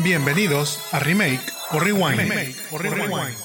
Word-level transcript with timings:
Bienvenidos 0.00 0.78
a 0.94 1.00
Remake 1.00 1.40
o 1.72 1.80
Rewind. 1.80 2.20
o 2.70 2.78
Rewind. 2.78 3.36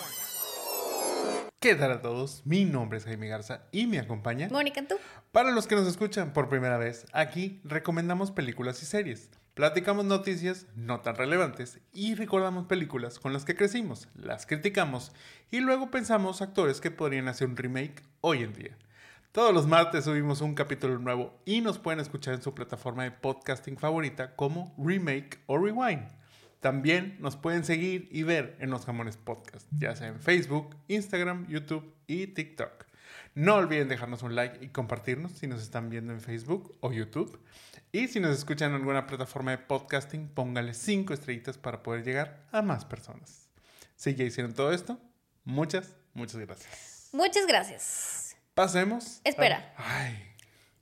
¿Qué 1.60 1.74
tal 1.74 1.92
a 1.94 2.02
todos? 2.04 2.44
Mi 2.46 2.64
nombre 2.64 3.00
es 3.00 3.06
Jaime 3.06 3.28
Garza 3.28 3.64
y 3.72 3.88
me 3.88 3.98
acompaña. 3.98 4.50
Mónica, 4.52 4.88
¿tú? 4.88 4.98
Para 5.32 5.50
los 5.50 5.66
que 5.66 5.74
nos 5.74 5.88
escuchan 5.88 6.32
por 6.32 6.50
primera 6.50 6.78
vez, 6.78 7.08
aquí 7.12 7.60
recomendamos 7.64 8.30
películas 8.30 8.84
y 8.84 8.86
series. 8.86 9.32
Platicamos 9.56 10.06
noticias 10.06 10.68
no 10.76 11.02
tan 11.02 11.16
relevantes 11.16 11.80
y 11.92 12.14
recordamos 12.14 12.68
películas 12.68 13.18
con 13.18 13.34
las 13.34 13.46
que 13.46 13.56
crecimos, 13.56 14.08
las 14.14 14.46
criticamos 14.46 15.12
y 15.50 15.60
luego 15.60 15.90
pensamos 15.90 16.44
actores 16.44 16.82
que 16.82 16.92
podrían 16.92 17.30
hacer 17.30 17.48
un 17.48 17.58
remake 17.58 18.04
hoy 18.22 18.44
en 18.44 18.54
día. 18.54 18.78
Todos 19.32 19.56
los 19.56 19.66
martes 19.66 20.06
subimos 20.06 20.42
un 20.42 20.54
capítulo 20.54 21.00
nuevo 21.00 21.42
y 21.46 21.62
nos 21.62 21.80
pueden 21.80 22.00
escuchar 22.00 22.36
en 22.36 22.44
su 22.44 22.54
plataforma 22.54 23.06
de 23.06 23.12
podcasting 23.12 23.80
favorita 23.80 24.36
como 24.36 24.76
Remake 24.78 25.40
o 25.48 25.58
Rewind. 25.58 26.23
También 26.64 27.18
nos 27.20 27.36
pueden 27.36 27.66
seguir 27.66 28.08
y 28.10 28.24
ver 28.24 28.56
en 28.62 28.70
los 28.70 28.86
Jamones 28.86 29.18
Podcast, 29.18 29.68
ya 29.78 29.98
sea 29.98 30.08
en 30.08 30.22
Facebook, 30.22 30.78
Instagram, 30.88 31.46
YouTube 31.50 31.94
y 32.08 32.28
TikTok. 32.28 32.86
No 33.36 33.56
olviden 33.56 33.90
dejarnos 33.90 34.24
un 34.24 34.34
like 34.34 34.64
y 34.64 34.70
compartirnos 34.70 35.34
si 35.34 35.46
nos 35.46 35.62
están 35.62 35.90
viendo 35.90 36.14
en 36.14 36.22
Facebook 36.22 36.78
o 36.80 36.94
YouTube. 36.94 37.38
Y 37.92 38.08
si 38.08 38.22
nos 38.22 38.38
escuchan 38.38 38.70
en 38.70 38.78
alguna 38.78 39.08
plataforma 39.08 39.52
de 39.52 39.58
podcasting, 39.58 40.30
póngale 40.30 40.74
5 40.74 41.14
estrellitas 41.14 41.58
para 41.58 41.84
poder 41.84 42.06
llegar 42.06 42.46
a 42.54 42.62
más 42.62 42.86
personas. 42.86 43.50
Si 43.98 44.16
ya 44.16 44.24
hicieron 44.24 44.54
todo 44.54 44.72
esto, 44.72 44.98
muchas, 45.44 45.98
muchas 46.14 46.40
gracias. 46.40 47.10
Muchas 47.12 47.46
gracias. 47.46 48.38
Pasemos. 48.54 49.20
Espera. 49.26 49.74
Ay. 49.76 50.33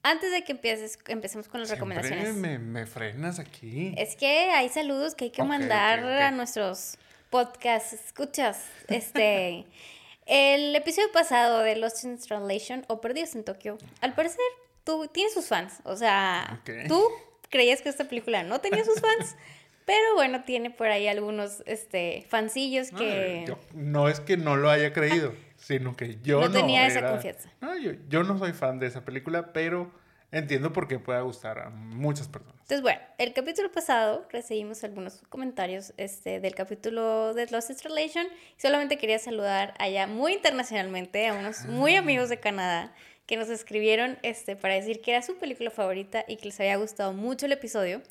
Antes 0.03 0.31
de 0.31 0.43
que 0.43 0.53
empieces, 0.53 0.97
empecemos 1.07 1.47
con 1.47 1.59
las 1.59 1.69
Siempre 1.69 1.95
recomendaciones. 1.95 2.35
Me, 2.35 2.57
me 2.57 2.85
frenas 2.87 3.37
aquí. 3.37 3.93
Es 3.97 4.15
que 4.15 4.49
hay 4.49 4.69
saludos 4.69 5.13
que 5.13 5.25
hay 5.25 5.29
que 5.31 5.43
mandar 5.43 6.03
a 6.03 6.31
nuestros 6.31 6.97
podcasts. 7.29 7.93
Escuchas, 7.93 8.65
este. 8.87 9.65
el 10.25 10.75
episodio 10.75 11.11
pasado 11.11 11.59
de 11.59 11.75
Lost 11.75 12.03
in 12.03 12.17
Translation 12.17 12.85
o 12.87 13.01
Perdidos 13.01 13.35
en 13.35 13.43
Tokio, 13.43 13.77
al 14.01 14.13
parecer, 14.13 14.39
tú 14.83 15.07
tienes 15.11 15.33
sus 15.33 15.47
fans. 15.47 15.79
O 15.83 15.95
sea, 15.95 16.61
tú 16.87 17.03
creías 17.49 17.81
que 17.81 17.89
esta 17.89 18.05
película 18.05 18.43
no 18.43 18.59
tenía 18.59 18.83
sus 18.83 18.99
fans, 18.99 19.35
pero 19.85 20.15
bueno, 20.15 20.43
tiene 20.45 20.71
por 20.71 20.87
ahí 20.87 21.07
algunos 21.07 21.61
este, 21.65 22.25
fancillos 22.29 22.89
que. 22.91 23.45
Yo- 23.47 23.59
no 23.73 24.09
es 24.09 24.19
que 24.19 24.37
no 24.37 24.55
lo 24.55 24.69
haya 24.69 24.93
creído, 24.93 25.33
sino 25.61 25.95
que 25.95 26.19
yo 26.21 26.41
no, 26.41 26.47
No 26.47 26.53
tenía 26.53 26.87
esa 26.87 27.07
confianza. 27.07 27.49
No, 27.61 27.77
yo, 27.77 27.91
yo 28.09 28.23
no 28.23 28.37
soy 28.37 28.53
fan 28.53 28.79
de 28.79 28.87
esa 28.87 29.05
película, 29.05 29.53
pero 29.53 29.91
entiendo 30.31 30.73
por 30.73 30.87
qué 30.87 30.97
pueda 30.97 31.21
gustar 31.21 31.59
a 31.59 31.69
muchas 31.69 32.27
personas. 32.27 32.55
Entonces, 32.61 32.81
bueno, 32.81 32.99
el 33.17 33.33
capítulo 33.33 33.71
pasado 33.71 34.25
recibimos 34.31 34.83
algunos 34.83 35.21
comentarios 35.29 35.93
este, 35.97 36.39
del 36.39 36.55
capítulo 36.55 37.33
de 37.33 37.47
Lost. 37.47 37.69
Y 37.69 38.11
solamente 38.57 38.97
quería 38.97 39.19
saludar 39.19 39.73
allá 39.77 40.07
muy 40.07 40.33
internacionalmente 40.33 41.27
a 41.27 41.33
unos 41.33 41.65
muy 41.65 41.95
amigos 41.95 42.29
de 42.29 42.39
Canadá 42.39 42.93
que 43.25 43.37
nos 43.37 43.49
escribieron 43.49 44.17
este, 44.23 44.55
para 44.55 44.73
decir 44.73 45.01
que 45.01 45.11
era 45.11 45.21
su 45.21 45.37
película 45.37 45.69
favorita 45.69 46.25
y 46.27 46.37
que 46.37 46.45
les 46.45 46.59
había 46.59 46.77
gustado 46.77 47.13
mucho 47.13 47.45
el 47.45 47.51
episodio. 47.51 48.01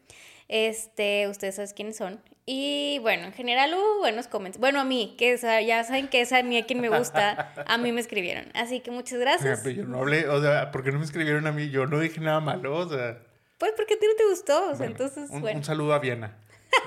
Este, 0.53 1.29
ustedes 1.29 1.55
saben 1.55 1.71
quiénes 1.77 1.97
son. 1.97 2.21
Y 2.45 2.99
bueno, 3.03 3.23
en 3.27 3.33
general 3.33 3.73
hubo 3.73 4.01
buenos 4.01 4.27
comentarios. 4.27 4.61
Bueno, 4.61 4.81
a 4.81 4.85
mí, 4.85 5.15
que 5.17 5.37
ya 5.65 5.85
saben 5.85 6.09
que 6.09 6.23
es 6.23 6.33
a 6.33 6.43
mí 6.43 6.59
a 6.59 6.67
quien 6.67 6.81
me 6.81 6.89
gusta, 6.89 7.53
a 7.69 7.79
mí 7.79 7.93
me 7.93 8.01
escribieron. 8.01 8.47
Así 8.55 8.81
que 8.81 8.91
muchas 8.91 9.21
gracias. 9.21 9.61
Pero 9.65 9.77
yo 9.77 9.85
no 9.85 10.01
hablé, 10.01 10.29
o 10.29 10.43
sea, 10.43 10.73
¿por 10.73 10.83
qué 10.83 10.91
no 10.91 10.99
me 10.99 11.05
escribieron 11.05 11.47
a 11.47 11.53
mí? 11.53 11.71
Yo 11.71 11.87
no 11.87 12.01
dije 12.01 12.21
nada 12.21 12.41
malo, 12.41 12.77
o 12.77 12.89
sea. 12.89 13.21
Pues 13.59 13.75
porque 13.77 13.95
a 13.95 13.99
ti 14.01 14.07
no 14.09 14.17
te 14.17 14.27
gustó. 14.29 14.65
o 14.65 14.69
sea, 14.71 14.79
bueno, 14.79 14.91
entonces, 14.91 15.31
un, 15.31 15.41
bueno. 15.41 15.59
un 15.59 15.65
saludo 15.65 15.95
a 15.95 16.01
Viena. 16.01 16.37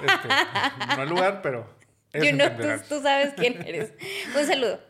Este, 0.02 0.95
no 0.98 1.03
el 1.03 1.09
lugar, 1.09 1.42
pero. 1.42 1.61
know, 2.11 2.22
entenderán. 2.22 2.81
tú, 2.81 2.95
tú 2.95 3.02
sabes 3.02 3.33
quién 3.38 3.66
eres. 3.66 3.94
Un 4.38 4.45
saludo. 4.45 4.81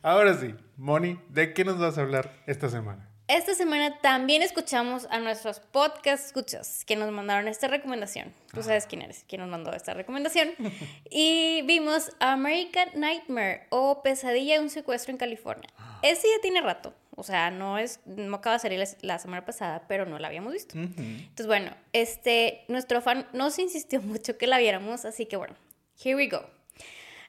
Ahora 0.00 0.32
sí, 0.32 0.54
Moni, 0.78 1.20
¿de 1.28 1.52
qué 1.52 1.66
nos 1.66 1.78
vas 1.78 1.98
a 1.98 2.00
hablar 2.00 2.32
esta 2.46 2.70
semana? 2.70 3.11
Esta 3.28 3.54
semana 3.54 3.98
también 4.00 4.42
escuchamos 4.42 5.06
a 5.10 5.18
nuestros 5.18 5.60
podcast 5.60 6.26
escuchas 6.26 6.84
que 6.84 6.96
nos 6.96 7.10
mandaron 7.12 7.48
esta 7.48 7.68
recomendación. 7.68 8.34
Tú 8.52 8.62
sabes 8.62 8.86
quién 8.86 9.02
eres, 9.02 9.24
quién 9.28 9.40
nos 9.40 9.50
mandó 9.50 9.72
esta 9.72 9.94
recomendación. 9.94 10.50
Y 11.10 11.62
vimos 11.62 12.10
American 12.20 12.88
Nightmare 12.94 13.66
o 13.70 14.02
Pesadilla 14.02 14.54
de 14.54 14.60
un 14.60 14.70
secuestro 14.70 15.12
en 15.12 15.18
California. 15.18 15.68
Ese 16.02 16.26
ya 16.28 16.40
tiene 16.40 16.60
rato. 16.60 16.94
O 17.14 17.22
sea, 17.22 17.50
no 17.50 17.78
es, 17.78 18.00
no 18.06 18.36
acaba 18.36 18.56
de 18.56 18.60
salir 18.60 18.78
la, 18.78 18.86
la 19.02 19.18
semana 19.18 19.44
pasada, 19.44 19.84
pero 19.86 20.06
no 20.06 20.18
la 20.18 20.28
habíamos 20.28 20.52
visto. 20.52 20.76
Entonces, 20.78 21.46
bueno, 21.46 21.74
este, 21.92 22.64
nuestro 22.68 23.00
fan 23.02 23.28
nos 23.32 23.58
insistió 23.58 24.00
mucho 24.02 24.36
que 24.36 24.46
la 24.46 24.58
viéramos, 24.58 25.04
así 25.04 25.26
que 25.26 25.36
bueno, 25.36 25.54
here 26.02 26.16
we 26.16 26.28
go. 26.28 26.42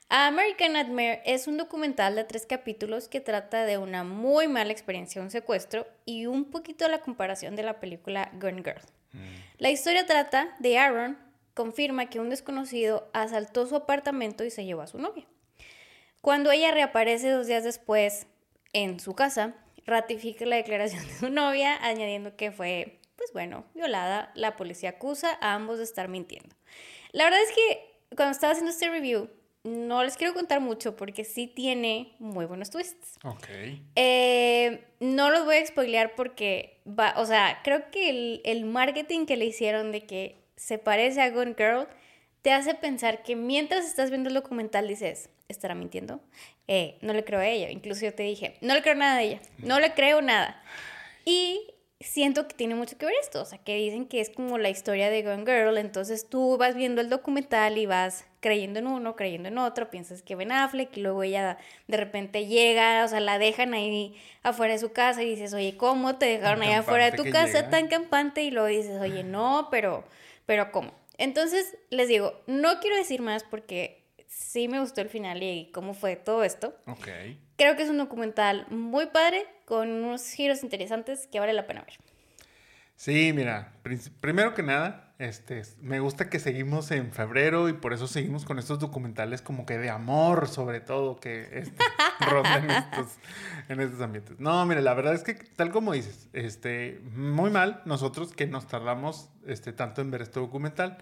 American 0.09 0.73
Nightmare 0.73 1.21
es 1.25 1.47
un 1.47 1.57
documental 1.57 2.15
de 2.15 2.23
tres 2.23 2.45
capítulos 2.45 3.07
que 3.07 3.21
trata 3.21 3.65
de 3.65 3.77
una 3.77 4.03
muy 4.03 4.47
mala 4.47 4.71
experiencia 4.71 5.19
de 5.19 5.25
un 5.25 5.31
secuestro 5.31 5.87
y 6.05 6.27
un 6.27 6.45
poquito 6.45 6.87
la 6.87 7.01
comparación 7.01 7.55
de 7.55 7.63
la 7.63 7.79
película 7.79 8.29
Gone 8.33 8.61
Girl. 8.63 8.81
La 9.57 9.69
historia 9.69 10.05
trata 10.05 10.55
de 10.59 10.77
Aaron, 10.77 11.17
confirma 11.53 12.09
que 12.09 12.19
un 12.19 12.29
desconocido 12.29 13.09
asaltó 13.13 13.65
su 13.65 13.75
apartamento 13.75 14.43
y 14.43 14.51
se 14.51 14.65
llevó 14.65 14.81
a 14.81 14.87
su 14.87 14.97
novia. 14.97 15.25
Cuando 16.21 16.51
ella 16.51 16.71
reaparece 16.71 17.29
dos 17.29 17.47
días 17.47 17.63
después 17.63 18.27
en 18.71 18.99
su 18.99 19.13
casa, 19.13 19.55
ratifica 19.85 20.45
la 20.45 20.55
declaración 20.55 21.05
de 21.05 21.13
su 21.13 21.29
novia, 21.29 21.77
añadiendo 21.83 22.35
que 22.35 22.51
fue, 22.51 22.99
pues 23.15 23.33
bueno, 23.33 23.65
violada. 23.73 24.31
La 24.35 24.55
policía 24.55 24.91
acusa 24.91 25.37
a 25.41 25.53
ambos 25.53 25.79
de 25.79 25.83
estar 25.83 26.07
mintiendo. 26.07 26.55
La 27.11 27.25
verdad 27.25 27.41
es 27.41 27.55
que 27.55 28.15
cuando 28.15 28.31
estaba 28.31 28.53
haciendo 28.53 28.71
este 28.71 28.89
review, 28.89 29.29
no 29.63 30.03
les 30.03 30.17
quiero 30.17 30.33
contar 30.33 30.59
mucho 30.59 30.95
porque 30.95 31.23
sí 31.23 31.47
tiene 31.47 32.15
muy 32.19 32.45
buenos 32.45 32.69
twists. 32.69 33.17
Ok. 33.23 33.47
Eh, 33.95 34.85
no 34.99 35.29
los 35.29 35.45
voy 35.45 35.57
a 35.57 35.65
spoilear 35.65 36.15
porque 36.15 36.81
va, 36.87 37.13
o 37.17 37.25
sea, 37.25 37.61
creo 37.63 37.89
que 37.89 38.09
el, 38.09 38.41
el 38.43 38.65
marketing 38.65 39.25
que 39.25 39.37
le 39.37 39.45
hicieron 39.45 39.91
de 39.91 40.05
que 40.05 40.43
se 40.55 40.77
parece 40.77 41.21
a 41.21 41.29
Gone 41.29 41.55
Girl 41.57 41.87
te 42.41 42.51
hace 42.51 42.75
pensar 42.75 43.23
que 43.23 43.35
mientras 43.35 43.85
estás 43.85 44.09
viendo 44.09 44.27
el 44.27 44.35
documental 44.35 44.87
dices, 44.87 45.29
¿estará 45.47 45.75
mintiendo? 45.75 46.19
Eh, 46.67 46.97
no 47.01 47.13
le 47.13 47.23
creo 47.23 47.39
a 47.39 47.47
ella. 47.47 47.71
Incluso 47.71 48.05
yo 48.05 48.13
te 48.13 48.23
dije, 48.23 48.57
no 48.61 48.73
le 48.73 48.81
creo 48.81 48.95
nada 48.95 49.17
de 49.17 49.23
ella. 49.23 49.41
No 49.59 49.79
le 49.79 49.93
creo 49.93 50.21
nada. 50.21 50.61
Y 51.25 51.72
siento 52.03 52.47
que 52.47 52.53
tiene 52.53 52.75
mucho 52.75 52.97
que 52.97 53.05
ver 53.05 53.15
esto. 53.21 53.41
O 53.41 53.45
sea, 53.45 53.57
que 53.57 53.75
dicen 53.75 54.05
que 54.07 54.21
es 54.21 54.29
como 54.29 54.57
la 54.57 54.69
historia 54.69 55.09
de 55.09 55.23
Gone 55.23 55.45
Girl. 55.45 55.77
Entonces 55.77 56.27
tú 56.29 56.57
vas 56.57 56.75
viendo 56.75 57.01
el 57.01 57.09
documental 57.09 57.77
y 57.77 57.85
vas 57.85 58.25
creyendo 58.39 58.79
en 58.79 58.87
uno, 58.87 59.15
creyendo 59.15 59.47
en 59.47 59.57
otro. 59.57 59.89
Piensas 59.89 60.21
que 60.21 60.35
Ben 60.35 60.51
Affleck 60.51 60.95
y 60.97 61.01
luego 61.01 61.23
ella 61.23 61.57
de 61.87 61.97
repente 61.97 62.45
llega, 62.45 63.03
o 63.05 63.07
sea, 63.07 63.19
la 63.19 63.39
dejan 63.39 63.73
ahí 63.73 64.15
afuera 64.43 64.73
de 64.73 64.79
su 64.79 64.91
casa 64.91 65.23
y 65.23 65.29
dices, 65.29 65.53
oye, 65.53 65.77
¿cómo 65.77 66.17
te 66.17 66.25
dejaron 66.25 66.59
Tan 66.59 66.69
ahí 66.69 66.75
afuera 66.75 67.09
de 67.09 67.17
tu 67.17 67.23
casa 67.31 67.59
llega. 67.59 67.69
tan 67.69 67.87
campante? 67.87 68.43
Y 68.43 68.51
luego 68.51 68.67
dices, 68.67 68.99
oye, 69.01 69.23
no, 69.23 69.69
pero, 69.71 70.03
pero 70.45 70.71
¿cómo? 70.71 70.93
Entonces 71.17 71.77
les 71.89 72.07
digo, 72.07 72.41
no 72.47 72.79
quiero 72.79 72.97
decir 72.97 73.21
más 73.21 73.43
porque 73.43 74.03
sí 74.27 74.67
me 74.67 74.79
gustó 74.79 75.01
el 75.01 75.09
final 75.09 75.41
y 75.41 75.69
cómo 75.71 75.93
fue 75.93 76.15
todo 76.15 76.43
esto. 76.43 76.75
Ok. 76.87 77.07
Creo 77.57 77.75
que 77.75 77.83
es 77.83 77.89
un 77.89 77.97
documental 77.97 78.65
muy 78.69 79.07
padre, 79.07 79.45
con 79.65 79.89
unos 79.89 80.29
giros 80.31 80.63
interesantes 80.63 81.27
que 81.27 81.39
vale 81.39 81.53
la 81.53 81.67
pena 81.67 81.81
ver. 81.81 81.97
Sí, 82.95 83.33
mira, 83.33 83.73
primero 84.21 84.53
que 84.53 84.63
nada, 84.63 85.13
este, 85.19 85.63
me 85.81 85.99
gusta 85.99 86.29
que 86.29 86.39
seguimos 86.39 86.91
en 86.91 87.11
febrero 87.11 87.69
y 87.69 87.73
por 87.73 87.93
eso 87.93 88.07
seguimos 88.07 88.45
con 88.45 88.59
estos 88.59 88.79
documentales 88.79 89.41
como 89.41 89.65
que 89.65 89.77
de 89.77 89.89
amor, 89.89 90.47
sobre 90.47 90.79
todo, 90.79 91.19
que 91.19 91.49
este, 91.53 91.83
rondan 92.19 92.69
estos, 92.69 93.17
en 93.69 93.81
estos 93.81 94.01
ambientes. 94.01 94.39
No, 94.39 94.65
mira, 94.65 94.81
la 94.81 94.93
verdad 94.93 95.13
es 95.13 95.23
que 95.23 95.33
tal 95.33 95.71
como 95.71 95.93
dices, 95.93 96.29
este, 96.33 97.01
muy 97.13 97.51
mal 97.51 97.81
nosotros 97.85 98.33
que 98.33 98.47
nos 98.47 98.67
tardamos 98.67 99.29
este, 99.45 99.73
tanto 99.73 100.01
en 100.01 100.11
ver 100.11 100.21
este 100.21 100.39
documental, 100.39 100.97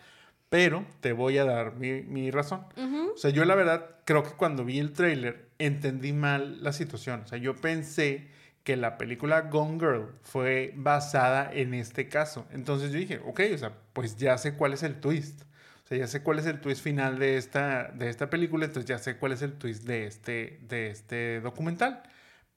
pero 0.52 0.86
te 1.00 1.14
voy 1.14 1.38
a 1.38 1.46
dar 1.46 1.76
mi, 1.76 2.02
mi 2.02 2.30
razón. 2.30 2.66
O 3.14 3.18
sea, 3.18 3.32
yo 3.32 3.46
la 3.46 3.56
verdad 3.56 3.96
creo 4.04 4.22
que 4.22 4.32
cuando 4.32 4.66
vi 4.66 4.80
el 4.80 4.92
tráiler 4.92 5.48
entendí 5.60 6.12
mal 6.12 6.62
la 6.62 6.74
situación. 6.74 7.22
O 7.22 7.28
sea, 7.28 7.38
yo 7.38 7.56
pensé 7.56 8.28
que 8.66 8.76
la 8.76 8.98
película 8.98 9.44
Gone 9.44 9.80
Girl 9.80 10.10
fue 10.24 10.74
basada 10.76 11.50
en 11.54 11.74
este 11.74 12.10
caso. 12.10 12.46
Entonces 12.52 12.92
yo 12.92 13.00
dije, 13.00 13.22
ok, 13.26 13.40
o 13.54 13.58
sea, 13.58 13.72
pues 13.94 14.18
ya 14.18 14.38
sé 14.38 14.56
cuál 14.56 14.74
es 14.74 14.84
el 14.84 15.00
twist. 15.00 15.44
O 15.86 15.88
sea, 15.88 15.98
ya 15.98 16.08
sé 16.08 16.22
cuál 16.22 16.40
es 16.40 16.46
el 16.46 16.60
twist 16.60 16.84
final 16.84 17.18
de 17.18 17.38
esta, 17.38 17.84
de 17.94 18.10
esta 18.10 18.30
película, 18.30 18.66
entonces 18.66 18.90
ya 18.90 18.98
sé 18.98 19.16
cuál 19.16 19.32
es 19.32 19.42
el 19.44 19.54
twist 19.54 19.86
de 19.86 20.06
este, 20.06 20.60
de 20.64 20.90
este 20.90 21.40
documental. 21.40 22.04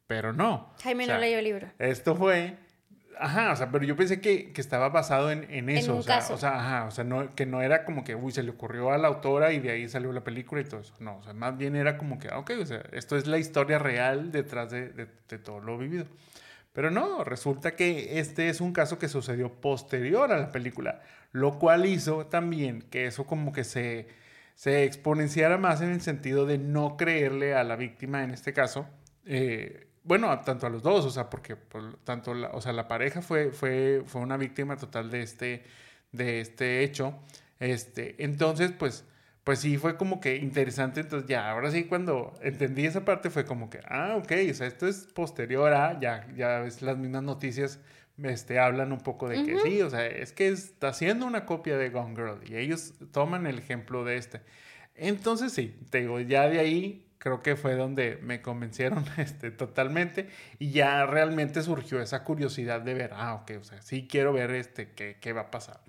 Pero 0.08 0.32
no. 0.32 0.74
Jaime 0.82 1.04
O 1.04 1.06
sea, 1.06 1.14
no 1.14 1.20
leyó 1.20 1.38
el 1.38 1.44
libro. 1.44 1.70
Esto 1.78 2.16
fue. 2.16 2.56
Ajá, 3.18 3.52
o 3.52 3.56
sea, 3.56 3.70
pero 3.70 3.84
yo 3.84 3.96
pensé 3.96 4.20
que, 4.20 4.52
que 4.52 4.60
estaba 4.60 4.88
basado 4.88 5.30
en, 5.30 5.46
en 5.50 5.68
eso. 5.70 5.92
un 5.94 6.00
o, 6.00 6.02
sea, 6.02 6.16
caso. 6.16 6.34
o 6.34 6.38
sea, 6.38 6.56
ajá, 6.58 6.84
o 6.86 6.90
sea, 6.90 7.04
no, 7.04 7.34
que 7.34 7.46
no 7.46 7.62
era 7.62 7.84
como 7.84 8.04
que, 8.04 8.14
uy, 8.14 8.32
se 8.32 8.42
le 8.42 8.50
ocurrió 8.50 8.90
a 8.92 8.98
la 8.98 9.08
autora 9.08 9.52
y 9.52 9.60
de 9.60 9.70
ahí 9.70 9.88
salió 9.88 10.12
la 10.12 10.24
película 10.24 10.60
y 10.60 10.64
todo 10.64 10.80
eso. 10.80 10.94
No, 11.00 11.18
o 11.18 11.22
sea, 11.22 11.32
más 11.32 11.56
bien 11.56 11.76
era 11.76 11.96
como 11.98 12.18
que, 12.18 12.28
ah, 12.28 12.38
ok, 12.38 12.52
o 12.60 12.66
sea, 12.66 12.82
esto 12.92 13.16
es 13.16 13.26
la 13.26 13.38
historia 13.38 13.78
real 13.78 14.32
detrás 14.32 14.70
de, 14.70 14.88
de- 14.90 15.08
de 15.28 15.38
todo 15.38 15.60
lo 15.60 15.78
vivido. 15.78 16.06
Pero 16.72 16.90
no, 16.90 17.22
resulta 17.22 17.76
que 17.76 18.18
este 18.18 18.48
es 18.48 18.60
un 18.60 18.72
caso 18.72 18.98
que 18.98 19.08
sucedió 19.08 19.52
posterior 19.60 20.32
a 20.32 20.38
la 20.38 20.50
película, 20.50 21.02
lo 21.30 21.58
cual 21.60 21.86
hizo 21.86 22.26
también 22.26 22.82
que 22.82 23.06
eso 23.06 23.26
como 23.26 23.52
que 23.52 23.62
se, 23.62 24.08
se 24.56 24.82
exponenciara 24.84 25.56
más 25.56 25.80
en 25.82 25.90
el 25.92 26.00
sentido 26.00 26.46
de 26.46 26.58
no 26.58 26.96
creerle 26.96 27.54
a 27.54 27.62
la 27.62 27.76
víctima 27.76 28.24
en 28.24 28.32
este 28.32 28.52
caso. 28.52 28.88
Eh, 29.24 29.86
bueno, 30.04 30.38
tanto 30.40 30.66
a 30.66 30.70
los 30.70 30.82
dos, 30.82 31.04
o 31.04 31.10
sea, 31.10 31.30
porque 31.30 31.56
tanto 32.04 32.34
la, 32.34 32.50
o 32.50 32.60
sea, 32.60 32.72
la 32.72 32.88
pareja 32.88 33.22
fue, 33.22 33.50
fue, 33.52 34.02
fue 34.06 34.20
una 34.20 34.36
víctima 34.36 34.76
total 34.76 35.10
de 35.10 35.22
este, 35.22 35.64
de 36.12 36.40
este 36.40 36.84
hecho. 36.84 37.18
Este, 37.58 38.22
entonces, 38.22 38.72
pues, 38.72 39.04
pues 39.44 39.58
sí, 39.60 39.78
fue 39.78 39.96
como 39.96 40.20
que 40.20 40.36
interesante. 40.36 41.00
Entonces, 41.00 41.28
ya, 41.28 41.50
ahora 41.50 41.70
sí, 41.70 41.84
cuando 41.84 42.34
entendí 42.42 42.86
esa 42.86 43.04
parte, 43.04 43.30
fue 43.30 43.44
como 43.44 43.70
que, 43.70 43.80
ah, 43.88 44.16
ok, 44.18 44.32
o 44.50 44.54
sea, 44.54 44.66
esto 44.66 44.86
es 44.86 45.06
posterior 45.14 45.72
a, 45.72 45.98
ya, 46.00 46.26
ya 46.36 46.60
ves 46.60 46.82
las 46.82 46.96
mismas 46.98 47.22
noticias 47.22 47.80
este, 48.22 48.58
hablan 48.58 48.92
un 48.92 49.00
poco 49.00 49.28
de 49.28 49.44
que 49.44 49.58
sí, 49.60 49.82
o 49.82 49.90
sea, 49.90 50.06
es 50.06 50.32
que 50.32 50.48
está 50.48 50.88
haciendo 50.88 51.26
una 51.26 51.46
copia 51.46 51.76
de 51.76 51.90
Gone 51.90 52.14
Girl 52.14 52.40
y 52.48 52.56
ellos 52.56 52.94
toman 53.12 53.46
el 53.46 53.58
ejemplo 53.58 54.04
de 54.04 54.16
este. 54.16 54.40
Entonces 54.94 55.52
sí, 55.52 55.76
te 55.90 56.02
digo, 56.02 56.20
ya 56.20 56.48
de 56.48 56.60
ahí 56.60 57.03
creo 57.18 57.42
que 57.42 57.56
fue 57.56 57.74
donde 57.74 58.18
me 58.22 58.42
convencieron 58.42 59.04
este, 59.16 59.50
totalmente 59.50 60.28
y 60.58 60.70
ya 60.70 61.06
realmente 61.06 61.62
surgió 61.62 62.00
esa 62.00 62.24
curiosidad 62.24 62.80
de 62.80 62.94
ver, 62.94 63.10
ah, 63.14 63.34
ok, 63.34 63.52
o 63.60 63.64
sea, 63.64 63.82
sí 63.82 64.06
quiero 64.08 64.32
ver 64.32 64.50
este, 64.52 64.90
qué, 64.92 65.18
qué 65.20 65.32
va 65.32 65.42
a 65.42 65.50
pasar. 65.50 65.80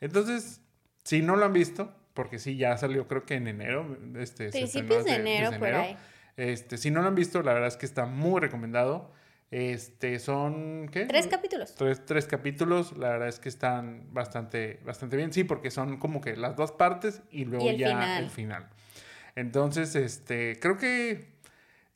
Entonces, 0.00 0.60
si 1.04 1.22
no 1.22 1.36
lo 1.36 1.44
han 1.44 1.52
visto, 1.52 1.94
porque 2.16 2.38
sí, 2.38 2.56
ya 2.56 2.76
salió 2.78 3.06
creo 3.06 3.24
que 3.24 3.34
en 3.34 3.46
enero. 3.46 3.96
Este, 4.16 4.48
Principios 4.48 5.04
de, 5.04 5.14
enero, 5.14 5.56
por 5.58 5.68
ahí. 5.68 5.96
Este, 6.36 6.78
si 6.78 6.90
no 6.90 7.02
lo 7.02 7.08
han 7.08 7.14
visto, 7.14 7.42
la 7.42 7.52
verdad 7.52 7.68
es 7.68 7.76
que 7.76 7.86
está 7.86 8.06
muy 8.06 8.40
recomendado. 8.40 9.12
Este, 9.52 10.18
son, 10.18 10.88
¿qué? 10.90 11.04
Tres 11.04 11.28
capítulos. 11.28 11.74
Tres, 11.76 12.04
tres, 12.04 12.26
capítulos, 12.26 12.96
la 12.98 13.10
verdad 13.10 13.28
es 13.28 13.38
que 13.38 13.48
están 13.48 14.12
bastante, 14.12 14.80
bastante 14.84 15.16
bien, 15.16 15.32
sí, 15.32 15.44
porque 15.44 15.70
son 15.70 15.98
como 15.98 16.20
que 16.20 16.36
las 16.36 16.56
dos 16.56 16.72
partes 16.72 17.22
y 17.30 17.44
luego 17.44 17.70
ya 17.70 18.18
el 18.18 18.28
final. 18.30 18.68
Entonces, 19.36 19.94
este, 19.94 20.58
creo 20.58 20.78
que, 20.78 21.28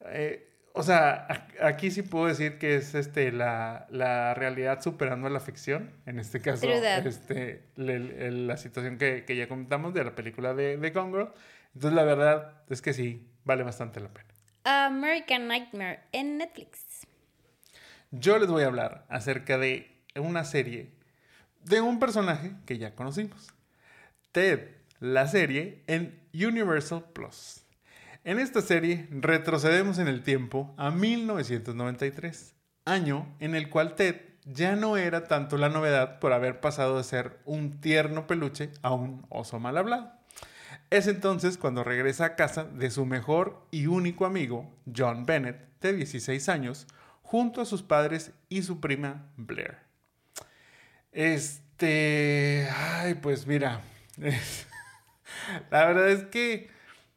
eh, 0.04 0.48
o 0.74 0.82
sea, 0.82 1.48
aquí 1.62 1.90
sí 1.90 2.02
puedo 2.02 2.26
decir 2.26 2.58
que 2.58 2.76
es 2.76 2.94
este, 2.94 3.32
la, 3.32 3.86
la 3.90 4.34
realidad 4.34 4.80
superando 4.82 5.26
a 5.26 5.30
la 5.30 5.40
ficción, 5.40 5.90
en 6.06 6.20
este 6.20 6.40
caso, 6.40 6.68
este, 6.68 7.64
la 7.76 8.56
situación 8.56 8.98
que, 8.98 9.24
que, 9.24 9.36
ya 9.36 9.48
comentamos 9.48 9.94
de 9.94 10.04
la 10.04 10.14
película 10.14 10.54
de, 10.54 10.76
de 10.76 10.92
Congo. 10.92 11.32
Entonces, 11.74 11.96
la 11.96 12.04
verdad 12.04 12.62
es 12.68 12.82
que 12.82 12.92
sí, 12.92 13.26
vale 13.44 13.62
bastante 13.62 14.00
la 14.00 14.10
pena. 14.10 14.28
American 14.64 15.48
Nightmare 15.48 16.00
en 16.12 16.38
Netflix. 16.38 17.06
Yo 18.10 18.38
les 18.38 18.48
voy 18.48 18.64
a 18.64 18.66
hablar 18.66 19.06
acerca 19.08 19.56
de 19.56 20.02
una 20.14 20.44
serie 20.44 20.90
de 21.64 21.80
un 21.80 21.98
personaje 21.98 22.52
que 22.66 22.76
ya 22.76 22.94
conocimos. 22.94 23.54
Ted, 24.32 24.79
la 25.00 25.26
serie 25.26 25.82
en 25.86 26.20
Universal 26.34 27.04
Plus. 27.12 27.62
En 28.22 28.38
esta 28.38 28.60
serie 28.60 29.08
retrocedemos 29.10 29.98
en 29.98 30.08
el 30.08 30.22
tiempo 30.22 30.74
a 30.76 30.90
1993, 30.90 32.54
año 32.84 33.34
en 33.40 33.54
el 33.54 33.70
cual 33.70 33.94
Ted 33.94 34.16
ya 34.44 34.76
no 34.76 34.98
era 34.98 35.24
tanto 35.24 35.56
la 35.56 35.70
novedad 35.70 36.18
por 36.18 36.34
haber 36.34 36.60
pasado 36.60 36.98
de 36.98 37.04
ser 37.04 37.40
un 37.46 37.80
tierno 37.80 38.26
peluche 38.26 38.70
a 38.82 38.92
un 38.92 39.24
oso 39.30 39.58
mal 39.58 39.78
hablado. 39.78 40.12
Es 40.90 41.06
entonces 41.06 41.56
cuando 41.56 41.82
regresa 41.82 42.24
a 42.26 42.36
casa 42.36 42.64
de 42.64 42.90
su 42.90 43.06
mejor 43.06 43.66
y 43.70 43.86
único 43.86 44.26
amigo, 44.26 44.70
John 44.94 45.24
Bennett, 45.24 45.66
de 45.80 45.94
16 45.94 46.48
años, 46.50 46.86
junto 47.22 47.62
a 47.62 47.64
sus 47.64 47.82
padres 47.82 48.32
y 48.50 48.62
su 48.62 48.80
prima 48.80 49.30
Blair. 49.36 49.78
Este, 51.12 52.68
ay, 52.76 53.14
pues 53.14 53.46
mira, 53.46 53.80
la 55.70 55.86
verdad 55.86 56.10
es 56.10 56.24
que 56.24 56.70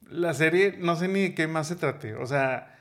la 0.10 0.34
serie 0.34 0.76
no 0.80 0.96
sé 0.96 1.08
ni 1.08 1.22
de 1.22 1.36
qué 1.36 1.48
más 1.48 1.68
se 1.68 1.76
trate, 1.76 2.16
o 2.16 2.26
sea, 2.26 2.80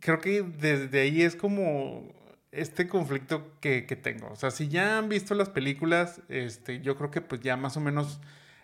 creo 0.00 0.20
que 0.20 0.42
desde 0.42 1.00
ahí 1.00 1.22
es 1.22 1.36
como 1.36 2.12
este 2.52 2.88
conflicto 2.88 3.52
que, 3.60 3.86
que, 3.86 3.96
tengo. 3.96 4.28
O 4.30 4.36
sea, 4.36 4.50
si 4.50 4.68
ya 4.68 4.98
han 4.98 5.08
visto 5.08 5.34
las 5.34 5.50
películas, 5.50 6.22
este, 6.28 6.80
yo 6.80 6.96
creo 6.96 7.10
que 7.10 7.20
pues 7.20 7.40
ya 7.40 7.56
más 7.56 7.76
o 7.76 7.80
menos 7.80 8.20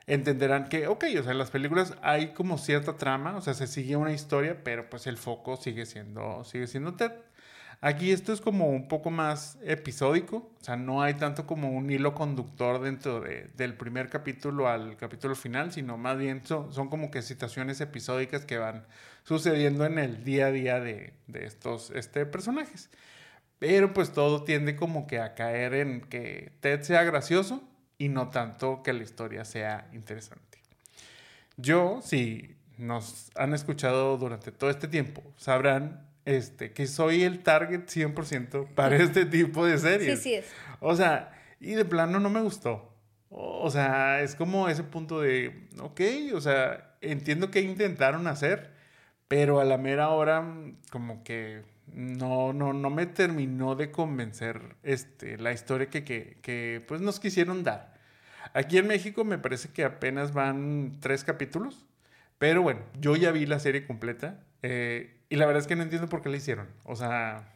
entenderán 0.06 0.68
que, 0.68 0.86
ok, 0.86 1.04
o 1.18 1.22
sea, 1.22 1.32
en 1.32 1.38
las 1.38 1.50
películas 1.50 1.94
hay 2.02 2.32
como 2.34 2.58
cierta 2.58 2.96
trama, 2.96 3.36
o 3.36 3.40
sea, 3.40 3.54
se 3.54 3.66
sigue 3.66 3.96
una 3.96 4.12
historia, 4.12 4.62
pero 4.62 4.88
pues 4.90 5.06
el 5.06 5.16
foco 5.16 5.56
sigue 5.56 5.86
siendo, 5.86 6.44
sigue 6.44 6.66
siendo 6.66 6.94
Ted. 6.94 7.12
Aquí 7.80 8.12
esto 8.12 8.32
es 8.32 8.40
como 8.40 8.68
un 8.68 8.88
poco 8.88 9.10
más 9.10 9.58
episódico, 9.62 10.50
o 10.60 10.64
sea, 10.64 10.76
no 10.76 11.02
hay 11.02 11.14
tanto 11.14 11.46
como 11.46 11.70
un 11.70 11.90
hilo 11.90 12.14
conductor 12.14 12.80
dentro 12.80 13.20
de, 13.20 13.50
del 13.56 13.74
primer 13.74 14.08
capítulo 14.08 14.68
al 14.68 14.96
capítulo 14.96 15.34
final, 15.34 15.72
sino 15.72 15.98
más 15.98 16.16
bien 16.18 16.42
son, 16.44 16.88
como 16.88 17.10
que 17.10 17.22
situaciones 17.22 17.80
episódicas 17.80 18.44
que 18.44 18.58
van 18.58 18.86
sucediendo 19.24 19.84
en 19.84 19.98
el 19.98 20.24
día 20.24 20.46
a 20.46 20.50
día 20.50 20.80
de, 20.80 21.14
de 21.26 21.44
estos 21.44 21.90
este, 21.90 22.26
personajes. 22.26 22.90
Pero 23.58 23.94
pues 23.94 24.12
todo 24.12 24.44
tiende 24.44 24.76
como 24.76 25.06
que 25.06 25.20
a 25.20 25.34
caer 25.34 25.74
en 25.74 26.00
que 26.02 26.52
Ted 26.60 26.82
sea 26.82 27.02
gracioso 27.04 27.62
y 27.98 28.08
no 28.08 28.28
tanto 28.28 28.82
que 28.82 28.92
la 28.92 29.02
historia 29.02 29.44
sea 29.44 29.88
interesante. 29.92 30.58
Yo, 31.56 32.00
si 32.02 32.56
nos 32.78 33.30
han 33.36 33.54
escuchado 33.54 34.18
durante 34.18 34.52
todo 34.52 34.70
este 34.70 34.88
tiempo, 34.88 35.22
sabrán 35.36 36.06
este, 36.24 36.72
que 36.72 36.86
soy 36.86 37.22
el 37.22 37.42
target 37.42 37.86
100% 37.86 38.68
para 38.74 38.96
este 38.96 39.26
tipo 39.26 39.66
de 39.66 39.78
series. 39.78 40.20
Sí, 40.20 40.30
sí 40.30 40.34
es. 40.34 40.46
O 40.80 40.96
sea, 40.96 41.32
y 41.60 41.74
de 41.74 41.84
plano 41.84 42.20
no 42.20 42.30
me 42.30 42.40
gustó. 42.40 42.94
O 43.30 43.70
sea, 43.70 44.20
es 44.20 44.34
como 44.34 44.68
ese 44.68 44.84
punto 44.84 45.20
de, 45.20 45.68
ok, 45.80 46.00
o 46.34 46.40
sea, 46.40 46.96
entiendo 47.00 47.50
que 47.50 47.60
intentaron 47.60 48.26
hacer, 48.26 48.70
pero 49.28 49.60
a 49.60 49.64
la 49.64 49.76
mera 49.76 50.10
hora 50.10 50.44
como 50.90 51.24
que 51.24 51.62
no, 51.92 52.52
no, 52.52 52.72
no 52.72 52.90
me 52.90 53.06
terminó 53.06 53.74
de 53.74 53.90
convencer 53.90 54.76
este, 54.82 55.36
la 55.38 55.52
historia 55.52 55.90
que, 55.90 56.04
que, 56.04 56.38
que 56.42 56.84
pues 56.86 57.00
nos 57.00 57.18
quisieron 57.18 57.64
dar. 57.64 57.94
Aquí 58.52 58.78
en 58.78 58.86
México 58.86 59.24
me 59.24 59.38
parece 59.38 59.70
que 59.70 59.84
apenas 59.84 60.32
van 60.32 60.98
tres 61.00 61.24
capítulos, 61.24 61.86
pero 62.38 62.62
bueno, 62.62 62.80
yo 63.00 63.16
ya 63.16 63.32
vi 63.32 63.46
la 63.46 63.58
serie 63.58 63.86
completa. 63.86 64.44
Eh, 64.62 65.13
y 65.28 65.36
la 65.36 65.46
verdad 65.46 65.62
es 65.62 65.66
que 65.66 65.76
no 65.76 65.82
entiendo 65.82 66.08
por 66.08 66.22
qué 66.22 66.28
la 66.28 66.36
hicieron. 66.36 66.68
O 66.84 66.96
sea. 66.96 67.52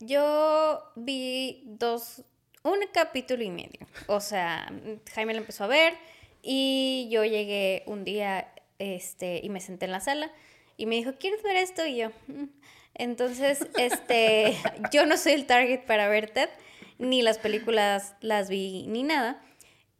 Yo 0.00 0.82
vi 0.96 1.62
dos. 1.66 2.22
Un 2.62 2.78
capítulo 2.92 3.42
y 3.44 3.50
medio. 3.50 3.86
O 4.08 4.20
sea, 4.20 4.72
Jaime 5.14 5.34
lo 5.34 5.40
empezó 5.40 5.64
a 5.64 5.68
ver. 5.68 5.94
Y 6.42 7.08
yo 7.10 7.24
llegué 7.24 7.84
un 7.86 8.04
día 8.04 8.52
este, 8.78 9.40
y 9.42 9.48
me 9.48 9.60
senté 9.60 9.86
en 9.86 9.92
la 9.92 10.00
sala. 10.00 10.30
Y 10.76 10.86
me 10.86 10.96
dijo, 10.96 11.14
¿quieres 11.18 11.42
ver 11.42 11.56
esto? 11.56 11.86
Y 11.86 11.96
yo. 11.96 12.10
Mm". 12.26 12.44
Entonces, 12.94 13.66
este. 13.78 14.56
yo 14.92 15.06
no 15.06 15.16
soy 15.16 15.32
el 15.32 15.46
target 15.46 15.84
para 15.86 16.08
ver 16.08 16.30
TED. 16.30 16.48
Ni 16.98 17.22
las 17.22 17.38
películas 17.38 18.14
las 18.20 18.48
vi, 18.48 18.86
ni 18.88 19.02
nada. 19.02 19.40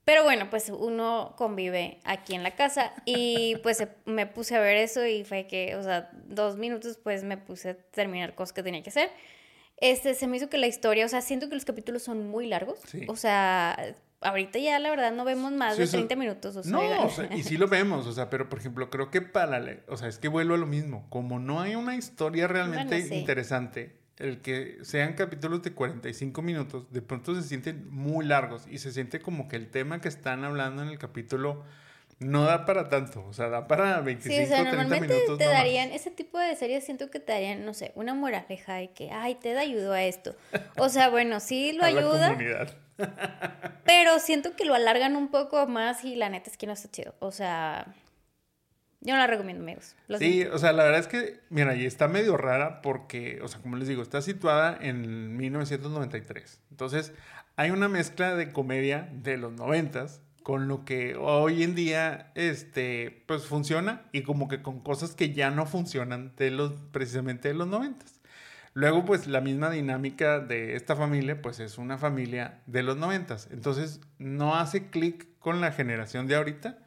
Pero 0.06 0.22
bueno, 0.22 0.48
pues 0.50 0.70
uno 0.70 1.34
convive 1.36 1.98
aquí 2.04 2.36
en 2.36 2.44
la 2.44 2.54
casa 2.54 2.92
y 3.04 3.56
pues 3.64 3.84
me 4.04 4.26
puse 4.26 4.54
a 4.54 4.60
ver 4.60 4.76
eso 4.76 5.04
y 5.04 5.24
fue 5.24 5.48
que, 5.48 5.74
o 5.74 5.82
sea, 5.82 6.10
dos 6.28 6.56
minutos 6.56 6.98
pues 7.02 7.24
me 7.24 7.36
puse 7.36 7.70
a 7.70 7.76
terminar 7.76 8.36
cosas 8.36 8.52
que 8.52 8.62
tenía 8.62 8.82
que 8.84 8.90
hacer. 8.90 9.10
Este, 9.78 10.14
se 10.14 10.28
me 10.28 10.36
hizo 10.36 10.48
que 10.48 10.58
la 10.58 10.68
historia, 10.68 11.04
o 11.04 11.08
sea, 11.08 11.20
siento 11.20 11.48
que 11.48 11.56
los 11.56 11.64
capítulos 11.64 12.04
son 12.04 12.28
muy 12.28 12.46
largos. 12.46 12.78
O 13.08 13.16
sea, 13.16 13.76
ahorita 14.20 14.60
ya 14.60 14.78
la 14.78 14.90
verdad 14.90 15.10
no 15.10 15.24
vemos 15.24 15.50
más 15.50 15.76
de 15.76 15.88
30 15.88 16.14
minutos. 16.14 16.54
O 16.56 16.62
sea, 16.62 16.70
no, 16.70 17.04
o 17.04 17.10
sea, 17.10 17.28
y 17.34 17.42
sí 17.42 17.56
lo 17.56 17.66
vemos, 17.66 18.06
o 18.06 18.12
sea, 18.12 18.30
pero 18.30 18.48
por 18.48 18.60
ejemplo, 18.60 18.88
creo 18.90 19.10
que 19.10 19.22
para, 19.22 19.60
o 19.88 19.96
sea, 19.96 20.06
es 20.06 20.18
que 20.18 20.28
vuelvo 20.28 20.54
a 20.54 20.58
lo 20.58 20.66
mismo. 20.66 21.10
Como 21.10 21.40
no 21.40 21.60
hay 21.60 21.74
una 21.74 21.96
historia 21.96 22.46
realmente 22.46 23.00
interesante, 23.00 24.05
el 24.18 24.40
que 24.40 24.78
sean 24.82 25.14
capítulos 25.14 25.62
de 25.62 25.72
45 25.72 26.42
minutos, 26.42 26.90
de 26.90 27.02
pronto 27.02 27.34
se 27.34 27.42
sienten 27.42 27.88
muy 27.90 28.24
largos 28.24 28.66
y 28.70 28.78
se 28.78 28.92
siente 28.92 29.20
como 29.20 29.48
que 29.48 29.56
el 29.56 29.70
tema 29.70 30.00
que 30.00 30.08
están 30.08 30.44
hablando 30.44 30.82
en 30.82 30.88
el 30.88 30.98
capítulo 30.98 31.64
no 32.18 32.44
da 32.44 32.64
para 32.64 32.88
tanto, 32.88 33.24
o 33.26 33.34
sea, 33.34 33.48
da 33.48 33.68
para 33.68 34.00
25, 34.00 34.34
sí, 34.34 34.44
o 34.44 34.46
sea, 34.46 34.64
normalmente 34.64 35.14
te 35.36 35.44
darían, 35.44 35.90
ese 35.92 36.10
tipo 36.10 36.38
de 36.38 36.56
series 36.56 36.82
siento 36.82 37.10
que 37.10 37.20
te 37.20 37.32
darían, 37.32 37.66
no 37.66 37.74
sé, 37.74 37.92
una 37.94 38.14
moraleja 38.14 38.76
de 38.76 38.88
que, 38.88 39.10
ay, 39.10 39.34
te 39.34 39.52
da 39.52 39.60
ayuda 39.60 39.96
a 39.96 40.04
esto. 40.04 40.34
O 40.78 40.88
sea, 40.88 41.10
bueno, 41.10 41.40
sí 41.40 41.72
lo 41.72 41.84
ayuda. 41.84 42.34
pero 43.84 44.18
siento 44.18 44.56
que 44.56 44.64
lo 44.64 44.74
alargan 44.74 45.14
un 45.14 45.28
poco 45.28 45.66
más 45.66 46.04
y 46.04 46.16
la 46.16 46.30
neta 46.30 46.50
es 46.50 46.56
que 46.56 46.66
no 46.66 46.72
está 46.72 46.90
chido. 46.90 47.14
O 47.18 47.32
sea, 47.32 47.94
yo 49.00 49.14
no 49.14 49.20
la 49.20 49.26
recomiendo, 49.26 49.62
amigos. 49.62 49.94
sí, 50.18 50.44
o 50.44 50.58
sea, 50.58 50.72
la 50.72 50.84
verdad 50.84 51.00
es 51.00 51.06
que, 51.06 51.40
mira, 51.50 51.74
y 51.76 51.84
está 51.84 52.08
medio 52.08 52.36
rara 52.36 52.82
porque, 52.82 53.40
o 53.42 53.48
sea, 53.48 53.60
como 53.60 53.76
les 53.76 53.88
digo, 53.88 54.02
está 54.02 54.22
situada 54.22 54.76
en 54.80 55.36
1993. 55.36 56.60
Entonces, 56.70 57.12
hay 57.56 57.70
una 57.70 57.88
mezcla 57.88 58.34
de 58.34 58.52
comedia 58.52 59.08
de 59.12 59.36
los 59.36 59.52
noventas 59.52 60.22
con 60.42 60.68
lo 60.68 60.84
que 60.84 61.16
hoy 61.16 61.64
en 61.64 61.74
día, 61.74 62.30
este, 62.36 63.24
pues 63.26 63.46
funciona 63.46 64.02
y 64.12 64.22
como 64.22 64.46
que 64.46 64.62
con 64.62 64.80
cosas 64.80 65.14
que 65.14 65.32
ya 65.32 65.50
no 65.50 65.66
funcionan 65.66 66.34
de 66.36 66.50
los, 66.50 66.72
precisamente 66.92 67.48
de 67.48 67.54
los 67.54 67.66
noventas. 67.66 68.20
Luego, 68.72 69.04
pues 69.04 69.26
la 69.26 69.40
misma 69.40 69.70
dinámica 69.70 70.38
de 70.38 70.76
esta 70.76 70.94
familia, 70.94 71.42
pues 71.42 71.60
es 71.60 71.78
una 71.78 71.98
familia 71.98 72.60
de 72.66 72.82
los 72.82 72.96
noventas. 72.96 73.48
Entonces, 73.50 74.00
no 74.18 74.54
hace 74.54 74.90
clic 74.90 75.26
con 75.38 75.60
la 75.60 75.72
generación 75.72 76.26
de 76.26 76.36
ahorita 76.36 76.78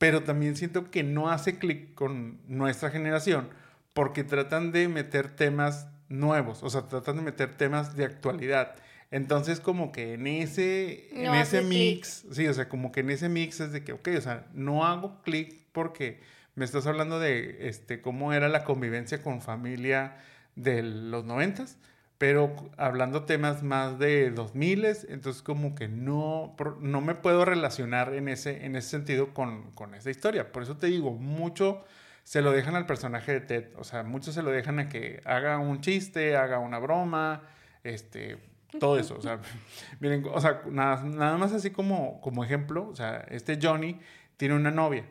pero 0.00 0.22
también 0.22 0.56
siento 0.56 0.90
que 0.90 1.02
no 1.02 1.28
hace 1.28 1.58
clic 1.58 1.92
con 1.92 2.40
nuestra 2.48 2.88
generación 2.88 3.50
porque 3.92 4.24
tratan 4.24 4.72
de 4.72 4.88
meter 4.88 5.28
temas 5.28 5.88
nuevos, 6.08 6.62
o 6.62 6.70
sea, 6.70 6.88
tratan 6.88 7.16
de 7.16 7.22
meter 7.22 7.58
temas 7.58 7.94
de 7.96 8.06
actualidad. 8.06 8.76
Entonces, 9.10 9.60
como 9.60 9.92
que 9.92 10.14
en 10.14 10.26
ese, 10.26 11.10
en 11.12 11.34
ese 11.34 11.60
mix, 11.60 12.24
sí, 12.32 12.48
o 12.48 12.54
sea, 12.54 12.66
como 12.70 12.92
que 12.92 13.00
en 13.00 13.10
ese 13.10 13.28
mix 13.28 13.60
es 13.60 13.72
de 13.72 13.84
que, 13.84 13.92
ok, 13.92 14.08
o 14.16 14.20
sea, 14.22 14.46
no 14.54 14.86
hago 14.86 15.20
clic 15.20 15.66
porque 15.70 16.20
me 16.54 16.64
estás 16.64 16.86
hablando 16.86 17.20
de 17.20 17.68
este, 17.68 18.00
cómo 18.00 18.32
era 18.32 18.48
la 18.48 18.64
convivencia 18.64 19.22
con 19.22 19.42
familia 19.42 20.16
de 20.56 20.82
los 20.82 21.26
noventas, 21.26 21.76
pero 22.20 22.54
hablando 22.76 23.24
temas 23.24 23.62
más 23.62 23.98
de 23.98 24.30
dos 24.30 24.54
miles, 24.54 25.06
entonces 25.08 25.40
como 25.40 25.74
que 25.74 25.88
no, 25.88 26.54
no 26.78 27.00
me 27.00 27.14
puedo 27.14 27.46
relacionar 27.46 28.12
en 28.12 28.28
ese, 28.28 28.66
en 28.66 28.76
ese 28.76 28.90
sentido 28.90 29.32
con, 29.32 29.70
con 29.70 29.94
esa 29.94 30.10
historia. 30.10 30.52
Por 30.52 30.62
eso 30.62 30.76
te 30.76 30.88
digo, 30.88 31.12
mucho 31.12 31.82
se 32.22 32.42
lo 32.42 32.52
dejan 32.52 32.76
al 32.76 32.84
personaje 32.84 33.32
de 33.32 33.40
Ted, 33.40 33.68
o 33.78 33.84
sea, 33.84 34.02
mucho 34.02 34.32
se 34.32 34.42
lo 34.42 34.50
dejan 34.50 34.80
a 34.80 34.90
que 34.90 35.22
haga 35.24 35.56
un 35.60 35.80
chiste, 35.80 36.36
haga 36.36 36.58
una 36.58 36.78
broma, 36.78 37.42
este, 37.84 38.36
todo 38.78 38.98
eso, 38.98 39.16
o 39.16 39.22
sea, 39.22 39.40
miren, 40.00 40.26
o 40.30 40.42
sea, 40.42 40.60
nada, 40.70 41.02
nada 41.02 41.38
más 41.38 41.54
así 41.54 41.70
como, 41.70 42.20
como 42.20 42.44
ejemplo, 42.44 42.86
o 42.86 42.94
sea, 42.94 43.24
este 43.30 43.58
Johnny 43.62 43.98
tiene 44.36 44.56
una 44.56 44.70
novia, 44.70 45.06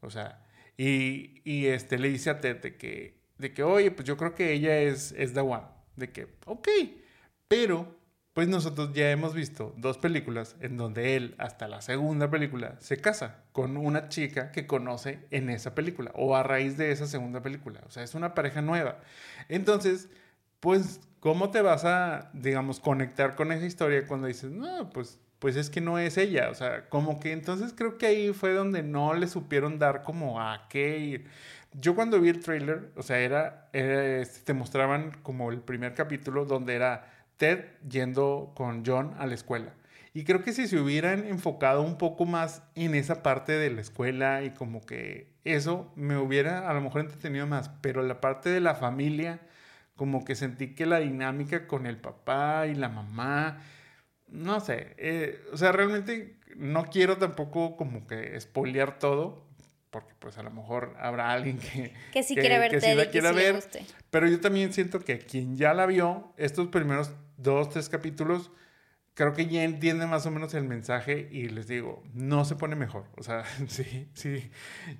o 0.00 0.10
sea, 0.10 0.44
y, 0.76 1.42
y 1.42 1.66
este 1.66 1.98
le 1.98 2.08
dice 2.08 2.30
a 2.30 2.40
Ted 2.40 2.60
de 2.60 2.76
que, 2.76 3.20
de 3.38 3.52
que, 3.52 3.64
oye, 3.64 3.90
pues 3.90 4.06
yo 4.06 4.16
creo 4.16 4.36
que 4.36 4.52
ella 4.52 4.78
es, 4.78 5.10
es 5.18 5.34
The 5.34 5.40
One. 5.40 5.71
De 5.96 6.10
que, 6.10 6.28
ok, 6.46 6.68
pero 7.48 7.96
pues 8.32 8.48
nosotros 8.48 8.92
ya 8.94 9.10
hemos 9.10 9.34
visto 9.34 9.74
dos 9.76 9.98
películas 9.98 10.56
en 10.60 10.78
donde 10.78 11.16
él, 11.16 11.34
hasta 11.38 11.68
la 11.68 11.82
segunda 11.82 12.30
película, 12.30 12.76
se 12.80 12.96
casa 12.96 13.44
con 13.52 13.76
una 13.76 14.08
chica 14.08 14.52
que 14.52 14.66
conoce 14.66 15.26
en 15.30 15.50
esa 15.50 15.74
película 15.74 16.12
o 16.14 16.34
a 16.34 16.42
raíz 16.42 16.78
de 16.78 16.92
esa 16.92 17.06
segunda 17.06 17.42
película. 17.42 17.82
O 17.86 17.90
sea, 17.90 18.02
es 18.02 18.14
una 18.14 18.34
pareja 18.34 18.62
nueva. 18.62 19.00
Entonces, 19.48 20.08
pues, 20.60 21.00
¿cómo 21.20 21.50
te 21.50 21.60
vas 21.60 21.84
a, 21.84 22.30
digamos, 22.32 22.80
conectar 22.80 23.36
con 23.36 23.52
esa 23.52 23.66
historia 23.66 24.06
cuando 24.06 24.28
dices, 24.28 24.50
no, 24.50 24.88
pues 24.90 25.20
pues 25.42 25.56
es 25.56 25.70
que 25.70 25.80
no 25.80 25.98
es 25.98 26.18
ella, 26.18 26.50
o 26.50 26.54
sea, 26.54 26.88
como 26.88 27.18
que 27.18 27.32
entonces 27.32 27.74
creo 27.76 27.98
que 27.98 28.06
ahí 28.06 28.32
fue 28.32 28.52
donde 28.52 28.84
no 28.84 29.12
le 29.14 29.26
supieron 29.26 29.80
dar 29.80 30.04
como 30.04 30.40
a 30.40 30.68
qué 30.68 30.98
ir. 30.98 31.28
Yo 31.74 31.94
cuando 31.94 32.20
vi 32.20 32.28
el 32.28 32.40
trailer, 32.40 32.92
o 32.96 33.02
sea, 33.02 33.18
era, 33.18 33.70
este, 33.72 34.40
te 34.44 34.54
mostraban 34.54 35.12
como 35.22 35.50
el 35.50 35.60
primer 35.60 35.94
capítulo 35.94 36.44
donde 36.44 36.74
era 36.74 37.10
Ted 37.36 37.64
yendo 37.88 38.52
con 38.54 38.84
John 38.84 39.14
a 39.18 39.26
la 39.26 39.34
escuela. 39.34 39.74
Y 40.14 40.24
creo 40.24 40.42
que 40.42 40.52
si 40.52 40.68
se 40.68 40.78
hubieran 40.78 41.26
enfocado 41.26 41.82
un 41.82 41.96
poco 41.96 42.26
más 42.26 42.62
en 42.74 42.94
esa 42.94 43.22
parte 43.22 43.52
de 43.52 43.70
la 43.70 43.80
escuela 43.80 44.42
y 44.42 44.50
como 44.50 44.82
que 44.82 45.32
eso 45.44 45.90
me 45.96 46.18
hubiera 46.18 46.68
a 46.68 46.74
lo 46.74 46.82
mejor 46.82 47.00
entretenido 47.00 47.46
más, 47.46 47.70
pero 47.80 48.02
la 48.02 48.20
parte 48.20 48.50
de 48.50 48.60
la 48.60 48.74
familia, 48.74 49.40
como 49.96 50.24
que 50.24 50.34
sentí 50.34 50.74
que 50.74 50.84
la 50.86 50.98
dinámica 51.00 51.66
con 51.66 51.86
el 51.86 51.96
papá 51.96 52.66
y 52.66 52.74
la 52.74 52.90
mamá, 52.90 53.62
no 54.28 54.60
sé, 54.60 54.94
eh, 54.98 55.40
o 55.52 55.56
sea, 55.56 55.72
realmente 55.72 56.38
no 56.56 56.86
quiero 56.86 57.16
tampoco 57.18 57.76
como 57.76 58.06
que 58.06 58.38
spoilear 58.40 58.98
todo, 58.98 59.46
porque 59.92 60.14
pues 60.18 60.38
a 60.38 60.42
lo 60.42 60.50
mejor 60.50 60.96
habrá 60.98 61.30
alguien 61.32 61.58
que, 61.58 61.92
que 62.12 62.22
sí 62.22 62.34
quiere 62.34 62.58
ver, 62.58 62.70
que 62.70 62.80
sí 62.80 62.94
la 62.94 63.10
quiera 63.10 63.30
ver, 63.30 63.62
pero 64.10 64.26
yo 64.26 64.40
también 64.40 64.72
siento 64.72 65.00
que 65.00 65.18
quien 65.18 65.56
ya 65.56 65.74
la 65.74 65.84
vio, 65.84 66.32
estos 66.38 66.68
primeros 66.68 67.12
dos, 67.36 67.68
tres 67.68 67.90
capítulos, 67.90 68.50
creo 69.14 69.34
que 69.34 69.46
ya 69.46 69.62
entiende 69.62 70.06
más 70.06 70.24
o 70.24 70.30
menos 70.30 70.54
el 70.54 70.64
mensaje 70.64 71.28
y 71.30 71.48
les 71.48 71.66
digo, 71.66 72.02
no 72.14 72.44
se 72.44 72.56
pone 72.56 72.76
mejor. 72.76 73.04
O 73.16 73.22
sea, 73.22 73.44
sí, 73.68 74.08
sí. 74.14 74.50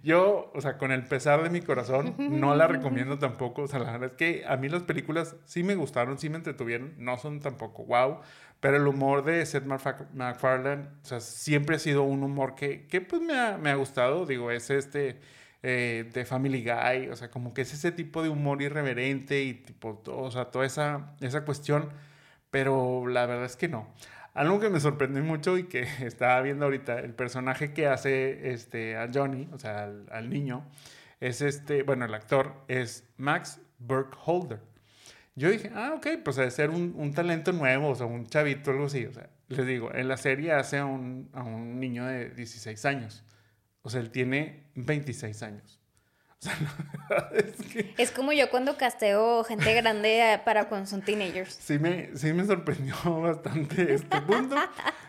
Yo, 0.02 0.50
o 0.54 0.61
sea, 0.61 0.76
con 0.76 0.92
el 0.92 1.04
pesar 1.04 1.42
de 1.42 1.50
mi 1.50 1.62
corazón, 1.62 2.14
no 2.19 2.54
la 2.54 2.66
recomiendo 2.66 3.19
tampoco. 3.19 3.62
O 3.62 3.69
sea, 3.69 3.78
la 3.78 3.92
verdad 3.92 4.11
es 4.11 4.16
que 4.16 4.45
a 4.47 4.57
mí 4.57 4.69
las 4.69 4.83
películas 4.83 5.37
sí 5.47 5.62
me 5.62 5.75
gustaron, 5.75 6.19
sí 6.19 6.28
me 6.28 6.37
entretuvieron, 6.37 6.95
no 6.99 7.16
son 7.19 7.40
tampoco 7.40 7.85
wow, 7.85 8.21
pero 8.61 8.76
el 8.76 8.87
humor 8.87 9.25
de 9.25 9.45
Seth 9.47 9.64
MacFarlane, 9.64 10.88
o 11.02 11.04
sea, 11.04 11.21
siempre 11.21 11.76
ha 11.76 11.78
sido 11.78 12.02
un 12.02 12.23
humor 12.23 12.54
que, 12.54 12.87
que 12.87 13.00
pues 13.00 13.23
me 13.23 13.38
ha, 13.38 13.57
me 13.57 13.71
ha 13.71 13.75
gustado. 13.76 14.26
Digo, 14.26 14.50
es 14.50 14.71
este... 14.71 15.19
Eh, 15.64 16.11
de 16.12 16.25
Family 16.25 16.64
Guy, 16.64 17.09
o 17.11 17.14
sea, 17.14 17.31
como 17.31 17.54
que 17.54 17.62
es 17.62 17.73
ese 17.73 17.92
tipo 17.92 18.21
de 18.25 18.28
humor 18.28 18.61
irreverente 18.62 19.45
y 19.45 19.54
tipo, 19.54 20.02
o 20.07 20.31
sea, 20.33 20.47
toda 20.47 20.66
esa, 20.66 21.14
esa 21.21 21.45
cuestión 21.45 21.88
pero 22.52 23.09
la 23.09 23.25
verdad 23.26 23.47
es 23.47 23.56
que 23.56 23.66
no. 23.66 23.88
Algo 24.35 24.61
que 24.61 24.68
me 24.68 24.78
sorprendió 24.78 25.25
mucho 25.25 25.59
y 25.59 25.64
que 25.64 25.82
estaba 26.06 26.40
viendo 26.42 26.66
ahorita, 26.66 27.00
el 27.00 27.14
personaje 27.14 27.73
que 27.73 27.88
hace 27.88 28.52
este, 28.52 28.97
a 28.97 29.11
Johnny, 29.12 29.49
o 29.52 29.59
sea, 29.59 29.90
al, 30.11 30.30
niño, 30.30 30.64
es 31.18 31.40
este, 31.40 31.82
bueno, 31.82 32.04
el 32.04 32.14
actor 32.14 32.54
es 32.68 33.09
Max 33.16 33.61
Burkholder. 33.78 34.61
Yo 35.35 35.50
dije, 35.50 35.73
ah, 35.75 35.94
ok, 35.97 36.06
pues 36.23 36.37
debe 36.37 36.50
ser 36.50 36.68
un, 36.68 36.94
un, 36.94 37.14
talento 37.14 37.52
nuevo, 37.52 37.88
o 37.88 37.94
sea, 37.94 38.04
un 38.04 38.26
chavito, 38.26 38.71
algo 38.71 38.85
así. 38.85 39.06
O 39.06 39.14
sea, 39.14 39.30
les 39.49 39.66
digo, 39.66 39.90
en 39.94 40.06
la 40.09 40.18
serie 40.18 40.52
hace 40.52 40.76
a 40.78 40.85
un, 40.85 41.30
a 41.32 41.42
un 41.42 41.80
niño 41.80 42.04
de 42.04 42.30
16 42.30 42.85
años. 42.85 43.25
O 43.80 43.88
sea, 43.88 44.02
él 44.02 44.11
tiene 44.11 44.66
26 44.75 45.42
años. 45.42 45.82
es, 47.99 48.11
como 48.11 48.32
yo 48.32 48.50
cuando 48.50 48.76
casteo 48.76 49.44
gente 49.44 49.75
grande 49.75 50.40
para 50.44 50.68
cuando 50.68 50.87
son 50.87 51.02
teenagers. 51.02 51.54
Sí 51.54 51.78
me, 51.78 52.16
sí 52.16 52.32
me 52.32 52.44
sorprendió 52.44 52.94
bastante 53.20 53.94
este 53.94 54.20
punto. 54.22 54.56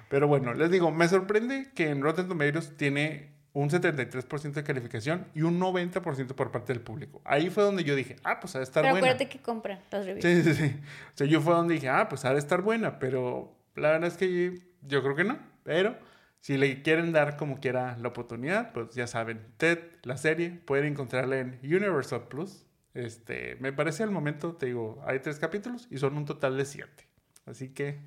pero 0.09 0.27
bueno, 0.27 0.53
les 0.53 0.69
digo, 0.71 0.91
me 0.91 1.07
sorprende 1.07 1.71
que 1.73 1.89
en 1.89 2.01
Rotten 2.01 2.27
Tomatoes 2.27 2.75
tiene 2.77 3.33
un 3.53 3.69
73% 3.69 4.51
de 4.51 4.63
calificación 4.63 5.27
y 5.35 5.43
un 5.43 5.59
90% 5.59 6.33
por 6.33 6.51
parte 6.51 6.73
del 6.73 6.81
público. 6.81 7.21
Ahí 7.23 7.51
fue 7.51 7.63
donde 7.63 7.83
yo 7.83 7.95
dije, 7.95 8.15
ah, 8.23 8.39
pues 8.39 8.55
ha 8.55 8.59
de 8.59 8.63
estar 8.63 8.83
buena. 8.83 8.95
Pero 8.95 9.05
acuérdate 9.05 9.29
que 9.29 9.39
compran 9.43 9.79
los 9.91 10.05
reviews. 10.05 10.25
Sí, 10.25 10.43
sí, 10.43 10.53
sí. 10.55 10.75
O 11.13 11.17
sea, 11.17 11.27
yo 11.27 11.39
fue 11.39 11.53
donde 11.53 11.75
dije, 11.75 11.89
ah, 11.89 12.09
pues 12.09 12.25
ha 12.25 12.33
de 12.33 12.39
estar 12.39 12.61
buena, 12.61 12.97
pero 12.97 13.55
la 13.75 13.91
verdad 13.91 14.07
es 14.07 14.17
que 14.17 14.59
yo 14.81 15.03
creo 15.03 15.15
que 15.15 15.23
no. 15.23 15.37
Pero 15.63 15.95
si 16.43 16.57
le 16.57 16.81
quieren 16.81 17.13
dar 17.13 17.37
como 17.37 17.61
quiera 17.61 17.95
la 18.01 18.09
oportunidad, 18.09 18.73
pues 18.73 18.93
ya 18.93 19.07
saben, 19.07 19.53
Ted, 19.55 19.79
la 20.01 20.17
serie, 20.17 20.49
pueden 20.49 20.87
encontrarla 20.87 21.39
en 21.39 21.57
Universal 21.63 22.27
Plus. 22.27 22.65
Este, 22.93 23.55
me 23.61 23.71
parece 23.71 24.03
al 24.03 24.11
momento, 24.11 24.57
te 24.57 24.65
digo, 24.65 25.01
hay 25.07 25.19
tres 25.19 25.39
capítulos 25.39 25.87
y 25.89 25.99
son 25.99 26.17
un 26.17 26.25
total 26.25 26.57
de 26.57 26.65
siete. 26.65 27.07
Así 27.45 27.69
que 27.69 28.01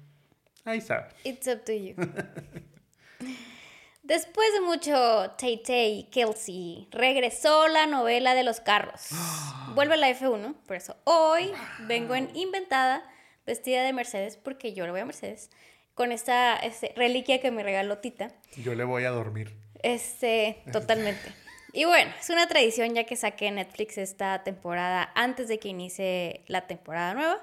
ahí 0.67 0.77
está. 0.77 1.09
It's 1.25 1.49
up 1.49 1.65
to 1.65 1.73
you. 1.73 1.95
Después 4.03 4.53
de 4.53 4.61
mucho 4.61 5.31
Tay 5.39 5.63
Tay 5.63 6.11
Kelsey, 6.13 6.89
regresó 6.91 7.69
la 7.69 7.87
novela 7.87 8.35
de 8.35 8.45
los 8.45 8.61
carros. 8.61 9.13
Vuelve 9.75 9.97
la 9.97 10.11
F1, 10.11 10.57
por 10.67 10.77
eso 10.77 10.95
hoy 11.05 11.53
vengo 11.89 12.15
en 12.15 12.29
inventada, 12.37 13.03
vestida 13.47 13.83
de 13.83 13.95
Mercedes, 13.95 14.37
porque 14.37 14.75
yo 14.75 14.85
le 14.85 14.91
voy 14.91 15.01
a 15.01 15.07
Mercedes 15.07 15.49
con 15.97 16.13
esta 16.13 16.57
este, 16.57 16.93
reliquia 16.95 17.41
que 17.41 17.51
me 17.51 17.63
regaló 17.63 17.99
Tita. 17.99 18.29
Yo 18.59 18.75
le 18.75 18.85
voy 18.85 19.05
a 19.05 19.11
dormir. 19.11 19.57
Este, 19.83 20.63
totalmente. 20.73 21.33
Y 21.73 21.87
bueno, 21.87 22.13
es 22.21 22.29
una 22.29 22.47
tradición 22.47 22.95
ya 22.95 23.05
que 23.05 23.17
saqué 23.17 23.51
Netflix 23.51 23.97
esta 23.99 24.45
temporada 24.45 25.11
antes 25.15 25.49
de 25.49 25.59
que 25.59 25.69
inicie 25.69 26.45
la 26.49 26.67
temporada 26.67 27.15
nueva. 27.15 27.41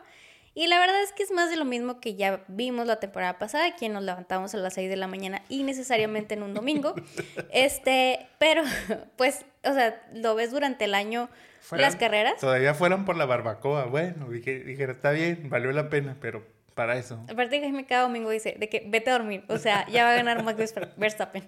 Y 0.54 0.68
la 0.68 0.78
verdad 0.78 1.02
es 1.02 1.12
que 1.14 1.24
es 1.24 1.32
más 1.32 1.50
de 1.50 1.56
lo 1.56 1.66
mismo 1.66 2.00
que 2.00 2.14
ya 2.14 2.44
vimos 2.48 2.86
la 2.86 3.00
temporada 3.00 3.40
pasada, 3.40 3.76
quien 3.76 3.92
nos 3.92 4.04
levantamos 4.04 4.54
a 4.54 4.58
las 4.58 4.76
6 4.76 4.88
de 4.88 4.98
la 4.98 5.08
mañana 5.08 5.42
y 5.50 5.64
necesariamente 5.64 6.36
en 6.36 6.44
un 6.44 6.54
domingo. 6.54 6.94
Este, 7.52 8.28
pero 8.38 8.62
pues, 9.18 9.46
o 9.64 9.74
sea, 9.74 10.00
lo 10.14 10.36
ves 10.36 10.52
durante 10.52 10.86
el 10.86 10.94
año 10.94 11.28
las 11.72 11.96
carreras. 11.96 12.40
Todavía 12.40 12.76
fueron 12.76 13.04
por 13.06 13.18
la 13.18 13.26
barbacoa. 13.26 13.86
Bueno, 13.86 14.30
dije, 14.30 14.60
dije, 14.60 14.84
está 14.84 15.10
bien, 15.10 15.50
valió 15.50 15.72
la 15.72 15.90
pena, 15.90 16.18
pero 16.22 16.46
para 16.74 16.98
eso. 16.98 17.20
Aparte 17.30 17.62
que 17.62 17.72
me 17.72 17.86
cada 17.86 18.04
domingo 18.04 18.30
dice 18.30 18.56
de 18.58 18.70
que 18.70 18.84
vete 18.86 19.10
a 19.10 19.14
dormir, 19.14 19.44
o 19.48 19.58
sea, 19.58 19.88
ya 19.90 20.04
va 20.06 20.12
a 20.12 20.16
ganar 20.16 20.44
Max 20.44 20.74
Verstappen. 20.98 21.48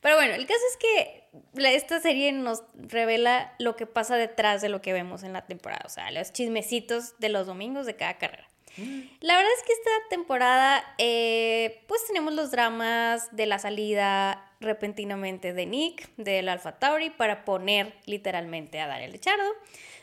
Pero 0.00 0.16
bueno, 0.16 0.34
el 0.34 0.46
caso 0.46 0.60
es 0.70 0.76
que 0.76 1.74
esta 1.74 2.00
serie 2.00 2.32
nos 2.32 2.62
revela 2.74 3.54
lo 3.58 3.76
que 3.76 3.86
pasa 3.86 4.16
detrás 4.16 4.62
de 4.62 4.68
lo 4.68 4.82
que 4.82 4.92
vemos 4.92 5.22
en 5.22 5.32
la 5.32 5.46
temporada, 5.46 5.82
o 5.86 5.88
sea, 5.88 6.10
los 6.10 6.32
chismecitos 6.32 7.18
de 7.18 7.28
los 7.28 7.46
domingos 7.46 7.86
de 7.86 7.96
cada 7.96 8.18
carrera. 8.18 8.48
La 9.20 9.36
verdad 9.36 9.52
es 9.56 9.62
que 9.64 9.72
esta 9.72 9.90
temporada, 10.10 10.84
eh, 10.98 11.82
pues 11.86 12.06
tenemos 12.06 12.34
los 12.34 12.50
dramas 12.50 13.34
de 13.34 13.46
la 13.46 13.58
salida 13.58 14.52
repentinamente 14.60 15.54
de 15.54 15.64
Nick, 15.64 16.14
del 16.16 16.48
Alpha 16.50 16.78
Tauri, 16.78 17.08
para 17.08 17.46
poner 17.46 17.94
literalmente 18.04 18.78
a 18.80 18.86
Daniel 18.86 19.12
Lechardo. 19.12 19.50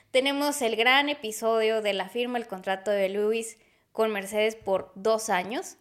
Tenemos 0.10 0.62
el 0.64 0.76
gran 0.76 1.10
episodio 1.10 1.82
de 1.82 1.94
la 1.94 2.10
firma, 2.10 2.40
el 2.40 2.48
contrato 2.48 2.90
de 2.90 3.10
Lewis 3.10 3.58
con 3.94 4.12
Mercedes 4.12 4.58
por 4.58 4.92
dos 4.96 5.30
años. 5.30 5.78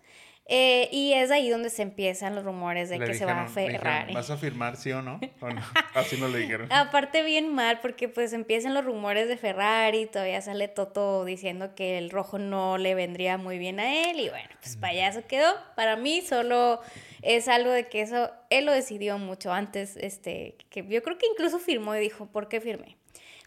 Eh, 0.46 0.88
y 0.90 1.12
es 1.12 1.30
ahí 1.30 1.48
donde 1.48 1.70
se 1.70 1.82
empiezan 1.82 2.34
los 2.34 2.44
rumores 2.44 2.90
de 2.90 2.98
que 2.98 3.14
se 3.14 3.24
va 3.24 3.42
a 3.42 3.48
Ferrari. 3.48 4.12
¿Vas 4.12 4.28
a 4.28 4.36
firmar 4.36 4.76
sí 4.76 4.90
o 4.90 5.00
no? 5.00 5.20
Así 5.94 6.16
no 6.18 6.28
le 6.28 6.38
dijeron. 6.38 6.70
Aparte 6.72 7.22
bien 7.22 7.54
mal, 7.54 7.80
porque 7.80 8.08
pues 8.08 8.32
empiezan 8.32 8.74
los 8.74 8.84
rumores 8.84 9.28
de 9.28 9.36
Ferrari, 9.36 10.06
todavía 10.06 10.42
sale 10.42 10.66
Toto 10.66 11.24
diciendo 11.24 11.74
que 11.76 11.96
el 11.96 12.10
rojo 12.10 12.38
no 12.38 12.76
le 12.76 12.94
vendría 12.94 13.38
muy 13.38 13.58
bien 13.58 13.78
a 13.78 14.10
él 14.10 14.18
y 14.18 14.28
bueno, 14.28 14.50
pues 14.60 14.76
payaso 14.76 15.26
quedó. 15.28 15.54
Para 15.76 15.96
mí 15.96 16.20
solo 16.22 16.80
es 17.22 17.46
algo 17.46 17.70
de 17.70 17.88
que 17.88 18.02
eso 18.02 18.30
él 18.50 18.66
lo 18.66 18.72
decidió 18.72 19.18
mucho 19.18 19.52
antes, 19.52 19.96
este, 19.96 20.56
que 20.70 20.84
yo 20.86 21.02
creo 21.02 21.18
que 21.18 21.26
incluso 21.26 21.60
firmó 21.60 21.94
y 21.94 22.00
dijo, 22.00 22.26
¿por 22.26 22.48
qué 22.48 22.60
firmé? 22.60 22.96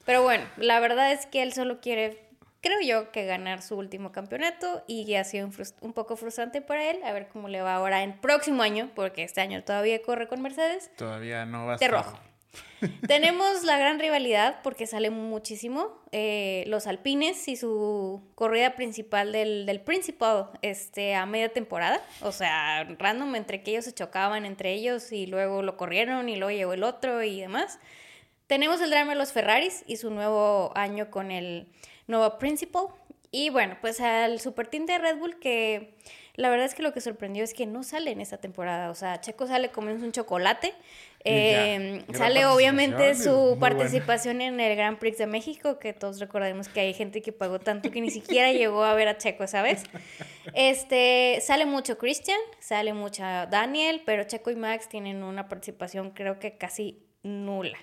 Pero 0.05 0.23
bueno, 0.23 0.45
la 0.57 0.79
verdad 0.79 1.11
es 1.11 1.25
que 1.25 1.41
él 1.41 1.51
solo 1.51 1.81
quiere 1.81 2.24
creo 2.65 2.81
yo 2.81 3.11
que 3.11 3.25
ganar 3.25 3.61
su 3.61 3.75
último 3.75 4.11
campeonato 4.11 4.83
y 4.87 5.13
ha 5.13 5.23
sido 5.23 5.47
un, 5.81 5.93
poco 5.93 6.17
frustrante 6.17 6.61
para 6.61 6.89
él. 6.89 6.97
A 7.03 7.13
ver 7.13 7.27
cómo 7.27 7.47
le 7.47 7.61
va 7.61 7.75
ahora 7.75 8.01
en 8.01 8.19
próximo 8.19 8.63
año, 8.63 8.89
porque 8.95 9.23
este 9.23 9.39
año 9.41 9.63
todavía 9.63 10.01
corre 10.01 10.27
con 10.27 10.41
Mercedes. 10.41 10.89
Todavía 10.97 11.45
no 11.45 11.67
va 11.67 11.75
a 11.75 11.77
De 11.77 11.87
rojo. 11.87 12.17
Tenemos 13.07 13.63
la 13.63 13.77
gran 13.77 13.99
rivalidad 13.99 14.61
porque 14.63 14.87
sale 14.87 15.11
muchísimo. 15.11 16.01
Eh, 16.11 16.63
los 16.65 16.87
alpines 16.87 17.47
y 17.47 17.55
su 17.55 18.23
corrida 18.33 18.75
principal 18.75 19.31
del, 19.31 19.67
del 19.67 19.81
Principal 19.81 20.49
este, 20.63 21.13
a 21.13 21.27
media 21.27 21.53
temporada. 21.53 22.01
O 22.21 22.31
sea, 22.31 22.83
random 22.97 23.35
entre 23.35 23.61
que 23.61 23.71
ellos 23.71 23.85
se 23.85 23.93
chocaban 23.93 24.43
entre 24.43 24.73
ellos 24.73 25.11
y 25.11 25.27
luego 25.27 25.61
lo 25.61 25.77
corrieron 25.77 26.29
y 26.29 26.35
luego 26.35 26.57
llegó 26.57 26.73
el 26.73 26.83
otro 26.83 27.21
y 27.21 27.41
demás. 27.41 27.77
Tenemos 28.47 28.81
el 28.81 28.89
drama 28.89 29.13
de 29.13 29.19
los 29.19 29.33
Ferraris 29.33 29.83
y 29.85 29.97
su 29.97 30.09
nuevo 30.09 30.71
año 30.75 31.11
con 31.11 31.29
el 31.29 31.67
nuevo 32.07 32.37
principal. 32.37 32.87
Y 33.31 33.49
bueno, 33.49 33.77
pues 33.81 33.99
al 33.99 34.39
super 34.39 34.67
team 34.67 34.85
de 34.85 34.97
Red 34.97 35.17
Bull 35.17 35.39
que 35.39 35.95
la 36.35 36.49
verdad 36.49 36.65
es 36.65 36.75
que 36.75 36.83
lo 36.83 36.93
que 36.93 37.01
sorprendió 37.01 37.43
es 37.43 37.53
que 37.53 37.65
no 37.65 37.83
sale 37.83 38.11
en 38.11 38.21
esta 38.21 38.37
temporada. 38.37 38.89
O 38.89 38.95
sea, 38.95 39.21
Checo 39.21 39.47
sale 39.47 39.69
comiendo 39.69 40.05
un 40.05 40.11
chocolate. 40.11 40.73
Eh, 41.27 42.03
sale 42.13 42.45
obviamente 42.45 43.15
su 43.15 43.57
participación 43.59 44.41
en 44.41 44.59
el 44.59 44.75
Grand 44.75 44.99
Prix 44.99 45.17
de 45.17 45.25
México, 45.25 45.79
que 45.79 45.91
todos 45.91 46.19
recordemos 46.19 46.67
que 46.67 46.81
hay 46.81 46.93
gente 46.93 47.23
que 47.23 47.31
pagó 47.31 47.59
tanto 47.59 47.89
que 47.89 47.99
ni 47.99 48.11
siquiera 48.11 48.51
llegó 48.51 48.83
a 48.83 48.93
ver 48.93 49.07
a 49.07 49.17
Checo 49.17 49.47
¿sabes? 49.47 49.83
Este, 50.53 51.39
sale 51.41 51.65
mucho 51.65 51.97
Christian, 51.97 52.39
sale 52.59 52.93
mucha 52.93 53.47
Daniel, 53.47 54.03
pero 54.05 54.25
Checo 54.25 54.51
y 54.51 54.55
Max 54.55 54.87
tienen 54.87 55.23
una 55.23 55.47
participación 55.47 56.11
creo 56.11 56.37
que 56.37 56.57
casi 56.57 57.03
nula 57.23 57.79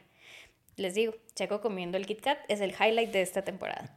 les 0.76 0.94
digo, 0.94 1.14
Checo 1.34 1.60
comiendo 1.60 1.96
el 1.98 2.06
Kit 2.06 2.20
Kat 2.20 2.38
es 2.48 2.60
el 2.60 2.70
highlight 2.70 3.10
de 3.10 3.22
esta 3.22 3.42
temporada. 3.42 3.94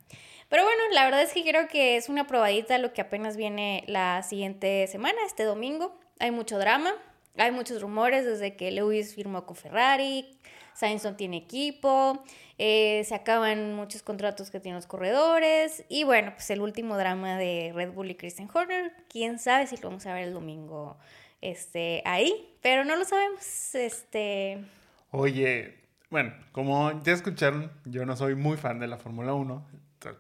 Pero 0.50 0.64
bueno, 0.64 0.82
la 0.92 1.06
verdad 1.06 1.22
es 1.24 1.34
que 1.34 1.44
creo 1.44 1.68
que 1.68 1.96
es 1.98 2.10
una 2.10 2.28
probadita 2.28 2.78
lo 2.78 2.94
que 2.94 3.02
apenas 3.02 3.36
viene 3.36 3.84
la 3.88 4.22
siguiente 4.24 4.86
semana, 4.88 5.18
este 5.26 5.44
domingo. 5.44 5.98
Hay 6.20 6.32
mucho 6.32 6.60
drama, 6.60 6.94
hay 7.38 7.52
muchos 7.52 7.82
rumores 7.82 8.26
desde 8.26 8.56
que 8.56 8.72
Lewis 8.72 9.16
firmó 9.16 9.46
con 9.46 9.56
Ferrari, 9.56 10.38
Sainz 10.74 11.08
tiene 11.18 11.38
equipo, 11.38 12.24
eh, 12.58 13.04
se 13.06 13.16
acaban 13.16 13.76
muchos 13.76 14.04
contratos 14.04 14.52
que 14.52 14.60
tienen 14.60 14.76
los 14.76 14.88
corredores 14.88 15.86
y 15.90 16.04
bueno, 16.04 16.34
pues 16.36 16.50
el 16.50 16.62
último 16.62 16.98
drama 16.98 17.38
de 17.38 17.72
Red 17.74 17.94
Bull 17.94 18.12
y 18.12 18.16
Christian 18.16 18.50
Horner, 18.54 18.94
quién 19.10 19.40
sabe 19.40 19.68
si 19.68 19.78
lo 19.78 19.90
vamos 19.90 20.06
a 20.06 20.14
ver 20.14 20.26
el 20.26 20.34
domingo 20.34 20.98
este, 21.42 22.02
ahí, 22.06 22.56
pero 22.62 22.84
no 22.84 22.96
lo 22.96 23.06
sabemos. 23.06 23.76
Este... 23.76 24.64
Oye, 25.12 25.85
bueno, 26.16 26.34
como 26.54 27.04
ya 27.04 27.12
escucharon, 27.12 27.70
yo 27.84 28.06
no 28.06 28.16
soy 28.16 28.36
muy 28.36 28.56
fan 28.56 28.80
de 28.80 28.88
la 28.88 28.96
Fórmula 28.96 29.34
1. 29.34 29.68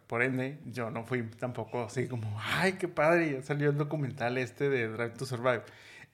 Por 0.07 0.23
ende, 0.23 0.59
yo 0.65 0.91
no 0.91 1.05
fui 1.05 1.23
tampoco 1.23 1.85
así 1.85 2.09
como, 2.09 2.37
ay, 2.37 2.73
qué 2.73 2.89
padre, 2.89 3.31
ya 3.31 3.41
salió 3.41 3.69
el 3.69 3.77
documental 3.77 4.37
este 4.37 4.69
de 4.69 4.89
Drive 4.89 5.11
to 5.11 5.25
Survive. 5.25 5.61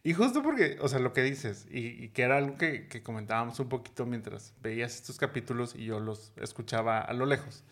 Y 0.03 0.13
justo 0.13 0.43
porque, 0.43 0.77
o 0.81 0.87
sea, 0.87 0.99
lo 0.99 1.13
que 1.13 1.23
dices, 1.23 1.65
y, 1.71 2.09
que 2.09 2.21
era 2.21 2.37
algo 2.37 2.59
que, 2.59 2.87
que, 2.89 3.01
comentábamos 3.01 3.59
un 3.59 3.69
poquito 3.69 4.05
mientras 4.05 4.53
veías 4.61 4.93
estos 4.93 5.17
capítulos 5.17 5.73
y 5.75 5.85
yo 5.85 5.99
los 5.99 6.31
escuchaba 6.35 6.99
a 6.99 7.13
lo 7.13 7.25
lejos. 7.25 7.63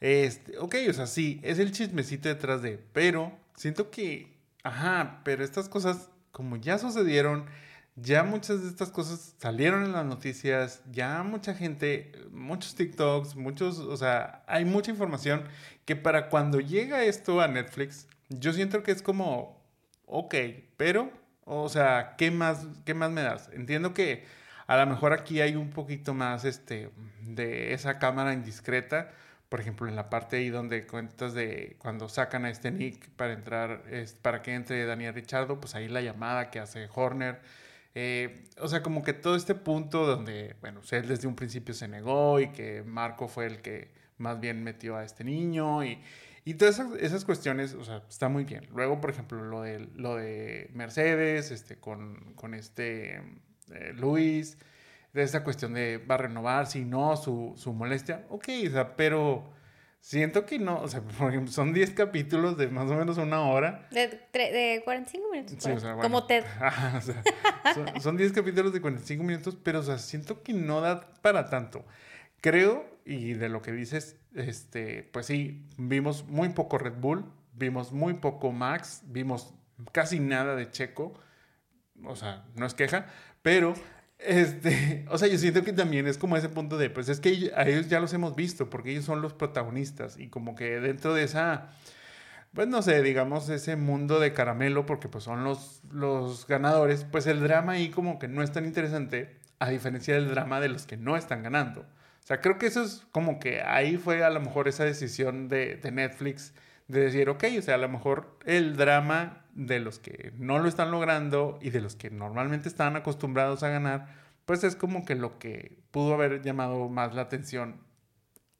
Este, 0.00 0.56
ok, 0.56 0.76
o 0.88 0.92
sea, 0.94 1.06
sí, 1.06 1.40
es 1.42 1.58
el 1.58 1.72
chismecito 1.72 2.30
detrás 2.30 2.62
de, 2.62 2.82
pero 2.94 3.38
siento 3.54 3.90
que, 3.90 4.34
ajá, 4.62 5.20
pero 5.24 5.44
estas 5.44 5.68
cosas, 5.68 6.08
como 6.32 6.56
ya 6.56 6.78
sucedieron, 6.78 7.44
ya 8.02 8.22
muchas 8.22 8.62
de 8.62 8.68
estas 8.68 8.90
cosas 8.90 9.34
salieron 9.38 9.84
en 9.84 9.92
las 9.92 10.04
noticias, 10.04 10.82
ya 10.90 11.22
mucha 11.22 11.54
gente, 11.54 12.12
muchos 12.30 12.74
TikToks, 12.74 13.36
muchos, 13.36 13.78
o 13.78 13.96
sea, 13.96 14.42
hay 14.46 14.64
mucha 14.64 14.90
información 14.90 15.44
que 15.84 15.96
para 15.96 16.28
cuando 16.28 16.60
llega 16.60 17.02
esto 17.04 17.40
a 17.40 17.48
Netflix, 17.48 18.08
yo 18.28 18.52
siento 18.52 18.82
que 18.82 18.92
es 18.92 19.02
como, 19.02 19.62
ok, 20.06 20.34
pero, 20.76 21.10
o 21.44 21.68
sea, 21.68 22.14
¿qué 22.16 22.30
más, 22.30 22.66
qué 22.84 22.94
más 22.94 23.10
me 23.10 23.22
das? 23.22 23.50
Entiendo 23.52 23.92
que 23.92 24.24
a 24.66 24.76
lo 24.76 24.86
mejor 24.86 25.12
aquí 25.12 25.40
hay 25.40 25.56
un 25.56 25.70
poquito 25.70 26.14
más 26.14 26.44
este, 26.44 26.90
de 27.22 27.74
esa 27.74 27.98
cámara 27.98 28.32
indiscreta, 28.32 29.10
por 29.48 29.60
ejemplo, 29.60 29.88
en 29.88 29.96
la 29.96 30.08
parte 30.10 30.36
ahí 30.36 30.48
donde 30.48 30.86
cuentas 30.86 31.34
de 31.34 31.76
cuando 31.80 32.08
sacan 32.08 32.44
a 32.44 32.50
este 32.50 32.70
Nick 32.70 33.10
para 33.10 33.32
entrar, 33.32 33.82
es, 33.90 34.12
para 34.12 34.42
que 34.42 34.54
entre 34.54 34.86
Daniel 34.86 35.12
Richardo, 35.12 35.58
pues 35.60 35.74
ahí 35.74 35.88
la 35.88 36.00
llamada 36.02 36.50
que 36.50 36.60
hace 36.60 36.88
Horner 36.94 37.40
eh, 37.94 38.44
o 38.58 38.68
sea, 38.68 38.82
como 38.82 39.02
que 39.02 39.12
todo 39.12 39.36
este 39.36 39.54
punto 39.54 40.06
donde, 40.06 40.56
bueno, 40.60 40.80
él 40.90 41.08
desde 41.08 41.26
un 41.26 41.34
principio 41.34 41.74
se 41.74 41.88
negó 41.88 42.40
y 42.40 42.52
que 42.52 42.82
Marco 42.84 43.28
fue 43.28 43.46
el 43.46 43.62
que 43.62 43.90
más 44.18 44.38
bien 44.38 44.62
metió 44.62 44.96
a 44.96 45.04
este 45.04 45.24
niño 45.24 45.84
y, 45.84 45.98
y 46.44 46.54
todas 46.54 46.80
esas, 46.98 47.24
cuestiones, 47.24 47.74
o 47.74 47.84
sea, 47.84 48.02
está 48.08 48.28
muy 48.28 48.44
bien. 48.44 48.68
Luego, 48.72 49.00
por 49.00 49.10
ejemplo, 49.10 49.42
lo 49.42 49.62
de, 49.62 49.88
lo 49.96 50.16
de 50.16 50.70
Mercedes, 50.72 51.50
este, 51.50 51.76
con, 51.78 52.34
con 52.34 52.54
este 52.54 53.22
eh, 53.72 53.92
Luis, 53.94 54.56
de 55.12 55.22
esta 55.22 55.42
cuestión 55.42 55.74
de 55.74 55.98
va 55.98 56.14
a 56.14 56.18
renovar, 56.18 56.66
si 56.66 56.84
no, 56.84 57.16
su, 57.16 57.54
su 57.56 57.72
molestia, 57.72 58.24
ok, 58.28 58.48
o 58.68 58.70
sea, 58.70 58.96
pero 58.96 59.50
Siento 60.00 60.46
que 60.46 60.58
no, 60.58 60.80
o 60.80 60.88
sea, 60.88 61.00
por 61.18 61.30
ejemplo, 61.30 61.52
son 61.52 61.72
10 61.72 61.90
capítulos 61.90 62.56
de 62.56 62.68
más 62.68 62.90
o 62.90 62.94
menos 62.94 63.18
una 63.18 63.42
hora. 63.42 63.88
De, 63.90 64.08
de 64.32 64.82
45 64.84 65.30
minutos. 65.30 65.56
Sí, 65.58 65.70
o 65.70 65.78
sea, 65.78 65.94
bueno, 65.94 66.02
como 66.02 66.26
Ted. 66.26 66.44
o 66.96 67.00
sea, 67.00 67.22
son, 68.00 68.16
10 68.16 68.32
capítulos 68.32 68.72
de 68.72 68.80
45 68.80 69.22
minutos, 69.22 69.56
pero 69.62 69.80
o 69.80 69.82
sea, 69.82 69.98
siento 69.98 70.42
que 70.42 70.52
no 70.52 70.80
da 70.80 71.12
para 71.22 71.50
tanto. 71.50 71.84
Creo, 72.40 72.86
y 73.04 73.34
de 73.34 73.50
lo 73.50 73.60
que 73.60 73.72
dices, 73.72 74.16
este, 74.34 75.02
pues 75.12 75.26
sí, 75.26 75.66
vimos 75.76 76.24
muy 76.26 76.48
poco 76.50 76.78
Red 76.78 76.94
Bull, 76.94 77.24
vimos 77.52 77.92
muy 77.92 78.14
poco 78.14 78.52
Max, 78.52 79.02
vimos 79.04 79.52
casi 79.92 80.18
nada 80.18 80.56
de 80.56 80.70
Checo. 80.70 81.12
O 82.04 82.16
sea, 82.16 82.46
no 82.54 82.64
es 82.64 82.72
queja, 82.72 83.06
pero 83.42 83.74
este, 84.24 85.04
o 85.10 85.18
sea, 85.18 85.28
yo 85.28 85.38
siento 85.38 85.62
que 85.64 85.72
también 85.72 86.06
es 86.06 86.18
como 86.18 86.36
ese 86.36 86.48
punto 86.48 86.78
de, 86.78 86.90
pues 86.90 87.08
es 87.08 87.20
que 87.20 87.52
a 87.56 87.66
ellos 87.66 87.88
ya 87.88 88.00
los 88.00 88.12
hemos 88.12 88.36
visto, 88.36 88.70
porque 88.70 88.90
ellos 88.90 89.04
son 89.04 89.22
los 89.22 89.32
protagonistas 89.32 90.18
y 90.18 90.28
como 90.28 90.54
que 90.54 90.80
dentro 90.80 91.14
de 91.14 91.24
esa, 91.24 91.70
pues 92.54 92.68
no 92.68 92.82
sé, 92.82 93.02
digamos, 93.02 93.48
ese 93.48 93.76
mundo 93.76 94.20
de 94.20 94.32
caramelo, 94.32 94.86
porque 94.86 95.08
pues 95.08 95.24
son 95.24 95.44
los, 95.44 95.82
los 95.90 96.46
ganadores, 96.46 97.04
pues 97.10 97.26
el 97.26 97.40
drama 97.40 97.72
ahí 97.72 97.90
como 97.90 98.18
que 98.18 98.28
no 98.28 98.42
es 98.42 98.52
tan 98.52 98.66
interesante, 98.66 99.38
a 99.58 99.68
diferencia 99.68 100.14
del 100.14 100.28
drama 100.30 100.60
de 100.60 100.68
los 100.68 100.86
que 100.86 100.96
no 100.96 101.16
están 101.16 101.42
ganando. 101.42 101.82
O 101.82 102.26
sea, 102.26 102.40
creo 102.40 102.58
que 102.58 102.66
eso 102.66 102.82
es 102.82 103.06
como 103.12 103.38
que 103.40 103.60
ahí 103.62 103.96
fue 103.96 104.24
a 104.24 104.30
lo 104.30 104.40
mejor 104.40 104.68
esa 104.68 104.84
decisión 104.84 105.48
de, 105.48 105.76
de 105.76 105.90
Netflix 105.90 106.54
de 106.90 107.00
decir, 107.00 107.28
ok, 107.28 107.44
o 107.58 107.62
sea, 107.62 107.76
a 107.76 107.78
lo 107.78 107.88
mejor 107.88 108.38
el 108.44 108.76
drama 108.76 109.44
de 109.54 109.80
los 109.80 109.98
que 109.98 110.32
no 110.38 110.58
lo 110.58 110.68
están 110.68 110.90
logrando 110.90 111.58
y 111.60 111.70
de 111.70 111.80
los 111.80 111.96
que 111.96 112.10
normalmente 112.10 112.68
están 112.68 112.96
acostumbrados 112.96 113.62
a 113.62 113.68
ganar, 113.68 114.08
pues 114.44 114.64
es 114.64 114.76
como 114.76 115.04
que 115.04 115.14
lo 115.14 115.38
que 115.38 115.78
pudo 115.90 116.14
haber 116.14 116.42
llamado 116.42 116.88
más 116.88 117.14
la 117.14 117.22
atención 117.22 117.80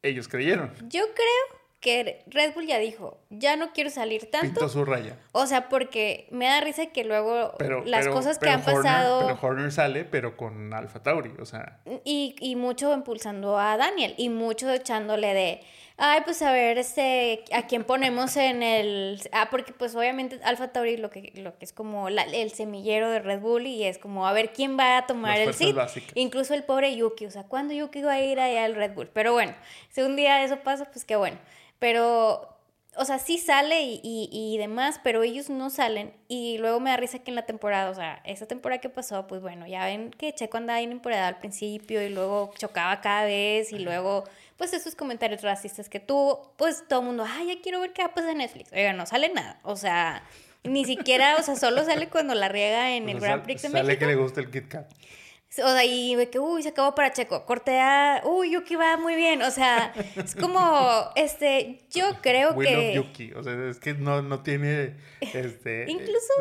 ellos 0.03 0.29
creyeron. 0.29 0.73
Yo 0.89 1.03
creo 1.15 1.61
que 1.81 2.25
Red 2.27 2.55
Bull 2.55 2.67
ya 2.67 2.79
dijo, 2.79 3.19
ya 3.31 3.57
no 3.57 3.73
quiero 3.73 3.91
salir 3.91 4.31
tanto. 4.31 4.47
Pintó 4.47 4.69
su 4.69 4.85
raya. 4.85 5.19
O 5.33 5.47
sea, 5.47 5.69
porque 5.69 6.29
me 6.31 6.47
da 6.47 6.61
risa 6.61 6.87
que 6.87 7.05
luego 7.05 7.55
las 7.85 8.07
cosas 8.09 8.39
que 8.39 8.51
han 8.51 8.63
pasado... 8.63 9.27
Pero 9.27 9.39
Horner 9.41 9.73
sale, 9.73 10.05
pero 10.05 10.37
con 10.37 10.73
Alfa 10.75 11.03
Tauri, 11.03 11.33
o 11.39 11.47
sea... 11.47 11.81
Y, 12.05 12.37
y 12.39 12.57
mucho 12.57 12.95
impulsando 12.95 13.59
a 13.59 13.77
Daniel 13.77 14.15
y 14.19 14.29
mucho 14.29 14.71
echándole 14.71 15.35
de 15.35 15.61
ay, 16.03 16.23
pues 16.25 16.41
a 16.41 16.51
ver, 16.51 16.79
este, 16.79 17.45
a 17.53 17.67
quién 17.67 17.85
ponemos 17.85 18.37
en 18.37 18.63
el, 18.63 19.21
ah, 19.33 19.49
porque 19.51 19.75
pues 19.75 19.95
obviamente 19.95 20.41
Alfa 20.43 20.73
Tauri 20.73 20.97
lo 20.97 21.11
que, 21.11 21.33
lo 21.37 21.59
que 21.59 21.67
es 21.67 21.75
como 21.75 22.09
el 22.09 22.51
semillero 22.53 23.11
de 23.11 23.21
Red 23.21 23.41
Bull 23.41 23.67
y 23.67 23.85
es 23.85 23.99
como 23.99 24.27
a 24.27 24.33
ver 24.33 24.53
quién 24.53 24.79
va 24.79 24.97
a 24.97 25.07
tomar 25.07 25.39
el 25.39 25.53
sit, 25.53 25.77
incluso 26.15 26.55
el 26.55 26.65
pobre 26.65 26.97
Yuki, 26.97 27.27
o 27.27 27.31
sea, 27.31 27.45
¿cuándo 27.45 27.75
Yuki 27.75 28.01
va 28.01 28.15
a 28.15 28.21
ir 28.21 28.41
allá 28.41 28.65
al 28.65 28.75
Red 28.75 28.95
Bull? 28.95 29.11
Pero 29.13 29.35
bueno, 29.35 29.55
si 29.91 30.01
un 30.01 30.17
día 30.17 30.43
eso 30.43 30.57
pasa, 30.61 30.87
pues 30.87 31.05
qué 31.05 31.17
bueno, 31.17 31.39
pero 31.79 32.57
o 32.97 33.05
sea, 33.05 33.19
sí 33.19 33.39
sale 33.39 33.83
y, 33.83 34.01
y, 34.03 34.59
demás, 34.59 35.01
pero 35.05 35.23
ellos 35.23 35.49
no 35.49 35.71
salen. 35.71 36.13
Y 36.29 36.59
luego 36.59 36.81
me 36.81 36.91
da 36.91 36.97
risa 36.97 37.21
que 37.21 37.31
en 37.31 37.37
la 37.37 37.47
temporada, 37.47 37.89
o 37.89 37.95
sea, 37.95 38.21
esa 38.25 38.47
temporada 38.47 38.81
que 38.81 38.89
pasó, 38.89 39.27
pues 39.27 39.41
bueno, 39.41 39.67
ya 39.67 39.85
ven 39.85 40.11
que 40.11 40.35
Checo 40.35 40.57
andaba 40.57 40.81
en 40.81 40.91
temporada 40.91 41.29
al 41.29 41.39
principio 41.39 42.03
y 42.03 42.09
luego 42.09 42.53
chocaba 42.59 43.01
cada 43.01 43.25
vez 43.25 43.73
y 43.73 43.79
luego 43.79 44.25
pues 44.61 44.75
esos 44.75 44.95
comentarios 44.95 45.41
racistas 45.41 45.89
que 45.89 46.01
tuvo, 46.01 46.53
pues 46.59 46.85
todo 46.87 47.01
el 47.01 47.07
mundo, 47.07 47.25
ay, 47.27 47.47
ya 47.47 47.63
quiero 47.63 47.81
ver 47.81 47.95
qué 47.95 48.03
va 48.03 48.09
a 48.09 48.15
pasar 48.15 48.33
en 48.33 48.39
Netflix. 48.39 48.71
Oiga, 48.75 48.93
no 48.93 49.07
sale 49.07 49.31
nada. 49.31 49.59
O 49.63 49.75
sea, 49.75 50.23
Ni 50.65 50.85
siquiera, 50.85 51.37
o 51.39 51.43
sea, 51.43 51.57
solo 51.57 51.83
sale 51.83 52.11
cuando 52.11 52.35
la 52.35 52.51
riega 52.51 52.95
en 52.95 53.09
el 53.09 53.17
O 53.17 53.21
sea, 53.21 53.29
Grand 53.31 53.43
Prix 53.45 53.63
de 53.63 53.69
sale 53.71 53.85
México. 53.85 54.01
que 54.01 54.07
le 54.07 54.17
gusta 54.17 54.41
el 54.43 54.51
Kit 54.51 54.69
Kat. 54.69 54.93
O 54.93 55.73
sea, 55.73 55.83
y 55.87 56.15
de 56.15 56.29
que, 56.29 56.39
uy, 56.39 56.63
se 56.63 56.69
acabó 56.69 56.95
para 56.95 57.11
Checo. 57.11 57.47
Cortea, 57.47 58.21
uy, 58.25 58.51
Yuki 58.53 58.77
va 58.77 58.99
muy 58.99 59.17
bien. 59.17 59.41
O 59.41 59.51
sea, 59.51 59.95
es 60.15 60.35
como, 60.37 61.11
este, 61.17 61.81
yo 61.91 62.21
creo 62.21 62.53
We 62.53 62.67
que... 62.67 62.77
love 62.77 62.95
Yuki. 63.07 63.33
O 63.33 63.43
sea, 63.43 63.55
es 63.71 63.81
que 63.81 63.95
no, 63.95 64.21
no 64.21 64.43
tiene, 64.43 64.95
este... 65.23 65.87
Incluso, 65.89 66.35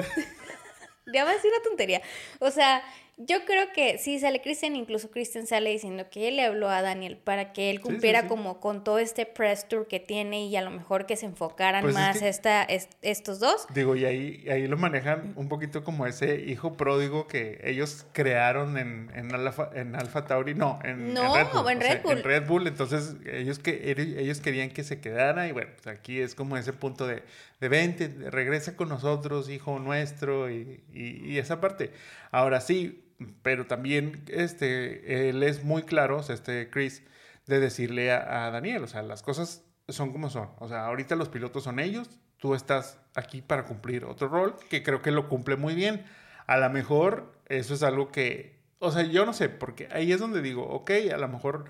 ya 1.13 1.23
va 1.23 1.29
a 1.29 1.33
decir 1.35 1.49
una 1.55 1.63
tontería. 1.63 2.01
O 2.39 2.51
sea, 2.51 2.83
yo 3.21 3.43
creo 3.45 3.65
que 3.73 3.97
sí 3.97 4.17
sale 4.17 4.41
Christian, 4.41 4.77
incluso 4.77 5.11
Christian 5.11 5.45
sale 5.45 5.69
diciendo 5.71 6.05
que 6.09 6.29
él 6.29 6.37
le 6.37 6.45
habló 6.45 6.69
a 6.69 6.81
Daniel 6.81 7.17
para 7.17 7.51
que 7.51 7.69
él 7.69 7.75
sí, 7.77 7.83
cumpliera 7.83 8.21
sí. 8.21 8.27
como 8.29 8.61
con 8.61 8.83
todo 8.85 8.97
este 8.97 9.25
press 9.25 9.67
tour 9.67 9.87
que 9.89 9.99
tiene 9.99 10.45
y 10.47 10.55
a 10.55 10.61
lo 10.61 10.71
mejor 10.71 11.05
que 11.05 11.17
se 11.17 11.25
enfocaran 11.25 11.81
Pues 11.81 11.95
es 11.95 11.99
más 12.01 12.19
que- 12.19 12.29
esta, 12.29 12.63
est- 12.63 12.93
estos 13.01 13.39
dos. 13.41 13.67
Digo, 13.73 13.95
y 13.97 14.05
ahí, 14.05 14.45
ahí 14.49 14.67
lo 14.67 14.77
manejan 14.77 15.33
un 15.35 15.49
poquito 15.49 15.83
como 15.83 16.07
ese 16.07 16.39
hijo 16.39 16.77
pródigo 16.77 17.27
que 17.27 17.59
ellos 17.65 18.05
crearon 18.13 18.77
en, 18.77 19.11
en, 19.13 19.35
Alfa, 19.35 19.69
en 19.75 19.95
Alpha 19.97 20.25
Tauri, 20.25 20.55
no, 20.55 20.79
en, 20.85 20.91
en 21.09 21.13
No, 21.13 21.35
Red 21.35 21.47
Bull. 21.53 21.71
en 21.71 21.81
sea, 21.81 21.93
Red 21.95 22.01
Bull. 22.03 22.17
en 22.19 22.23
Red 22.23 22.47
Bull, 22.47 22.67
entonces 22.67 23.15
ellos, 23.31 23.59
que, 23.59 23.91
ellos 24.17 24.39
querían 24.39 24.69
que 24.69 24.85
se 24.85 25.01
quedara 25.01 25.45
y 25.47 25.51
bueno, 25.51 25.71
pues 25.75 25.87
aquí 25.93 26.21
es 26.21 26.35
como 26.35 26.55
ese 26.55 26.71
punto 26.71 27.05
de, 27.05 27.23
de 27.59 27.67
vente, 27.67 28.07
regresa 28.29 28.77
con 28.77 28.87
nosotros, 28.87 29.49
hijo 29.49 29.77
nuestro 29.77 30.49
y, 30.49 30.81
y- 30.93 31.33
y 31.33 31.37
esa 31.37 31.59
parte. 31.59 31.91
Ahora 32.31 32.61
sí, 32.61 33.03
pero 33.41 33.67
también 33.67 34.23
este, 34.27 35.29
él 35.29 35.43
es 35.43 35.63
muy 35.63 35.83
claro, 35.83 36.21
este 36.27 36.69
Chris, 36.69 37.03
de 37.45 37.59
decirle 37.59 38.11
a, 38.11 38.47
a 38.47 38.51
Daniel, 38.51 38.83
o 38.83 38.87
sea, 38.87 39.01
las 39.01 39.23
cosas 39.23 39.63
son 39.87 40.11
como 40.11 40.29
son. 40.29 40.49
O 40.59 40.67
sea, 40.67 40.85
ahorita 40.85 41.15
los 41.15 41.29
pilotos 41.29 41.63
son 41.63 41.79
ellos, 41.79 42.09
tú 42.37 42.55
estás 42.55 42.99
aquí 43.15 43.41
para 43.41 43.65
cumplir 43.65 44.05
otro 44.05 44.27
rol 44.29 44.55
que 44.69 44.83
creo 44.83 45.01
que 45.01 45.11
lo 45.11 45.27
cumple 45.27 45.55
muy 45.55 45.75
bien. 45.75 46.05
A 46.47 46.57
lo 46.57 46.69
mejor 46.69 47.33
eso 47.47 47.73
es 47.73 47.83
algo 47.83 48.11
que, 48.11 48.59
o 48.79 48.91
sea, 48.91 49.03
yo 49.03 49.25
no 49.25 49.33
sé, 49.33 49.49
porque 49.49 49.87
ahí 49.91 50.11
es 50.11 50.19
donde 50.19 50.41
digo, 50.41 50.63
ok, 50.63 50.91
a 51.13 51.17
lo 51.17 51.27
mejor 51.27 51.65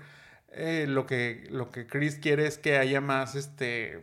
eh, 0.52 0.86
lo, 0.88 1.06
que, 1.06 1.44
lo 1.50 1.70
que 1.70 1.86
Chris 1.86 2.16
quiere 2.16 2.46
es 2.46 2.58
que 2.58 2.78
haya 2.78 3.00
más, 3.00 3.34
este, 3.34 4.00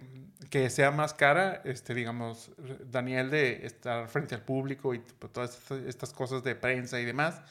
que 0.49 0.69
sea 0.69 0.91
más 0.91 1.13
cara, 1.13 1.62
este, 1.65 1.93
digamos, 1.93 2.51
Daniel 2.89 3.29
de 3.29 3.65
estar 3.65 4.07
frente 4.07 4.36
al 4.36 4.41
público 4.41 4.93
y 4.93 4.99
tipo, 4.99 5.29
todas 5.29 5.60
estas, 5.88 6.13
cosas 6.13 6.43
de 6.43 6.55
prensa 6.55 6.99
y 6.99 7.05
demás. 7.05 7.41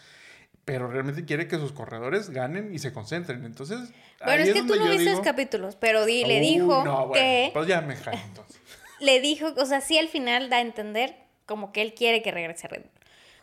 Pero 0.64 0.88
realmente 0.88 1.24
quiere 1.24 1.46
que 1.46 1.56
sus 1.58 1.72
corredores 1.72 2.30
ganen 2.30 2.74
y 2.74 2.78
se 2.80 2.92
concentren. 2.92 3.44
Entonces, 3.44 3.78
Bueno, 4.24 4.42
ahí 4.42 4.48
es 4.48 4.54
que 4.54 4.62
tú 4.62 4.74
no 4.74 4.88
viste 4.90 5.10
los 5.10 5.20
capítulos, 5.20 5.76
pero 5.76 6.04
di- 6.06 6.24
le 6.24 6.40
"Uy, 6.40 6.46
dijo 6.46 6.84
no, 6.84 7.06
bueno, 7.06 7.12
que... 7.12 7.50
Pues 7.52 7.68
ya 7.68 7.80
me 7.82 7.94
jalo 7.94 8.18
entonces. 8.26 8.60
le 8.98 9.20
dijo, 9.20 9.54
o 9.56 9.64
sea, 9.66 9.80
sí 9.80 9.96
al 9.98 10.08
final 10.08 10.50
da 10.50 10.56
a 10.56 10.60
entender 10.62 11.14
como 11.44 11.70
que 11.72 11.82
él 11.82 11.94
quiere 11.94 12.20
que 12.22 12.32
regrese 12.32 12.66
a 12.66 12.70
Red 12.70 12.80
Bull. 12.82 12.90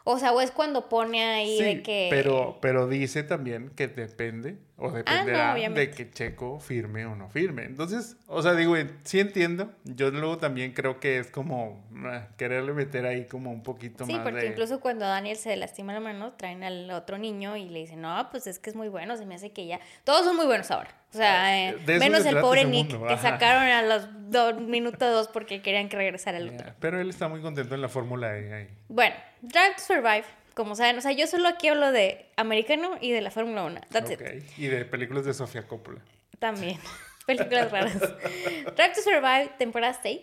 O 0.06 0.20
sea, 0.20 0.34
o 0.34 0.42
es 0.42 0.52
cuando 0.52 0.90
pone 0.90 1.24
ahí 1.24 1.58
Sí, 1.58 1.64
de 1.64 1.82
que... 1.84 2.08
pero, 2.12 2.58
pero 2.62 2.88
dice 2.88 3.24
también 3.24 3.70
que 3.70 3.88
depende 3.88 4.58
o 4.76 4.92
dependerá 4.92 5.54
de 5.56 5.66
Ah, 5.66 5.96
que 5.96 6.12
Checo 6.12 6.60
firme 6.60 7.06
o 7.06 7.16
no 7.16 7.30
firme. 7.30 7.64
Entonces, 7.64 8.18
o 8.28 8.42
sea, 8.42 8.54
digo, 8.54 8.76
eh, 8.76 8.90
sí 9.04 9.22
entiendo. 9.22 9.72
Yo 9.86 10.12
luego 10.12 10.40
también 10.40 10.74
creo 10.74 11.00
que 11.00 11.20
es 11.20 11.32
como 11.32 11.88
ah, 12.06 12.28
quererle 12.38 12.74
meter 12.74 13.06
ahí 13.06 13.26
como 13.28 13.52
un 13.52 13.64
poquito 13.64 14.06
Sí, 14.06 14.14
más 14.14 14.24
porque 14.24 14.42
de... 14.42 14.48
incluso 14.48 14.82
cuando 14.82 15.06
Daniel 15.06 15.38
se 15.38 15.56
lastima 15.56 15.94
la 15.94 16.02
mano, 16.02 16.34
traen 16.34 16.64
al 16.66 16.92
otro 16.92 17.18
niño 17.18 17.56
y 17.56 17.70
le 17.70 17.80
dicen, 17.80 18.02
no, 18.02 18.28
pues 18.30 18.46
es 18.46 18.60
que 18.60 18.70
es 18.72 18.76
muy 18.76 18.90
bueno, 18.90 19.16
se 19.16 19.26
me 19.26 19.36
hace 19.36 19.52
que 19.54 19.68
ya... 19.68 19.80
Todos 20.04 20.26
son 20.26 20.36
muy 20.36 20.46
buenos 20.48 20.70
ahora. 20.70 20.90
O 21.14 21.16
sea, 21.16 21.70
eh, 21.70 21.78
De 21.86 21.96
eso 21.96 22.04
menos 22.04 22.24
se 22.24 22.30
el 22.30 22.40
pobre 22.40 22.66
Nick, 22.66 22.92
mundo, 22.92 23.08
que 23.08 23.14
ajá. 23.14 23.32
sacaron 23.34 23.64
a 23.64 23.84
los 23.84 24.08
dos 24.32 24.60
minutos 24.60 25.00
dos 25.00 25.28
porque 25.28 25.62
querían 25.62 25.88
que 25.88 25.96
regresara 25.96 26.40
otro. 26.40 26.58
Ya, 26.58 26.76
Pero 26.80 27.00
él 27.00 27.10
está 27.10 27.28
muy 27.30 27.40
contento 27.40 27.76
en 27.76 27.82
la 27.82 27.88
Fórmula 27.90 28.36
E 28.38 28.54
ahí. 28.54 28.68
Bueno, 28.90 29.16
Drive 29.44 29.76
to 29.76 29.82
Survive, 29.82 30.24
como 30.54 30.74
saben, 30.74 30.98
o 30.98 31.02
sea, 31.02 31.12
yo 31.12 31.28
solo 31.28 31.50
aquí 31.50 31.68
hablo 31.68 31.92
de 31.92 32.28
americano 32.38 32.98
y 33.02 33.12
de 33.12 33.20
la 33.20 33.30
Fórmula 33.30 33.66
1. 33.66 33.82
That's 33.92 34.12
it. 34.12 34.22
Ok. 34.22 34.58
Y 34.58 34.68
de 34.68 34.86
películas 34.86 35.26
de 35.26 35.34
Sofía 35.34 35.68
Coppola. 35.68 36.00
También. 36.40 36.80
Películas 37.26 37.70
raras. 37.70 38.00
Drive 38.00 38.94
to 38.96 39.02
Survive, 39.02 39.52
temporada 39.58 40.00
6, 40.02 40.22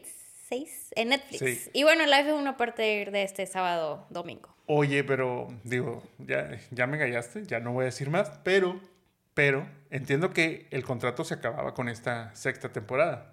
6 0.48 0.92
en 0.96 1.11
Netflix. 1.11 1.38
Sí. 1.38 1.70
Y 1.74 1.83
bueno, 1.83 2.06
la 2.06 2.24
F1 2.24 2.48
a 2.48 2.56
partir 2.56 3.11
de 3.11 3.22
este 3.22 3.46
sábado, 3.46 4.06
domingo. 4.09 4.54
Oye, 4.64 5.04
pero 5.04 5.48
digo, 5.64 6.02
ya, 6.16 6.59
ya 6.70 6.87
me 6.87 6.96
gallaste, 6.96 7.44
ya 7.44 7.61
no 7.61 7.72
voy 7.72 7.83
a 7.83 7.87
decir 7.87 8.09
más, 8.09 8.30
pero, 8.42 8.80
pero 9.35 9.68
entiendo 9.90 10.30
que 10.30 10.66
el 10.70 10.83
contrato 10.83 11.24
se 11.24 11.35
acababa 11.35 11.74
con 11.74 11.90
esta 11.90 12.35
sexta 12.35 12.70
temporada. 12.70 13.29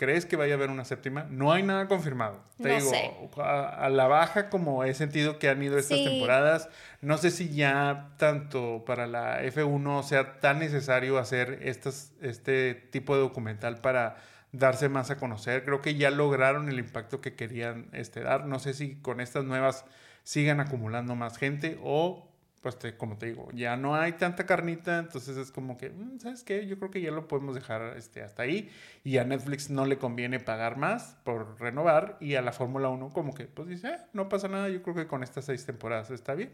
¿Crees 0.00 0.24
que 0.24 0.36
vaya 0.36 0.54
a 0.54 0.56
haber 0.56 0.70
una 0.70 0.86
séptima? 0.86 1.26
No 1.28 1.52
hay 1.52 1.62
nada 1.62 1.86
confirmado. 1.86 2.40
Te 2.56 2.70
No 2.70 2.74
digo, 2.76 2.88
sé. 2.90 3.10
a, 3.36 3.68
a 3.84 3.90
la 3.90 4.06
baja 4.08 4.48
como 4.48 4.82
he 4.82 4.94
sentido 4.94 5.38
que 5.38 5.50
han 5.50 5.62
ido 5.62 5.76
estas 5.76 5.98
Sí. 5.98 6.04
temporadas, 6.06 6.70
no 7.02 7.18
sé 7.18 7.30
si 7.30 7.50
ya 7.54 8.08
tanto 8.16 8.82
para 8.86 9.06
la 9.06 9.42
F1 9.42 10.02
sea 10.02 10.40
tan 10.40 10.58
necesario 10.58 11.18
hacer 11.18 11.58
estas, 11.64 12.14
este 12.22 12.72
tipo 12.74 13.14
de 13.14 13.20
documental 13.20 13.82
para 13.82 14.16
darse 14.52 14.88
más 14.88 15.10
a 15.10 15.18
conocer. 15.18 15.66
Creo 15.66 15.82
que 15.82 15.94
ya 15.94 16.10
lograron 16.10 16.70
el 16.70 16.78
impacto 16.78 17.20
que 17.20 17.34
querían 17.34 17.90
este, 17.92 18.20
dar. 18.22 18.46
No 18.46 18.58
sé 18.58 18.72
si 18.72 18.94
con 19.02 19.20
estas 19.20 19.44
nuevas 19.44 19.84
sigan 20.22 20.60
acumulando 20.60 21.14
más 21.14 21.36
gente 21.36 21.78
o, 21.82 22.29
pues 22.60 22.78
te- 22.78 22.96
como 22.96 23.16
te 23.18 23.26
digo, 23.26 23.48
ya 23.52 23.76
no 23.76 23.94
hay 23.94 24.12
tanta 24.12 24.44
carnita, 24.46 24.98
entonces 24.98 25.36
es 25.36 25.50
como 25.50 25.76
que, 25.78 25.90
mm, 25.90 26.18
¿sabes 26.20 26.44
qué? 26.44 26.66
Yo 26.66 26.78
creo 26.78 26.90
que 26.90 27.00
ya 27.00 27.10
lo 27.10 27.26
podemos 27.28 27.54
dejar 27.54 27.96
este, 27.96 28.22
hasta 28.22 28.42
ahí 28.42 28.70
y 29.04 29.16
a 29.18 29.24
Netflix 29.24 29.70
no 29.70 29.86
le 29.86 29.98
conviene 29.98 30.40
pagar 30.40 30.76
más 30.76 31.16
por 31.24 31.60
renovar 31.60 32.16
y 32.20 32.34
a 32.34 32.42
la 32.42 32.52
Fórmula 32.52 32.88
1 32.90 33.10
como 33.10 33.34
que, 33.34 33.46
pues 33.46 33.68
dice, 33.68 33.88
"Ah, 33.88 34.06
no 34.12 34.28
pasa 34.28 34.48
nada, 34.48 34.68
yo 34.68 34.82
creo 34.82 34.94
que 34.94 35.06
con 35.06 35.22
estas 35.22 35.46
seis 35.46 35.64
temporadas 35.66 36.10
está 36.10 36.34
bien. 36.34 36.52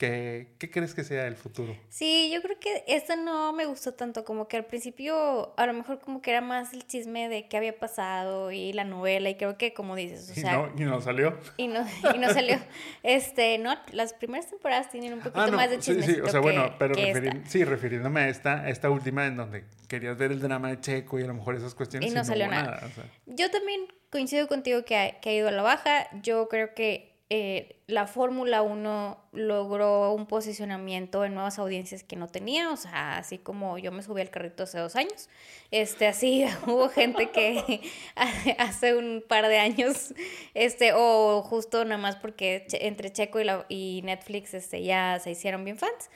¿Qué, 0.00 0.54
qué 0.58 0.70
crees 0.70 0.94
que 0.94 1.04
sea 1.04 1.26
el 1.26 1.36
futuro? 1.36 1.76
Sí, 1.90 2.30
yo 2.32 2.40
creo 2.40 2.58
que 2.58 2.84
esta 2.88 3.16
no 3.16 3.52
me 3.52 3.66
gustó 3.66 3.92
tanto, 3.92 4.24
como 4.24 4.48
que 4.48 4.56
al 4.56 4.64
principio 4.64 5.52
a 5.58 5.66
lo 5.66 5.74
mejor 5.74 6.00
como 6.00 6.22
que 6.22 6.30
era 6.30 6.40
más 6.40 6.72
el 6.72 6.86
chisme 6.86 7.28
de 7.28 7.48
qué 7.48 7.58
había 7.58 7.78
pasado 7.78 8.50
y 8.50 8.72
la 8.72 8.84
novela 8.84 9.28
y 9.28 9.34
creo 9.34 9.58
que 9.58 9.74
como 9.74 9.96
dices, 9.96 10.30
o 10.30 10.32
y, 10.32 10.42
sea, 10.42 10.52
no, 10.54 10.72
y 10.74 10.84
no 10.86 11.02
salió. 11.02 11.38
y 11.58 11.68
no, 11.68 11.86
y 12.14 12.18
no 12.18 12.32
salió. 12.32 12.58
Este, 13.02 13.58
no, 13.58 13.74
las 13.92 14.14
primeras 14.14 14.48
temporadas 14.48 14.90
tienen 14.90 15.12
un 15.12 15.18
poquito 15.20 15.40
Ah, 15.42 15.48
no, 15.48 15.56
más 15.58 15.68
de 15.68 15.78
chisme. 15.80 16.02
sí, 16.02 16.18
o 16.20 16.28
sea, 16.28 16.40
bueno, 16.40 16.74
pero 16.78 16.94
que 16.94 17.12
referi- 17.12 17.36
esta. 17.36 17.50
sí, 17.50 17.64
refiriéndome 17.64 18.20
a 18.22 18.28
esta, 18.30 18.60
a 18.62 18.70
esta 18.70 18.88
última 18.88 19.26
en 19.26 19.36
donde 19.36 19.64
querías 19.86 20.16
ver 20.16 20.32
el 20.32 20.40
drama 20.40 20.68
de 20.70 20.80
Checo 20.80 21.18
y 21.20 21.24
a 21.24 21.26
lo 21.26 21.34
mejor 21.34 21.56
esas 21.56 21.74
cuestiones 21.74 22.10
Y 22.10 22.14
no 22.14 22.24
salió 22.24 22.48
nada. 22.48 22.80
o 22.86 22.88
sea. 22.94 23.04
Yo 23.26 23.50
también 23.50 23.82
coincido 24.10 24.48
contigo 24.48 24.82
que 24.86 24.96
ha, 24.96 25.20
que 25.20 25.28
ha 25.28 25.34
ido 25.34 25.48
a 25.48 25.52
la 25.52 25.62
baja. 25.62 26.08
Yo 26.22 26.48
creo 26.48 26.74
que 26.74 27.09
eh, 27.30 27.80
la 27.86 28.06
Fórmula 28.08 28.60
1 28.62 29.18
logró 29.32 30.12
un 30.12 30.26
posicionamiento 30.26 31.24
en 31.24 31.34
nuevas 31.34 31.58
audiencias 31.60 32.02
que 32.02 32.16
no 32.16 32.26
tenía. 32.26 32.70
O 32.72 32.76
sea, 32.76 33.16
así 33.18 33.38
como 33.38 33.78
yo 33.78 33.92
me 33.92 34.02
subí 34.02 34.20
al 34.20 34.30
carrito 34.30 34.64
hace 34.64 34.78
dos 34.78 34.96
años. 34.96 35.28
Este, 35.70 36.06
así 36.08 36.44
hubo 36.66 36.88
gente 36.88 37.30
que 37.30 37.80
hace 38.58 38.96
un 38.96 39.24
par 39.26 39.46
de 39.48 39.58
años, 39.58 40.12
este, 40.54 40.92
o 40.94 41.42
justo 41.42 41.84
nada 41.84 41.98
más 42.00 42.16
porque 42.16 42.66
entre 42.72 43.12
Checo 43.12 43.40
y, 43.40 43.44
la- 43.44 43.64
y 43.68 44.02
Netflix 44.04 44.52
este, 44.54 44.82
ya 44.82 45.18
se 45.20 45.30
hicieron 45.30 45.64
bien 45.64 45.78
fans. 45.78 46.10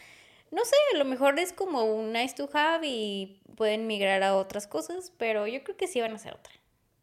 No 0.50 0.64
sé, 0.64 0.76
a 0.94 0.98
lo 0.98 1.04
mejor 1.04 1.38
es 1.38 1.52
como 1.52 1.82
un 1.84 2.12
nice 2.12 2.34
to 2.34 2.48
have 2.52 2.86
y 2.86 3.40
pueden 3.56 3.86
migrar 3.88 4.22
a 4.22 4.36
otras 4.36 4.66
cosas, 4.68 5.12
pero 5.16 5.46
yo 5.48 5.62
creo 5.64 5.76
que 5.76 5.88
sí 5.88 6.00
van 6.00 6.12
a 6.12 6.16
hacer 6.16 6.34
otra. 6.34 6.52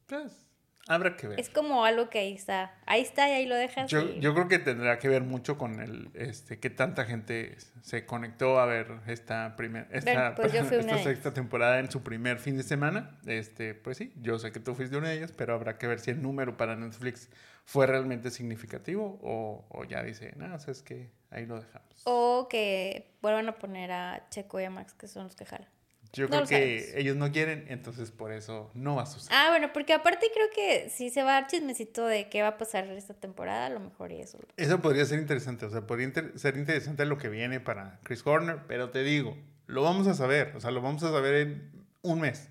Pues, 0.08 0.41
habrá 0.88 1.16
que 1.16 1.28
ver. 1.28 1.40
Es 1.40 1.50
como 1.50 1.86
algo 1.86 2.10
que 2.10 2.20
ahí 2.20 2.34
está, 2.34 2.74
ahí 2.86 3.02
está 3.02 3.30
y 3.30 3.34
ahí 3.34 3.46
lo 3.46 3.56
dejas. 3.56 3.90
Yo, 3.90 4.02
y- 4.02 4.20
yo 4.20 4.34
creo 4.34 4.48
que 4.48 4.60
tendrá 4.60 5.00
que 5.00 5.08
ver 5.08 5.22
mucho 5.24 5.58
con 5.58 5.80
el 5.80 6.10
este 6.14 6.60
que 6.60 6.70
tanta 6.70 7.06
gente 7.06 7.58
se 7.82 8.06
conectó 8.06 8.60
a 8.60 8.66
ver 8.66 8.88
esta 9.08 9.56
primera 9.56 9.88
esta, 9.92 10.36
pues 10.36 10.54
esta 10.54 10.98
sexta 11.04 11.34
temporada 11.34 11.80
en 11.80 11.90
su 11.92 12.04
primer 12.04 12.40
fin 12.40 12.58
de 12.58 12.64
semana. 12.64 13.18
Este, 13.26 13.74
pues 13.76 13.98
sí, 13.98 14.14
yo 14.18 14.40
sé 14.40 14.52
que 14.52 14.60
tú 14.60 14.76
fuiste 14.76 14.98
una 14.98 15.10
de 15.10 15.18
ellas, 15.18 15.32
pero 15.32 15.54
habrá 15.54 15.78
que 15.78 15.88
ver 15.88 16.00
si 16.00 16.12
el 16.12 16.22
número 16.22 16.58
para 16.58 16.76
Netflix 16.76 17.30
fue 17.66 17.88
realmente 17.88 18.32
significativo 18.32 19.20
o, 19.22 19.66
o 19.70 19.84
ya 19.86 20.04
dice, 20.04 20.34
no, 20.36 20.54
o 20.56 20.60
sea, 20.60 20.72
es 20.72 20.82
que 20.82 21.12
ahí 21.30 21.46
lo 21.46 21.60
dejamos. 21.60 22.02
O 22.06 22.48
que 22.50 23.14
vuelvan 23.22 23.48
a 23.48 23.56
poner 23.60 23.92
a 23.92 24.28
Checo 24.30 24.60
y 24.60 24.64
a 24.66 24.70
Max, 24.70 24.94
que 24.94 25.08
son 25.08 25.26
los 25.26 25.36
que 25.36 25.46
jalan. 25.46 25.70
Yo 26.14 26.26
no 26.26 26.30
creo 26.30 26.42
que 26.46 26.80
sabemos. 26.82 26.96
ellos 26.98 27.16
no 27.16 27.32
quieren, 27.32 27.66
entonces 27.70 28.12
por 28.12 28.34
eso 28.34 28.70
no 28.74 28.96
va 28.96 29.04
a 29.04 29.06
suceder. 29.06 29.38
Ah, 29.38 29.48
bueno, 29.50 29.72
porque 29.74 29.94
aparte 29.94 30.28
creo 30.34 30.48
que 30.54 30.90
si 30.90 31.10
se 31.10 31.24
va 31.24 31.38
a 31.38 31.42
dar 31.42 31.50
chismecito 31.50 32.06
de 32.06 32.28
qué 32.30 32.42
va 32.42 32.50
a 32.50 32.58
pasar 32.58 32.86
esta 32.90 33.14
temporada, 33.14 33.68
a 33.68 33.70
lo 33.70 33.80
mejor 33.80 34.12
y 34.12 34.20
eso. 34.22 34.38
Eso 34.58 34.82
podría 34.82 35.06
ser 35.06 35.20
interesante, 35.20 35.66
o 35.66 35.70
sea, 35.70 35.88
podría 35.88 36.08
inter- 36.08 36.38
ser 36.38 36.58
interesante 36.58 37.06
lo 37.06 37.18
que 37.18 37.30
viene 37.30 37.60
para 37.62 38.00
Chris 38.04 38.26
Horner, 38.28 38.60
pero 38.68 38.90
te 38.90 39.04
digo, 39.04 39.38
lo 39.68 39.84
vamos 39.84 40.08
a 40.08 40.14
saber, 40.14 40.54
o 40.56 40.60
sea, 40.60 40.72
lo 40.72 40.82
vamos 40.82 41.02
a 41.04 41.12
saber 41.12 41.36
en 41.36 41.72
un 42.02 42.20
mes. 42.20 42.50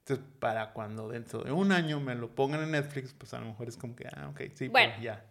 Entonces, 0.00 0.24
para 0.38 0.72
cuando 0.72 1.08
dentro 1.08 1.42
de 1.42 1.50
un 1.50 1.72
año 1.72 1.98
me 1.98 2.14
lo 2.14 2.32
pongan 2.36 2.62
en 2.62 2.70
Netflix, 2.70 3.12
pues 3.12 3.34
a 3.34 3.40
lo 3.40 3.46
mejor 3.46 3.66
es 3.68 3.76
como 3.76 3.96
que, 3.96 4.06
ah, 4.06 4.28
ok, 4.30 4.42
sí, 4.54 4.68
Bueno. 4.68 4.92
pues 4.94 5.02
ya. 5.02 5.24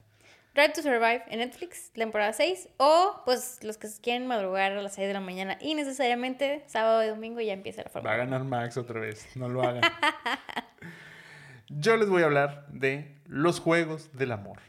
Drive 0.56 0.72
to 0.72 0.82
Survive 0.82 1.22
en 1.28 1.40
Netflix, 1.40 1.92
temporada 1.92 2.32
6. 2.32 2.70
O, 2.78 3.22
pues, 3.26 3.60
los 3.62 3.78
que 3.78 3.90
quieren 4.02 4.26
madrugar 4.26 4.72
a 4.72 4.82
las 4.82 4.96
6 4.96 5.06
de 5.06 5.14
la 5.14 5.20
mañana 5.20 5.58
y 5.60 5.76
necesariamente 5.76 6.64
sábado 6.68 7.04
y 7.04 7.08
domingo 7.08 7.42
ya 7.42 7.52
empieza 7.52 7.84
la 7.84 8.00
Va 8.00 8.14
a 8.14 8.16
ganar 8.16 8.46
Max 8.46 8.78
otra 8.78 9.02
vez, 9.02 9.28
no 9.36 9.50
lo 9.50 9.64
hagan. 9.64 9.82
Yo 11.68 11.98
les 11.98 12.08
voy 12.08 12.22
a 12.22 12.28
hablar 12.28 12.68
de 12.70 13.18
Los 13.26 13.60
Juegos 13.60 14.10
del 14.14 14.32
Amor 14.32 14.60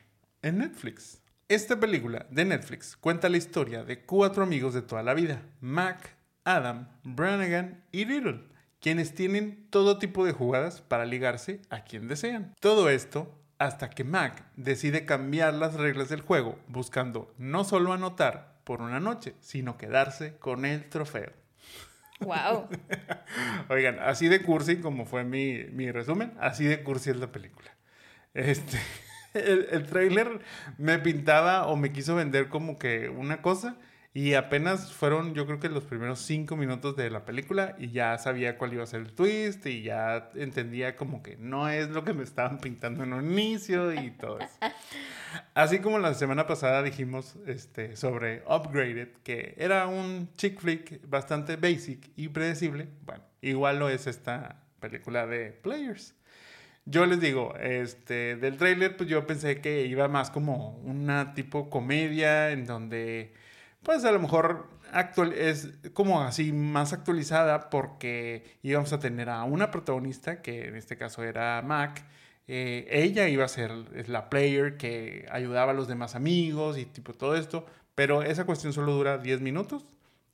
en 0.43 0.59
Netflix. 0.59 1.23
Esta 1.49 1.79
película 1.79 2.27
de 2.31 2.45
Netflix 2.45 2.97
cuenta 2.97 3.29
la 3.29 3.37
historia 3.37 3.85
de 3.85 4.05
cuatro 4.05 4.43
amigos 4.43 4.75
de 4.75 4.83
toda 4.83 5.05
la 5.05 5.15
vida, 5.15 5.43
Mac, 5.61 6.17
Adam, 6.43 6.89
Brannigan 7.05 7.85
y 7.93 8.07
Little, 8.07 8.43
quienes 8.81 9.15
tienen 9.15 9.69
todo 9.71 10.01
tipo 10.01 10.27
de 10.27 10.33
jugadas 10.33 10.81
para 10.81 11.07
ligarse 11.07 11.61
a 11.71 11.85
quien 11.85 12.09
desean. 12.09 12.55
Todo 12.59 12.91
esto 12.91 13.33
hasta 13.59 13.91
que 13.91 14.05
Mac 14.05 14.45
decide 14.57 15.07
cambiar 15.07 15.55
las 15.55 15.75
reglas 15.75 16.09
del 16.09 16.21
juego, 16.21 16.59
buscando 16.69 17.35
no 17.39 17.65
solo 17.65 17.93
anotar 17.93 18.57
por 18.65 18.83
una 18.83 19.01
noche, 19.01 19.35
sino 19.41 19.77
quedarse 19.77 20.37
con 20.39 20.65
el 20.65 20.89
trofeo. 20.89 21.33
Wow. 22.21 22.69
Oigan, 23.69 23.99
así 24.01 24.29
de 24.29 24.43
cursi 24.43 24.77
como 24.77 25.05
fue 25.05 25.25
mi, 25.25 25.65
mi 25.73 25.91
resumen, 25.91 26.33
así 26.41 26.65
de 26.65 26.83
cursi 26.83 27.11
es 27.11 27.17
la 27.17 27.31
película. 27.31 27.71
Este, 28.35 28.79
el, 29.35 29.69
el 29.71 29.87
trailer 29.87 30.41
me 30.79 30.99
pintaba 30.99 31.67
o 31.67 31.77
me 31.77 31.93
quiso 31.93 32.15
vender 32.17 32.49
como 32.49 32.79
que 32.79 33.09
una 33.09 33.43
cosa 33.43 33.77
y 34.17 34.33
apenas 34.33 34.95
fueron, 34.95 35.35
yo 35.35 35.45
creo 35.45 35.61
que 35.61 35.69
los 35.69 35.85
primeros 35.85 36.21
cinco 36.21 36.57
minutos 36.57 36.97
de 36.97 37.11
la 37.11 37.27
película 37.27 37.77
y 37.79 37.91
ya 37.91 38.17
sabía 38.17 38.57
cuál 38.57 38.73
iba 38.73 38.83
a 38.83 38.87
ser 38.87 39.03
el 39.03 39.13
twist 39.13 39.67
y 39.67 39.83
ya 39.83 40.31
entendía 40.35 40.97
como 40.97 41.23
que 41.23 41.37
no 41.37 41.69
es 41.69 41.91
lo 41.91 42.03
que 42.03 42.15
me 42.15 42.23
estaban 42.23 42.57
pintando 42.57 43.05
en 43.05 43.13
un 43.13 43.31
inicio 43.31 43.93
y 43.93 44.13
todo 44.13 44.39
eso. 44.39 44.57
Así 45.53 45.81
como 45.81 45.99
la 45.99 46.15
semana 46.15 46.47
pasada 46.47 46.83
dijimos 46.83 47.37
este, 47.47 47.95
sobre 47.95 48.43
Upgraded, 48.49 49.19
que 49.23 49.55
era 49.59 49.87
un 49.87 50.31
chick 50.37 50.61
flick 50.61 51.07
bastante 51.07 51.57
basic 51.57 52.11
y 52.17 52.29
predecible, 52.29 52.89
bueno, 53.05 53.23
igual 53.43 53.79
lo 53.79 53.91
es 53.91 54.07
esta 54.07 54.63
película 54.81 55.27
de 55.27 55.51
Players. 55.51 56.15
Yo 56.87 57.05
les 57.05 57.21
digo, 57.21 57.55
este, 57.57 58.37
del 58.37 58.57
trailer, 58.57 58.97
pues 58.97 59.11
yo 59.11 59.27
pensé 59.27 59.61
que 59.61 59.85
iba 59.85 60.09
más 60.09 60.31
como 60.31 60.79
una 60.79 61.35
tipo 61.35 61.69
comedia 61.69 62.51
en 62.53 62.65
donde 62.65 63.35
pues 63.87 64.05
a 64.05 64.11
lo 64.11 64.19
mejor 64.19 64.67
actual, 64.91 65.33
es 65.33 65.69
como 65.93 66.21
así 66.21 66.53
más 66.53 66.93
actualizada 66.93 67.71
porque 67.71 68.59
íbamos 68.65 68.93
a 68.93 68.99
tener 68.99 69.31
a 69.31 69.45
una 69.45 69.71
protagonista, 69.71 70.43
que 70.43 70.67
en 70.67 70.75
este 70.75 70.97
caso 70.97 71.23
era 71.23 71.63
Mac. 71.63 72.05
Eh, 72.49 72.89
ella 72.91 73.29
iba 73.29 73.45
a 73.45 73.49
ser 73.49 73.71
la 74.09 74.29
player 74.29 74.77
que 74.77 75.27
ayudaba 75.31 75.71
a 75.71 75.75
los 75.75 75.87
demás 75.87 76.17
amigos 76.17 76.79
y 76.79 76.85
tipo 76.85 77.15
todo 77.15 77.37
esto, 77.37 77.65
pero 77.95 78.23
esa 78.23 78.45
cuestión 78.45 78.73
solo 78.73 78.93
dura 78.93 79.19
10 79.19 79.41
minutos 79.41 79.85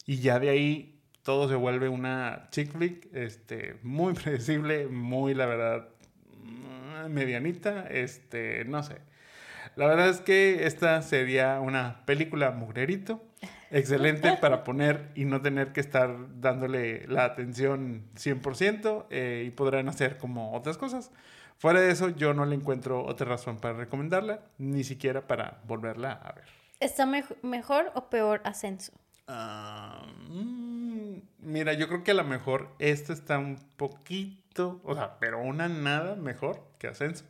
y 0.06 0.20
ya 0.20 0.38
de 0.38 0.48
ahí 0.48 0.98
todo 1.22 1.46
se 1.46 1.54
vuelve 1.54 1.90
una 1.90 2.48
chick 2.52 2.72
flick, 2.72 3.14
este, 3.14 3.76
muy 3.82 4.14
predecible, 4.14 4.86
muy 4.86 5.34
la 5.34 5.44
verdad 5.44 5.88
medianita, 7.10 7.86
este, 7.88 8.64
no 8.64 8.82
sé. 8.82 8.96
La 9.76 9.86
verdad 9.86 10.08
es 10.08 10.20
que 10.20 10.66
esta 10.66 11.02
sería 11.02 11.60
una 11.60 12.06
película 12.06 12.50
mugrerito 12.52 13.22
excelente 13.72 14.36
para 14.40 14.62
poner 14.64 15.10
y 15.14 15.24
no 15.24 15.40
tener 15.40 15.72
que 15.72 15.80
estar 15.80 16.14
dándole 16.40 17.06
la 17.08 17.24
atención 17.24 18.04
100% 18.14 19.06
eh, 19.10 19.44
y 19.46 19.50
podrán 19.50 19.88
hacer 19.88 20.18
como 20.18 20.52
otras 20.52 20.78
cosas. 20.78 21.10
Fuera 21.58 21.80
de 21.80 21.90
eso, 21.90 22.08
yo 22.10 22.34
no 22.34 22.44
le 22.44 22.54
encuentro 22.54 23.04
otra 23.04 23.26
razón 23.26 23.58
para 23.58 23.74
recomendarla, 23.74 24.40
ni 24.58 24.84
siquiera 24.84 25.26
para 25.26 25.60
volverla 25.64 26.12
a 26.12 26.32
ver. 26.32 26.44
¿Está 26.80 27.06
mejor 27.06 27.92
o 27.94 28.10
peor 28.10 28.40
Ascenso? 28.44 28.92
Ah, 29.28 30.04
mm, 30.28 31.14
mira, 31.38 31.72
yo 31.72 31.86
creo 31.88 32.02
que 32.02 32.10
a 32.10 32.14
lo 32.14 32.24
mejor 32.24 32.68
esta 32.80 33.12
está 33.12 33.38
un 33.38 33.56
poquito, 33.76 34.80
o 34.84 34.94
sea, 34.94 35.18
pero 35.20 35.40
una 35.40 35.68
nada 35.68 36.16
mejor 36.16 36.62
que 36.78 36.88
Ascenso. 36.88 37.24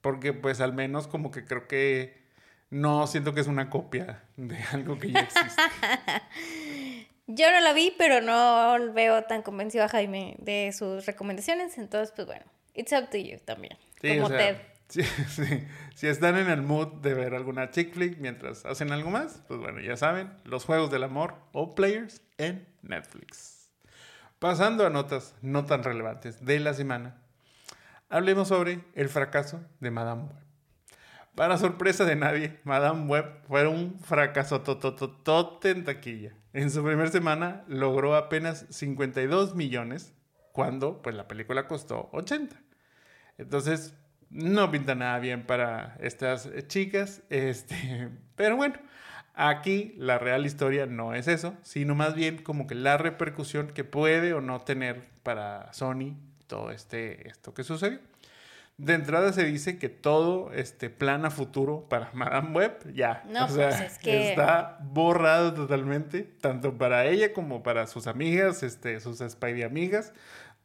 Porque 0.00 0.32
pues 0.32 0.60
al 0.60 0.72
menos 0.72 1.06
como 1.06 1.30
que 1.30 1.44
creo 1.44 1.68
que 1.68 2.25
no 2.70 3.06
siento 3.06 3.34
que 3.34 3.40
es 3.40 3.46
una 3.46 3.70
copia 3.70 4.24
de 4.36 4.58
algo 4.72 4.98
que 4.98 5.12
ya 5.12 5.20
existe. 5.20 5.62
Yo 7.28 7.50
no 7.50 7.60
la 7.60 7.72
vi, 7.72 7.92
pero 7.98 8.20
no 8.20 8.92
veo 8.92 9.24
tan 9.24 9.42
convencido 9.42 9.84
a 9.84 9.88
Jaime 9.88 10.36
de 10.38 10.72
sus 10.72 11.06
recomendaciones. 11.06 11.76
Entonces, 11.76 12.12
pues 12.14 12.26
bueno, 12.26 12.44
it's 12.74 12.92
up 12.92 13.10
to 13.10 13.18
you 13.18 13.38
también. 13.44 13.76
como 14.00 14.28
Ted. 14.28 14.56
Si 15.96 16.06
están 16.06 16.36
en 16.36 16.50
el 16.50 16.62
mood 16.62 17.00
de 17.00 17.14
ver 17.14 17.34
alguna 17.34 17.70
chick 17.70 17.94
flick 17.94 18.18
mientras 18.18 18.64
hacen 18.66 18.92
algo 18.92 19.10
más, 19.10 19.42
pues 19.48 19.58
bueno, 19.58 19.80
ya 19.80 19.96
saben, 19.96 20.30
los 20.44 20.64
juegos 20.64 20.90
del 20.90 21.02
amor 21.02 21.34
o 21.52 21.74
players 21.74 22.22
en 22.38 22.68
Netflix. 22.82 23.70
Pasando 24.38 24.86
a 24.86 24.90
notas 24.90 25.34
no 25.40 25.64
tan 25.64 25.82
relevantes 25.82 26.44
de 26.44 26.60
la 26.60 26.74
semana, 26.74 27.16
hablemos 28.10 28.48
sobre 28.48 28.84
el 28.94 29.08
fracaso 29.08 29.60
de 29.80 29.90
Madame 29.90 30.24
Web. 30.24 30.45
Para 31.36 31.58
sorpresa 31.58 32.06
de 32.06 32.16
nadie, 32.16 32.58
Madame 32.64 33.04
Web 33.04 33.26
fue 33.46 33.68
un 33.68 34.00
fracaso 34.00 34.62
totototote 34.62 35.68
en 35.68 35.84
taquilla. 35.84 36.32
En 36.54 36.70
su 36.70 36.82
primera 36.82 37.10
semana 37.10 37.62
logró 37.68 38.16
apenas 38.16 38.64
52 38.70 39.54
millones, 39.54 40.14
cuando 40.52 41.02
pues 41.02 41.14
la 41.14 41.28
película 41.28 41.68
costó 41.68 42.08
80. 42.12 42.56
Entonces, 43.36 43.94
no 44.30 44.70
pinta 44.70 44.94
nada 44.94 45.18
bien 45.18 45.44
para 45.46 45.98
estas 46.00 46.48
chicas, 46.68 47.22
este, 47.28 48.08
pero 48.34 48.56
bueno, 48.56 48.76
aquí 49.34 49.92
la 49.98 50.18
real 50.18 50.46
historia 50.46 50.86
no 50.86 51.12
es 51.12 51.28
eso, 51.28 51.54
sino 51.60 51.94
más 51.94 52.14
bien 52.14 52.42
como 52.42 52.66
que 52.66 52.74
la 52.74 52.96
repercusión 52.96 53.66
que 53.66 53.84
puede 53.84 54.32
o 54.32 54.40
no 54.40 54.62
tener 54.62 55.02
para 55.22 55.70
Sony 55.74 56.16
todo 56.46 56.70
este 56.70 57.28
esto 57.28 57.52
que 57.52 57.62
sucedió. 57.62 57.98
De 58.78 58.92
entrada 58.92 59.32
se 59.32 59.44
dice 59.44 59.78
que 59.78 59.88
todo 59.88 60.52
este 60.52 60.90
plan 60.90 61.24
a 61.24 61.30
futuro 61.30 61.86
para 61.88 62.10
Madame 62.12 62.50
Web 62.50 62.92
ya 62.92 63.22
no, 63.26 63.46
pues 63.48 63.80
es 63.80 63.98
que... 63.98 64.30
está 64.30 64.78
borrado 64.82 65.54
totalmente, 65.54 66.24
tanto 66.24 66.76
para 66.76 67.06
ella 67.06 67.32
como 67.32 67.62
para 67.62 67.86
sus 67.86 68.06
amigas, 68.06 68.62
este, 68.62 69.00
sus 69.00 69.20
Spidey 69.20 69.62
amigas. 69.62 70.12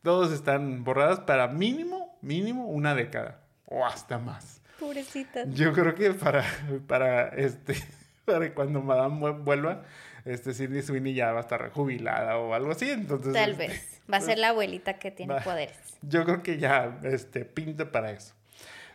Todos 0.01 0.33
están 0.33 0.83
borrados 0.83 1.19
para 1.21 1.47
mínimo, 1.47 2.17
mínimo 2.21 2.65
una 2.65 2.95
década 2.95 3.39
o 3.65 3.85
hasta 3.85 4.17
más. 4.17 4.61
Pobrecita. 4.77 5.45
Yo 5.45 5.71
creo 5.71 5.95
que 5.95 6.11
para, 6.11 6.43
para, 6.87 7.29
este, 7.29 7.75
para 8.25 8.53
cuando 8.53 8.81
Madame 8.81 9.19
Web 9.21 9.43
vuelva, 9.43 9.83
este 10.25 10.53
Sidney 10.53 10.81
Sweeney 10.81 11.13
ya 11.13 11.31
va 11.31 11.39
a 11.39 11.41
estar 11.41 11.69
jubilada 11.71 12.37
o 12.37 12.53
algo 12.53 12.71
así. 12.71 12.89
Entonces, 12.89 13.33
Tal 13.33 13.51
este, 13.51 13.67
vez. 13.67 14.01
Va 14.11 14.17
a 14.17 14.21
ser 14.21 14.37
la 14.37 14.49
abuelita 14.49 14.99
que 14.99 15.11
tiene 15.11 15.39
poderes. 15.41 15.77
Yo 16.01 16.25
creo 16.25 16.43
que 16.43 16.57
ya 16.57 16.99
este, 17.03 17.45
pinta 17.45 17.91
para 17.91 18.11
eso. 18.11 18.33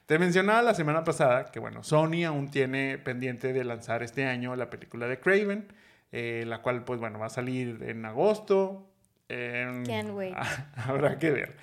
Te 0.06 0.18
mencionaba 0.18 0.62
la 0.62 0.74
semana 0.74 1.02
pasada 1.02 1.46
que, 1.46 1.58
bueno, 1.58 1.82
Sony 1.82 2.24
aún 2.24 2.48
tiene 2.50 2.96
pendiente 2.98 3.52
de 3.52 3.64
lanzar 3.64 4.04
este 4.04 4.24
año 4.24 4.54
la 4.54 4.70
película 4.70 5.08
de 5.08 5.18
Craven, 5.18 5.66
eh, 6.12 6.44
la 6.46 6.62
cual, 6.62 6.84
pues 6.84 7.00
bueno, 7.00 7.18
va 7.18 7.26
a 7.26 7.30
salir 7.30 7.82
en 7.82 8.04
agosto. 8.04 8.88
Can't 9.28 10.10
wait. 10.12 10.36
habrá 10.76 11.18
que 11.18 11.30
ver. 11.30 11.56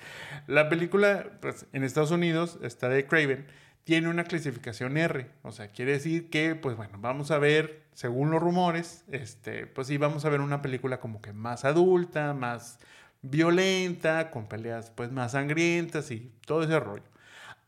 La 0.46 0.68
película, 0.68 1.26
pues 1.40 1.64
en 1.72 1.84
Estados 1.84 2.10
Unidos, 2.10 2.58
está 2.62 2.90
de 2.90 3.06
Craven, 3.06 3.46
tiene 3.84 4.08
una 4.08 4.24
clasificación 4.24 4.98
R. 4.98 5.26
O 5.42 5.52
sea, 5.52 5.68
quiere 5.68 5.92
decir 5.92 6.28
que, 6.28 6.54
pues 6.54 6.76
bueno, 6.76 6.98
vamos 6.98 7.30
a 7.30 7.38
ver, 7.38 7.83
según 7.94 8.30
los 8.30 8.42
rumores, 8.42 9.04
este, 9.10 9.66
pues 9.66 9.86
sí, 9.86 9.98
vamos 9.98 10.24
a 10.24 10.28
ver 10.28 10.40
una 10.40 10.62
película 10.62 11.00
como 11.00 11.22
que 11.22 11.32
más 11.32 11.64
adulta, 11.64 12.34
más 12.34 12.78
violenta, 13.22 14.30
con 14.30 14.46
peleas 14.46 14.90
pues 14.90 15.10
más 15.10 15.32
sangrientas 15.32 16.10
y 16.10 16.32
todo 16.46 16.64
ese 16.64 16.78
rollo. 16.78 17.04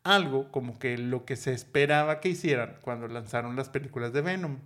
Algo 0.03 0.53
como 0.53 0.79
que 0.79 0.99
lo 0.99 1.25
que 1.25 1.35
se 1.35 1.53
esperaba 1.53 2.21
que 2.21 2.29
hicieran 2.29 2.77
cuando 2.81 3.09
lanzaron 3.09 3.57
las 3.57 3.69
películas 3.69 4.12
de 4.12 4.21
Venom. 4.21 4.59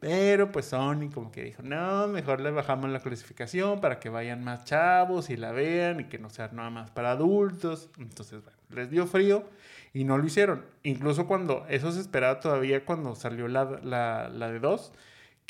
Pero 0.00 0.52
pues 0.52 0.66
Sony 0.66 1.10
como 1.12 1.30
que 1.30 1.44
dijo, 1.44 1.62
no, 1.62 2.08
mejor 2.08 2.40
le 2.40 2.50
bajamos 2.50 2.88
la 2.88 3.00
clasificación 3.00 3.82
para 3.82 4.00
que 4.00 4.08
vayan 4.08 4.42
más 4.42 4.64
chavos 4.64 5.28
y 5.28 5.36
la 5.36 5.52
vean 5.52 6.00
y 6.00 6.04
que 6.04 6.18
no 6.18 6.30
sea 6.30 6.48
nada 6.52 6.70
más 6.70 6.90
para 6.90 7.10
adultos. 7.10 7.90
Entonces, 7.98 8.42
bueno, 8.42 8.58
les 8.70 8.90
dio 8.90 9.06
frío 9.06 9.44
y 9.92 10.04
no 10.04 10.18
lo 10.18 10.26
hicieron. 10.26 10.64
Incluso 10.82 11.26
cuando 11.26 11.66
eso 11.68 11.92
se 11.92 12.00
esperaba 12.00 12.40
todavía 12.40 12.84
cuando 12.84 13.14
salió 13.14 13.48
la, 13.48 13.64
la, 13.82 14.28
la 14.28 14.50
de 14.50 14.60
dos 14.60 14.92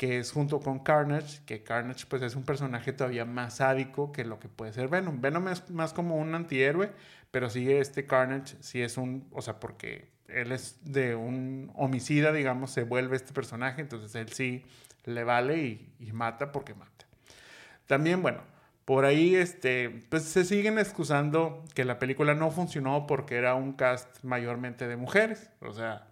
que 0.01 0.17
es 0.17 0.31
junto 0.31 0.59
con 0.61 0.79
Carnage, 0.79 1.41
que 1.45 1.61
Carnage 1.61 2.07
pues 2.07 2.23
es 2.23 2.35
un 2.35 2.41
personaje 2.41 2.91
todavía 2.91 3.23
más 3.23 3.57
sádico 3.57 4.11
que 4.11 4.25
lo 4.25 4.39
que 4.39 4.49
puede 4.49 4.73
ser 4.73 4.87
Venom. 4.87 5.21
Venom 5.21 5.47
es 5.49 5.69
más 5.69 5.93
como 5.93 6.15
un 6.17 6.33
antihéroe, 6.33 6.91
pero 7.29 7.51
sí 7.51 7.71
este 7.71 8.07
Carnage 8.07 8.55
sí 8.61 8.81
es 8.81 8.97
un, 8.97 9.27
o 9.31 9.43
sea, 9.43 9.59
porque 9.59 10.09
él 10.27 10.53
es 10.53 10.79
de 10.83 11.13
un 11.13 11.71
homicida, 11.75 12.31
digamos, 12.31 12.71
se 12.71 12.81
vuelve 12.81 13.15
este 13.15 13.31
personaje, 13.31 13.81
entonces 13.81 14.15
él 14.15 14.29
sí 14.29 14.65
le 15.03 15.23
vale 15.23 15.59
y 15.99 16.11
mata 16.13 16.51
porque 16.51 16.73
mata. 16.73 17.05
También, 17.85 18.23
bueno, 18.23 18.41
por 18.91 19.05
ahí 19.05 19.37
este, 19.37 19.89
pues 20.09 20.23
se 20.23 20.43
siguen 20.43 20.77
excusando 20.77 21.63
que 21.73 21.85
la 21.85 21.97
película 21.97 22.33
no 22.33 22.51
funcionó 22.51 23.07
porque 23.07 23.37
era 23.37 23.55
un 23.55 23.71
cast 23.71 24.21
mayormente 24.21 24.85
de 24.85 24.97
mujeres, 24.97 25.49
o 25.61 25.71
sea, 25.71 26.07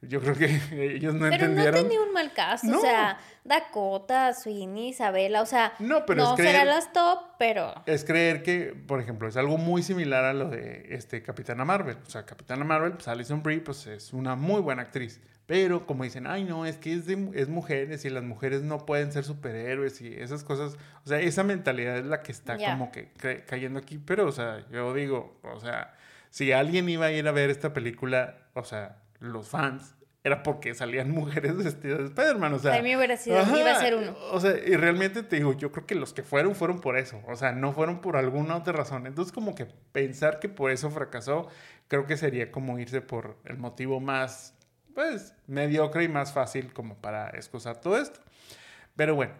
yo 0.00 0.20
creo 0.20 0.36
que 0.36 0.44
ellos 0.94 1.12
no 1.12 1.28
pero 1.28 1.46
entendieron. 1.46 1.74
no 1.74 1.82
tenía 1.82 2.00
un 2.00 2.12
mal 2.12 2.32
caso, 2.32 2.68
o 2.78 2.80
sea, 2.80 3.18
Dakota, 3.42 4.32
Sweeney, 4.32 4.90
Isabela, 4.90 5.42
o 5.42 5.46
sea, 5.46 5.72
no, 5.80 6.06
pero 6.06 6.22
no 6.22 6.36
serán 6.36 6.68
las 6.68 6.92
top, 6.92 7.18
pero... 7.36 7.74
Es 7.86 8.04
creer 8.04 8.44
que, 8.44 8.80
por 8.86 9.00
ejemplo, 9.00 9.26
es 9.26 9.36
algo 9.36 9.58
muy 9.58 9.82
similar 9.82 10.24
a 10.24 10.34
lo 10.34 10.50
de 10.50 10.86
este, 10.90 11.20
Capitana 11.20 11.64
Marvel. 11.64 11.96
O 12.06 12.10
sea, 12.10 12.24
Capitana 12.24 12.64
Marvel, 12.64 12.92
pues 12.92 13.08
Alison 13.08 13.42
Brie, 13.42 13.58
pues 13.58 13.88
es 13.88 14.12
una 14.12 14.36
muy 14.36 14.60
buena 14.60 14.82
actriz. 14.82 15.20
Pero 15.46 15.86
como 15.86 16.04
dicen, 16.04 16.26
ay 16.26 16.44
no, 16.44 16.64
es 16.64 16.76
que 16.76 16.92
es, 16.92 17.06
de, 17.06 17.30
es 17.34 17.48
mujeres 17.48 18.04
y 18.04 18.10
las 18.10 18.22
mujeres 18.22 18.62
no 18.62 18.86
pueden 18.86 19.12
ser 19.12 19.24
superhéroes 19.24 20.00
y 20.00 20.14
esas 20.14 20.44
cosas. 20.44 20.76
O 21.04 21.08
sea, 21.08 21.20
esa 21.20 21.42
mentalidad 21.42 21.98
es 21.98 22.06
la 22.06 22.22
que 22.22 22.32
está 22.32 22.56
como 22.56 22.92
que 22.92 23.10
cayendo 23.46 23.78
aquí. 23.78 23.98
Pero, 23.98 24.26
o 24.26 24.32
sea, 24.32 24.64
yo 24.70 24.94
digo, 24.94 25.38
o 25.42 25.60
sea, 25.60 25.94
si 26.30 26.52
alguien 26.52 26.88
iba 26.88 27.06
a 27.06 27.12
ir 27.12 27.26
a 27.26 27.32
ver 27.32 27.50
esta 27.50 27.72
película, 27.72 28.38
o 28.54 28.64
sea, 28.64 29.02
los 29.18 29.48
fans, 29.48 29.94
era 30.24 30.42
porque 30.42 30.74
salían 30.74 31.10
mujeres 31.12 31.56
vestidas 31.56 31.98
de 31.98 32.04
Spider-Man, 32.06 32.54
o 32.54 32.58
sea... 32.58 32.74
A 32.76 32.82
mí 32.82 32.94
hubiera 32.96 33.16
sido, 33.16 33.36
iba 33.56 33.72
a 33.72 33.80
ser 33.80 33.96
uno. 33.96 34.14
O 34.30 34.40
sea, 34.40 34.52
y 34.56 34.76
realmente 34.76 35.22
te 35.22 35.36
digo, 35.36 35.56
yo 35.56 35.72
creo 35.72 35.86
que 35.86 35.94
los 35.94 36.12
que 36.12 36.22
fueron, 36.22 36.54
fueron 36.54 36.80
por 36.80 36.96
eso, 36.96 37.20
o 37.26 37.36
sea, 37.36 37.52
no 37.52 37.72
fueron 37.72 38.00
por 38.00 38.16
alguna 38.16 38.56
otra 38.56 38.72
razón. 38.72 39.06
Entonces, 39.06 39.32
como 39.32 39.54
que 39.54 39.66
pensar 39.92 40.38
que 40.38 40.48
por 40.48 40.70
eso 40.70 40.90
fracasó, 40.90 41.48
creo 41.88 42.06
que 42.06 42.16
sería 42.16 42.50
como 42.50 42.78
irse 42.78 43.00
por 43.00 43.36
el 43.44 43.58
motivo 43.58 44.00
más, 44.00 44.54
pues, 44.94 45.34
mediocre 45.46 46.04
y 46.04 46.08
más 46.08 46.32
fácil 46.32 46.72
como 46.72 46.96
para 46.96 47.30
excusar 47.30 47.80
todo 47.80 47.98
esto. 47.98 48.20
Pero 48.96 49.14
bueno, 49.14 49.32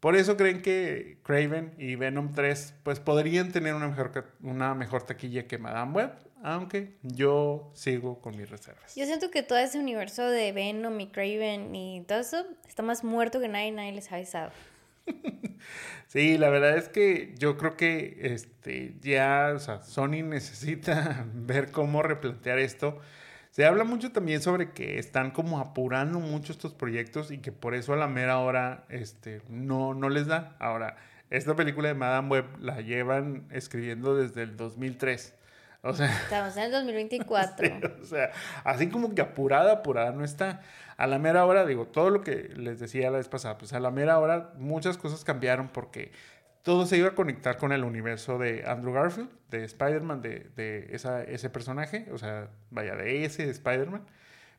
por 0.00 0.16
eso 0.16 0.36
creen 0.36 0.62
que 0.62 1.18
Craven 1.22 1.74
y 1.78 1.94
Venom 1.96 2.32
3, 2.32 2.74
pues, 2.82 3.00
podrían 3.00 3.52
tener 3.52 3.74
una 3.74 3.88
mejor, 3.88 4.32
una 4.42 4.74
mejor 4.74 5.02
taquilla 5.02 5.46
que 5.46 5.58
Madame 5.58 5.92
Web 5.92 6.28
aunque 6.42 6.94
yo 7.02 7.70
sigo 7.74 8.20
con 8.20 8.36
mis 8.36 8.48
reservas. 8.48 8.94
Yo 8.94 9.04
siento 9.06 9.30
que 9.30 9.42
todo 9.42 9.58
ese 9.58 9.78
universo 9.78 10.28
de 10.28 10.52
Venom 10.52 10.98
y 11.00 11.08
Craven 11.08 11.74
y 11.74 12.02
todo 12.02 12.20
eso 12.20 12.46
está 12.66 12.82
más 12.82 13.04
muerto 13.04 13.40
que 13.40 13.48
nadie, 13.48 13.72
nadie 13.72 13.92
les 13.92 14.10
ha 14.12 14.16
avisado. 14.16 14.52
sí, 16.06 16.38
la 16.38 16.50
verdad 16.50 16.76
es 16.76 16.88
que 16.88 17.34
yo 17.38 17.56
creo 17.56 17.76
que 17.76 18.18
este, 18.20 18.94
ya, 19.00 19.52
o 19.54 19.58
sea, 19.58 19.82
Sony 19.82 20.22
necesita 20.24 21.26
ver 21.34 21.70
cómo 21.70 22.02
replantear 22.02 22.58
esto. 22.58 22.98
Se 23.58 23.66
habla 23.66 23.82
mucho 23.82 24.12
también 24.12 24.40
sobre 24.40 24.70
que 24.70 25.00
están 25.00 25.32
como 25.32 25.58
apurando 25.58 26.20
mucho 26.20 26.52
estos 26.52 26.74
proyectos 26.74 27.32
y 27.32 27.38
que 27.38 27.50
por 27.50 27.74
eso 27.74 27.92
a 27.92 27.96
la 27.96 28.06
mera 28.06 28.38
hora 28.38 28.84
este, 28.88 29.42
no, 29.48 29.94
no 29.94 30.10
les 30.10 30.28
da. 30.28 30.54
Ahora, 30.60 30.96
esta 31.28 31.56
película 31.56 31.88
de 31.88 31.94
Madame 31.94 32.28
Web 32.28 32.44
la 32.60 32.80
llevan 32.82 33.48
escribiendo 33.50 34.14
desde 34.14 34.44
el 34.44 34.56
2003. 34.56 35.34
O 35.82 35.92
sea, 35.92 36.06
Estamos 36.22 36.56
en 36.56 36.62
el 36.62 36.70
2024. 36.70 37.94
o 38.00 38.04
sea, 38.04 38.30
así 38.62 38.90
como 38.90 39.12
que 39.16 39.22
apurada, 39.22 39.72
apurada 39.72 40.12
no 40.12 40.24
está. 40.24 40.60
A 40.96 41.08
la 41.08 41.18
mera 41.18 41.44
hora, 41.44 41.66
digo, 41.66 41.86
todo 41.86 42.10
lo 42.10 42.20
que 42.20 42.52
les 42.54 42.78
decía 42.78 43.10
la 43.10 43.18
vez 43.18 43.28
pasada, 43.28 43.58
pues 43.58 43.72
a 43.72 43.80
la 43.80 43.90
mera 43.90 44.20
hora 44.20 44.52
muchas 44.56 44.96
cosas 44.96 45.24
cambiaron 45.24 45.66
porque 45.66 46.12
todo 46.68 46.84
se 46.84 46.98
iba 46.98 47.08
a 47.08 47.14
conectar 47.14 47.56
con 47.56 47.72
el 47.72 47.82
universo 47.82 48.36
de 48.36 48.62
Andrew 48.66 48.92
Garfield, 48.92 49.30
de 49.48 49.64
Spider-Man, 49.64 50.20
de, 50.20 50.50
de 50.54 50.88
esa, 50.90 51.22
ese 51.22 51.48
personaje, 51.48 52.08
o 52.12 52.18
sea, 52.18 52.50
vaya, 52.68 52.94
de 52.94 53.24
ese 53.24 53.48
Spider-Man. 53.48 54.02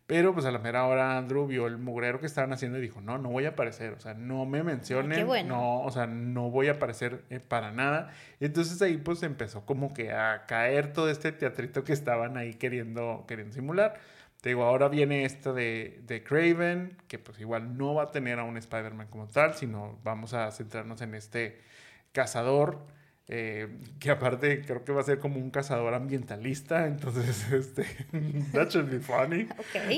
Pero 0.07 0.33
pues 0.33 0.47
a 0.47 0.51
la 0.51 0.57
mera 0.57 0.87
hora 0.87 1.19
Andrew 1.19 1.45
vio 1.45 1.67
el 1.67 1.77
mugrero 1.77 2.19
que 2.19 2.25
estaban 2.25 2.51
haciendo 2.51 2.79
y 2.79 2.81
dijo, 2.81 2.99
no, 2.99 3.19
no 3.19 3.29
voy 3.29 3.45
a 3.45 3.49
aparecer, 3.49 3.93
o 3.93 3.99
sea, 3.99 4.15
no 4.15 4.47
me 4.47 4.63
mencionen, 4.63 5.27
no, 5.47 5.81
o 5.83 5.91
sea, 5.91 6.07
no 6.07 6.49
voy 6.49 6.67
a 6.69 6.71
aparecer 6.71 7.25
eh, 7.29 7.39
para 7.47 7.71
nada. 7.71 8.11
Y 8.39 8.45
entonces 8.45 8.81
ahí 8.81 8.97
pues 8.97 9.21
empezó 9.21 9.67
como 9.67 9.93
que 9.93 10.11
a 10.11 10.47
caer 10.47 10.93
todo 10.93 11.11
este 11.11 11.31
teatrito 11.31 11.83
que 11.83 11.93
estaban 11.93 12.37
ahí 12.37 12.55
queriendo, 12.55 13.25
queriendo 13.27 13.53
simular. 13.53 13.99
Te 14.41 14.49
digo, 14.49 14.63
ahora 14.63 14.87
viene 14.87 15.25
esta 15.25 15.53
de, 15.53 16.01
de 16.07 16.23
Craven, 16.23 16.97
que 17.07 17.19
pues 17.19 17.39
igual 17.39 17.77
no 17.77 17.93
va 17.93 18.05
a 18.05 18.11
tener 18.11 18.39
a 18.39 18.45
un 18.45 18.57
Spider-Man 18.57 19.09
como 19.11 19.27
tal, 19.27 19.53
sino 19.53 19.99
vamos 20.03 20.33
a 20.33 20.49
centrarnos 20.49 21.01
en 21.01 21.13
este 21.13 21.69
cazador 22.11 22.87
eh, 23.31 23.67
que 23.99 24.09
aparte 24.09 24.63
creo 24.65 24.83
que 24.83 24.91
va 24.91 25.01
a 25.01 25.03
ser 25.03 25.19
como 25.19 25.39
un 25.39 25.51
cazador 25.51 25.93
ambientalista, 25.93 26.87
entonces, 26.87 27.51
este, 27.51 27.83
that 28.53 28.69
should 28.69 28.89
be 28.89 28.99
funny. 28.99 29.47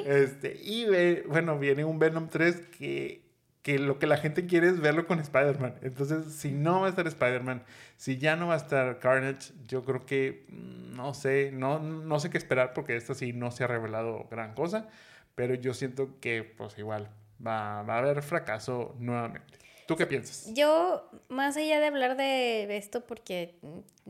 Este, 0.06 0.60
y 0.62 0.86
bueno, 1.28 1.58
viene 1.58 1.86
un 1.86 1.98
Venom 1.98 2.28
3 2.28 2.58
que, 2.78 3.22
que 3.62 3.80
lo 3.80 4.00
que 4.00 4.08
la 4.08 4.18
gente 4.18 4.46
quiere 4.48 4.68
es 4.68 4.82
verlo 4.82 5.08
con 5.08 5.20
Spider-Man. 5.20 5.76
Entonces, 5.82 6.34
si 6.34 6.52
no 6.52 6.82
va 6.82 6.88
a 6.88 6.90
estar 6.90 7.08
Spider-Man, 7.08 7.64
si 7.96 8.18
ya 8.18 8.36
no 8.36 8.48
va 8.48 8.56
a 8.56 8.58
estar 8.58 9.00
Carnage, 9.00 9.54
yo 9.66 9.86
creo 9.86 10.06
que, 10.06 10.46
mm, 10.50 10.98
no 10.98 11.14
sé, 11.14 11.52
no, 11.54 11.80
no 11.80 12.20
sé 12.20 12.30
qué 12.30 12.38
esperar 12.38 12.74
porque 12.74 12.98
esta 12.98 13.16
sí 13.16 13.32
no 13.32 13.52
se 13.52 13.64
ha 13.64 13.68
revelado 13.68 14.28
gran 14.30 14.56
cosa, 14.56 14.90
pero 15.36 15.54
yo 15.56 15.74
siento 15.74 16.20
que, 16.20 16.44
pues 16.44 16.78
igual, 16.78 17.10
va, 17.46 17.84
va 17.84 17.96
a 17.96 18.00
haber 18.00 18.22
fracaso 18.24 18.94
nuevamente. 19.00 19.62
¿Tú 19.92 19.98
qué 19.98 20.08
piensas? 20.08 20.54
Yo, 20.54 21.06
más 21.28 21.58
allá 21.58 21.82
de 21.82 21.88
hablar 21.88 22.16
de 22.16 22.78
esto, 22.78 23.02
porque 23.02 23.56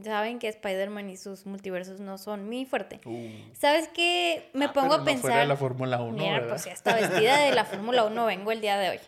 saben 0.03 0.37
que 0.37 0.47
Spider-Man 0.47 1.09
y 1.09 1.17
sus 1.17 1.47
multiversos 1.47 1.99
no 1.99 2.19
son 2.19 2.45
muy 2.47 2.65
fuerte. 2.65 3.01
Uh. 3.03 3.29
¿Sabes 3.59 3.87
qué? 3.87 4.51
Me 4.53 4.65
ah, 4.65 4.73
pongo 4.73 4.93
a 4.93 5.03
pensar. 5.03 5.39
de 5.39 5.47
la 5.47 5.57
Fórmula 5.57 5.99
1. 5.99 6.17
Mira, 6.19 6.47
pues 6.47 6.65
ya 6.65 6.73
está 6.73 6.95
vestida 6.95 7.39
de 7.39 7.51
la 7.53 7.65
Fórmula 7.65 8.03
1, 8.03 8.25
vengo 8.27 8.51
el 8.51 8.61
día 8.61 8.77
de 8.77 8.89
hoy. 8.91 8.99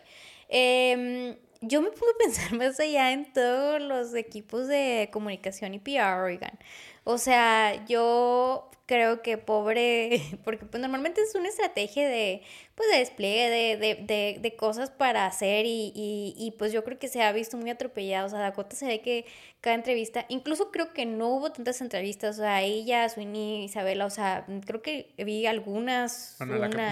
Eh, 0.48 1.38
yo 1.60 1.80
me 1.80 1.90
pongo 1.90 2.10
a 2.12 2.18
pensar 2.18 2.52
más 2.54 2.80
allá 2.80 3.12
en 3.12 3.32
todos 3.32 3.80
los 3.80 4.12
equipos 4.16 4.66
de 4.66 5.10
comunicación 5.12 5.74
y 5.74 5.78
PR, 5.78 6.24
oigan. 6.24 6.58
O 7.04 7.18
sea, 7.18 7.86
yo 7.86 8.68
creo 8.86 9.22
que 9.22 9.38
pobre, 9.38 10.20
porque 10.44 10.66
pues 10.66 10.80
normalmente 10.80 11.22
es 11.22 11.34
una 11.34 11.48
estrategia 11.48 12.08
de, 12.08 12.42
pues 12.74 12.90
de 12.90 12.98
despliegue 12.98 13.48
de, 13.48 13.76
de, 13.76 13.94
de, 14.04 14.38
de 14.40 14.56
cosas 14.56 14.90
para 14.90 15.26
hacer 15.26 15.64
y, 15.66 15.92
y, 15.94 16.34
y, 16.36 16.50
pues 16.52 16.72
yo 16.72 16.84
creo 16.84 16.98
que 16.98 17.08
se 17.08 17.22
ha 17.22 17.32
visto 17.32 17.56
muy 17.56 17.70
atropellado, 17.70 18.26
o 18.26 18.28
sea, 18.28 18.40
Dakota 18.40 18.76
se 18.76 18.86
ve 18.86 19.00
que 19.00 19.26
cada 19.60 19.76
entrevista, 19.76 20.26
incluso 20.28 20.70
creo 20.70 20.92
que 20.92 21.06
no 21.06 21.28
hubo 21.28 21.50
tantas 21.50 21.80
entrevistas, 21.80 22.38
o 22.38 22.42
sea, 22.42 22.60
ella, 22.60 23.08
Sweeney, 23.08 23.64
Isabela, 23.64 24.04
o 24.04 24.10
sea, 24.10 24.44
creo 24.66 24.82
que 24.82 25.14
vi 25.16 25.46
algunas... 25.46 26.36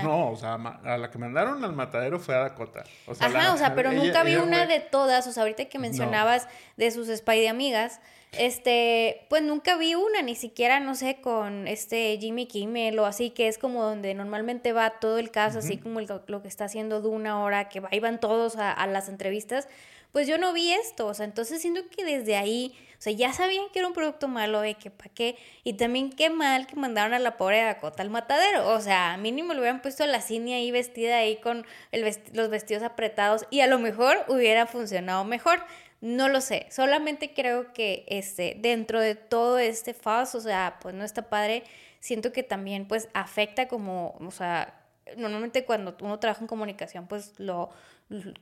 no, 0.02 0.31
o 0.31 0.37
sea, 0.37 0.55
a 0.55 0.96
la 0.96 1.11
que 1.11 1.18
mandaron 1.18 1.62
al 1.64 1.74
matadero 1.74 2.18
fue 2.18 2.35
a 2.35 2.38
Dakota. 2.38 2.85
O 3.07 3.14
sea, 3.14 3.26
Ajá, 3.26 3.52
o 3.52 3.59
sea, 3.59 3.74
pero 3.74 3.92
nunca 3.92 4.22
vi 4.22 4.37
una 4.37 4.66
de 4.66 4.81
todas, 4.81 5.26
o 5.26 5.33
sea, 5.33 5.42
ahorita 5.42 5.66
que 5.66 5.78
mencionabas 5.78 6.48
de 6.78 6.90
sus 6.90 7.09
Spidey 7.09 7.48
amigas, 7.48 8.00
este, 8.33 9.26
pues 9.28 9.42
nunca 9.42 9.76
vi 9.76 9.94
una, 9.94 10.22
ni 10.22 10.35
siquiera, 10.35 10.81
no 10.81 10.94
sé, 10.94 11.20
con 11.20 11.68
este 11.68 11.82
Jimmy 11.90 12.47
Kimmel 12.47 12.99
o 12.99 13.07
así, 13.07 13.31
que 13.31 13.49
es 13.49 13.59
como 13.59 13.83
donde 13.83 14.14
normalmente 14.14 14.73
va 14.73 14.99
todo 15.01 15.18
el 15.18 15.31
caso, 15.31 15.61
así 15.61 15.77
como 15.79 16.01
lo 16.01 16.42
que 16.42 16.49
está 16.49 16.64
haciendo 16.64 17.01
Duna 17.01 17.33
ahora, 17.33 17.68
que 17.68 17.83
ahí 17.90 18.01
van 18.01 18.21
todos 18.21 18.57
a, 18.57 18.73
a, 18.73 18.87
las 18.87 19.09
entrevistas. 19.09 19.68
Pues 20.12 20.27
yo 20.27 20.37
no 20.37 20.53
vi 20.53 20.73
esto, 20.73 21.07
o 21.07 21.14
sea, 21.14 21.25
entonces 21.25 21.62
siento 21.62 21.81
que 21.88 22.05
desde 22.05 22.37
ahí, 22.37 22.75
o 22.99 23.01
sea, 23.03 23.14
ya 23.14 23.33
sabían 23.33 23.64
que 23.73 23.79
era 23.79 23.88
un 23.88 23.95
producto 23.95 24.29
malo, 24.29 24.61
de 24.61 24.75
que 24.75 24.90
para 24.90 25.09
qué, 25.09 25.37
y 25.64 25.73
también 25.75 26.11
qué 26.11 26.29
mal 26.29 26.66
que 26.66 26.77
mandaron 26.77 27.14
a 27.14 27.18
la 27.18 27.38
pobre 27.38 27.62
Dakota 27.62 28.03
al 28.03 28.11
matadero, 28.11 28.68
o 28.68 28.81
sea, 28.83 29.16
mínimo 29.16 29.55
le 29.55 29.61
hubieran 29.61 29.81
puesto 29.81 30.05
a 30.05 30.07
la 30.07 30.21
cine 30.21 30.55
ahí 30.55 30.71
vestida 30.71 31.16
ahí 31.16 31.37
con 31.37 31.64
el 31.92 32.05
los 32.35 32.51
vestidos 32.51 32.83
apretados 32.83 33.47
y 33.51 33.61
a 33.61 33.66
lo 33.66 33.79
mejor 33.79 34.23
hubiera 34.29 34.66
funcionado 34.66 35.25
mejor. 35.25 35.64
No 36.02 36.28
lo 36.28 36.40
sé, 36.40 36.66
solamente 36.68 37.32
creo 37.32 37.72
que 37.72 38.04
este, 38.08 38.56
dentro 38.58 39.00
de 39.00 39.14
todo 39.14 39.58
este 39.58 39.94
falso, 39.94 40.38
o 40.38 40.40
sea, 40.40 40.78
pues 40.82 40.96
no 40.96 41.04
está 41.04 41.30
padre, 41.30 41.62
siento 42.00 42.32
que 42.32 42.42
también 42.42 42.88
pues 42.88 43.08
afecta 43.14 43.68
como, 43.68 44.16
o 44.18 44.30
sea, 44.32 44.82
normalmente 45.16 45.64
cuando 45.64 45.96
uno 46.00 46.18
trabaja 46.18 46.40
en 46.40 46.48
comunicación 46.48 47.06
pues 47.06 47.38
lo, 47.38 47.70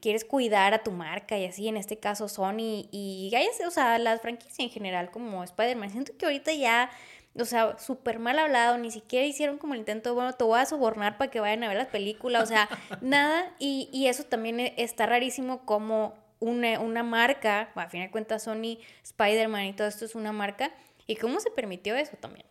quieres 0.00 0.24
cuidar 0.24 0.72
a 0.72 0.82
tu 0.82 0.90
marca 0.90 1.36
y 1.36 1.44
así, 1.44 1.68
en 1.68 1.76
este 1.76 1.98
caso 1.98 2.30
Sony 2.30 2.88
y, 2.90 3.30
o 3.66 3.70
sea, 3.70 3.98
las 3.98 4.22
franquicias 4.22 4.58
en 4.60 4.70
general 4.70 5.10
como 5.10 5.44
Spider-Man, 5.44 5.90
siento 5.90 6.16
que 6.16 6.24
ahorita 6.24 6.54
ya 6.54 6.90
o 7.38 7.44
sea, 7.44 7.78
súper 7.78 8.18
mal 8.18 8.38
hablado, 8.38 8.76
ni 8.78 8.90
siquiera 8.90 9.24
hicieron 9.24 9.58
como 9.58 9.74
el 9.74 9.80
intento, 9.80 10.14
bueno, 10.14 10.32
te 10.32 10.42
voy 10.42 10.58
a 10.58 10.66
sobornar 10.66 11.16
para 11.16 11.30
que 11.30 11.38
vayan 11.38 11.62
a 11.62 11.68
ver 11.68 11.76
las 11.76 11.86
películas, 11.86 12.42
o 12.42 12.46
sea, 12.46 12.68
nada, 13.02 13.54
y, 13.58 13.88
y, 13.92 14.08
eso 14.08 14.24
también 14.24 14.58
e, 14.58 14.74
está 14.78 15.06
rarísimo 15.06 15.64
como 15.64 16.14
una, 16.40 16.81
una 16.81 17.03
marca, 17.03 17.70
a 17.74 17.88
fin 17.88 18.03
de 18.03 18.11
cuentas 18.11 18.44
Sony, 18.44 18.79
Spider-Man 19.05 19.66
y 19.66 19.72
todo 19.74 19.87
esto 19.87 20.05
es 20.05 20.14
una 20.14 20.33
marca. 20.33 20.70
¿Y 21.07 21.16
cómo 21.16 21.40
se 21.40 21.50
permitió 21.50 21.96
eso 21.96 22.16
también? 22.16 22.46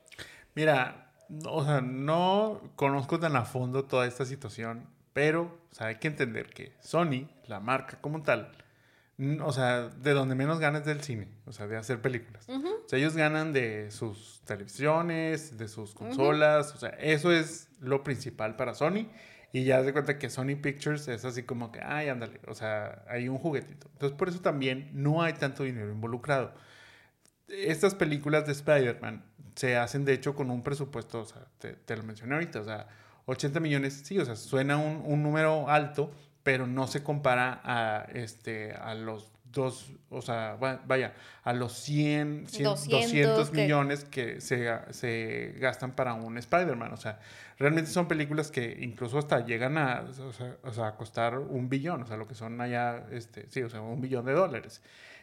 Mira, 0.56 1.12
o 1.46 1.64
sea, 1.64 1.82
no 1.82 2.62
conozco 2.76 3.20
tan 3.20 3.36
a 3.36 3.46
fondo 3.46 3.86
toda 3.86 4.06
esta 4.06 4.26
situación, 4.26 4.88
pero 5.14 5.60
o 5.72 5.76
sea, 5.76 5.88
hay 5.88 5.96
que 5.96 6.08
entender 6.08 6.48
que 6.48 6.74
Sony, 6.82 7.28
la 7.48 7.60
marca 7.60 8.00
como 8.02 8.24
tal, 8.24 8.52
o 9.44 9.52
sea, 9.52 9.90
de 9.90 10.14
donde 10.14 10.36
menos 10.36 10.60
ganas 10.60 10.86
del 10.86 11.02
cine, 11.02 11.28
o 11.46 11.52
sea, 11.52 11.68
de 11.68 11.78
hacer 11.78 12.02
películas. 12.02 12.48
O 12.48 12.88
sea, 12.88 12.98
ellos 12.98 13.16
ganan 13.16 13.52
de 13.54 13.92
sus 13.92 14.42
televisiones, 14.46 15.58
de 15.58 15.68
sus 15.68 15.94
consolas, 15.94 16.74
o 16.74 16.78
sea, 16.78 16.90
eso 16.90 17.32
es 17.32 17.70
lo 17.80 18.04
principal 18.04 18.56
para 18.56 18.74
Sony. 18.74 19.08
Y 19.52 19.64
ya 19.64 19.84
se 19.84 19.94
cuenta 19.94 20.20
que 20.20 20.30
Sony 20.30 20.56
Pictures 20.62 21.08
es 21.08 21.26
así 21.26 21.44
como 21.44 21.72
que, 21.72 21.82
ay, 21.82 22.10
ándale, 22.10 22.40
o 22.48 22.54
sea, 22.54 23.04
hay 23.08 23.30
un 23.30 23.38
juguetito. 23.38 23.88
Entonces, 23.94 24.18
por 24.18 24.30
eso 24.30 24.40
también 24.42 24.90
no 24.94 25.24
hay 25.24 25.34
tanto 25.34 25.64
dinero 25.64 25.92
involucrado. 25.92 26.54
Estas 27.48 27.96
películas 27.96 28.46
de 28.46 28.52
Spider-Man 28.52 29.24
se 29.56 29.76
hacen, 29.76 30.06
de 30.06 30.14
hecho, 30.14 30.36
con 30.36 30.52
un 30.52 30.62
presupuesto, 30.62 31.22
o 31.22 31.26
sea, 31.26 31.48
te, 31.58 31.96
lo 31.96 32.04
mencioné 32.04 32.36
ahorita, 32.36 32.62
o 32.62 32.66
sea, 32.66 32.88
80 33.26 33.60
millones, 33.60 34.02
sí, 34.04 34.20
o 34.20 34.26
sea, 34.26 34.36
suena 34.36 34.78
un, 34.78 35.02
un 35.04 35.24
número 35.24 35.68
alto, 35.68 36.12
pero 36.44 36.68
no 36.68 36.88
se 36.88 37.04
compara 37.04 37.60
a, 37.64 38.06
este, 38.14 38.74
a 38.74 38.94
los 38.94 39.32
dos, 39.52 39.92
o 40.10 40.22
sea, 40.22 40.58
vaya, 40.60 41.14
a 41.44 41.54
los 41.54 41.74
100, 41.74 42.46
200, 42.46 43.52
millones 43.52 44.06
que 44.06 44.42
se, 44.42 44.70
se, 44.92 45.56
gastan 45.60 45.92
para 45.92 46.14
un 46.14 46.38
Spider-Man. 46.38 46.94
O 46.94 46.98
sea, 46.98 47.20
realmente 47.58 47.90
son 47.90 48.08
películas 48.08 48.52
que 48.52 48.78
incluso 48.82 49.18
hasta 49.18 49.46
llegan 49.46 49.78
a, 49.78 50.06
o 50.64 50.74
sea, 50.74 50.88
a 50.88 50.96
costar 50.96 51.38
un 51.38 51.70
billón, 51.70 52.04
o 52.04 52.06
sea, 52.06 52.18
lo 52.18 52.28
que 52.28 52.36
son 52.36 52.60
allá, 52.62 53.06
este, 53.12 53.48
sí, 53.50 53.62
o 53.62 53.70
sea, 53.70 53.82
un 53.82 54.02
billón 54.02 54.26
de 54.26 54.34
dólares. 54.34 54.82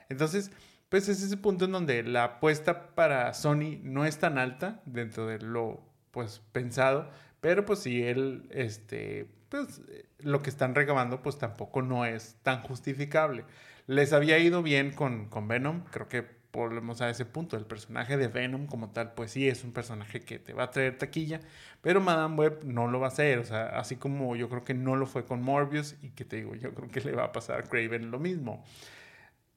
Entonces, 0.09 0.51
pues 0.89 1.09
es 1.09 1.22
ese 1.22 1.37
punto 1.37 1.64
en 1.64 1.72
donde 1.72 2.03
la 2.03 2.24
apuesta 2.24 2.95
para 2.95 3.35
Sony 3.35 3.79
no 3.83 4.05
es 4.05 4.18
tan 4.18 4.39
alta 4.39 4.81
dentro 4.85 5.27
de 5.27 5.39
lo, 5.39 5.83
pues, 6.11 6.43
pensado, 6.53 7.11
pero 7.41 7.64
pues 7.64 7.81
si 7.81 8.03
él, 8.03 8.49
este, 8.51 9.29
pues, 9.49 9.81
lo 10.18 10.43
que 10.43 10.51
están 10.51 10.74
recabando, 10.74 11.22
pues 11.22 11.39
tampoco 11.39 11.83
no 11.83 12.05
es 12.05 12.37
tan 12.43 12.62
justificable. 12.62 13.45
Les 13.87 14.12
había 14.12 14.39
ido 14.39 14.62
bien 14.62 14.93
con, 14.93 15.28
con 15.28 15.49
Venom, 15.49 15.84
creo 15.91 16.09
que 16.09 16.37
volvemos 16.57 17.01
a 17.01 17.11
ese 17.11 17.24
punto. 17.24 17.57
El 17.57 17.66
personaje 17.66 18.16
de 18.16 18.28
Venom 18.28 18.66
como 18.66 18.91
tal, 18.91 19.12
pues 19.14 19.30
sí, 19.30 19.49
es 19.49 19.62
un 19.62 19.72
personaje 19.72 20.20
que 20.22 20.39
te 20.39 20.53
va 20.53 20.64
a 20.64 20.70
traer 20.70 20.99
taquilla, 20.99 21.41
pero 21.82 22.01
Madame 22.01 22.34
Web 22.37 22.64
no 22.64 22.89
lo 22.89 22.99
va 22.99 23.07
a 23.07 23.11
hacer. 23.11 23.39
O 23.39 23.45
sea, 23.45 23.78
así 23.78 23.97
como 23.97 24.34
yo 24.37 24.49
creo 24.49 24.64
que 24.64 24.74
no 24.74 24.97
lo 24.97 25.07
fue 25.07 25.24
con 25.24 25.43
Morbius 25.43 25.97
y 26.03 26.11
que 26.11 26.24
te 26.24 26.37
digo, 26.37 26.55
yo 26.57 26.74
creo 26.74 26.89
que 26.91 27.01
le 27.03 27.12
va 27.12 27.24
a 27.24 27.32
pasar 27.32 27.61
a 27.61 27.62
Craven 27.62 28.11
lo 28.11 28.18
mismo. 28.18 28.64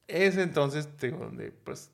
Es 0.06 0.36
entonces, 0.36 0.88
digo, 0.98 1.18
donde 1.18 1.52
pues 1.52 1.90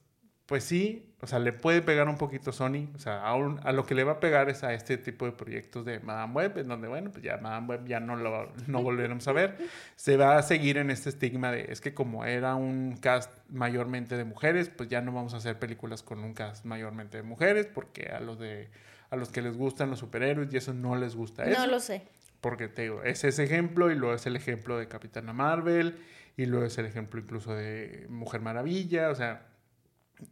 pues 0.47 0.63
sí, 0.63 1.05
o 1.21 1.27
sea, 1.27 1.41
le 1.41 1.53
puede 1.53 1.83
pegar 1.83 2.09
un 2.09 2.19
poquito 2.19 2.53
Sony, 2.53 2.89
o 2.95 3.01
sea, 3.01 3.29
a, 3.29 3.73
lo 3.73 3.85
que 3.85 3.97
le 3.97 4.05
va 4.05 4.13
a 4.13 4.21
pegar 4.21 4.49
es 4.49 4.63
a 4.63 4.75
este 4.75 4.97
tipo 4.97 5.27
de 5.27 5.33
proyectos 5.33 5.85
de 5.85 5.99
Madame 5.99 6.33
Web, 6.35 6.59
en 6.59 6.69
donde, 6.69 6.87
bueno, 6.87 7.11
pues 7.11 7.25
ya 7.25 7.37
Madame 7.39 7.67
Web 7.67 7.87
ya 7.87 7.99
no 7.99 8.15
lo 8.15 8.53
no 8.69 8.81
volveremos 8.81 9.27
a 9.27 9.33
ver. 9.33 9.57
Se 9.97 10.17
va 10.17 10.39
a 10.39 10.43
seguir 10.43 10.79
en 10.79 10.91
este 10.91 11.09
estigma 11.09 11.51
de, 11.51 11.73
es 11.73 11.81
que 11.81 11.95
como 11.95 12.25
era 12.25 12.55
un 12.55 12.97
cast 12.97 13.33
mayormente 13.49 14.17
de 14.17 14.25
mujeres, 14.25 14.69
pues 14.69 14.89
ya 14.89 15.01
no 15.01 15.11
vamos 15.11 15.35
a 15.35 15.39
hacer 15.39 15.59
películas 15.59 16.05
con 16.05 16.23
un 16.23 16.33
cast 16.33 16.65
mayormente 16.65 17.17
de 17.17 17.25
mujeres, 17.25 17.67
porque 17.67 18.11
a 18.11 18.21
los, 18.21 18.39
de, 18.39 18.69
a 19.11 19.17
los 19.17 19.31
que 19.31 19.43
les 19.43 19.57
gustan 19.57 19.91
los 19.91 19.99
superhéroes 19.99 20.55
y 20.55 20.59
eso 20.59 20.73
no 20.73 20.95
les 20.95 21.17
gusta 21.17 21.45
eso. 21.45 21.59
No 21.59 21.67
lo 21.67 21.81
sé. 21.81 22.03
Porque 22.41 22.69
te 22.69 22.83
digo, 22.83 23.03
es 23.03 23.25
ese 23.25 23.43
ejemplo 23.43 23.91
y 23.91 23.97
luego 23.97 24.15
es 24.15 24.27
el 24.27 24.37
ejemplo 24.37 24.79
de 24.79 24.87
Capitana 24.87 25.33
Marvel 25.33 25.99
y 26.37 26.47
luego 26.47 26.67
es 26.67 26.79
el 26.79 26.87
ejemplo 26.87 27.19
incluso 27.19 27.53
de 27.53 28.07
Mujer 28.09 28.43
Maravilla, 28.43 29.11
o 29.11 29.15
sea 29.17 29.56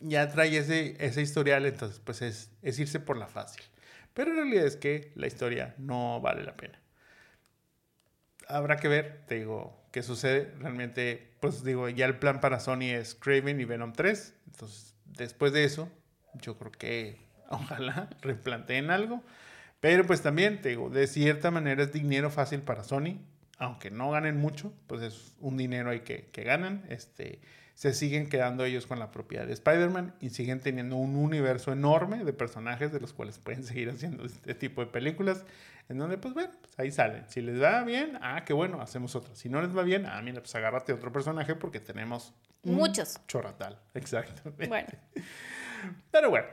ya 0.00 0.30
trae 0.30 0.56
ese, 0.56 0.96
ese 0.98 1.22
historial, 1.22 1.66
entonces 1.66 2.00
pues 2.00 2.22
es, 2.22 2.50
es 2.62 2.78
irse 2.78 3.00
por 3.00 3.16
la 3.16 3.26
fácil. 3.26 3.62
Pero 4.14 4.30
en 4.30 4.36
realidad 4.36 4.66
es 4.66 4.76
que 4.76 5.12
la 5.16 5.26
historia 5.26 5.74
no 5.78 6.20
vale 6.20 6.44
la 6.44 6.56
pena. 6.56 6.80
Habrá 8.48 8.76
que 8.76 8.88
ver, 8.88 9.24
te 9.26 9.36
digo, 9.36 9.84
qué 9.90 10.02
sucede. 10.02 10.52
Realmente, 10.58 11.34
pues 11.40 11.64
digo, 11.64 11.88
ya 11.88 12.06
el 12.06 12.18
plan 12.18 12.40
para 12.40 12.60
Sony 12.60 12.90
es 12.92 13.14
Craven 13.14 13.60
y 13.60 13.64
Venom 13.64 13.92
3. 13.92 14.34
Entonces, 14.46 14.94
después 15.04 15.52
de 15.52 15.64
eso, 15.64 15.88
yo 16.34 16.58
creo 16.58 16.72
que 16.72 17.18
ojalá 17.48 18.08
replanteen 18.22 18.90
algo. 18.90 19.22
Pero 19.80 20.06
pues 20.06 20.22
también, 20.22 20.60
te 20.62 20.70
digo, 20.70 20.90
de 20.90 21.06
cierta 21.06 21.50
manera 21.50 21.82
es 21.82 21.92
dinero 21.92 22.30
fácil 22.30 22.62
para 22.62 22.84
Sony. 22.84 23.18
Aunque 23.58 23.90
no 23.90 24.10
ganen 24.10 24.36
mucho, 24.36 24.72
pues 24.86 25.02
es 25.02 25.36
un 25.40 25.56
dinero 25.56 25.90
ahí 25.90 26.00
que, 26.00 26.26
que 26.32 26.42
ganan. 26.42 26.84
Este, 26.88 27.40
se 27.74 27.92
siguen 27.92 28.28
quedando 28.28 28.64
ellos 28.64 28.86
con 28.86 28.98
la 29.00 29.10
propiedad 29.10 29.46
de 29.46 29.52
Spider-Man 29.52 30.14
y 30.20 30.30
siguen 30.30 30.60
teniendo 30.60 30.96
un 30.96 31.16
universo 31.16 31.72
enorme 31.72 32.24
de 32.24 32.32
personajes 32.32 32.92
de 32.92 33.00
los 33.00 33.12
cuales 33.12 33.38
pueden 33.38 33.64
seguir 33.64 33.90
haciendo 33.90 34.24
este 34.24 34.54
tipo 34.54 34.80
de 34.80 34.86
películas, 34.86 35.44
en 35.88 35.98
donde 35.98 36.16
pues 36.16 36.34
bueno, 36.34 36.52
pues 36.60 36.78
ahí 36.78 36.92
salen. 36.92 37.24
Si 37.28 37.40
les 37.40 37.60
va 37.60 37.82
bien, 37.82 38.18
ah, 38.22 38.44
qué 38.44 38.52
bueno, 38.52 38.80
hacemos 38.80 39.16
otra. 39.16 39.34
Si 39.34 39.48
no 39.48 39.60
les 39.60 39.76
va 39.76 39.82
bien, 39.82 40.06
ah, 40.06 40.22
mira, 40.22 40.40
pues 40.40 40.54
agárrate 40.54 40.92
otro 40.92 41.12
personaje 41.12 41.56
porque 41.56 41.80
tenemos 41.80 42.32
muchos. 42.62 43.20
Chorratal, 43.26 43.78
exacto. 43.94 44.52
Bueno. 44.68 44.88
Pero 46.12 46.30
bueno, 46.30 46.46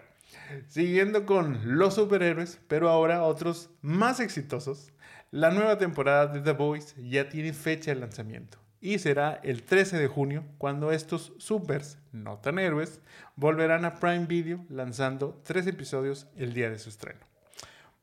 siguiendo 0.68 1.26
con 1.28 1.78
los 1.78 1.96
superhéroes, 1.96 2.60
pero 2.68 2.90
ahora 2.90 3.24
otros 3.24 3.70
más 3.82 4.20
exitosos, 4.20 4.92
la 5.30 5.52
nueva 5.52 5.78
temporada 5.78 6.28
de 6.28 6.42
The 6.42 6.54
Voice 6.54 6.96
ya 7.08 7.30
tiene 7.30 7.54
fecha 7.54 7.94
de 7.94 8.00
lanzamiento 8.02 8.61
y 8.82 8.98
será 8.98 9.40
el 9.44 9.64
13 9.64 10.00
de 10.00 10.08
junio 10.08 10.44
cuando 10.58 10.92
estos 10.92 11.34
supers, 11.38 12.00
no 12.12 12.40
tan 12.40 12.58
héroes, 12.58 13.00
volverán 13.36 13.86
a 13.86 14.00
Prime 14.00 14.26
Video 14.26 14.66
lanzando 14.70 15.40
tres 15.44 15.68
episodios 15.68 16.28
el 16.36 16.54
día 16.54 16.70
de 16.70 16.80
su 16.80 16.90
estreno. 16.90 17.20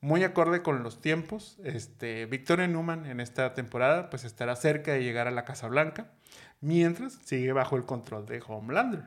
Muy 0.01 0.23
acorde 0.23 0.63
con 0.63 0.85
los 0.85 1.01
tiempos, 1.01 1.59
este, 1.65 2.27
Victoria 2.27 2.69
Newman 2.69 3.05
en 3.07 3.19
esta 3.19 3.55
temporada 3.55 4.09
pues 4.09 4.23
estará 4.23 4.55
cerca 4.55 4.93
de 4.93 5.03
llegar 5.03 5.27
a 5.27 5.33
la 5.33 5.45
Casa 5.45 5.67
Blanca, 5.67 6.13
mientras 6.61 7.15
sigue 7.25 7.53
bajo 7.53 7.77
el 7.77 7.85
control 7.85 8.25
de 8.27 8.41
Homelander. 8.47 9.03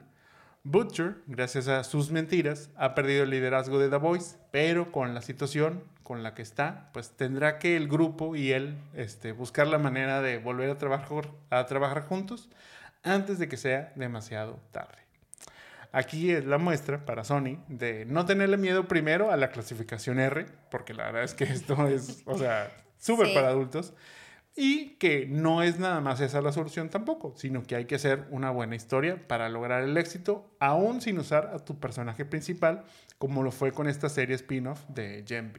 Butcher, 0.63 1.15
gracias 1.25 1.69
a 1.69 1.85
sus 1.85 2.11
mentiras, 2.11 2.69
ha 2.75 2.93
perdido 2.93 3.23
el 3.23 3.29
liderazgo 3.29 3.79
de 3.79 3.89
The 3.89 3.95
Voice, 3.95 4.35
pero 4.51 4.91
con 4.91 5.13
la 5.13 5.21
situación 5.21 5.83
con 6.11 6.23
la 6.23 6.33
que 6.33 6.41
está, 6.41 6.89
pues 6.91 7.11
tendrá 7.11 7.57
que 7.57 7.77
el 7.77 7.87
grupo 7.87 8.35
y 8.35 8.51
él 8.51 8.77
este, 8.95 9.31
buscar 9.31 9.65
la 9.67 9.77
manera 9.77 10.21
de 10.21 10.39
volver 10.39 10.69
a 10.69 10.77
trabajar, 10.77 11.29
a 11.49 11.65
trabajar 11.67 12.05
juntos 12.05 12.49
antes 13.01 13.39
de 13.39 13.47
que 13.47 13.55
sea 13.55 13.93
demasiado 13.95 14.59
tarde. 14.73 14.97
Aquí 15.93 16.31
es 16.31 16.43
la 16.43 16.57
muestra 16.57 17.05
para 17.05 17.23
Sony 17.23 17.63
de 17.69 18.03
no 18.03 18.25
tenerle 18.25 18.57
miedo 18.57 18.89
primero 18.89 19.31
a 19.31 19.37
la 19.37 19.51
clasificación 19.51 20.19
R, 20.19 20.47
porque 20.69 20.93
la 20.93 21.05
verdad 21.05 21.23
es 21.23 21.33
que 21.33 21.45
esto 21.45 21.87
es, 21.87 22.23
o 22.25 22.37
sea, 22.37 22.69
súper 22.97 23.33
para 23.33 23.47
adultos. 23.47 23.93
Y 24.53 24.95
que 24.95 25.27
no 25.27 25.63
es 25.63 25.79
nada 25.79 26.01
más 26.01 26.19
esa 26.19 26.41
la 26.41 26.51
solución 26.51 26.89
tampoco, 26.89 27.35
sino 27.37 27.63
que 27.63 27.77
hay 27.77 27.85
que 27.85 27.95
hacer 27.95 28.27
una 28.31 28.51
buena 28.51 28.75
historia 28.75 29.17
para 29.29 29.47
lograr 29.47 29.81
el 29.83 29.95
éxito, 29.95 30.53
aún 30.59 30.99
sin 30.99 31.17
usar 31.19 31.51
a 31.53 31.59
tu 31.59 31.79
personaje 31.79 32.25
principal, 32.25 32.83
como 33.17 33.43
lo 33.43 33.53
fue 33.53 33.71
con 33.71 33.87
esta 33.87 34.09
serie 34.09 34.35
spin-off 34.35 34.83
de 34.89 35.23
Gen 35.25 35.53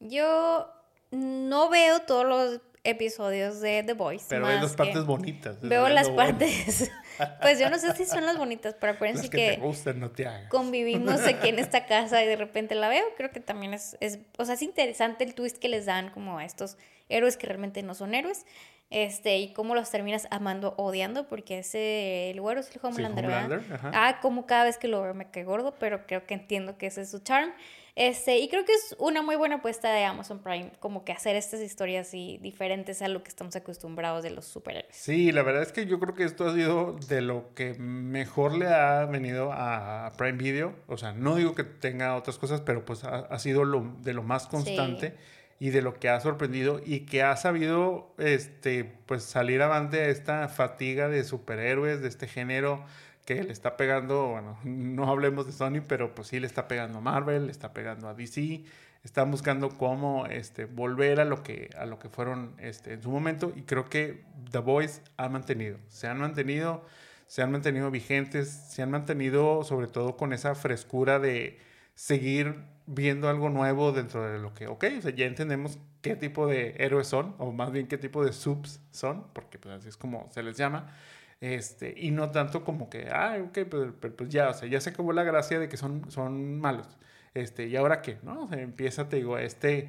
Yo 0.00 0.72
no 1.10 1.68
veo 1.70 2.00
todos 2.00 2.26
los 2.26 2.60
episodios 2.84 3.60
de 3.60 3.82
The 3.82 3.94
Voice. 3.94 4.26
Pero 4.28 4.46
veo 4.46 4.60
las 4.60 4.74
partes 4.74 5.04
bonitas. 5.04 5.60
Veo 5.60 5.88
las 5.88 6.10
partes. 6.10 6.90
pues 7.40 7.58
yo 7.58 7.70
no 7.70 7.78
sé 7.78 7.94
si 7.94 8.04
son 8.04 8.24
las 8.24 8.38
bonitas, 8.38 8.76
pero 8.80 8.94
acuérdense 8.94 9.28
que, 9.28 9.54
te 9.54 9.56
gustan, 9.56 10.00
no 10.00 10.10
te 10.10 10.26
hagas. 10.26 10.48
convivimos 10.48 11.20
aquí 11.22 11.48
en 11.48 11.58
esta 11.58 11.86
casa 11.86 12.22
y 12.22 12.26
de 12.26 12.36
repente 12.36 12.74
la 12.74 12.88
veo. 12.88 13.04
Creo 13.16 13.30
que 13.30 13.40
también 13.40 13.74
es, 13.74 13.96
es, 14.00 14.18
o 14.38 14.44
sea, 14.44 14.54
es 14.54 14.62
interesante 14.62 15.24
el 15.24 15.34
twist 15.34 15.58
que 15.58 15.68
les 15.68 15.86
dan 15.86 16.10
como 16.10 16.38
a 16.38 16.44
estos 16.44 16.76
héroes 17.08 17.36
que 17.36 17.46
realmente 17.46 17.82
no 17.82 17.94
son 17.94 18.14
héroes. 18.14 18.46
Este, 18.90 19.36
y 19.36 19.52
cómo 19.52 19.74
los 19.74 19.90
terminas 19.90 20.26
amando 20.30 20.74
o 20.78 20.84
odiando, 20.84 21.28
porque 21.28 21.58
ese 21.58 22.30
el 22.30 22.40
güero 22.40 22.60
es 22.60 22.74
el 22.74 22.80
Homelander, 22.82 23.62
Ah, 23.92 24.18
como 24.22 24.46
cada 24.46 24.64
vez 24.64 24.78
que 24.78 24.88
lo 24.88 25.02
veo 25.02 25.12
me 25.12 25.30
cae 25.30 25.44
gordo, 25.44 25.74
pero 25.78 26.06
creo 26.06 26.26
que 26.26 26.32
entiendo 26.32 26.78
que 26.78 26.86
ese 26.86 27.02
es 27.02 27.10
su 27.10 27.18
charm. 27.18 27.52
Este, 27.98 28.38
y 28.38 28.48
creo 28.48 28.64
que 28.64 28.72
es 28.72 28.94
una 29.00 29.22
muy 29.22 29.34
buena 29.34 29.56
apuesta 29.56 29.92
de 29.92 30.04
Amazon 30.04 30.38
Prime, 30.38 30.70
como 30.78 31.04
que 31.04 31.10
hacer 31.10 31.34
estas 31.34 31.60
historias 31.60 32.06
así 32.06 32.38
diferentes 32.40 33.02
a 33.02 33.08
lo 33.08 33.24
que 33.24 33.28
estamos 33.28 33.56
acostumbrados 33.56 34.22
de 34.22 34.30
los 34.30 34.44
superhéroes. 34.44 34.94
Sí, 34.94 35.32
la 35.32 35.42
verdad 35.42 35.62
es 35.62 35.72
que 35.72 35.84
yo 35.84 35.98
creo 35.98 36.14
que 36.14 36.22
esto 36.22 36.46
ha 36.46 36.54
sido 36.54 36.96
de 37.08 37.22
lo 37.22 37.52
que 37.56 37.74
mejor 37.74 38.56
le 38.56 38.68
ha 38.68 39.04
venido 39.06 39.50
a 39.52 40.12
Prime 40.16 40.38
Video. 40.38 40.76
O 40.86 40.96
sea, 40.96 41.10
no 41.10 41.34
digo 41.34 41.56
que 41.56 41.64
tenga 41.64 42.14
otras 42.14 42.38
cosas, 42.38 42.60
pero 42.60 42.84
pues 42.84 43.02
ha, 43.02 43.36
sido 43.40 43.64
lo, 43.64 43.96
de 44.00 44.14
lo 44.14 44.22
más 44.22 44.46
constante. 44.46 45.16
y 45.58 45.70
de 45.70 45.82
lo 45.82 45.94
que 45.94 46.08
ha 46.08 46.20
sorprendido 46.20 46.80
y 46.84 47.00
que 47.00 47.24
ha 47.24 47.36
sabido 47.36 48.14
este 48.18 48.84
pues 49.06 49.24
salir 49.24 49.60
avante 49.60 49.98
a 49.98 50.06
esta 50.06 50.46
fatiga 50.46 51.08
de 51.08 51.24
superhéroes 51.24 52.00
de 52.00 52.06
este 52.06 52.28
género 52.28 52.84
que 53.28 53.44
le 53.44 53.52
está 53.52 53.76
pegando, 53.76 54.28
bueno, 54.28 54.58
no 54.64 55.10
hablemos 55.10 55.44
de 55.44 55.52
Sony, 55.52 55.82
pero 55.86 56.14
pues 56.14 56.28
sí 56.28 56.40
le 56.40 56.46
está 56.46 56.66
pegando 56.66 56.96
a 56.96 57.00
Marvel, 57.02 57.44
le 57.44 57.52
está 57.52 57.74
pegando 57.74 58.08
a 58.08 58.14
DC, 58.14 58.64
están 59.04 59.30
buscando 59.30 59.68
cómo 59.68 60.24
este, 60.24 60.64
volver 60.64 61.20
a 61.20 61.26
lo 61.26 61.42
que, 61.42 61.68
a 61.76 61.84
lo 61.84 61.98
que 61.98 62.08
fueron 62.08 62.54
este, 62.58 62.94
en 62.94 63.02
su 63.02 63.10
momento 63.10 63.52
y 63.54 63.64
creo 63.64 63.84
que 63.84 64.24
The 64.50 64.60
Voice 64.60 65.02
ha 65.18 65.28
mantenido, 65.28 65.76
se 65.88 66.06
han 66.06 66.18
mantenido, 66.18 66.86
se 67.26 67.42
han 67.42 67.52
mantenido 67.52 67.90
vigentes, 67.90 68.48
se 68.48 68.80
han 68.80 68.90
mantenido 68.90 69.62
sobre 69.62 69.88
todo 69.88 70.16
con 70.16 70.32
esa 70.32 70.54
frescura 70.54 71.18
de 71.18 71.58
seguir 71.94 72.64
viendo 72.86 73.28
algo 73.28 73.50
nuevo 73.50 73.92
dentro 73.92 74.26
de 74.26 74.38
lo 74.38 74.54
que, 74.54 74.68
ok, 74.68 74.86
o 74.96 75.02
sea, 75.02 75.14
ya 75.14 75.26
entendemos 75.26 75.78
qué 76.00 76.16
tipo 76.16 76.46
de 76.46 76.76
héroes 76.78 77.08
son, 77.08 77.34
o 77.36 77.52
más 77.52 77.72
bien 77.72 77.88
qué 77.88 77.98
tipo 77.98 78.24
de 78.24 78.32
subs 78.32 78.80
son, 78.90 79.26
porque 79.34 79.58
pues 79.58 79.74
así 79.74 79.90
es 79.90 79.98
como 79.98 80.30
se 80.32 80.42
les 80.42 80.56
llama, 80.56 80.94
este, 81.40 81.94
y 81.96 82.10
no 82.10 82.30
tanto 82.30 82.64
como 82.64 82.90
que, 82.90 83.08
ah, 83.12 83.38
ok, 83.44 83.58
pero, 83.70 83.94
pues 84.16 84.28
ya, 84.30 84.50
o 84.50 84.54
sea, 84.54 84.68
ya 84.68 84.80
se 84.80 84.90
acabó 84.90 85.12
la 85.12 85.22
gracia 85.24 85.58
de 85.60 85.68
que 85.68 85.76
son, 85.76 86.10
son 86.10 86.58
malos. 86.60 86.88
Este, 87.34 87.66
¿y 87.68 87.76
ahora 87.76 88.02
qué? 88.02 88.18
¿No? 88.22 88.44
O 88.44 88.52
empieza, 88.54 89.08
te 89.08 89.16
digo, 89.16 89.38
este, 89.38 89.88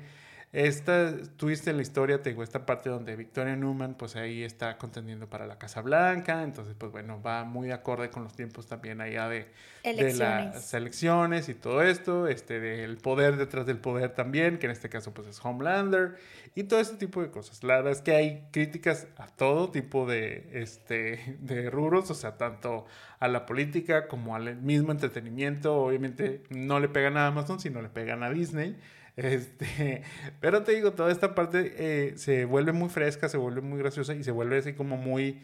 esta 0.52 1.16
twist 1.38 1.68
en 1.68 1.76
la 1.76 1.84
historia, 1.84 2.24
tengo 2.24 2.42
esta 2.42 2.66
parte 2.66 2.90
donde 2.90 3.16
Victoria 3.16 3.56
Newman, 3.56 3.94
pues 3.94 4.16
ahí 4.16 4.44
está 4.44 4.80
contendiendo 4.80 5.30
para 5.30 5.46
la 5.46 5.60
Casa 5.60 5.82
Blanca, 5.82 6.42
entonces, 6.42 6.74
pues 6.76 6.92
bueno, 6.92 7.22
va 7.22 7.44
muy 7.44 7.70
acorde 7.70 8.10
con 8.10 8.24
los 8.24 8.34
tiempos 8.36 8.66
también 8.66 9.00
allá 9.00 9.30
de, 9.30 9.48
de 9.84 10.14
las 10.16 10.74
elecciones 10.74 11.50
y 11.50 11.54
todo 11.54 11.84
esto, 11.84 12.28
este, 12.28 12.60
del 12.60 12.98
poder 12.98 13.38
detrás 13.38 13.68
del 13.68 13.78
poder 13.78 14.16
también, 14.16 14.58
que 14.58 14.66
en 14.66 14.72
este 14.72 14.90
caso, 14.90 15.14
pues 15.14 15.28
es 15.28 15.40
Homelander, 15.46 16.16
y 16.56 16.64
todo 16.64 16.80
ese 16.80 16.96
tipo 16.96 17.22
de 17.22 17.30
cosas. 17.30 17.64
La 17.64 17.76
verdad 17.76 17.92
es 17.92 18.02
que 18.02 18.16
hay 18.16 18.48
críticas 18.52 19.08
a 19.18 19.28
todo 19.28 19.70
tipo 19.70 20.08
de, 20.08 20.50
este, 20.54 21.38
de 21.42 21.70
rubros, 21.70 22.10
o 22.10 22.16
sea, 22.16 22.38
tanto 22.38 22.88
a 23.20 23.28
la 23.28 23.46
política 23.46 24.08
como 24.08 24.36
al 24.36 24.56
mismo 24.58 24.92
entretenimiento, 24.92 25.76
obviamente 25.76 26.42
no 26.50 26.80
le 26.80 26.90
pegan 26.90 27.18
a 27.18 27.28
Amazon, 27.28 27.60
sino 27.60 27.84
le 27.84 27.90
pegan 27.90 28.24
a 28.24 28.32
Disney. 28.32 28.76
Este, 29.20 30.02
pero 30.40 30.64
te 30.64 30.74
digo, 30.74 30.94
toda 30.94 31.12
esta 31.12 31.36
parte 31.36 31.74
eh, 31.78 32.14
se 32.18 32.46
vuelve 32.46 32.72
muy 32.72 32.90
fresca, 32.90 33.28
se 33.28 33.38
vuelve 33.38 33.62
muy 33.62 33.78
graciosa 33.80 34.16
y 34.16 34.24
se 34.24 34.32
vuelve 34.32 34.60
así 34.60 34.74
como 34.74 34.96
muy 34.96 35.42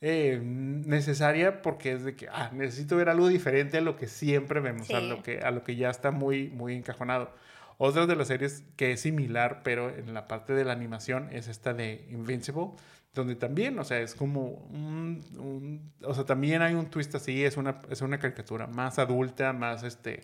eh, 0.00 0.40
necesaria 0.42 1.60
porque 1.60 1.92
es 1.92 2.04
de 2.04 2.14
que 2.14 2.28
ah, 2.28 2.50
necesito 2.52 2.96
ver 2.96 3.08
algo 3.08 3.26
diferente 3.26 3.78
a 3.78 3.80
lo 3.80 3.96
que 3.96 4.06
siempre 4.06 4.60
vemos, 4.60 4.90
a, 4.90 5.00
lo 5.00 5.22
que, 5.24 5.40
a 5.40 5.50
lo 5.50 5.64
que 5.64 5.74
ya 5.74 5.90
está 5.90 6.12
muy, 6.12 6.48
muy 6.50 6.74
encajonado. 6.74 7.32
Otra 7.78 8.06
de 8.06 8.14
las 8.16 8.28
series 8.28 8.62
que 8.76 8.92
es 8.92 9.00
similar, 9.00 9.60
pero 9.64 9.90
en 9.94 10.14
la 10.14 10.28
parte 10.28 10.54
de 10.54 10.64
la 10.64 10.72
animación, 10.72 11.28
es 11.32 11.48
esta 11.48 11.74
de 11.74 12.06
Invincible, 12.10 12.70
donde 13.12 13.34
también, 13.34 13.78
o 13.78 13.84
sea, 13.84 14.00
es 14.00 14.14
como 14.14 14.48
un, 14.70 15.92
o 16.02 16.14
sea, 16.14 16.24
también 16.24 16.62
hay 16.62 16.74
un 16.74 16.86
twist 16.86 17.14
así, 17.14 17.44
es 17.44 17.56
una, 17.56 17.80
es 17.90 18.00
una 18.02 18.18
caricatura 18.18 18.66
más 18.66 18.98
adulta, 18.98 19.52
más, 19.52 19.82
este, 19.82 20.22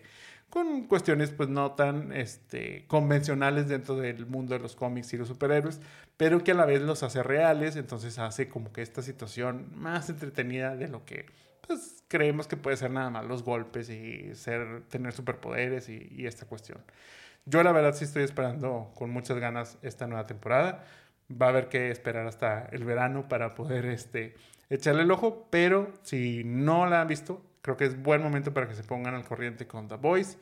con 0.53 0.83
cuestiones 0.83 1.31
pues 1.31 1.49
no 1.49 1.71
tan 1.71 2.11
este, 2.11 2.85
convencionales 2.85 3.67
dentro 3.67 3.95
del 3.95 4.27
mundo 4.27 4.53
de 4.53 4.59
los 4.59 4.75
cómics 4.75 5.11
y 5.11 5.17
los 5.17 5.27
superhéroes, 5.27 5.81
pero 6.15 6.43
que 6.43 6.51
a 6.51 6.53
la 6.53 6.67
vez 6.67 6.79
los 6.83 7.01
hace 7.01 7.23
reales, 7.23 7.75
entonces 7.75 8.19
hace 8.19 8.49
como 8.49 8.71
que 8.71 8.83
esta 8.83 9.01
situación 9.01 9.71
más 9.73 10.11
entretenida 10.11 10.75
de 10.75 10.89
lo 10.89 11.05
que 11.05 11.25
pues 11.65 12.03
creemos 12.07 12.45
que 12.45 12.55
puede 12.55 12.77
ser 12.77 12.91
nada 12.91 13.09
más 13.09 13.25
los 13.25 13.41
golpes 13.41 13.89
y 13.89 14.35
ser, 14.35 14.83
tener 14.89 15.13
superpoderes 15.13 15.89
y, 15.89 16.07
y 16.11 16.27
esta 16.27 16.45
cuestión. 16.45 16.77
Yo 17.45 17.63
la 17.63 17.71
verdad 17.71 17.95
sí 17.95 18.03
estoy 18.03 18.21
esperando 18.21 18.91
con 18.93 19.09
muchas 19.09 19.39
ganas 19.39 19.79
esta 19.81 20.05
nueva 20.05 20.27
temporada. 20.27 20.85
Va 21.31 21.47
a 21.47 21.49
haber 21.49 21.67
que 21.67 21.89
esperar 21.89 22.27
hasta 22.27 22.65
el 22.71 22.83
verano 22.83 23.27
para 23.27 23.55
poder 23.55 23.87
este, 23.87 24.35
echarle 24.69 25.01
el 25.01 25.09
ojo, 25.09 25.47
pero 25.49 25.91
si 26.03 26.43
no 26.43 26.85
la 26.85 27.01
han 27.01 27.07
visto, 27.07 27.41
creo 27.63 27.77
que 27.77 27.85
es 27.85 27.99
buen 27.99 28.21
momento 28.21 28.53
para 28.53 28.67
que 28.67 28.75
se 28.75 28.83
pongan 28.83 29.15
al 29.15 29.25
corriente 29.25 29.65
con 29.65 29.87
The 29.87 29.95
Voice. 29.95 30.37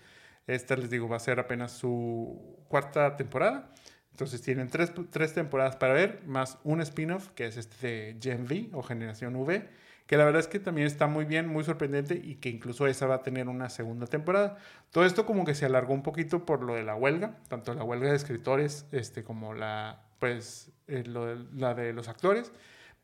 Esta, 0.48 0.76
les 0.76 0.90
digo, 0.90 1.08
va 1.08 1.18
a 1.18 1.20
ser 1.20 1.40
apenas 1.40 1.72
su 1.72 2.58
cuarta 2.68 3.16
temporada. 3.16 3.72
Entonces 4.12 4.42
tienen 4.42 4.68
tres, 4.70 4.92
tres 5.12 5.34
temporadas 5.34 5.78
para 5.78 5.94
ver, 5.94 6.24
más 6.26 6.58
un 6.64 6.82
spin-off 6.82 7.30
que 7.30 7.46
es 7.46 7.58
este 7.58 7.88
de 7.88 8.18
Gen 8.20 8.44
V 8.46 8.72
o 8.74 8.82
Generación 8.82 9.36
V, 9.36 9.70
que 10.08 10.18
la 10.18 10.26
verdad 10.26 10.42
es 10.42 10.48
que 10.48 10.60
también 10.60 10.88
está 10.88 11.08
muy 11.08 11.24
bien, 11.26 11.48
muy 11.48 11.64
sorprendente 11.64 12.16
y 12.16 12.36
que 12.36 12.50
incluso 12.50 12.88
esa 12.88 13.06
va 13.06 13.16
a 13.16 13.24
tener 13.24 13.48
una 13.48 13.70
segunda 13.70 14.08
temporada. 14.08 14.58
Todo 14.90 15.06
esto 15.06 15.26
como 15.26 15.46
que 15.46 15.54
se 15.54 15.66
alargó 15.66 15.94
un 15.94 16.04
poquito 16.04 16.44
por 16.44 16.64
lo 16.64 16.74
de 16.74 16.84
la 16.84 16.96
huelga, 16.96 17.38
tanto 17.48 17.74
la 17.76 17.84
huelga 17.84 18.10
de 18.10 18.16
escritores 18.16 18.88
este, 18.92 19.24
como 19.24 19.54
la, 19.54 20.04
pues, 20.20 20.72
eh, 20.88 21.04
la 21.06 21.76
de 21.76 21.94
los 21.94 22.10
actores. 22.10 22.52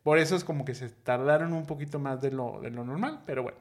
Por 0.01 0.17
eso 0.17 0.35
es 0.35 0.43
como 0.43 0.65
que 0.65 0.73
se 0.73 0.89
tardaron 0.89 1.53
un 1.53 1.67
poquito 1.67 1.99
más 1.99 2.19
de 2.19 2.31
lo, 2.31 2.59
de 2.61 2.71
lo 2.71 2.83
normal, 2.83 3.23
pero 3.25 3.43
bueno, 3.43 3.59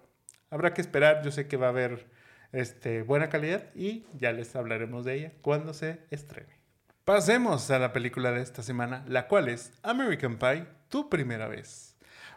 Habrá 0.50 0.74
que 0.74 0.80
esperar, 0.80 1.22
yo 1.22 1.30
sé 1.30 1.48
que 1.48 1.56
va 1.56 1.66
a 1.66 1.70
haber 1.70 2.06
este, 2.52 3.02
buena 3.02 3.28
calidad 3.28 3.74
y 3.74 4.06
ya 4.14 4.32
les 4.32 4.54
hablaremos 4.56 5.04
de 5.04 5.14
ella 5.14 5.32
cuando 5.42 5.74
se 5.74 6.00
estrene. 6.10 6.56
Pasemos 7.04 7.70
a 7.70 7.78
la 7.78 7.92
película 7.92 8.32
de 8.32 8.42
esta 8.42 8.62
semana, 8.62 9.04
la 9.08 9.28
cual 9.28 9.48
es 9.48 9.72
American 9.82 10.38
Pie, 10.38 10.66
tu 10.88 11.08
primera 11.08 11.48
vez. 11.48 11.96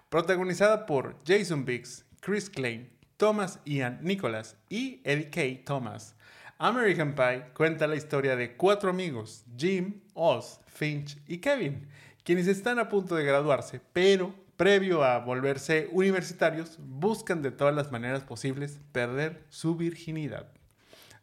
Protagonizada 0.09 0.85
por 0.85 1.15
Jason 1.25 1.65
Biggs, 1.65 2.05
Chris 2.19 2.49
Klein, 2.49 2.89
Thomas 3.17 3.59
Ian 3.65 3.99
Nicholas 4.01 4.55
y 4.69 5.01
Eddie 5.03 5.29
K. 5.29 5.65
Thomas. 5.65 6.15
American 6.57 7.15
Pie 7.15 7.45
cuenta 7.53 7.87
la 7.87 7.95
historia 7.95 8.35
de 8.35 8.55
cuatro 8.55 8.89
amigos, 8.89 9.43
Jim, 9.57 10.01
Oz, 10.13 10.59
Finch 10.67 11.17
y 11.27 11.39
Kevin, 11.39 11.87
quienes 12.23 12.47
están 12.47 12.79
a 12.79 12.89
punto 12.89 13.15
de 13.15 13.23
graduarse, 13.23 13.81
pero 13.93 14.33
previo 14.59 15.05
a 15.05 15.19
volverse 15.19 15.87
universitarios, 15.93 16.75
buscan 16.79 17.41
de 17.41 17.49
todas 17.49 17.73
las 17.73 17.93
maneras 17.93 18.25
posibles 18.25 18.81
perder 18.91 19.45
su 19.47 19.77
virginidad. 19.77 20.51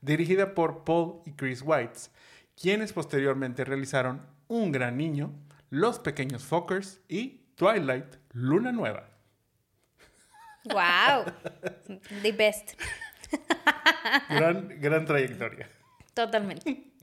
Dirigida 0.00 0.54
por 0.54 0.84
Paul 0.84 1.20
y 1.26 1.32
Chris 1.32 1.60
Whites, 1.62 2.10
quienes 2.58 2.94
posteriormente 2.94 3.66
realizaron 3.66 4.22
Un 4.48 4.72
Gran 4.72 4.96
Niño, 4.96 5.34
Los 5.68 5.98
Pequeños 5.98 6.44
Fockers 6.44 7.02
y 7.08 7.42
Twilight, 7.56 8.06
Luna 8.32 8.72
Nueva. 8.72 9.10
¡Wow! 10.64 11.26
The 12.22 12.32
best. 12.32 12.72
Gran, 14.30 14.80
gran 14.80 15.04
trayectoria. 15.04 15.68
Totalmente. 16.14 16.95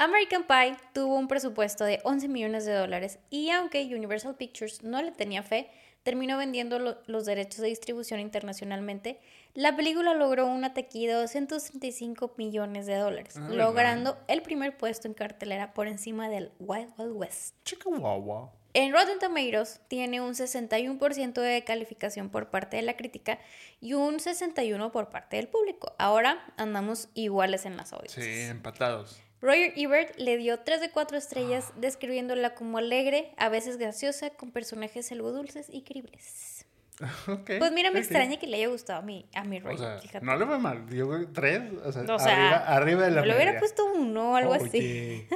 American 0.00 0.44
Pie 0.44 0.76
tuvo 0.92 1.16
un 1.16 1.26
presupuesto 1.26 1.84
de 1.84 2.00
11 2.04 2.28
millones 2.28 2.64
de 2.64 2.72
dólares 2.72 3.18
y 3.30 3.50
aunque 3.50 3.82
Universal 3.84 4.36
Pictures 4.36 4.84
no 4.84 5.02
le 5.02 5.10
tenía 5.10 5.42
fe, 5.42 5.70
terminó 6.04 6.38
vendiendo 6.38 6.78
los 6.78 7.26
derechos 7.26 7.62
de 7.62 7.66
distribución 7.66 8.20
internacionalmente, 8.20 9.20
la 9.54 9.74
película 9.74 10.14
logró 10.14 10.46
una 10.46 10.72
taquilla 10.72 11.08
de 11.08 11.20
235 11.22 12.34
millones 12.36 12.86
de 12.86 12.94
dólares, 12.94 13.34
logrando 13.50 14.16
el 14.28 14.42
primer 14.42 14.76
puesto 14.76 15.08
en 15.08 15.14
cartelera 15.14 15.74
por 15.74 15.88
encima 15.88 16.28
del 16.28 16.52
Wild 16.60 16.92
Wild 16.96 17.16
West. 17.16 17.56
Chihuahua. 17.64 18.52
En 18.74 18.92
Rotten 18.92 19.18
Tomatoes 19.18 19.80
tiene 19.88 20.20
un 20.20 20.34
61% 20.34 21.32
de 21.40 21.64
calificación 21.64 22.30
por 22.30 22.50
parte 22.50 22.76
de 22.76 22.82
la 22.82 22.96
crítica 22.96 23.40
y 23.80 23.94
un 23.94 24.18
61% 24.18 24.92
por 24.92 25.08
parte 25.08 25.36
del 25.36 25.48
público. 25.48 25.96
Ahora 25.98 26.54
andamos 26.56 27.08
iguales 27.14 27.66
en 27.66 27.76
las 27.76 27.92
audiencias. 27.92 28.24
Sí, 28.24 28.42
empatados. 28.42 29.20
Roger 29.40 29.72
Ebert 29.76 30.16
le 30.18 30.36
dio 30.36 30.58
3 30.58 30.80
de 30.80 30.90
4 30.90 31.16
estrellas, 31.16 31.72
describiéndola 31.76 32.54
como 32.54 32.78
alegre, 32.78 33.32
a 33.36 33.48
veces 33.48 33.76
graciosa, 33.76 34.30
con 34.30 34.50
personajes 34.50 35.12
algo 35.12 35.32
dulces 35.32 35.68
y 35.70 35.82
creíbles. 35.82 36.66
pues 37.46 37.72
mira, 37.72 37.92
me 37.92 38.00
extraña 38.00 38.38
que 38.38 38.48
le 38.48 38.56
haya 38.56 38.68
gustado 38.68 38.98
a 38.98 39.02
mi, 39.02 39.26
a 39.32 39.44
mi 39.44 39.60
Roger. 39.60 40.00
No 40.22 40.36
le 40.36 40.46
fue 40.46 40.58
mal, 40.58 40.88
dio 40.88 41.28
3, 41.30 41.62
o 41.84 42.18
sea, 42.18 42.56
arriba, 42.74 43.04
de 43.04 43.10
la 43.12 43.24
Le 43.24 43.34
hubiera 43.34 43.58
puesto 43.60 43.84
uno 43.92 44.32
o 44.32 44.36
algo 44.36 44.54
así. 44.54 45.26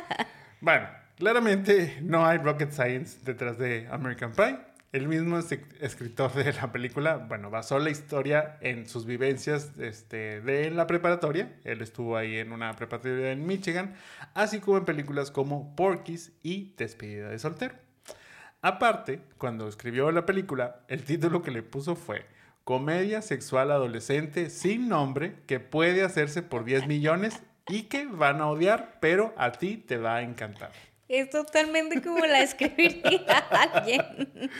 bueno, 0.60 0.88
claramente 1.16 1.98
no 2.00 2.24
hay 2.24 2.38
rocket 2.38 2.72
science 2.72 3.18
detrás 3.22 3.58
de 3.58 3.86
American 3.90 4.32
Pie. 4.32 4.71
El 4.92 5.08
mismo 5.08 5.38
escritor 5.38 6.34
de 6.34 6.52
la 6.52 6.70
película, 6.70 7.16
bueno, 7.16 7.48
basó 7.48 7.78
la 7.78 7.88
historia 7.88 8.58
en 8.60 8.86
sus 8.86 9.06
vivencias 9.06 9.72
este, 9.78 10.42
de 10.42 10.70
la 10.70 10.86
preparatoria. 10.86 11.50
Él 11.64 11.80
estuvo 11.80 12.14
ahí 12.14 12.36
en 12.36 12.52
una 12.52 12.76
preparatoria 12.76 13.32
en 13.32 13.46
Michigan, 13.46 13.94
así 14.34 14.60
como 14.60 14.76
en 14.76 14.84
películas 14.84 15.30
como 15.30 15.74
Porky's 15.76 16.32
y 16.42 16.74
Despedida 16.76 17.30
de 17.30 17.38
soltero. 17.38 17.74
Aparte, 18.60 19.22
cuando 19.38 19.66
escribió 19.66 20.12
la 20.12 20.26
película, 20.26 20.82
el 20.88 21.04
título 21.04 21.40
que 21.40 21.52
le 21.52 21.62
puso 21.62 21.96
fue 21.96 22.26
Comedia 22.62 23.22
sexual 23.22 23.70
adolescente 23.70 24.50
sin 24.50 24.90
nombre 24.90 25.36
que 25.46 25.58
puede 25.58 26.02
hacerse 26.02 26.42
por 26.42 26.64
10 26.64 26.86
millones 26.86 27.42
y 27.66 27.84
que 27.84 28.04
van 28.04 28.42
a 28.42 28.48
odiar, 28.48 28.98
pero 29.00 29.32
a 29.38 29.52
ti 29.52 29.78
te 29.78 29.96
va 29.96 30.16
a 30.16 30.22
encantar. 30.22 30.91
Es 31.12 31.28
totalmente 31.28 32.00
como 32.00 32.24
la 32.24 32.40
escribiría 32.40 33.36
alguien. 33.50 34.50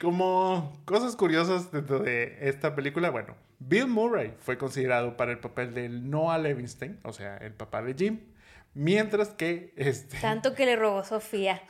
Como 0.00 0.80
cosas 0.84 1.16
curiosas 1.16 1.72
dentro 1.72 1.98
de 1.98 2.38
esta 2.40 2.76
película, 2.76 3.10
bueno, 3.10 3.34
Bill 3.58 3.88
Murray 3.88 4.32
fue 4.38 4.56
considerado 4.56 5.16
para 5.16 5.32
el 5.32 5.40
papel 5.40 5.74
de 5.74 5.88
Noah 5.88 6.38
Levinstein, 6.38 7.00
o 7.02 7.12
sea, 7.12 7.36
el 7.38 7.52
papá 7.52 7.82
de 7.82 7.94
Jim, 7.94 8.20
mientras 8.74 9.30
que 9.30 9.74
este... 9.76 10.20
Tanto 10.20 10.54
que 10.54 10.66
le 10.66 10.76
robó 10.76 11.02
Sofía 11.02 11.60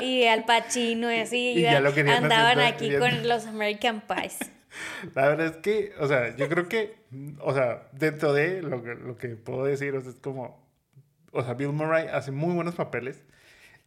y 0.00 0.24
Al 0.24 0.46
Pacino 0.46 1.12
y 1.12 1.18
así, 1.18 1.52
y 1.56 1.60
ya 1.60 1.80
lo 1.80 1.90
andaban 1.90 2.60
aquí 2.60 2.96
con 2.96 3.28
los 3.28 3.44
American 3.44 4.00
Pies. 4.00 4.38
La 5.14 5.28
verdad 5.28 5.48
es 5.48 5.56
que, 5.58 5.92
o 6.00 6.06
sea, 6.06 6.34
yo 6.34 6.48
creo 6.48 6.66
que, 6.66 6.96
o 7.40 7.52
sea, 7.52 7.90
dentro 7.92 8.32
de 8.32 8.62
lo 8.62 8.82
que, 8.82 8.94
lo 8.94 9.18
que 9.18 9.28
puedo 9.36 9.64
decir, 9.64 9.94
es 9.96 10.14
como, 10.22 10.66
o 11.30 11.44
sea, 11.44 11.52
Bill 11.52 11.72
Murray 11.72 12.06
hace 12.06 12.30
muy 12.30 12.54
buenos 12.54 12.74
papeles 12.74 13.22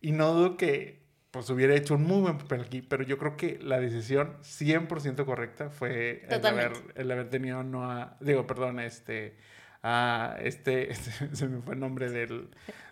y 0.03 0.11
no 0.11 0.31
dudo 0.33 0.57
que 0.57 1.01
pues 1.31 1.49
hubiera 1.49 1.73
hecho 1.73 1.95
un 1.95 2.03
muy 2.03 2.21
buen 2.21 2.37
papel 2.37 2.61
aquí, 2.61 2.83
pero 2.83 3.01
yo 3.03 3.17
creo 3.17 3.35
que 3.35 3.57
la 3.59 3.79
decisión 3.79 4.37
100% 4.43 5.25
correcta 5.25 5.71
fue 5.71 6.23
el 6.29 6.45
haber, 6.45 6.73
el 6.93 7.09
haber, 7.11 7.29
tenido 7.31 7.63
no 7.63 7.89
a, 7.91 8.17
digo, 8.19 8.45
perdón, 8.45 8.79
este, 8.79 9.35
a 9.81 10.35
este, 10.41 10.91
este 10.91 11.35
se 11.35 11.47
me 11.47 11.59
fue 11.63 11.73
el 11.73 11.79
nombre 11.79 12.11
del, 12.11 12.49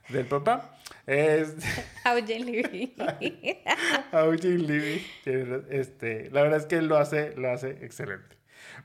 del 0.10 0.26
papá. 0.26 0.76
Este, 1.06 1.68
Eugene 2.06 2.46
Levy. 2.46 2.96
Eugene 4.12 4.58
Levy. 4.58 5.06
Este, 5.70 6.32
la 6.32 6.42
verdad 6.42 6.60
es 6.62 6.66
que 6.66 6.78
él 6.78 6.88
lo 6.88 6.98
hace, 6.98 7.36
lo 7.36 7.52
hace 7.52 7.70
excelente. 7.86 8.38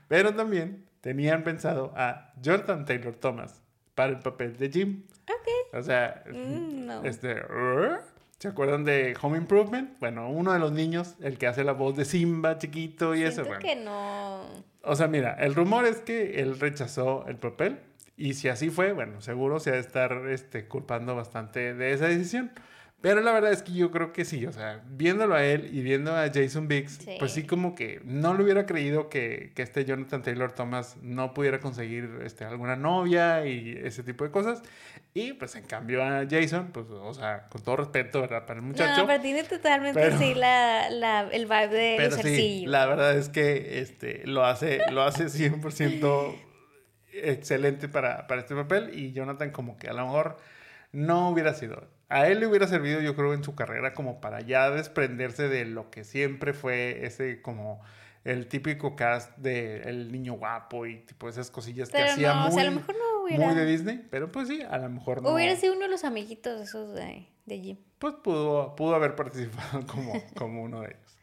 Pero 0.07 0.35
también 0.35 0.85
tenían 1.01 1.43
pensado 1.43 1.93
a 1.95 2.31
Jonathan 2.41 2.85
Taylor 2.85 3.15
Thomas 3.15 3.63
para 3.95 4.11
el 4.11 4.19
papel 4.19 4.55
de 4.57 4.69
Jim. 4.69 5.03
Ok. 5.23 5.73
O 5.79 5.81
sea, 5.81 6.23
Mm, 6.31 6.85
no. 6.85 7.03
este, 7.03 7.33
"Rrr". 7.33 8.01
¿Se 8.39 8.47
acuerdan 8.47 8.83
de 8.85 9.15
Home 9.21 9.37
Improvement? 9.37 9.99
Bueno, 9.99 10.29
uno 10.29 10.53
de 10.53 10.59
los 10.59 10.71
niños, 10.71 11.15
el 11.21 11.37
que 11.37 11.47
hace 11.47 11.63
la 11.63 11.73
voz 11.73 11.95
de 11.95 12.05
Simba 12.05 12.57
chiquito 12.57 13.15
y 13.15 13.23
eso, 13.23 13.43
Siento 13.43 13.49
bueno. 13.49 13.61
que 13.61 13.75
no. 13.75 14.41
O 14.83 14.95
sea, 14.95 15.07
mira, 15.07 15.33
el 15.33 15.55
rumor 15.55 15.85
es 15.85 15.97
que 15.97 16.39
él 16.41 16.59
rechazó 16.59 17.25
el 17.27 17.37
papel 17.37 17.79
y 18.15 18.33
si 18.33 18.49
así 18.49 18.69
fue, 18.69 18.93
bueno, 18.93 19.21
seguro 19.21 19.59
se 19.59 19.71
ha 19.71 19.73
de 19.73 19.79
estar 19.79 20.27
este, 20.29 20.67
culpando 20.67 21.15
bastante 21.15 21.73
de 21.73 21.93
esa 21.93 22.07
decisión. 22.07 22.51
Pero 22.99 23.21
la 23.21 23.31
verdad 23.31 23.51
es 23.51 23.61
que 23.61 23.73
yo 23.73 23.91
creo 23.91 24.11
que 24.11 24.25
sí, 24.25 24.47
o 24.47 24.51
sea, 24.51 24.81
viéndolo 24.89 25.35
a 25.35 25.43
él 25.45 25.69
y 25.71 25.81
viendo 25.81 26.15
a 26.15 26.31
Jason 26.33 26.67
Biggs, 26.67 26.93
Sí. 26.93 27.15
pues 27.19 27.31
sí 27.31 27.43
como 27.45 27.75
que 27.75 28.01
no 28.03 28.33
le 28.33 28.43
hubiera 28.43 28.65
creído 28.65 29.07
que, 29.07 29.51
que 29.55 29.61
este 29.61 29.85
Jonathan 29.85 30.23
Taylor 30.23 30.51
Thomas 30.51 30.97
no 31.03 31.31
pudiera 31.35 31.59
conseguir 31.59 32.09
este, 32.25 32.43
alguna 32.43 32.75
novia 32.75 33.45
y 33.45 33.79
ese 33.83 34.01
tipo 34.01 34.23
de 34.23 34.31
cosas. 34.31 34.63
Y 35.13 35.33
pues 35.33 35.55
en 35.55 35.65
cambio 35.65 36.03
a 36.03 36.25
Jason, 36.27 36.71
pues, 36.73 36.87
o 36.89 37.13
sea, 37.13 37.47
con 37.49 37.61
todo 37.61 37.77
respeto, 37.77 38.21
¿verdad? 38.21 38.45
Para 38.47 38.59
el 38.61 38.65
muchacho. 38.65 39.01
No, 39.01 39.07
pero 39.07 39.21
tiene 39.21 39.43
totalmente 39.43 39.99
Pero- 39.99 40.17
sí 40.17 40.33
la, 40.33 40.89
la, 40.89 41.21
el 41.31 41.45
vibe 41.45 41.67
de 41.67 41.93
Pero 41.97 42.17
sí, 42.17 42.65
la 42.65 42.87
verdad 42.87 43.15
es 43.15 43.29
que 43.29 43.79
este, 43.79 44.25
lo 44.25 44.43
hace, 44.43 44.79
lo 44.91 45.03
hace 45.03 45.25
100% 45.25 46.35
excelente 47.13 47.87
para, 47.87 48.27
para 48.27 48.41
este 48.41 48.55
papel 48.55 48.91
y 48.97 49.11
Jonathan 49.13 49.51
como 49.51 49.77
que 49.77 49.87
a 49.87 49.93
lo 49.93 50.03
mejor 50.05 50.37
no 50.91 51.29
hubiera 51.29 51.53
sido. 51.53 51.95
A 52.09 52.27
él 52.27 52.39
le 52.39 52.47
hubiera 52.47 52.67
servido 52.67 53.01
yo 53.01 53.15
creo 53.15 53.33
en 53.33 53.43
su 53.43 53.55
carrera 53.55 53.93
como 53.93 54.21
para 54.21 54.41
ya 54.41 54.69
desprenderse 54.69 55.49
de 55.49 55.65
lo 55.65 55.89
que 55.89 56.03
siempre 56.03 56.53
fue 56.53 57.05
ese 57.05 57.41
como 57.41 57.81
el 58.23 58.47
típico 58.47 58.95
cast 58.95 59.37
de 59.37 59.81
el 59.83 60.11
niño 60.11 60.33
guapo 60.33 60.85
y 60.85 60.97
tipo 60.99 61.29
esas 61.29 61.49
cosillas 61.49 61.89
que 61.89 61.97
Pero 61.97 62.11
hacía 62.11 62.33
no, 62.33 62.41
muy, 62.41 62.49
o 62.49 62.51
sea, 62.51 62.61
a 62.61 62.65
lo 62.65 62.71
mejor 62.71 62.95
no 62.95 63.23
hubiera. 63.23 63.45
muy 63.45 63.55
de 63.55 63.65
Disney, 63.65 64.05
pero 64.09 64.31
pues 64.31 64.47
sí, 64.47 64.61
a 64.61 64.77
lo 64.77 64.89
mejor 64.89 65.21
no. 65.21 65.33
Hubiera 65.33 65.55
sido 65.55 65.73
uno 65.73 65.83
de 65.83 65.89
los 65.89 66.03
amiguitos 66.03 66.61
esos 66.61 66.93
de, 66.93 67.27
de 67.45 67.59
Jim. 67.59 67.77
pues 67.99 68.15
pudo, 68.15 68.75
pudo 68.75 68.95
haber 68.95 69.15
participado 69.15 69.85
como, 69.87 70.13
como 70.35 70.63
uno 70.63 70.81
de 70.81 70.87
ellos. 70.89 71.17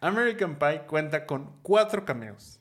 American 0.00 0.58
Pie 0.58 0.82
cuenta 0.86 1.26
con 1.26 1.58
cuatro 1.62 2.04
cameos. 2.04 2.60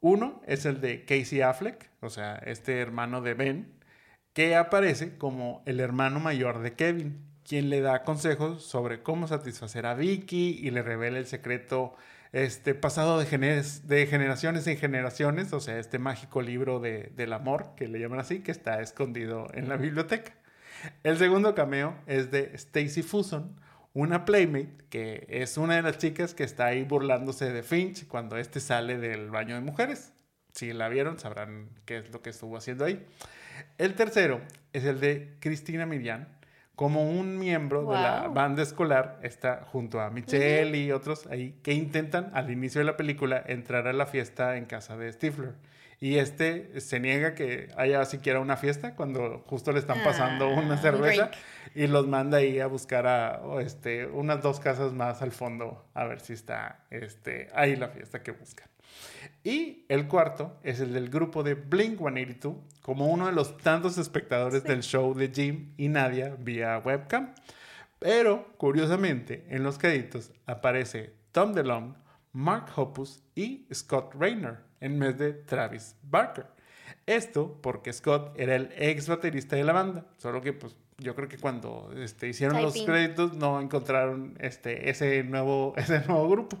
Uno 0.00 0.40
es 0.46 0.66
el 0.66 0.80
de 0.80 1.04
Casey 1.04 1.40
Affleck, 1.40 1.90
o 2.00 2.10
sea, 2.10 2.36
este 2.36 2.80
hermano 2.80 3.22
de 3.22 3.34
Ben, 3.34 3.75
que 4.36 4.54
aparece 4.54 5.16
como 5.16 5.62
el 5.64 5.80
hermano 5.80 6.20
mayor 6.20 6.60
de 6.60 6.74
Kevin, 6.74 7.24
quien 7.42 7.70
le 7.70 7.80
da 7.80 8.02
consejos 8.04 8.62
sobre 8.62 9.02
cómo 9.02 9.26
satisfacer 9.28 9.86
a 9.86 9.94
Vicky 9.94 10.60
y 10.62 10.70
le 10.72 10.82
revela 10.82 11.16
el 11.16 11.24
secreto 11.24 11.94
este, 12.32 12.74
pasado 12.74 13.18
de, 13.18 13.24
gener- 13.24 13.80
de 13.84 14.06
generaciones 14.06 14.66
en 14.66 14.76
generaciones, 14.76 15.54
o 15.54 15.60
sea, 15.60 15.78
este 15.78 15.98
mágico 15.98 16.42
libro 16.42 16.80
de- 16.80 17.10
del 17.16 17.32
amor, 17.32 17.70
que 17.78 17.88
le 17.88 17.98
llaman 17.98 18.18
así, 18.20 18.40
que 18.40 18.50
está 18.50 18.82
escondido 18.82 19.48
en 19.54 19.70
la 19.70 19.78
biblioteca. 19.78 20.34
El 21.02 21.16
segundo 21.16 21.54
cameo 21.54 21.96
es 22.06 22.30
de 22.30 22.50
Stacy 22.52 23.00
Fuson, 23.02 23.58
una 23.94 24.26
playmate 24.26 24.84
que 24.90 25.26
es 25.30 25.56
una 25.56 25.76
de 25.76 25.82
las 25.82 25.96
chicas 25.96 26.34
que 26.34 26.44
está 26.44 26.66
ahí 26.66 26.82
burlándose 26.82 27.50
de 27.50 27.62
Finch 27.62 28.06
cuando 28.06 28.36
este 28.36 28.60
sale 28.60 28.98
del 28.98 29.30
baño 29.30 29.54
de 29.54 29.62
mujeres. 29.62 30.12
Si 30.52 30.74
la 30.74 30.90
vieron, 30.90 31.18
sabrán 31.18 31.70
qué 31.86 31.96
es 31.96 32.12
lo 32.12 32.20
que 32.20 32.28
estuvo 32.28 32.58
haciendo 32.58 32.84
ahí. 32.84 33.02
El 33.78 33.94
tercero 33.94 34.40
es 34.72 34.84
el 34.84 35.00
de 35.00 35.36
Cristina 35.40 35.86
Miriam, 35.86 36.26
como 36.76 37.10
un 37.10 37.38
miembro 37.38 37.86
de 37.86 37.94
la 37.94 38.28
banda 38.28 38.62
escolar, 38.62 39.18
está 39.22 39.64
junto 39.72 39.98
a 39.98 40.10
Michelle 40.10 40.76
y 40.76 40.92
otros 40.92 41.26
ahí 41.26 41.58
que 41.62 41.72
intentan 41.72 42.30
al 42.34 42.50
inicio 42.50 42.80
de 42.80 42.84
la 42.84 42.98
película 42.98 43.42
entrar 43.46 43.86
a 43.88 43.94
la 43.94 44.04
fiesta 44.04 44.58
en 44.58 44.66
casa 44.66 44.96
de 44.98 45.10
Stifler. 45.10 45.54
Y 45.98 46.18
este 46.18 46.78
se 46.82 47.00
niega 47.00 47.34
que 47.34 47.70
haya 47.78 48.04
siquiera 48.04 48.40
una 48.40 48.58
fiesta 48.58 48.94
cuando 48.94 49.42
justo 49.46 49.72
le 49.72 49.78
están 49.78 50.04
pasando 50.04 50.44
Ah, 50.44 50.60
una 50.60 50.74
un 50.74 50.78
cerveza 50.78 51.30
y 51.74 51.86
los 51.86 52.06
manda 52.06 52.36
ahí 52.38 52.60
a 52.60 52.66
buscar 52.66 53.06
a 53.06 53.40
este, 53.60 54.04
unas 54.04 54.42
dos 54.42 54.60
casas 54.60 54.92
más 54.92 55.22
al 55.22 55.32
fondo 55.32 55.86
a 55.94 56.04
ver 56.04 56.20
si 56.20 56.34
está 56.34 56.84
este, 56.90 57.48
ahí 57.54 57.76
la 57.76 57.88
fiesta 57.88 58.22
que 58.22 58.32
buscan. 58.32 58.68
Y 59.44 59.84
el 59.88 60.08
cuarto 60.08 60.58
es 60.62 60.80
el 60.80 60.92
del 60.92 61.08
grupo 61.08 61.42
de 61.42 61.54
Blink 61.54 61.98
182, 61.98 62.56
como 62.82 63.06
uno 63.06 63.26
de 63.26 63.32
los 63.32 63.56
tantos 63.58 63.98
espectadores 63.98 64.64
del 64.64 64.82
show 64.82 65.14
de 65.14 65.28
Jim 65.28 65.72
y 65.76 65.88
Nadia 65.88 66.36
vía 66.38 66.78
webcam. 66.84 67.34
Pero, 67.98 68.52
curiosamente, 68.58 69.46
en 69.48 69.62
los 69.62 69.78
créditos 69.78 70.32
aparece 70.46 71.14
Tom 71.32 71.52
DeLonge, 71.52 71.96
Mark 72.32 72.66
Hoppus 72.76 73.22
y 73.34 73.66
Scott 73.72 74.14
Rayner 74.14 74.58
en 74.80 74.98
vez 74.98 75.16
de 75.16 75.32
Travis 75.32 75.96
Barker. 76.02 76.46
Esto 77.06 77.58
porque 77.62 77.92
Scott 77.92 78.38
era 78.38 78.56
el 78.56 78.72
ex 78.76 79.08
baterista 79.08 79.56
de 79.56 79.64
la 79.64 79.72
banda, 79.72 80.06
solo 80.18 80.40
que 80.40 80.52
pues 80.52 80.76
yo 80.98 81.14
creo 81.14 81.28
que 81.28 81.38
cuando 81.38 81.92
este, 81.96 82.28
hicieron 82.28 82.62
los 82.62 82.82
créditos 82.82 83.34
no 83.34 83.60
encontraron 83.60 84.36
este, 84.40 84.90
ese, 84.90 85.22
nuevo, 85.24 85.74
ese 85.78 86.00
nuevo 86.06 86.28
grupo. 86.28 86.58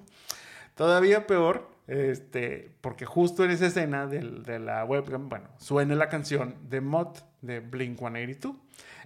Todavía 0.74 1.26
peor, 1.26 1.68
este, 1.86 2.70
porque 2.80 3.04
justo 3.04 3.44
en 3.44 3.50
esa 3.50 3.66
escena 3.66 4.06
de 4.06 4.58
la 4.58 4.84
webcam, 4.84 5.28
bueno, 5.28 5.48
suena 5.58 5.94
la 5.94 6.08
canción 6.08 6.56
de 6.68 6.80
Mod 6.80 7.18
de 7.42 7.60
Blink 7.60 7.98
182. 7.98 8.56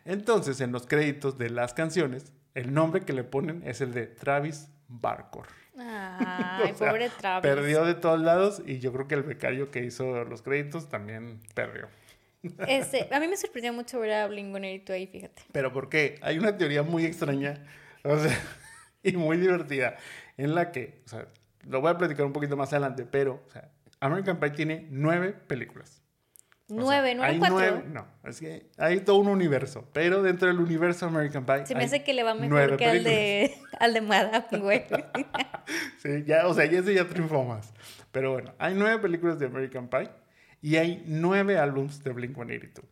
Entonces, 0.04 0.60
en 0.60 0.72
los 0.72 0.86
créditos 0.86 1.36
de 1.36 1.50
las 1.50 1.74
canciones, 1.74 2.32
el 2.54 2.72
nombre 2.72 3.02
que 3.02 3.12
le 3.12 3.24
ponen 3.24 3.62
es 3.66 3.80
el 3.80 3.92
de 3.92 4.06
Travis 4.06 4.68
Barker. 4.88 5.42
Ay, 5.78 6.70
O 6.74 6.76
sea, 6.76 6.88
pobre 6.90 7.10
Travis. 7.10 7.42
Perdió 7.42 7.84
de 7.84 7.94
todos 7.94 8.20
lados 8.20 8.62
y 8.66 8.78
yo 8.78 8.92
creo 8.92 9.06
que 9.06 9.14
el 9.14 9.22
becario 9.22 9.70
que 9.70 9.84
hizo 9.84 10.24
los 10.24 10.42
créditos 10.42 10.88
también 10.88 11.40
perdió. 11.54 11.88
Este, 12.66 13.06
a 13.12 13.20
mí 13.20 13.28
me 13.28 13.36
sorprendió 13.36 13.72
mucho 13.74 14.00
ver 14.00 14.12
a 14.12 14.28
Blink-182 14.28 14.90
ahí, 14.90 15.06
fíjate. 15.06 15.42
Pero 15.52 15.72
¿por 15.72 15.90
qué? 15.90 16.18
Hay 16.22 16.38
una 16.38 16.56
teoría 16.56 16.82
muy 16.82 17.04
extraña 17.04 17.62
o 18.02 18.18
sea, 18.18 18.38
y 19.02 19.12
muy 19.12 19.36
divertida 19.36 19.96
en 20.36 20.54
la 20.54 20.72
que, 20.72 21.02
o 21.04 21.08
sea, 21.08 21.28
lo 21.64 21.80
voy 21.80 21.90
a 21.90 21.98
platicar 21.98 22.24
un 22.26 22.32
poquito 22.32 22.56
más 22.56 22.72
adelante, 22.72 23.04
pero 23.10 23.42
o 23.46 23.50
sea, 23.50 23.70
American 24.00 24.38
Pie 24.40 24.50
tiene 24.50 24.86
nueve 24.90 25.32
películas. 25.32 26.02
O 26.68 26.72
sea, 26.74 26.82
Nueve, 26.82 27.14
no 27.16 27.22
hay 27.24 27.36
eran 27.36 27.38
cuatro. 27.40 27.56
nueve- 27.58 27.84
no, 27.88 28.06
es 28.28 28.38
que 28.40 28.70
hay 28.78 29.00
todo 29.00 29.16
un 29.16 29.26
universo, 29.28 29.88
pero 29.92 30.22
dentro 30.22 30.46
del 30.46 30.60
universo 30.60 31.06
American 31.06 31.44
Pie 31.44 31.66
Se 31.66 31.74
me 31.74 31.82
hace 31.84 32.04
que 32.04 32.14
le 32.14 32.22
va 32.22 32.32
nueve 32.34 32.48
mejor 32.48 32.76
que 32.76 32.86
al 32.86 33.02
de, 33.04 33.54
al 33.80 33.92
de 33.94 34.00
Madame, 34.00 34.58
güey. 34.58 34.84
Sí, 35.98 36.24
ya, 36.26 36.46
o 36.46 36.54
sea, 36.54 36.64
ya 36.66 36.78
ese 36.80 36.94
ya 36.94 37.06
triunfó 37.06 37.44
más. 37.44 37.72
Pero 38.12 38.32
bueno, 38.32 38.54
hay 38.58 38.74
nueve 38.74 38.98
películas 39.00 39.38
de 39.38 39.46
American 39.46 39.88
Pie 39.88 40.10
y 40.62 40.76
hay 40.76 41.02
nueve 41.06 41.58
álbums 41.58 42.02
de 42.02 42.12
Blink-182. 42.14 42.82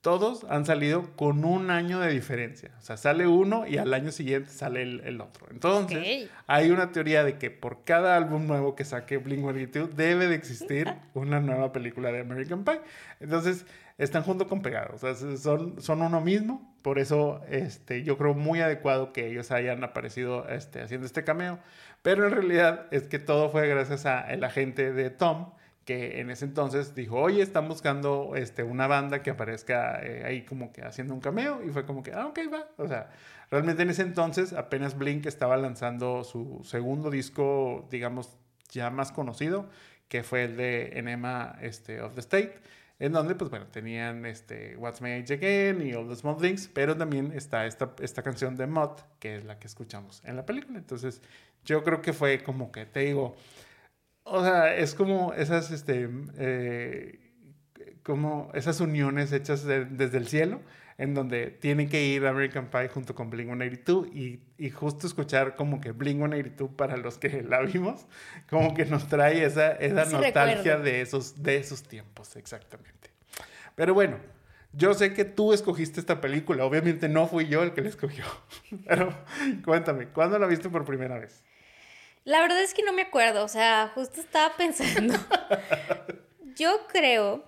Todos 0.00 0.46
han 0.48 0.64
salido 0.64 1.14
con 1.16 1.44
un 1.44 1.70
año 1.70 2.00
de 2.00 2.10
diferencia. 2.10 2.70
O 2.78 2.80
sea, 2.80 2.96
sale 2.96 3.26
uno 3.26 3.66
y 3.66 3.76
al 3.76 3.92
año 3.92 4.12
siguiente 4.12 4.50
sale 4.50 4.82
el, 4.82 5.00
el 5.00 5.20
otro. 5.20 5.46
Entonces, 5.50 6.30
hay 6.46 6.70
una 6.70 6.90
teoría 6.90 7.22
de 7.22 7.36
que 7.36 7.50
por 7.50 7.84
cada 7.84 8.16
álbum 8.16 8.46
nuevo 8.46 8.74
que 8.74 8.84
saque 8.84 9.22
Blink-182 9.22 9.90
debe 9.90 10.26
de 10.26 10.36
existir 10.36 10.90
una 11.14 11.40
nueva 11.40 11.72
película 11.72 12.10
de 12.12 12.20
American 12.20 12.64
Pie. 12.64 12.80
Entonces, 13.20 13.66
están 14.00 14.22
junto 14.22 14.48
con 14.48 14.62
pegados. 14.62 15.04
O 15.04 15.14
sea, 15.14 15.36
son, 15.36 15.80
son 15.82 16.00
uno 16.00 16.22
mismo. 16.22 16.74
Por 16.80 16.98
eso, 16.98 17.42
este, 17.50 18.02
yo 18.02 18.16
creo 18.16 18.32
muy 18.32 18.60
adecuado 18.60 19.12
que 19.12 19.26
ellos 19.26 19.50
hayan 19.50 19.84
aparecido 19.84 20.48
este, 20.48 20.80
haciendo 20.80 21.06
este 21.06 21.22
cameo. 21.22 21.58
Pero 22.00 22.26
en 22.26 22.32
realidad 22.32 22.86
es 22.90 23.02
que 23.02 23.18
todo 23.18 23.50
fue 23.50 23.68
gracias 23.68 24.06
a 24.06 24.22
el 24.32 24.42
agente 24.42 24.92
de 24.92 25.10
Tom, 25.10 25.50
que 25.90 26.20
en 26.20 26.30
ese 26.30 26.44
entonces 26.44 26.94
dijo, 26.94 27.16
oye, 27.18 27.42
están 27.42 27.66
buscando 27.66 28.36
este, 28.36 28.62
una 28.62 28.86
banda 28.86 29.24
que 29.24 29.30
aparezca 29.30 30.00
eh, 30.00 30.22
ahí 30.24 30.44
como 30.44 30.72
que 30.72 30.82
haciendo 30.82 31.12
un 31.12 31.20
cameo. 31.20 31.64
Y 31.66 31.70
fue 31.70 31.84
como 31.84 32.04
que, 32.04 32.12
ah, 32.12 32.28
ok, 32.28 32.38
va. 32.52 32.68
O 32.76 32.86
sea, 32.86 33.10
realmente 33.50 33.82
en 33.82 33.90
ese 33.90 34.02
entonces 34.02 34.52
apenas 34.52 34.96
Blink 34.96 35.26
estaba 35.26 35.56
lanzando 35.56 36.22
su 36.22 36.60
segundo 36.62 37.10
disco, 37.10 37.88
digamos, 37.90 38.38
ya 38.70 38.88
más 38.90 39.10
conocido, 39.10 39.68
que 40.06 40.22
fue 40.22 40.44
el 40.44 40.56
de 40.56 40.96
Enema 40.96 41.58
este, 41.60 42.00
of 42.00 42.14
the 42.14 42.20
State. 42.20 42.60
En 43.00 43.10
donde, 43.10 43.34
pues 43.34 43.50
bueno, 43.50 43.66
tenían 43.66 44.26
este, 44.26 44.76
What's 44.76 45.00
My 45.00 45.10
Age 45.10 45.34
Again 45.34 45.84
y 45.84 45.92
All 45.92 46.08
the 46.08 46.14
Small 46.14 46.36
Things, 46.36 46.70
pero 46.72 46.96
también 46.96 47.32
está 47.34 47.66
esta, 47.66 47.96
esta 48.00 48.22
canción 48.22 48.54
de 48.54 48.68
Mod, 48.68 49.00
que 49.18 49.38
es 49.38 49.44
la 49.44 49.58
que 49.58 49.66
escuchamos 49.66 50.22
en 50.24 50.36
la 50.36 50.46
película. 50.46 50.78
Entonces, 50.78 51.20
yo 51.64 51.82
creo 51.82 52.00
que 52.00 52.12
fue 52.12 52.44
como 52.44 52.70
que, 52.70 52.86
te 52.86 53.00
digo, 53.00 53.34
o 54.24 54.42
sea, 54.44 54.74
es 54.76 54.94
como 54.94 55.32
esas, 55.34 55.70
este, 55.70 56.08
eh, 56.38 57.18
como 58.02 58.50
esas 58.54 58.80
uniones 58.80 59.32
hechas 59.32 59.64
de- 59.64 59.84
desde 59.84 60.18
el 60.18 60.28
cielo, 60.28 60.60
en 60.98 61.14
donde 61.14 61.46
tiene 61.50 61.88
que 61.88 62.04
ir 62.04 62.26
American 62.26 62.68
Pie 62.70 62.88
junto 62.88 63.14
con 63.14 63.30
Blink-182 63.30 64.10
y, 64.14 64.40
y 64.58 64.68
justo 64.70 65.06
escuchar 65.06 65.54
como 65.56 65.80
que 65.80 65.94
Blink-182 65.94 66.76
para 66.76 66.96
los 66.98 67.16
que 67.18 67.42
la 67.42 67.60
vimos, 67.62 68.06
como 68.50 68.74
que 68.74 68.84
nos 68.84 69.08
trae 69.08 69.44
esa, 69.44 69.72
esa 69.72 70.04
nostalgia 70.04 70.56
recuerdo. 70.56 70.82
de 70.84 71.00
esos, 71.00 71.42
de 71.42 71.56
esos 71.56 71.82
tiempos, 71.84 72.36
exactamente. 72.36 73.10
Pero 73.76 73.94
bueno, 73.94 74.18
yo 74.74 74.92
sé 74.92 75.14
que 75.14 75.24
tú 75.24 75.52
escogiste 75.54 76.00
esta 76.00 76.20
película, 76.20 76.64
obviamente 76.66 77.08
no 77.08 77.26
fui 77.26 77.48
yo 77.48 77.62
el 77.62 77.72
que 77.72 77.80
la 77.80 77.88
escogió, 77.88 78.24
pero 78.86 79.12
cuéntame, 79.64 80.08
¿cuándo 80.08 80.38
la 80.38 80.46
viste 80.46 80.68
por 80.68 80.84
primera 80.84 81.18
vez? 81.18 81.42
La 82.24 82.40
verdad 82.40 82.60
es 82.62 82.74
que 82.74 82.82
no 82.82 82.92
me 82.92 83.02
acuerdo, 83.02 83.44
o 83.44 83.48
sea, 83.48 83.90
justo 83.94 84.20
estaba 84.20 84.56
pensando. 84.56 85.14
Yo 86.56 86.86
creo 86.88 87.44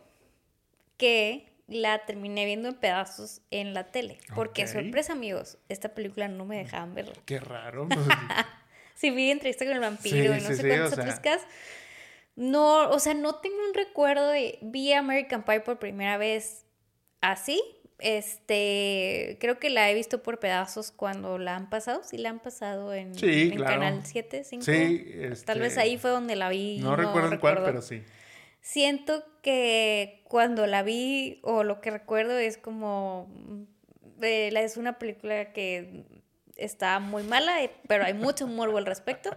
que 0.96 1.52
la 1.68 2.04
terminé 2.06 2.44
viendo 2.44 2.68
en 2.68 2.74
pedazos 2.74 3.40
en 3.50 3.74
la 3.74 3.90
tele. 3.90 4.18
Porque, 4.34 4.66
sorpresa, 4.66 5.12
amigos, 5.12 5.58
esta 5.68 5.90
película 5.90 6.28
no 6.28 6.44
me 6.44 6.56
dejaban 6.58 6.94
verla. 6.94 7.14
Qué 7.26 7.38
raro. 7.40 7.88
pues, 7.88 8.00
Sí, 8.94 9.10
vi 9.10 9.30
entrevista 9.30 9.64
con 9.64 9.74
el 9.74 9.80
vampiro 9.80 10.32
Sí, 10.34 10.40
y 10.40 10.42
no 10.42 10.48
sí, 10.48 10.54
sé 10.56 10.68
cuántas 10.68 10.90
sea. 10.94 11.02
otras 11.02 11.20
cosas. 11.20 11.42
No, 12.36 12.88
o 12.90 12.98
sea, 12.98 13.14
no 13.14 13.34
tengo 13.36 13.56
un 13.66 13.74
recuerdo 13.74 14.28
de. 14.28 14.58
Vi 14.62 14.92
American 14.92 15.44
Pie 15.44 15.60
por 15.60 15.78
primera 15.78 16.16
vez 16.18 16.64
así. 17.20 17.60
Este, 18.02 19.36
creo 19.40 19.58
que 19.58 19.70
la 19.70 19.90
he 19.90 19.94
visto 19.94 20.22
por 20.22 20.38
pedazos 20.40 20.90
cuando 20.90 21.38
la 21.38 21.54
han 21.56 21.70
pasado. 21.70 22.02
Sí, 22.04 22.18
la 22.18 22.30
han 22.30 22.40
pasado 22.40 22.92
en, 22.92 23.14
Sí, 23.14 23.50
en 23.52 23.56
claro. 23.56 23.80
Canal 23.80 24.00
7, 24.04 24.44
5. 24.44 24.64
Sí, 24.64 25.06
Tal 25.44 25.60
vez 25.60 25.68
este, 25.70 25.80
ahí 25.80 25.98
fue 25.98 26.10
donde 26.10 26.36
la 26.36 26.48
vi. 26.48 26.78
No, 26.80 26.96
recuerdo 26.96 27.32
en 27.32 27.38
cuál, 27.38 27.62
pero 27.64 27.80
sí. 27.80 28.02
Siento 28.60 29.24
que 29.42 30.22
cuando 30.28 30.66
la 30.66 30.82
vi, 30.82 31.40
o 31.42 31.64
lo 31.64 31.80
que 31.80 31.90
recuerdo 31.90 32.36
es 32.38 32.58
como. 32.58 33.28
eh, 34.20 34.50
es 34.54 34.76
una 34.76 34.98
película 34.98 35.52
que 35.52 36.04
está 36.56 36.98
muy 36.98 37.22
mala, 37.22 37.62
eh, 37.62 37.70
pero 37.88 38.04
hay 38.04 38.14
mucho 38.14 38.46
morbo 38.46 38.78
al 38.78 38.86
respecto. 38.86 39.30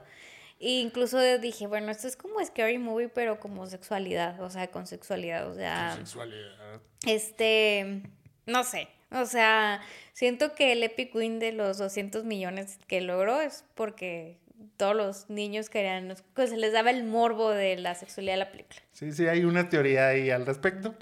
E 0.59 0.79
incluso 0.79 1.19
dije, 1.39 1.67
bueno, 1.67 1.91
esto 1.91 2.07
es 2.07 2.15
como 2.15 2.43
Scary 2.43 2.77
Movie, 2.77 3.09
pero 3.09 3.39
como 3.39 3.65
sexualidad, 3.67 4.39
o 4.41 4.49
sea, 4.49 4.67
con 4.71 4.87
sexualidad, 4.87 5.49
o 5.49 5.53
sea, 5.53 5.95
Sexualidad. 5.97 6.81
este, 7.05 8.03
no 8.45 8.63
sé, 8.63 8.87
o 9.11 9.25
sea, 9.25 9.81
siento 10.13 10.55
que 10.55 10.71
el 10.71 10.83
Epic 10.83 11.13
Win 11.15 11.39
de 11.39 11.51
los 11.51 11.77
200 11.77 12.25
millones 12.25 12.79
que 12.87 13.01
logró 13.01 13.41
es 13.41 13.63
porque 13.75 14.37
todos 14.77 14.95
los 14.95 15.29
niños 15.29 15.69
querían, 15.69 16.13
pues 16.33 16.49
se 16.49 16.57
les 16.57 16.73
daba 16.73 16.89
el 16.89 17.03
morbo 17.03 17.49
de 17.49 17.77
la 17.77 17.95
sexualidad 17.95 18.33
de 18.33 18.39
la 18.39 18.51
película. 18.51 18.81
Sí, 18.91 19.11
sí, 19.11 19.27
hay 19.27 19.45
una 19.45 19.69
teoría 19.69 20.07
ahí 20.09 20.29
al 20.29 20.45
respecto. 20.45 20.95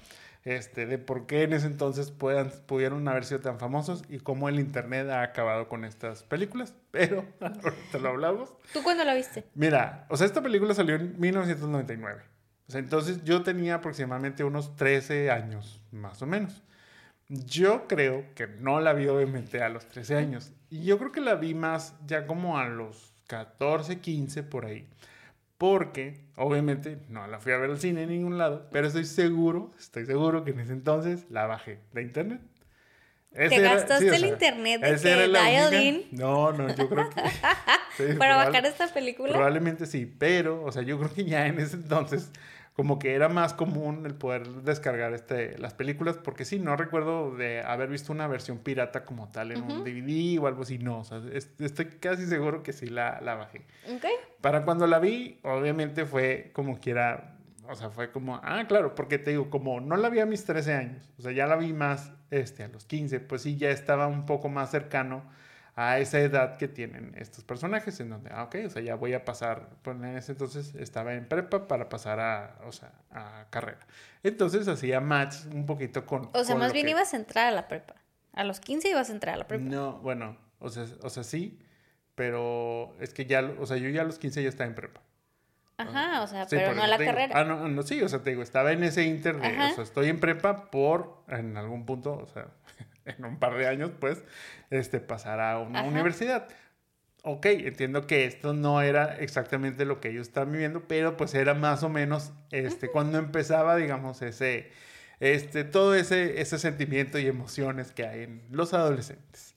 Este, 0.43 0.85
de 0.85 0.97
por 0.97 1.25
qué 1.25 1.43
en 1.43 1.53
ese 1.53 1.67
entonces 1.67 2.11
puedan, 2.11 2.51
pudieron 2.65 3.07
haber 3.07 3.23
sido 3.23 3.39
tan 3.39 3.59
famosos 3.59 4.03
y 4.09 4.19
cómo 4.19 4.49
el 4.49 4.59
internet 4.59 5.09
ha 5.09 5.21
acabado 5.21 5.69
con 5.69 5.85
estas 5.85 6.23
películas. 6.23 6.75
Pero 6.91 7.25
ahorita 7.39 7.97
lo 7.99 8.09
hablamos. 8.09 8.53
¿Tú 8.73 8.83
cuándo 8.83 9.05
la 9.05 9.13
viste? 9.13 9.45
Mira, 9.55 10.05
o 10.09 10.17
sea, 10.17 10.27
esta 10.27 10.43
película 10.43 10.73
salió 10.73 10.95
en 10.95 11.17
1999. 11.19 12.23
O 12.67 12.71
sea, 12.71 12.79
entonces 12.79 13.23
yo 13.23 13.43
tenía 13.43 13.75
aproximadamente 13.75 14.43
unos 14.43 14.75
13 14.75 15.31
años, 15.31 15.81
más 15.91 16.21
o 16.21 16.25
menos. 16.25 16.61
Yo 17.29 17.87
creo 17.87 18.25
que 18.35 18.47
no 18.47 18.79
la 18.79 18.93
vi 18.93 19.07
obviamente 19.07 19.61
a 19.61 19.69
los 19.69 19.87
13 19.87 20.15
años. 20.17 20.51
Y 20.69 20.83
yo 20.85 20.97
creo 20.97 21.11
que 21.11 21.21
la 21.21 21.35
vi 21.35 21.53
más 21.53 21.95
ya 22.05 22.27
como 22.27 22.57
a 22.57 22.67
los 22.67 23.13
14, 23.27 23.99
15 23.99 24.43
por 24.43 24.65
ahí. 24.65 24.87
Porque, 25.57 26.25
obviamente, 26.35 26.97
no 27.09 27.25
la 27.27 27.39
fui 27.39 27.53
a 27.53 27.57
ver 27.57 27.69
al 27.69 27.79
cine 27.79 28.03
en 28.03 28.09
ningún 28.09 28.37
lado, 28.37 28.67
pero 28.71 28.87
estoy 28.87 29.05
seguro, 29.05 29.71
estoy 29.79 30.05
seguro 30.05 30.43
que 30.43 30.51
en 30.51 30.59
ese 30.59 30.73
entonces 30.73 31.25
la 31.29 31.45
bajé 31.45 31.79
de 31.93 32.01
internet. 32.01 32.41
¿Te 33.31 33.45
Ese 33.45 33.55
era- 33.57 33.73
gastaste 33.75 34.03
sí, 34.05 34.09
o 34.09 34.13
el 34.13 34.19
sea, 34.19 34.29
internet 34.29 34.81
de 34.81 34.95
que 34.95 35.27
dial 35.29 35.73
in? 35.83 36.03
No, 36.11 36.51
no, 36.51 36.67
yo 36.75 36.89
creo 36.89 37.09
que... 37.09 37.21
sí, 37.97 38.13
Para 38.17 38.35
bajar 38.35 38.65
esta 38.65 38.87
película. 38.93 39.33
Probablemente 39.33 39.85
sí, 39.85 40.05
pero, 40.05 40.63
o 40.63 40.71
sea, 40.71 40.83
yo 40.83 40.99
creo 40.99 41.13
que 41.13 41.23
ya 41.25 41.47
en 41.47 41.59
ese 41.59 41.77
entonces 41.77 42.29
como 42.75 42.97
que 42.97 43.13
era 43.13 43.29
más 43.29 43.53
común 43.53 44.05
el 44.05 44.15
poder 44.15 44.47
descargar 44.63 45.13
este, 45.13 45.57
las 45.59 45.73
películas, 45.75 46.17
porque 46.17 46.43
sí, 46.43 46.57
no 46.59 46.75
recuerdo 46.75 47.35
de 47.35 47.61
haber 47.61 47.87
visto 47.89 48.11
una 48.11 48.27
versión 48.27 48.57
pirata 48.57 49.05
como 49.05 49.29
tal 49.29 49.51
en 49.51 49.61
un 49.63 49.83
DVD 49.83 50.39
o 50.39 50.47
algo 50.47 50.63
así, 50.63 50.79
no, 50.79 50.99
o 50.99 51.03
sea, 51.03 51.21
es- 51.31 51.51
estoy 51.59 51.85
casi 51.85 52.25
seguro 52.25 52.63
que 52.63 52.73
sí 52.73 52.87
la, 52.87 53.21
la 53.21 53.35
bajé. 53.35 53.59
Ok. 53.95 54.05
Para 54.41 54.65
cuando 54.65 54.87
la 54.87 54.97
vi, 54.99 55.39
obviamente 55.43 56.05
fue 56.05 56.49
como 56.53 56.79
quiera, 56.79 57.37
o 57.69 57.75
sea, 57.75 57.89
fue 57.91 58.11
como, 58.11 58.39
ah, 58.43 58.65
claro, 58.67 58.95
porque 58.95 59.19
te 59.19 59.29
digo, 59.31 59.49
como 59.51 59.79
no 59.79 59.95
la 59.95 60.09
vi 60.09 60.19
a 60.19 60.25
mis 60.25 60.43
13 60.43 60.73
años, 60.73 61.11
o 61.19 61.21
sea, 61.21 61.31
ya 61.31 61.45
la 61.45 61.55
vi 61.57 61.73
más 61.73 62.11
este, 62.31 62.63
a 62.63 62.67
los 62.69 62.85
15, 62.85 63.19
pues 63.19 63.43
sí, 63.43 63.55
ya 63.55 63.69
estaba 63.69 64.07
un 64.07 64.25
poco 64.25 64.49
más 64.49 64.71
cercano 64.71 65.23
a 65.75 65.97
esa 65.97 66.19
edad 66.19 66.57
que 66.57 66.67
tienen 66.67 67.13
estos 67.17 67.43
personajes, 67.43 67.99
en 67.99 68.09
donde, 68.09 68.29
ah, 68.31 68.43
ok, 68.43 68.55
o 68.65 68.69
sea, 68.69 68.81
ya 68.81 68.93
voy 68.95 69.13
a 69.13 69.25
pasar, 69.25 69.69
pues 69.81 69.97
en 69.97 70.05
ese 70.17 70.33
entonces 70.33 70.75
estaba 70.75 71.13
en 71.15 71.27
prepa 71.27 71.67
para 71.67 71.89
pasar 71.89 72.19
a, 72.19 72.59
o 72.65 72.71
sea, 72.71 72.91
a 73.11 73.47
carrera. 73.49 73.79
Entonces 74.21 74.67
hacía 74.67 74.99
match 75.01 75.35
un 75.51 75.65
poquito 75.65 76.05
con... 76.05 76.29
O 76.33 76.43
sea, 76.43 76.53
con 76.53 76.59
más 76.59 76.73
bien 76.73 76.85
que- 76.85 76.91
ibas 76.91 77.13
a 77.13 77.17
entrar 77.17 77.47
a 77.47 77.51
la 77.51 77.67
prepa. 77.67 77.95
A 78.33 78.43
los 78.43 78.59
15 78.59 78.89
ibas 78.89 79.09
a 79.09 79.13
entrar 79.13 79.35
a 79.35 79.37
la 79.39 79.47
prepa. 79.47 79.63
No, 79.63 79.93
bueno, 79.99 80.37
o 80.59 80.69
sea, 80.69 80.85
o 81.01 81.09
sea, 81.09 81.23
sí, 81.23 81.59
pero 82.15 82.95
es 82.99 83.13
que 83.13 83.25
ya, 83.25 83.41
o 83.59 83.65
sea, 83.65 83.77
yo 83.77 83.89
ya 83.89 84.01
a 84.01 84.05
los 84.05 84.19
15 84.19 84.43
ya 84.43 84.49
estaba 84.49 84.67
en 84.67 84.75
prepa. 84.75 85.01
Ajá, 85.77 86.21
o 86.21 86.27
sea, 86.27 86.43
Sí, 86.47 86.55
pero 86.55 86.75
no 86.75 86.83
a 86.83 86.87
la 86.87 86.97
digo. 86.99 87.11
carrera. 87.11 87.33
Ah, 87.39 87.43
no, 87.43 87.67
no, 87.67 87.81
sí, 87.81 87.99
o 88.03 88.07
sea, 88.09 88.19
te 88.21 88.29
digo, 88.29 88.43
estaba 88.43 88.71
en 88.71 88.83
ese 88.83 89.03
inter 89.03 89.39
de, 89.39 89.47
o 89.47 89.73
sea, 89.73 89.83
estoy 89.83 90.07
en 90.09 90.19
prepa 90.19 90.69
por, 90.69 91.23
en 91.27 91.57
algún 91.57 91.85
punto, 91.85 92.13
o 92.15 92.27
sea, 92.27 92.47
en 93.17 93.25
un 93.25 93.39
par 93.39 93.55
de 93.57 93.67
años, 93.67 93.91
pues, 93.99 94.23
este, 94.69 94.99
pasar 94.99 95.39
a 95.39 95.59
una 95.59 95.79
Ajá. 95.79 95.87
universidad. 95.87 96.47
Ok, 97.25 97.45
entiendo 97.45 98.05
que 98.05 98.25
esto 98.25 98.53
no 98.53 98.81
era 98.81 99.15
exactamente 99.17 99.85
lo 99.85 100.01
que 100.01 100.09
ellos 100.09 100.27
estaban 100.27 100.51
viviendo, 100.51 100.87
pero 100.87 101.15
pues 101.15 101.33
era 101.33 101.53
más 101.53 101.81
o 101.83 101.89
menos, 101.89 102.33
este, 102.51 102.89
cuando 102.89 103.17
empezaba, 103.17 103.77
digamos, 103.77 104.21
ese, 104.21 104.71
este, 105.21 105.63
todo 105.63 105.95
ese, 105.95 106.41
ese 106.41 106.59
sentimiento 106.59 107.17
y 107.19 107.27
emociones 107.27 107.93
que 107.93 108.05
hay 108.05 108.23
en 108.23 108.43
los 108.51 108.73
adolescentes. 108.73 109.55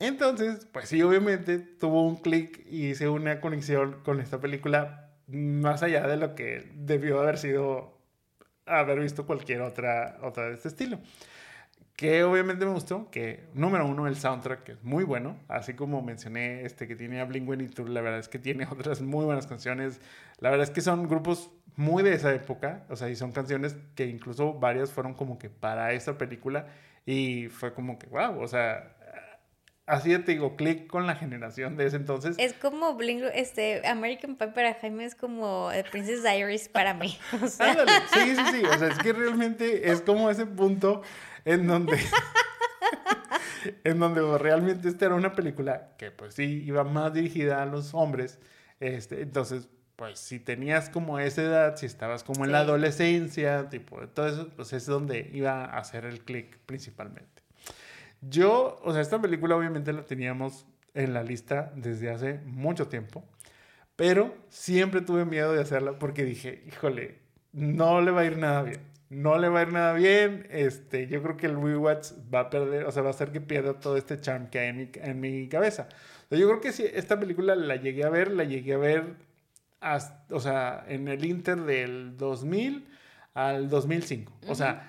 Entonces, 0.00 0.66
pues 0.72 0.88
sí, 0.88 1.00
obviamente 1.02 1.58
tuvo 1.58 2.06
un 2.06 2.16
clic 2.16 2.66
y 2.68 2.88
hice 2.88 3.08
una 3.08 3.40
conexión 3.40 4.00
con 4.04 4.20
esta 4.20 4.40
película 4.40 5.10
más 5.28 5.82
allá 5.82 6.06
de 6.06 6.16
lo 6.16 6.34
que 6.34 6.70
debió 6.74 7.20
haber 7.20 7.38
sido 7.38 7.96
haber 8.66 9.00
visto 9.00 9.26
cualquier 9.26 9.62
otra, 9.62 10.18
otra 10.22 10.48
de 10.48 10.54
este 10.54 10.68
estilo. 10.68 10.98
Que 11.96 12.24
obviamente 12.24 12.66
me 12.66 12.72
gustó, 12.72 13.10
que 13.10 13.44
número 13.54 13.86
uno, 13.86 14.06
el 14.06 14.16
soundtrack, 14.16 14.62
que 14.64 14.72
es 14.72 14.84
muy 14.84 15.02
bueno, 15.02 15.38
así 15.48 15.72
como 15.72 16.02
mencioné 16.02 16.66
este 16.66 16.86
que 16.86 16.94
tiene 16.94 17.20
a 17.20 17.26
Blink-182, 17.26 17.88
la 17.88 18.02
verdad 18.02 18.20
es 18.20 18.28
que 18.28 18.38
tiene 18.38 18.66
otras 18.70 19.00
muy 19.00 19.24
buenas 19.24 19.46
canciones, 19.46 20.00
la 20.38 20.50
verdad 20.50 20.64
es 20.64 20.70
que 20.70 20.82
son 20.82 21.08
grupos 21.08 21.50
muy 21.74 22.02
de 22.02 22.12
esa 22.12 22.34
época, 22.34 22.84
o 22.90 22.96
sea, 22.96 23.08
y 23.08 23.16
son 23.16 23.32
canciones 23.32 23.76
que 23.94 24.06
incluso 24.06 24.52
varias 24.52 24.92
fueron 24.92 25.14
como 25.14 25.38
que 25.38 25.48
para 25.48 25.92
esta 25.92 26.18
película, 26.18 26.66
y 27.06 27.48
fue 27.48 27.72
como 27.72 27.98
que, 27.98 28.08
wow, 28.08 28.42
o 28.42 28.48
sea, 28.48 28.96
así 29.86 30.16
te 30.18 30.32
digo, 30.32 30.56
clic 30.56 30.86
con 30.88 31.06
la 31.06 31.14
generación 31.14 31.76
de 31.76 31.86
ese 31.86 31.96
entonces. 31.96 32.36
Es 32.38 32.52
como 32.54 32.94
Bling, 32.94 33.22
este, 33.32 33.86
American 33.86 34.36
Pie 34.36 34.48
para 34.48 34.74
Jaime 34.74 35.04
es 35.04 35.14
como 35.14 35.70
el 35.70 35.84
Princess 35.84 36.22
Diaries 36.22 36.68
para 36.68 36.92
mí. 36.92 37.16
O 37.42 37.46
sea, 37.46 37.70
Ándale, 37.70 37.92
sí, 38.12 38.34
sí, 38.36 38.42
sí. 38.52 38.62
O 38.64 38.78
sea, 38.78 38.88
es 38.88 38.98
que 38.98 39.12
realmente 39.12 39.90
es 39.90 40.00
como 40.00 40.28
ese 40.28 40.46
punto 40.46 41.02
en 41.46 41.66
donde. 41.66 41.98
en 43.84 43.98
donde 43.98 44.38
realmente 44.38 44.88
esta 44.88 45.06
era 45.06 45.14
una 45.14 45.32
película 45.32 45.94
que, 45.96 46.10
pues 46.10 46.34
sí, 46.34 46.62
iba 46.66 46.84
más 46.84 47.14
dirigida 47.14 47.62
a 47.62 47.66
los 47.66 47.94
hombres. 47.94 48.38
Este, 48.80 49.22
entonces, 49.22 49.68
pues 49.96 50.18
si 50.18 50.38
tenías 50.38 50.90
como 50.90 51.18
esa 51.18 51.42
edad, 51.42 51.76
si 51.76 51.86
estabas 51.86 52.22
como 52.22 52.44
en 52.44 52.52
la 52.52 52.60
adolescencia, 52.60 53.68
tipo, 53.70 54.06
todo 54.08 54.28
eso, 54.28 54.48
pues 54.54 54.72
es 54.74 54.84
donde 54.84 55.30
iba 55.32 55.64
a 55.64 55.78
hacer 55.78 56.04
el 56.04 56.22
clic 56.22 56.58
principalmente. 56.66 57.42
Yo, 58.20 58.78
o 58.82 58.92
sea, 58.92 59.00
esta 59.00 59.20
película 59.20 59.56
obviamente 59.56 59.92
la 59.92 60.04
teníamos 60.04 60.66
en 60.94 61.14
la 61.14 61.22
lista 61.22 61.72
desde 61.76 62.10
hace 62.10 62.40
mucho 62.44 62.88
tiempo. 62.88 63.24
Pero 63.96 64.34
siempre 64.50 65.00
tuve 65.00 65.24
miedo 65.24 65.52
de 65.52 65.62
hacerla 65.62 65.98
porque 65.98 66.24
dije, 66.24 66.64
híjole, 66.66 67.18
no 67.52 68.02
le 68.02 68.10
va 68.10 68.20
a 68.20 68.24
ir 68.26 68.36
nada 68.36 68.62
bien. 68.62 68.95
No 69.08 69.38
le 69.38 69.48
va 69.48 69.60
a 69.60 69.62
ir 69.62 69.72
nada 69.72 69.92
bien. 69.92 70.46
Este, 70.50 71.06
yo 71.06 71.22
creo 71.22 71.36
que 71.36 71.46
el 71.46 71.60
rewatch 71.60 72.12
va 72.32 72.40
a 72.40 72.50
perder, 72.50 72.84
o 72.86 72.92
sea, 72.92 73.02
va 73.02 73.08
a 73.08 73.12
hacer 73.12 73.30
que 73.32 73.40
pierda 73.40 73.78
todo 73.78 73.96
este 73.96 74.20
charm 74.20 74.48
que 74.48 74.58
hay 74.58 74.68
en 74.68 74.76
mi, 74.76 74.90
en 74.94 75.20
mi 75.20 75.48
cabeza. 75.48 75.88
Yo 76.30 76.48
creo 76.48 76.60
que 76.60 76.72
si 76.72 76.84
esta 76.84 77.18
película 77.20 77.54
la 77.54 77.76
llegué 77.76 78.04
a 78.04 78.10
ver, 78.10 78.32
la 78.32 78.44
llegué 78.44 78.74
a 78.74 78.78
ver, 78.78 79.14
o 80.30 80.40
sea, 80.40 80.84
en 80.88 81.08
el 81.08 81.24
inter 81.24 81.60
del 81.62 82.16
2000 82.16 82.88
al 83.34 83.68
2005. 83.68 84.32
O 84.48 84.54
sea, 84.54 84.88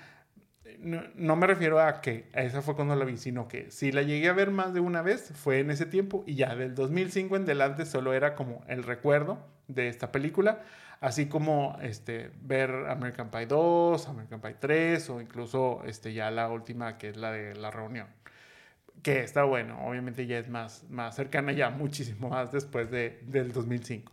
no, 0.80 1.36
me 1.36 1.46
refiero 1.46 1.80
a 1.80 2.00
que 2.00 2.28
a 2.34 2.42
esa 2.42 2.62
fue 2.62 2.76
cuando 2.76 2.94
la 2.94 3.04
vi, 3.04 3.16
sino 3.16 3.48
que 3.48 3.70
si 3.70 3.92
la 3.92 4.02
llegué 4.02 4.28
a 4.28 4.32
ver 4.32 4.50
más 4.50 4.74
de 4.74 4.80
una 4.80 5.02
vez, 5.02 5.32
fue 5.34 5.60
en 5.60 5.70
ese 5.70 5.86
tiempo 5.86 6.24
y 6.26 6.34
ya 6.34 6.54
del 6.54 6.74
2005 6.74 7.36
en 7.36 7.42
adelante 7.42 7.84
solo 7.86 8.12
era 8.12 8.34
como 8.34 8.64
el 8.68 8.82
recuerdo 8.82 9.38
de 9.66 9.88
esta 9.88 10.12
película, 10.12 10.62
así 11.00 11.26
como 11.26 11.76
este, 11.82 12.30
ver 12.42 12.70
American 12.88 13.30
Pie 13.30 13.46
2, 13.46 14.08
American 14.08 14.40
Pie 14.40 14.56
3 14.58 15.10
o 15.10 15.20
incluso 15.20 15.82
este, 15.84 16.12
ya 16.12 16.30
la 16.30 16.48
última 16.48 16.98
que 16.98 17.10
es 17.10 17.16
la 17.16 17.32
de 17.32 17.54
la 17.54 17.70
reunión. 17.70 18.06
Que 19.02 19.20
está 19.20 19.44
bueno, 19.44 19.86
obviamente 19.86 20.26
ya 20.26 20.38
es 20.38 20.48
más, 20.48 20.84
más 20.90 21.14
cercana 21.14 21.52
ya, 21.52 21.70
muchísimo 21.70 22.30
más 22.30 22.52
después 22.52 22.90
de, 22.90 23.20
del 23.26 23.52
2005. 23.52 24.12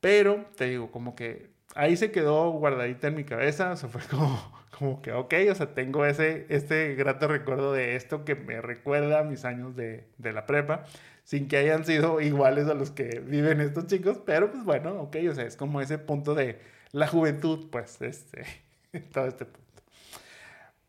Pero 0.00 0.46
te 0.56 0.66
digo, 0.66 0.90
como 0.90 1.14
que 1.14 1.50
ahí 1.74 1.96
se 1.96 2.10
quedó 2.10 2.50
guardadita 2.50 3.08
en 3.08 3.14
mi 3.14 3.24
cabeza, 3.24 3.72
o 3.72 3.76
sea, 3.76 3.88
fue 3.88 4.02
como, 4.02 4.62
como 4.78 5.02
que, 5.02 5.12
ok, 5.12 5.34
o 5.50 5.54
sea, 5.54 5.74
tengo 5.74 6.04
ese, 6.06 6.46
este 6.48 6.94
grato 6.94 7.28
recuerdo 7.28 7.72
de 7.72 7.96
esto 7.96 8.24
que 8.24 8.34
me 8.34 8.60
recuerda 8.60 9.20
a 9.20 9.24
mis 9.24 9.44
años 9.44 9.76
de, 9.76 10.08
de 10.18 10.32
la 10.32 10.46
prepa, 10.46 10.84
sin 11.24 11.48
que 11.48 11.56
hayan 11.56 11.84
sido 11.84 12.20
iguales 12.22 12.68
a 12.68 12.74
los 12.74 12.90
que 12.90 13.20
viven 13.20 13.60
estos 13.60 13.86
chicos, 13.86 14.18
pero 14.24 14.50
pues 14.50 14.64
bueno, 14.64 15.00
ok, 15.02 15.16
o 15.30 15.34
sea, 15.34 15.44
es 15.44 15.56
como 15.56 15.80
ese 15.80 15.98
punto 15.98 16.34
de 16.34 16.60
la 16.92 17.06
juventud, 17.06 17.68
pues, 17.70 18.00
este, 18.02 18.44
todo 19.12 19.26
este 19.26 19.46
punto. 19.46 19.62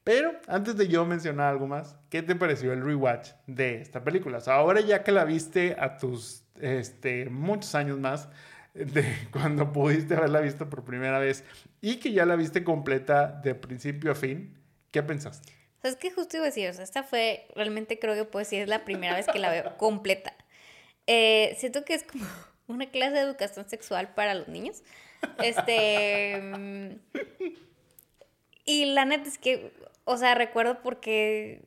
Pero 0.04 0.34
antes 0.48 0.76
de 0.76 0.90
yo 0.90 1.06
mencionar 1.06 1.48
algo 1.48 1.66
más, 1.66 1.96
¿qué 2.10 2.22
te 2.22 2.36
pareció 2.36 2.74
el 2.74 2.84
rewatch 2.84 3.30
de 3.48 3.82
esta 3.82 4.04
película? 4.04 4.40
O 4.40 4.42
sea, 4.42 4.56
ahora 4.56 4.82
ya 4.82 5.02
que 5.02 5.14
la 5.14 5.24
viste 5.24 5.78
a 5.80 5.98
tus 5.98 6.44
este, 6.60 7.30
muchos 7.30 7.74
años 7.74 8.00
más 8.00 8.28
de 8.74 9.06
cuando 9.32 9.72
pudiste 9.72 10.16
haberla 10.16 10.42
visto 10.42 10.70
por 10.70 10.84
primera 10.84 11.20
vez 11.20 11.44
y 11.82 11.98
que 11.98 12.12
ya 12.12 12.26
la 12.26 12.36
viste 12.36 12.64
completa 12.64 13.28
de 13.28 13.56
principio 13.56 14.12
a 14.12 14.16
fin, 14.16 14.58
¿qué 14.92 15.04
pensaste? 15.04 15.54
Es 15.84 15.98
que 15.98 16.12
justo 16.12 16.38
iba 16.38 16.46
a 16.46 16.50
decir, 16.50 16.70
o 16.70 16.74
sea, 16.74 16.84
esta 16.84 17.04
fue, 17.04 17.46
realmente 17.56 18.00
creo 18.00 18.16
que 18.16 18.24
pues 18.24 18.48
sí 18.48 18.56
es 18.56 18.70
la 18.70 18.86
primera 18.86 19.16
vez 19.16 19.28
que 19.28 19.40
la 19.40 19.52
veo 19.52 19.78
completa. 19.78 20.34
Eh, 21.08 21.56
siento 21.60 21.84
que 21.84 21.94
es 21.94 22.04
como 22.04 22.26
una 22.68 22.90
clase 22.90 23.16
de 23.16 23.20
educación 23.20 23.70
sexual 23.70 24.14
para 24.14 24.34
los 24.34 24.48
niños. 24.48 24.84
Este. 25.44 26.42
Mm, 26.42 27.00
y 28.66 28.86
la 28.86 29.06
neta 29.06 29.28
es 29.28 29.38
que, 29.38 29.74
o 30.06 30.18
sea, 30.18 30.36
recuerdo 30.36 30.82
porque 30.82 31.62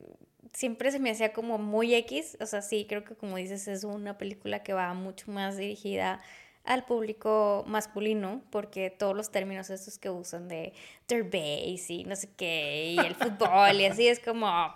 siempre 0.53 0.91
se 0.91 0.99
me 0.99 1.11
hacía 1.11 1.31
como 1.31 1.59
muy 1.59 1.93
X. 1.93 2.37
O 2.41 2.47
sea, 2.47 2.63
sí, 2.63 2.85
creo 2.89 3.03
que 3.03 3.15
como 3.15 3.37
dices, 3.37 3.67
es 3.67 3.83
una 3.83 4.17
película 4.17 4.63
que 4.63 4.73
va 4.73 4.93
mucho 4.95 5.31
más 5.31 5.57
dirigida 5.57 6.21
al 6.67 6.83
público 6.85 7.63
masculino, 7.65 8.41
porque 8.51 8.89
todos 8.89 9.15
los 9.15 9.31
términos 9.31 9.69
estos 9.69 9.97
que 9.97 10.09
usan 10.09 10.47
de 10.47 10.73
base 11.07 11.93
y 11.93 12.03
no 12.03 12.15
sé 12.15 12.29
qué, 12.35 12.91
y 12.91 12.99
el 12.99 13.15
fútbol 13.15 13.79
y 13.79 13.85
así 13.85 14.07
es 14.07 14.19
como. 14.19 14.73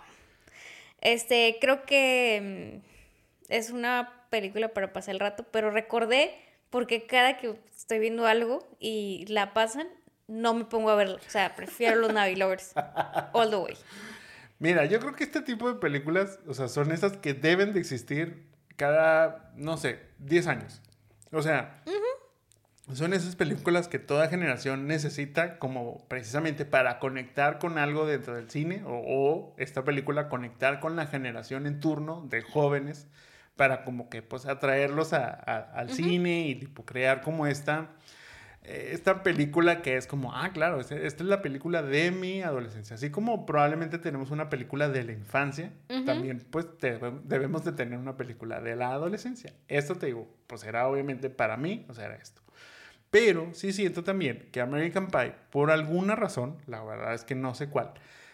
Este, 1.00 1.58
creo 1.60 1.84
que 1.84 2.80
mm, 2.80 3.52
es 3.52 3.70
una 3.70 4.26
película 4.30 4.68
para 4.68 4.92
pasar 4.92 5.14
el 5.14 5.20
rato, 5.20 5.44
pero 5.50 5.70
recordé 5.70 6.34
porque 6.70 7.06
cada 7.06 7.36
que 7.36 7.58
estoy 7.76 7.98
viendo 7.98 8.26
algo 8.26 8.66
y 8.80 9.26
la 9.28 9.52
pasan, 9.52 9.86
no 10.26 10.54
me 10.54 10.64
pongo 10.64 10.90
a 10.90 10.94
verlo. 10.94 11.16
O 11.16 11.30
sea, 11.30 11.54
prefiero 11.54 11.96
los 11.96 12.12
Navi 12.12 12.36
Lovers 12.36 12.72
all 13.34 13.50
the 13.50 13.56
way. 13.56 13.76
Mira, 14.58 14.86
yo 14.86 15.00
creo 15.00 15.14
que 15.14 15.24
este 15.24 15.42
tipo 15.42 15.70
de 15.70 15.78
películas, 15.78 16.38
o 16.46 16.54
sea, 16.54 16.68
son 16.68 16.92
esas 16.92 17.16
que 17.18 17.34
deben 17.34 17.74
de 17.74 17.80
existir 17.80 18.46
cada, 18.76 19.52
no 19.56 19.76
sé, 19.76 19.98
10 20.20 20.46
años. 20.46 20.80
O 21.32 21.42
sea, 21.42 21.82
son 22.92 23.14
esas 23.14 23.36
películas 23.36 23.88
que 23.88 23.98
toda 23.98 24.28
generación 24.28 24.86
necesita 24.86 25.58
como 25.58 26.06
precisamente 26.08 26.64
para 26.64 26.98
conectar 26.98 27.58
con 27.58 27.78
algo 27.78 28.06
dentro 28.06 28.34
del 28.34 28.50
cine 28.50 28.82
o, 28.86 29.02
o 29.04 29.54
esta 29.56 29.84
película 29.84 30.28
conectar 30.28 30.80
con 30.80 30.94
la 30.96 31.06
generación 31.06 31.66
en 31.66 31.80
turno 31.80 32.26
de 32.28 32.42
jóvenes 32.42 33.08
para 33.56 33.84
como 33.84 34.08
que 34.08 34.22
pues 34.22 34.46
atraerlos 34.46 35.12
a, 35.12 35.28
al 35.30 35.90
cine 35.90 36.48
y 36.48 36.54
tipo 36.54 36.84
crear 36.84 37.20
como 37.22 37.46
esta, 37.46 37.90
esta 38.64 39.22
película 39.22 39.82
que 39.82 39.96
es 39.96 40.06
como, 40.06 40.34
ah, 40.34 40.50
claro, 40.52 40.80
esta, 40.80 40.96
es 40.96 41.20
la 41.20 41.42
película 41.42 41.82
de 41.82 42.10
mi 42.12 42.42
adolescencia. 42.42 42.94
Así 42.94 43.10
como 43.10 43.44
probablemente 43.44 43.98
tenemos 43.98 44.30
una 44.30 44.48
película 44.48 44.88
de 44.88 45.02
la 45.02 45.12
infancia, 45.12 45.72
también 46.06 46.44
pues 46.50 46.66
debemos 47.24 47.64
de 47.64 47.72
tener 47.72 47.98
una 47.98 48.16
película 48.16 48.60
de 48.60 48.76
la 48.76 48.92
adolescencia. 48.92 49.52
Esto 49.68 49.96
te 49.96 50.06
digo, 50.06 50.28
pues 50.46 50.64
era 50.64 50.86
obviamente 50.86 51.28
para 51.28 51.56
mí, 51.56 51.86
o 51.88 51.94
sea, 51.94 52.06
era 52.06 52.16
esto. 52.16 52.42
Pero 53.10 53.52
sí 53.52 53.72
siento 53.72 54.04
también 54.04 54.48
que 54.52 54.60
American 54.60 55.08
Pie, 55.08 55.34
por 55.50 55.70
alguna 55.70 56.14
razón, 56.14 56.56
la 56.66 56.82
verdad 56.82 57.14
es 57.14 57.24
que 57.24 57.34
no 57.34 57.54
sé 57.54 57.68
cuál, 57.68 57.92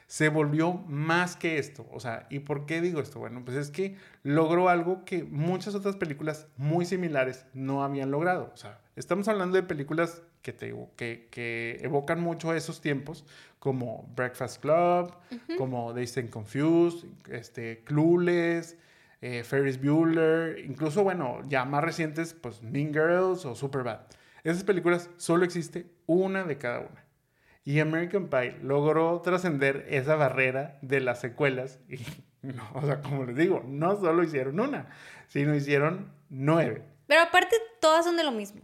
se 0.09 0.31
volvió 0.31 0.73
más 0.73 1.37
que 1.37 1.59
esto. 1.59 1.87
O 1.93 2.01
sea, 2.01 2.27
¿y 2.31 2.41
por 2.41 2.65
qué 2.65 2.81
digo 2.81 3.01
esto? 3.01 3.19
Bueno, 3.21 3.45
pues 3.45 3.59
es 3.59 3.71
que 3.71 3.97
logró 4.23 4.71
algo 4.71 5.05
que 5.05 5.23
muchas 5.23 5.75
otras 5.75 5.97
películas 5.97 6.49
muy 6.57 6.87
similares 6.87 7.45
no 7.53 7.85
habían 7.85 8.11
logrado. 8.11 8.51
O 8.55 8.57
sea, 8.57 8.81
estamos 8.97 9.29
hablando 9.29 9.57
de 9.57 9.63
películas 9.63 10.23
que, 10.41 10.55
te, 10.55 10.75
que, 10.97 11.29
que 11.31 11.79
evocan 11.83 12.23
mucho 12.23 12.55
esos 12.55 12.81
tiempos, 12.81 13.27
como 13.59 14.11
Breakfast 14.17 14.63
Club, 14.63 15.13
como 15.59 15.93
They 15.93 16.05
Stay 16.05 16.29
Confused, 16.29 17.07
este, 17.31 17.83
Clueless, 17.85 18.79
eh, 19.21 19.45
Ferris 19.45 19.79
Bueller, 19.79 20.59
incluso, 20.65 21.03
bueno, 21.05 21.43
ya 21.49 21.67
más 21.67 21.85
recientes, 21.85 22.33
pues 22.33 22.63
Mean 22.63 22.95
Girls 22.95 23.45
o 23.45 23.55
Superbad. 23.55 24.01
Esas 24.43 24.65
películas 24.65 25.11
solo 25.19 25.45
existe 25.45 25.87
una 26.07 26.45
de 26.45 26.57
cada 26.57 26.81
una. 26.81 27.08
Y 27.65 27.81
American 27.81 28.29
Pie 28.29 28.57
logró 28.63 29.21
trascender 29.21 29.87
esa 29.91 30.17
barrera 30.17 30.79
de 30.83 31.01
las 31.01 31.21
secuelas. 31.21 31.79
Y, 31.89 31.99
no, 32.43 32.69
o 32.75 32.83
sea, 32.87 33.01
como 33.01 33.25
les 33.25 33.37
digo, 33.37 33.63
no 33.67 34.01
solo 34.01 34.23
hicieron 34.23 34.59
una, 34.61 34.89
sino 35.29 35.55
hicieron 35.55 36.13
nueve. 36.29 36.83
Pero 37.07 37.23
aparte, 37.23 37.57
todas 37.81 38.05
son 38.05 38.17
de 38.17 38.25
lo 38.25 38.33
mismo. 38.33 38.63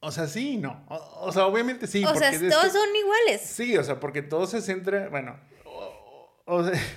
O 0.00 0.10
sea, 0.10 0.26
sí 0.26 0.56
no. 0.56 0.82
O, 0.88 1.30
sea, 1.30 1.46
obviamente 1.46 1.86
sí. 1.86 2.04
O 2.04 2.14
sea, 2.14 2.30
todos 2.30 2.72
son 2.72 2.96
iguales. 2.96 3.42
Sí, 3.42 3.76
o 3.76 3.84
sea, 3.84 4.00
porque 4.00 4.22
todo 4.22 4.46
se 4.46 4.62
centra, 4.62 5.08
bueno, 5.08 5.36
o, 6.46 6.64
sea... 6.64 6.72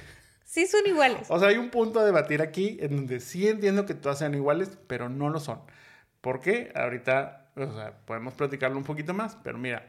Sí 0.46 0.68
son 0.68 0.86
iguales. 0.86 1.26
O 1.30 1.40
sea, 1.40 1.48
hay 1.48 1.58
un 1.58 1.72
punto 1.72 2.00
a 2.00 2.06
debatir 2.06 2.40
aquí 2.44 2.78
en 2.80 2.96
donde 2.96 3.20
sí 3.20 3.48
entiendo 3.48 3.88
que 3.88 3.96
todas 3.96 4.20
sean 4.20 4.36
iguales, 4.36 4.78
pero 4.86 5.10
no 5.10 5.32
lo 5.32 5.40
son. 5.40 5.62
¿Por 6.22 6.42
qué? 6.42 6.72
Ahorita, 6.76 7.50
o 7.56 7.74
sea, 7.74 7.98
podemos 8.06 8.36
platicarlo 8.36 8.78
un 8.78 8.84
poquito 8.84 9.16
más, 9.16 9.36
pero 9.44 9.58
mira, 9.58 9.88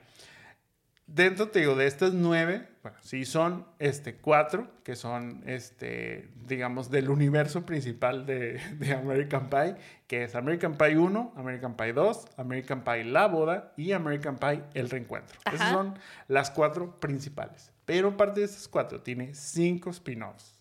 Dentro, 1.07 1.49
te 1.49 1.61
digo, 1.61 1.75
de 1.75 1.87
estas 1.87 2.15
nueve, 2.15 2.67
bueno, 2.83 2.97
sí 3.03 3.27
son 3.27 3.67
este, 3.79 4.17
cuatro, 4.17 4.69
que 4.83 4.97
son, 4.97 5.43
este, 5.47 6.31
digamos, 6.47 6.91
del 6.91 7.11
universo 7.11 7.67
principal 7.67 8.25
de, 8.25 8.59
American 8.99 9.51
Pie, 9.51 9.77
que 10.07 10.25
es 10.25 10.35
American 10.35 10.79
Pie 10.79 10.97
1, 10.97 11.35
American 11.37 11.77
Pie 11.77 11.93
2, 11.93 12.27
American 12.39 12.85
Pie 12.85 13.05
La 13.05 13.27
Boda 13.27 13.75
y 13.77 13.93
American 13.93 14.39
Pie 14.39 14.63
El 14.73 14.89
Reencuentro. 14.89 15.39
Esas 15.53 15.73
son 15.73 15.99
las 16.27 16.51
cuatro 16.51 16.99
principales. 17.01 17.71
Pero 17.85 18.17
parte 18.17 18.41
de 18.41 18.47
esas 18.47 18.67
cuatro 18.67 19.03
tiene 19.03 19.35
cinco 19.35 19.91
spin-offs. 19.91 20.59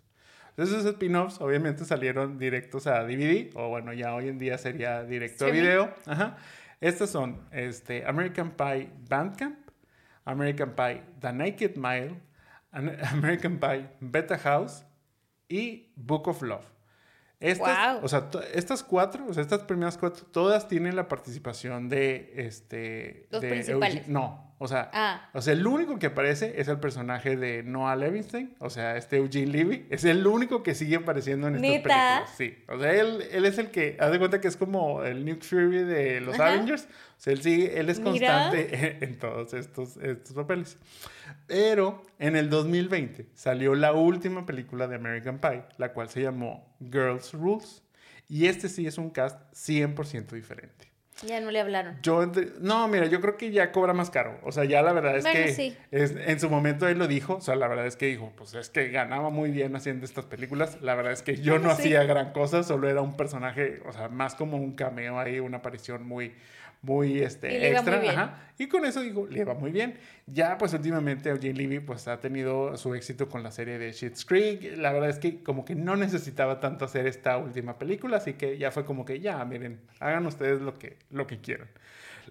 Esos 0.58 0.86
spin-offs 0.86 1.40
obviamente 1.40 1.86
salieron 1.86 2.38
directos 2.38 2.86
a 2.86 3.04
DVD, 3.04 3.50
o 3.56 3.70
bueno, 3.70 3.94
ya 3.94 4.14
hoy 4.14 4.28
en 4.28 4.38
día 4.38 4.58
sería 4.58 5.04
directo 5.04 5.46
a 5.46 5.50
video. 5.50 5.94
Ajá. 6.06 6.38
Estas 6.80 7.10
son 7.10 7.40
este, 7.52 8.06
American 8.06 8.52
Pie 8.52 8.90
Bandcamp, 9.08 9.63
American 10.26 10.76
Pie, 10.76 11.04
The 11.20 11.34
Naked 11.34 11.78
Mile, 11.78 12.20
American 12.72 13.60
Pie, 13.60 13.90
Beta 14.00 14.38
House 14.38 14.86
y 15.48 15.92
Book 15.96 16.28
of 16.28 16.42
Love. 16.42 16.66
Estas, 17.40 18.02
o 18.02 18.08
sea, 18.08 18.30
estas 18.54 18.84
cuatro, 18.84 19.26
o 19.28 19.34
sea, 19.34 19.44
estas 19.44 19.64
primeras 19.64 19.98
cuatro, 19.98 20.26
todas 20.28 20.70
tienen 20.70 20.96
la 20.96 21.10
participación 21.10 21.90
de 21.90 22.32
este. 22.38 23.28
Los 23.32 23.42
principales. 23.42 24.08
no, 24.08 24.53
o 24.64 24.68
sea, 24.70 24.90
ah. 24.94 25.30
o 25.34 25.42
sea, 25.42 25.52
el 25.52 25.68
único 25.68 26.00
que 26.00 26.06
aparece 26.06 26.54
es 26.56 26.70
el 26.70 26.80
personaje 26.80 27.36
de 27.36 27.64
Noah 27.64 27.98
Levinstein, 27.98 28.56
o 28.60 28.70
sea, 28.70 28.96
este 28.96 29.18
Eugene 29.18 29.48
Levy, 29.48 29.88
es 29.90 30.06
el 30.06 30.26
único 30.26 30.64
que 30.64 30.74
sigue 30.74 30.96
apareciendo 30.96 31.50
en 31.50 31.56
estas 31.56 31.70
películas. 31.70 32.34
Sí, 32.38 32.58
o 32.70 32.80
sea, 32.80 32.94
él, 32.94 33.26
él 33.34 33.44
es 33.44 33.58
el 33.58 33.72
que, 33.72 33.98
haz 34.00 34.10
de 34.10 34.20
cuenta 34.20 34.40
que 34.40 34.48
es 34.48 34.56
como 34.56 35.04
el 35.04 35.26
Nick 35.26 35.44
Fury 35.44 35.84
de 35.84 36.22
los 36.22 36.40
Avengers, 36.40 36.84
o 36.84 37.20
sea, 37.20 37.34
él 37.34 37.42
sigue, 37.42 37.78
él 37.78 37.90
es 37.90 38.00
constante 38.00 39.00
en, 39.02 39.20
todos 39.20 39.54
estos, 39.54 39.98
estos 39.98 40.34
papeles. 40.34 40.78
Pero 41.46 42.02
en 42.18 42.38
el 42.38 42.50
2020 42.50 43.32
salió 43.34 43.76
la 43.76 43.92
última 43.92 44.46
película 44.46 44.88
de 44.88 44.96
American 44.96 45.40
Pie, 45.40 45.64
la 45.78 45.92
cual 45.92 46.08
se 46.08 46.22
llamó 46.22 46.74
Girls 46.80 47.34
Rules, 47.34 47.84
y 48.30 48.48
este 48.48 48.70
sí 48.70 48.88
es 48.88 48.98
un 48.98 49.10
cast 49.10 49.42
100% 49.54 50.28
diferente. 50.32 50.93
Ya 51.28 51.40
no 51.40 51.52
le 51.52 51.60
hablaron. 51.60 51.98
Yo, 52.02 52.32
no, 52.60 52.88
mira, 52.88 53.06
yo 53.06 53.22
creo 53.22 53.38
que 53.38 53.52
ya 53.52 53.72
cobra 53.72 53.94
más 53.94 54.10
caro. 54.10 54.40
O 54.44 54.52
sea, 54.52 54.66
ya 54.66 54.82
la 54.82 54.94
verdad 54.94 55.18
es 55.18 55.26
que 55.26 55.76
en 55.92 56.40
su 56.40 56.50
momento 56.50 56.88
él 56.88 57.00
lo 57.00 57.08
dijo. 57.08 57.36
O 57.36 57.42
sea, 57.42 57.56
la 57.56 57.68
verdad 57.68 57.88
es 57.88 57.96
que 57.96 58.08
dijo, 58.08 58.32
pues 58.36 58.54
es 58.54 58.70
que 58.70 58.90
ganaba 58.90 59.30
muy 59.30 59.52
bien 59.52 59.76
haciendo 59.76 60.06
estas 60.06 60.26
películas. 60.26 60.78
La 60.82 60.96
verdad 60.96 61.14
es 61.14 61.22
que 61.22 61.38
yo 61.38 61.60
no 61.60 61.70
hacía 61.70 62.04
gran 62.04 62.32
cosa, 62.34 62.64
solo 62.64 62.90
era 62.90 63.02
un 63.02 63.16
personaje, 63.16 63.82
o 63.86 63.94
sea, 63.94 64.10
más 64.10 64.36
como 64.36 64.58
un 64.58 64.74
cameo 64.74 65.20
ahí, 65.20 65.40
una 65.40 65.58
aparición 65.58 66.06
muy, 66.06 66.34
muy 66.84 67.22
este, 67.22 67.72
extra. 67.72 68.52
Y 68.58 68.68
con 68.68 68.86
eso 68.86 69.02
digo, 69.02 69.26
le 69.26 69.44
va 69.46 69.56
muy 69.56 69.72
bien. 69.72 69.96
Ya 70.28 70.58
pues 70.58 70.74
últimamente 70.74 71.30
Eugene 71.30 71.56
Levy 71.56 71.80
pues 71.80 72.08
ha 72.08 72.20
tenido 72.20 72.78
su 72.78 72.94
éxito 72.94 73.28
con 73.30 73.42
la 73.42 73.52
serie 73.52 73.80
de 73.80 73.92
Schitt's 73.92 74.26
Creek. 74.26 74.78
La 74.78 74.92
verdad 74.92 75.10
es 75.10 75.18
que 75.18 75.42
como 75.42 75.66
que 75.66 75.76
no 75.76 75.96
necesitaba 75.96 76.60
tanto 76.60 76.86
hacer 76.86 77.08
esta 77.08 77.38
última 77.38 77.80
película, 77.80 78.18
así 78.18 78.34
que 78.34 78.58
ya 78.58 78.70
fue 78.72 78.86
como 78.86 79.06
que 79.06 79.20
ya, 79.22 79.44
miren, 79.46 79.82
hagan 80.00 80.26
ustedes 80.28 80.62
lo 80.62 80.78
que, 80.78 80.98
lo 81.10 81.26
que 81.26 81.40
quieran. 81.40 81.70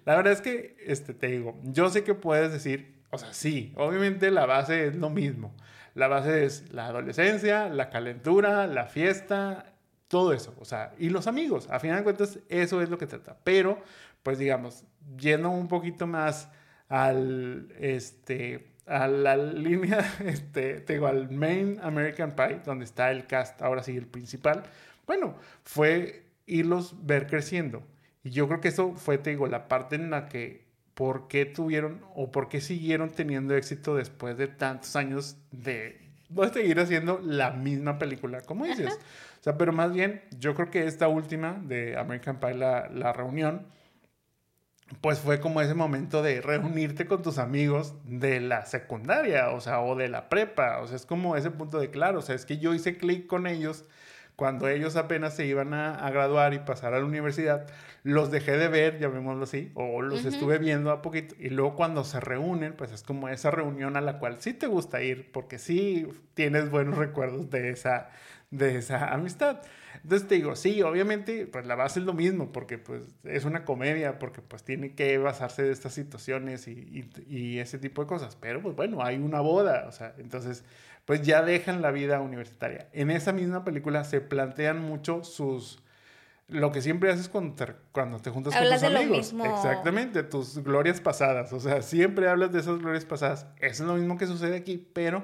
La 0.05 0.15
verdad 0.15 0.33
es 0.33 0.41
que, 0.41 0.77
este, 0.85 1.13
te 1.13 1.27
digo, 1.27 1.59
yo 1.63 1.89
sé 1.89 2.03
que 2.03 2.13
puedes 2.13 2.51
decir, 2.51 3.01
o 3.09 3.17
sea, 3.17 3.33
sí, 3.33 3.73
obviamente 3.75 4.31
la 4.31 4.45
base 4.45 4.87
es 4.87 4.95
lo 4.95 5.09
mismo. 5.09 5.53
La 5.95 6.07
base 6.07 6.45
es 6.45 6.71
la 6.71 6.87
adolescencia, 6.87 7.69
la 7.69 7.89
calentura, 7.89 8.65
la 8.67 8.85
fiesta, 8.85 9.73
todo 10.07 10.31
eso, 10.31 10.53
o 10.59 10.65
sea, 10.65 10.93
y 10.99 11.09
los 11.09 11.25
amigos, 11.25 11.67
a 11.71 11.79
final 11.79 11.97
de 11.97 12.03
cuentas, 12.03 12.37
eso 12.47 12.81
es 12.83 12.89
lo 12.89 12.99
que 12.99 13.07
trata. 13.07 13.35
Pero 13.43 13.81
pues 14.23 14.39
digamos, 14.39 14.85
yendo 15.17 15.49
un 15.49 15.67
poquito 15.67 16.07
más 16.07 16.49
al, 16.89 17.73
este, 17.79 18.73
a 18.85 19.07
la 19.07 19.37
línea, 19.37 19.99
este, 20.25 20.79
te 20.79 20.93
digo, 20.93 21.07
al 21.07 21.29
main 21.29 21.79
American 21.81 22.35
Pie, 22.35 22.61
donde 22.65 22.85
está 22.85 23.11
el 23.11 23.27
cast, 23.27 23.61
ahora 23.61 23.83
sí, 23.83 23.95
el 23.95 24.07
principal, 24.07 24.63
bueno, 25.05 25.35
fue 25.63 26.25
irlos 26.45 26.95
ver 27.05 27.27
creciendo. 27.27 27.83
Y 28.23 28.31
yo 28.31 28.47
creo 28.47 28.61
que 28.61 28.69
eso 28.69 28.93
fue, 28.95 29.17
te 29.17 29.31
digo, 29.31 29.47
la 29.47 29.67
parte 29.67 29.95
en 29.95 30.09
la 30.09 30.29
que 30.29 30.63
por 30.93 31.27
qué 31.27 31.45
tuvieron 31.45 32.01
o 32.15 32.31
por 32.31 32.49
qué 32.49 32.61
siguieron 32.61 33.09
teniendo 33.09 33.55
éxito 33.55 33.95
después 33.95 34.37
de 34.37 34.47
tantos 34.47 34.95
años 34.95 35.37
de 35.51 35.99
no 36.29 36.47
seguir 36.51 36.79
haciendo 36.79 37.19
la 37.23 37.51
misma 37.51 37.99
película, 37.99 38.41
como 38.41 38.65
dices. 38.65 38.93
O 39.39 39.43
sea, 39.43 39.57
pero 39.57 39.73
más 39.73 39.91
bien, 39.91 40.21
yo 40.39 40.55
creo 40.55 40.71
que 40.71 40.85
esta 40.85 41.07
última 41.07 41.53
de 41.53 41.97
American 41.97 42.39
Pie, 42.39 42.53
la, 42.53 42.89
la 42.89 43.11
reunión, 43.13 43.67
pues 45.01 45.19
fue 45.19 45.39
como 45.39 45.61
ese 45.61 45.73
momento 45.73 46.21
de 46.21 46.41
reunirte 46.41 47.05
con 47.05 47.21
tus 47.21 47.37
amigos 47.37 47.93
de 48.05 48.39
la 48.39 48.65
secundaria, 48.65 49.49
o 49.49 49.61
sea, 49.61 49.81
o 49.81 49.95
de 49.95 50.09
la 50.09 50.29
prepa, 50.29 50.79
o 50.79 50.87
sea, 50.87 50.95
es 50.95 51.05
como 51.05 51.35
ese 51.35 51.51
punto 51.51 51.79
de 51.79 51.89
claro, 51.89 52.19
o 52.19 52.21
sea, 52.21 52.35
es 52.35 52.45
que 52.45 52.57
yo 52.57 52.73
hice 52.73 52.97
clic 52.97 53.27
con 53.27 53.47
ellos 53.47 53.85
cuando 54.35 54.67
ellos 54.67 54.95
apenas 54.95 55.35
se 55.35 55.45
iban 55.45 55.73
a, 55.73 56.09
graduar 56.09 56.53
y 56.53 56.59
pasar 56.59 56.93
a 56.93 56.99
la 56.99 57.05
universidad, 57.05 57.67
los 58.03 58.31
dejé 58.31 58.57
de 58.57 58.67
ver, 58.67 58.99
llamémoslo 58.99 59.43
así, 59.43 59.71
o 59.75 60.01
los 60.01 60.25
estuve 60.25 60.57
viendo 60.57 60.91
a 60.91 61.01
poquito, 61.01 61.35
y 61.39 61.49
luego 61.49 61.75
cuando 61.75 62.03
se 62.03 62.19
reúnen, 62.19 62.73
pues 62.73 62.91
es 62.91 63.03
como 63.03 63.29
esa 63.29 63.51
reunión 63.51 63.95
a 63.95 64.01
la 64.01 64.17
cual 64.17 64.37
sí 64.39 64.53
te 64.53 64.65
gusta 64.65 65.03
ir, 65.03 65.31
porque 65.31 65.59
sí 65.59 66.07
tienes 66.33 66.71
buenos 66.71 66.97
recuerdos 66.97 67.49
de 67.51 67.69
esa, 67.69 68.09
de 68.53 68.77
esa 68.77 69.13
amistad. 69.13 69.61
Entonces 70.03 70.27
te 70.27 70.35
digo, 70.35 70.55
sí, 70.55 70.81
obviamente, 70.81 71.47
pues 71.47 71.65
la 71.65 71.75
base 71.75 71.99
es 71.99 72.05
lo 72.05 72.13
mismo, 72.13 72.51
porque 72.51 72.77
pues 72.77 73.03
es 73.23 73.45
una 73.45 73.65
comedia, 73.65 74.19
porque 74.19 74.41
pues 74.41 74.63
tiene 74.63 74.95
que 74.95 75.17
basarse 75.17 75.63
de 75.63 75.71
estas 75.71 75.93
situaciones 75.93 76.67
y, 76.67 77.09
y, 77.27 77.59
ese 77.59 77.77
tipo 77.79 78.01
de 78.01 78.07
cosas. 78.07 78.35
Pero 78.39 78.61
pues 78.61 78.75
bueno, 78.75 79.03
hay 79.03 79.17
una 79.17 79.39
boda, 79.39 79.85
o 79.87 79.91
sea, 79.91 80.13
entonces 80.17 80.63
pues 81.05 81.21
ya 81.21 81.41
dejan 81.41 81.81
la 81.81 81.91
vida 81.91 82.21
universitaria. 82.21 82.89
En 82.93 83.11
esa 83.11 83.33
misma 83.33 83.63
película 83.63 84.03
se 84.03 84.21
plantean 84.21 84.81
mucho 84.81 85.23
sus... 85.23 85.79
Lo 86.49 86.71
que 86.71 86.81
siempre 86.81 87.09
haces 87.09 87.29
cuando 87.29 87.55
te, 87.55 87.73
cuando 87.91 88.19
te 88.19 88.29
juntas 88.29 88.53
con 88.53 88.63
tus 88.63 88.83
amigos. 88.83 89.33
Exactamente, 89.33 90.23
tus 90.23 90.59
glorias 90.59 90.99
pasadas. 91.01 91.51
O 91.53 91.59
sea, 91.59 91.81
siempre 91.81 92.27
hablas 92.27 92.51
de 92.51 92.59
esas 92.59 92.79
glorias 92.79 93.05
pasadas. 93.05 93.47
Eso 93.59 93.83
es 93.83 93.87
lo 93.87 93.95
mismo 93.95 94.17
que 94.17 94.27
sucede 94.27 94.57
aquí, 94.57 94.85
pero 94.93 95.23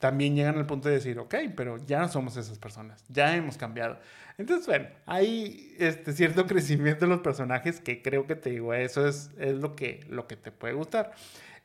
también 0.00 0.34
llegan 0.34 0.56
al 0.56 0.66
punto 0.66 0.88
de 0.88 0.94
decir, 0.94 1.18
ok, 1.18 1.34
pero 1.54 1.76
ya 1.84 2.00
no 2.00 2.08
somos 2.08 2.34
esas 2.38 2.58
personas, 2.58 3.04
ya 3.08 3.36
hemos 3.36 3.58
cambiado. 3.58 3.98
Entonces, 4.38 4.66
bueno, 4.66 4.88
hay 5.04 5.76
este 5.78 6.14
cierto 6.14 6.46
crecimiento 6.48 7.04
de 7.04 7.10
los 7.10 7.20
personajes 7.20 7.80
que 7.80 8.00
creo 8.00 8.26
que 8.26 8.34
te 8.34 8.50
digo, 8.50 8.72
eso 8.72 9.06
es, 9.06 9.30
es 9.38 9.56
lo, 9.56 9.76
que, 9.76 10.00
lo 10.08 10.26
que 10.26 10.36
te 10.36 10.50
puede 10.50 10.72
gustar. 10.72 11.12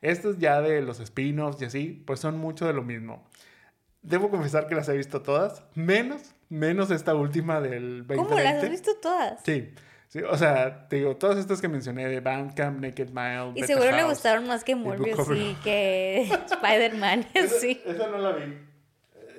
Estos 0.02 0.36
ya 0.38 0.60
de 0.60 0.82
los 0.82 1.00
spin-offs 1.00 1.62
y 1.62 1.64
así, 1.64 2.02
pues 2.06 2.20
son 2.20 2.36
mucho 2.36 2.66
de 2.66 2.74
lo 2.74 2.82
mismo. 2.82 3.26
Debo 4.02 4.30
confesar 4.30 4.68
que 4.68 4.74
las 4.74 4.88
he 4.90 4.96
visto 4.96 5.22
todas, 5.22 5.64
menos, 5.74 6.34
menos 6.50 6.90
esta 6.90 7.14
última 7.14 7.62
del 7.62 8.06
2020. 8.06 8.16
¿Cómo 8.16 8.38
las 8.38 8.62
has 8.62 8.70
visto 8.70 8.94
todas? 9.00 9.40
Sí 9.44 9.72
o 10.22 10.36
sea, 10.36 10.88
te 10.88 10.96
digo, 10.96 11.16
todas 11.16 11.38
estas 11.38 11.60
que 11.60 11.68
mencioné 11.68 12.08
de 12.08 12.20
Bandcamp, 12.20 12.80
Naked 12.80 13.10
Mile. 13.10 13.52
Y 13.54 13.64
seguro 13.64 13.90
le 13.90 14.04
gustaron 14.04 14.46
más 14.46 14.64
que 14.64 14.74
Morbius 14.76 15.18
y 15.30 15.54
que 15.62 16.30
Spider-Man. 16.50 17.26
sí. 17.60 17.80
Esa 17.84 18.08
no 18.08 18.18
la 18.18 18.32
vi. 18.32 18.56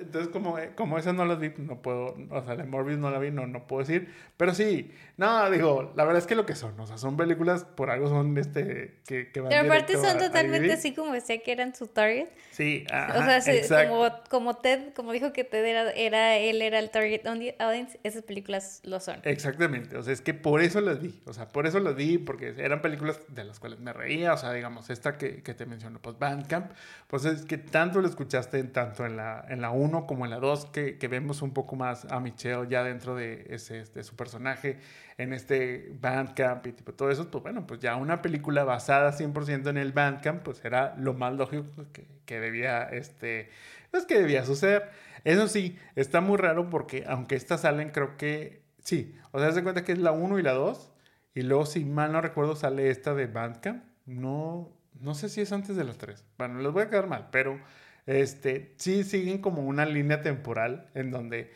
Entonces, 0.00 0.30
como, 0.30 0.56
como 0.76 0.96
esa 0.96 1.12
no 1.12 1.24
la 1.24 1.34
vi, 1.34 1.52
no 1.58 1.82
puedo, 1.82 2.16
o 2.30 2.44
sea, 2.44 2.54
la 2.54 2.64
Morbius 2.64 2.98
no 2.98 3.10
la 3.10 3.18
vi, 3.18 3.30
no, 3.30 3.46
no 3.46 3.66
puedo 3.66 3.80
decir. 3.80 4.12
Pero 4.36 4.54
sí, 4.54 4.92
no, 5.18 5.50
digo, 5.50 5.92
la 5.96 6.04
verdad 6.04 6.22
es 6.22 6.28
que 6.28 6.36
lo 6.36 6.46
que 6.46 6.54
son, 6.54 6.78
o 6.78 6.86
sea, 6.86 6.96
son 6.96 7.16
películas, 7.16 7.64
por 7.64 7.90
algo 7.90 8.08
son, 8.08 8.38
este, 8.38 9.00
que, 9.04 9.32
que 9.32 9.40
van 9.40 9.48
Pero 9.48 9.66
aparte 9.66 9.94
son 9.94 10.16
totalmente 10.16 10.72
así 10.72 10.94
como 10.94 11.12
decía 11.12 11.42
que 11.42 11.50
eran 11.50 11.74
su 11.74 11.88
target. 11.88 12.28
Sí, 12.52 12.84
ajá, 12.88 13.38
O 13.38 13.40
sea, 13.42 13.88
como, 13.88 14.08
como 14.30 14.56
Ted, 14.58 14.92
como 14.94 15.10
dijo 15.10 15.32
que 15.32 15.42
Ted 15.42 15.64
era, 15.64 15.90
era, 15.90 16.36
él 16.36 16.62
era 16.62 16.78
el 16.78 16.90
target 16.90 17.26
audience, 17.26 17.98
esas 18.04 18.22
películas 18.22 18.80
lo 18.84 19.00
son. 19.00 19.18
Exactamente, 19.24 19.96
o 19.96 20.04
sea, 20.04 20.12
es 20.12 20.20
que 20.20 20.34
por 20.34 20.62
eso 20.62 20.80
las 20.80 21.02
vi, 21.02 21.20
o 21.26 21.32
sea, 21.32 21.48
por 21.48 21.66
eso 21.66 21.80
las 21.80 21.96
vi, 21.96 22.18
porque 22.18 22.54
eran 22.56 22.80
películas 22.80 23.20
de 23.26 23.42
las 23.42 23.58
cuales 23.58 23.80
me 23.80 23.92
reía, 23.92 24.32
o 24.34 24.36
sea, 24.36 24.52
digamos, 24.52 24.88
esta 24.88 25.18
que, 25.18 25.42
que 25.42 25.52
te 25.52 25.66
menciono, 25.66 26.00
pues 26.00 26.16
Bandcamp, 26.16 26.70
pues 27.08 27.24
es 27.24 27.42
que 27.42 27.58
tanto 27.58 28.00
lo 28.00 28.06
escuchaste 28.06 28.62
tanto 28.62 29.04
en 29.04 29.16
la, 29.16 29.44
en 29.48 29.62
la 29.62 29.70
1 29.70 30.06
como 30.06 30.26
en 30.26 30.30
la 30.30 30.38
2, 30.38 30.66
que, 30.66 30.96
que, 30.96 31.08
vemos 31.08 31.42
un 31.42 31.52
poco 31.52 31.74
más 31.74 32.04
a 32.04 32.20
Michelle 32.20 32.68
ya 32.70 32.84
dentro 32.84 33.16
de, 33.16 33.46
ese, 33.50 33.80
este, 33.80 34.04
su 34.04 34.14
personaje 34.14 34.78
en 35.18 35.32
este 35.32 35.92
Bandcamp 36.00 36.66
y 36.66 36.72
tipo 36.72 36.94
todo 36.94 37.10
eso, 37.10 37.30
pues 37.30 37.42
bueno, 37.42 37.66
pues 37.66 37.80
ya 37.80 37.96
una 37.96 38.22
película 38.22 38.64
basada 38.64 39.12
100% 39.12 39.68
en 39.68 39.76
el 39.76 39.92
Bandcamp, 39.92 40.42
pues 40.42 40.64
era 40.64 40.94
lo 40.96 41.12
más 41.14 41.34
lógico 41.34 41.66
que, 41.92 42.06
que 42.24 42.40
debía, 42.40 42.84
este, 42.84 43.50
pues 43.90 44.06
que 44.06 44.18
debía 44.18 44.44
suceder. 44.44 44.90
Eso 45.24 45.48
sí, 45.48 45.76
está 45.96 46.20
muy 46.20 46.36
raro 46.38 46.70
porque 46.70 47.04
aunque 47.06 47.34
estas 47.34 47.62
salen, 47.62 47.90
creo 47.90 48.16
que 48.16 48.62
sí, 48.82 49.16
o 49.32 49.40
sea, 49.40 49.52
se 49.52 49.62
cuenta 49.62 49.84
que 49.84 49.92
es 49.92 49.98
la 49.98 50.12
1 50.12 50.38
y 50.38 50.42
la 50.42 50.52
2, 50.52 50.92
y 51.34 51.42
luego, 51.42 51.66
si 51.66 51.84
mal 51.84 52.10
no 52.10 52.20
recuerdo, 52.20 52.56
sale 52.56 52.90
esta 52.90 53.14
de 53.14 53.26
Bandcamp. 53.28 53.84
No, 54.06 54.72
no 55.00 55.14
sé 55.14 55.28
si 55.28 55.40
es 55.40 55.52
antes 55.52 55.76
de 55.76 55.84
las 55.84 55.96
3. 55.96 56.24
Bueno, 56.36 56.60
les 56.60 56.72
voy 56.72 56.82
a 56.82 56.90
quedar 56.90 57.06
mal, 57.06 57.28
pero 57.30 57.60
este, 58.06 58.74
sí 58.76 59.04
siguen 59.04 59.40
como 59.40 59.62
una 59.62 59.86
línea 59.86 60.22
temporal 60.22 60.90
en 60.94 61.12
donde 61.12 61.52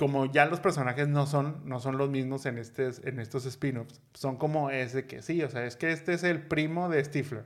como 0.00 0.24
ya 0.24 0.46
los 0.46 0.60
personajes 0.60 1.08
no 1.08 1.26
son, 1.26 1.60
no 1.66 1.78
son 1.78 1.98
los 1.98 2.08
mismos 2.08 2.46
en, 2.46 2.56
este, 2.56 2.88
en 3.04 3.20
estos 3.20 3.44
spin-offs, 3.44 4.00
son 4.14 4.38
como 4.38 4.70
ese 4.70 5.04
que 5.04 5.20
sí, 5.20 5.42
o 5.42 5.50
sea, 5.50 5.66
es 5.66 5.76
que 5.76 5.92
este 5.92 6.14
es 6.14 6.22
el 6.22 6.40
primo 6.40 6.88
de 6.88 7.04
Stifler. 7.04 7.44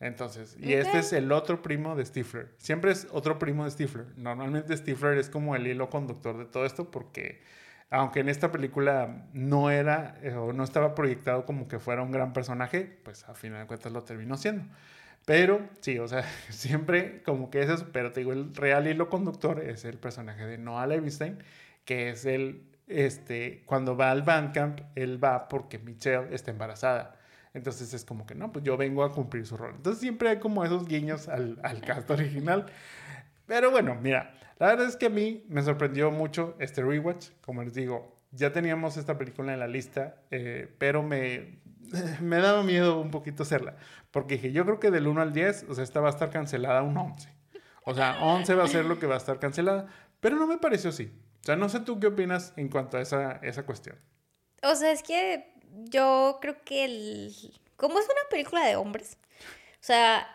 Entonces, 0.00 0.56
y 0.58 0.72
este 0.72 0.98
es 0.98 1.12
el 1.12 1.30
otro 1.30 1.62
primo 1.62 1.94
de 1.94 2.04
Stifler. 2.04 2.48
Siempre 2.58 2.90
es 2.90 3.06
otro 3.12 3.38
primo 3.38 3.62
de 3.64 3.70
Stifler. 3.70 4.06
Normalmente 4.16 4.76
Stifler 4.76 5.18
es 5.18 5.30
como 5.30 5.54
el 5.54 5.68
hilo 5.68 5.88
conductor 5.88 6.36
de 6.36 6.46
todo 6.46 6.66
esto 6.66 6.90
porque 6.90 7.42
aunque 7.90 8.18
en 8.18 8.28
esta 8.28 8.50
película 8.50 9.28
no 9.32 9.70
era 9.70 10.18
eh, 10.24 10.34
o 10.34 10.52
no 10.52 10.64
estaba 10.64 10.96
proyectado 10.96 11.46
como 11.46 11.68
que 11.68 11.78
fuera 11.78 12.02
un 12.02 12.10
gran 12.10 12.32
personaje, 12.32 12.98
pues 13.04 13.22
a 13.28 13.34
final 13.34 13.60
de 13.60 13.66
cuentas 13.68 13.92
lo 13.92 14.02
terminó 14.02 14.36
siendo. 14.36 14.64
Pero 15.26 15.60
sí, 15.80 16.00
o 16.00 16.08
sea, 16.08 16.24
siempre 16.50 17.22
como 17.22 17.50
que 17.50 17.62
es 17.62 17.70
eso, 17.70 17.86
pero 17.92 18.10
te 18.10 18.18
digo, 18.18 18.32
el 18.32 18.52
real 18.52 18.88
hilo 18.88 19.08
conductor 19.08 19.60
es 19.60 19.84
el 19.84 19.96
personaje 19.96 20.44
de 20.44 20.58
Noah 20.58 20.88
Levinstein, 20.88 21.38
que 21.84 22.10
es 22.10 22.24
el, 22.24 22.70
este, 22.86 23.62
cuando 23.66 23.96
va 23.96 24.10
al 24.10 24.22
Bandcamp, 24.22 24.80
él 24.94 25.22
va 25.22 25.48
porque 25.48 25.78
Michelle 25.78 26.34
está 26.34 26.50
embarazada. 26.50 27.16
Entonces 27.52 27.94
es 27.94 28.04
como 28.04 28.26
que 28.26 28.34
no, 28.34 28.50
pues 28.52 28.64
yo 28.64 28.76
vengo 28.76 29.04
a 29.04 29.12
cumplir 29.12 29.46
su 29.46 29.56
rol. 29.56 29.74
Entonces 29.76 30.00
siempre 30.00 30.28
hay 30.28 30.38
como 30.38 30.64
esos 30.64 30.86
guiños 30.86 31.28
al, 31.28 31.58
al 31.62 31.80
cast 31.80 32.10
original. 32.10 32.66
Pero 33.46 33.70
bueno, 33.70 33.94
mira, 34.00 34.34
la 34.58 34.68
verdad 34.68 34.86
es 34.86 34.96
que 34.96 35.06
a 35.06 35.10
mí 35.10 35.44
me 35.48 35.62
sorprendió 35.62 36.10
mucho 36.10 36.56
este 36.58 36.82
rewatch. 36.82 37.28
Como 37.42 37.62
les 37.62 37.74
digo, 37.74 38.18
ya 38.32 38.52
teníamos 38.52 38.96
esta 38.96 39.16
película 39.16 39.52
en 39.52 39.60
la 39.60 39.68
lista, 39.68 40.16
eh, 40.30 40.72
pero 40.78 41.02
me, 41.02 41.60
me 42.20 42.38
daba 42.38 42.62
miedo 42.62 43.00
un 43.00 43.10
poquito 43.10 43.44
hacerla. 43.44 43.76
Porque 44.10 44.34
dije, 44.34 44.52
yo 44.52 44.64
creo 44.64 44.80
que 44.80 44.90
del 44.90 45.06
1 45.06 45.22
al 45.22 45.32
10, 45.32 45.66
o 45.68 45.74
sea, 45.74 45.84
esta 45.84 46.00
va 46.00 46.08
a 46.08 46.10
estar 46.10 46.30
cancelada 46.30 46.82
un 46.82 46.96
11. 46.96 47.28
O 47.84 47.94
sea, 47.94 48.18
11 48.22 48.54
va 48.54 48.64
a 48.64 48.68
ser 48.68 48.84
lo 48.84 48.98
que 48.98 49.06
va 49.06 49.14
a 49.14 49.18
estar 49.18 49.38
cancelada. 49.38 49.86
Pero 50.20 50.36
no 50.36 50.46
me 50.46 50.58
pareció 50.58 50.90
así. 50.90 51.12
O 51.44 51.46
sea, 51.46 51.56
no 51.56 51.68
sé 51.68 51.80
tú 51.80 52.00
qué 52.00 52.06
opinas 52.06 52.54
en 52.56 52.70
cuanto 52.70 52.96
a 52.96 53.02
esa, 53.02 53.32
esa 53.42 53.66
cuestión. 53.66 53.96
O 54.62 54.74
sea, 54.74 54.92
es 54.92 55.02
que 55.02 55.52
yo 55.90 56.38
creo 56.40 56.56
que 56.64 56.86
el... 56.86 57.34
Como 57.76 57.98
es 57.98 58.06
una 58.06 58.30
película 58.30 58.64
de 58.64 58.76
hombres, 58.76 59.18
o 59.74 59.76
sea, 59.82 60.26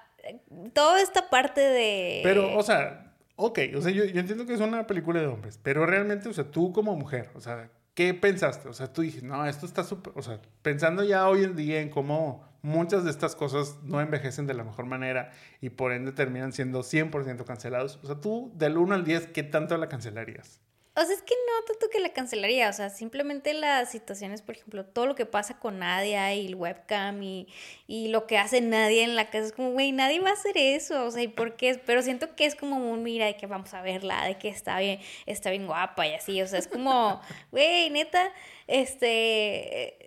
toda 0.74 1.02
esta 1.02 1.32
parte 1.32 1.62
de... 1.62 2.20
Pero, 2.22 2.56
o 2.56 2.62
sea, 2.62 3.16
ok, 3.38 3.60
o 3.76 3.82
sea, 3.82 3.92
yo, 3.92 4.06
yo 4.06 4.20
entiendo 4.20 4.46
que 4.46 4.54
es 4.54 4.60
una 4.60 4.86
película 4.86 5.20
de 5.20 5.26
hombres, 5.26 5.60
pero 5.64 5.88
realmente, 5.88 6.30
o 6.30 6.34
sea, 6.34 6.52
tú 6.52 6.72
como 6.74 6.96
mujer, 6.96 7.32
o 7.34 7.42
sea, 7.42 7.72
¿qué 7.96 8.14
pensaste? 8.14 8.68
O 8.70 8.74
sea, 8.74 8.94
tú 8.94 9.02
dijiste, 9.02 9.26
no, 9.26 9.48
esto 9.48 9.66
está 9.66 9.84
súper, 9.84 10.14
o 10.16 10.22
sea, 10.22 10.40
pensando 10.62 11.04
ya 11.04 11.28
hoy 11.28 11.44
en 11.44 11.56
día 11.56 11.82
en 11.82 11.90
cómo 11.90 12.48
muchas 12.62 13.04
de 13.04 13.10
estas 13.10 13.36
cosas 13.36 13.80
no 13.82 14.00
envejecen 14.00 14.46
de 14.46 14.54
la 14.54 14.64
mejor 14.64 14.86
manera 14.86 15.32
y 15.60 15.72
por 15.72 15.92
ende 15.92 16.12
terminan 16.12 16.54
siendo 16.54 16.82
100% 16.82 17.46
cancelados. 17.46 18.00
O 18.04 18.06
sea, 18.06 18.22
tú 18.22 18.52
del 18.54 18.78
1 18.78 18.94
al 18.94 19.06
10, 19.06 19.28
¿qué 19.28 19.42
tanto 19.42 19.76
la 19.76 19.90
cancelarías? 19.90 20.62
O 21.00 21.06
sea, 21.06 21.16
es 21.16 21.22
que 21.22 21.34
no 21.48 21.64
tanto 21.66 21.90
que 21.90 22.02
la 22.02 22.10
cancelaría, 22.10 22.68
o 22.68 22.74
sea, 22.74 22.90
simplemente 22.90 23.54
las 23.54 23.90
situaciones, 23.90 24.42
por 24.42 24.56
ejemplo, 24.56 24.84
todo 24.84 25.06
lo 25.06 25.16
que 25.16 25.26
pasa 25.26 25.58
con 25.58 25.80
Nadia 25.80 26.34
y 26.34 26.48
el 26.48 26.56
webcam 26.56 27.24
y, 27.24 27.48
y 27.88 28.10
lo 28.10 28.28
que 28.28 28.38
hace 28.38 28.60
Nadia 28.60 29.06
en 29.06 29.16
la 29.16 29.30
casa, 29.30 29.46
es 29.46 29.54
como, 29.54 29.72
güey, 29.72 29.94
nadie 29.94 30.20
va 30.20 30.32
a 30.32 30.34
hacer 30.34 30.58
eso, 30.58 31.06
o 31.06 31.12
sea, 31.12 31.24
¿y 31.24 31.30
por 31.30 31.56
qué? 31.56 31.80
Pero 31.86 32.02
siento 32.02 32.36
que 32.36 32.46
es 32.46 32.56
como 32.56 32.92
un, 32.92 33.02
mira, 33.04 33.28
de 33.28 33.38
que 33.38 33.48
vamos 33.48 33.74
a 33.74 33.82
verla, 33.82 34.26
de 34.26 34.38
que 34.38 34.50
está 34.50 34.78
bien, 34.80 35.00
está 35.26 35.52
bien 35.52 35.68
guapa 35.68 36.06
y 36.06 36.16
así, 36.16 36.42
o 36.42 36.48
sea, 36.48 36.60
es 36.60 36.68
como, 36.68 37.22
güey, 37.52 37.90
neta, 37.92 38.34
este 38.68 39.99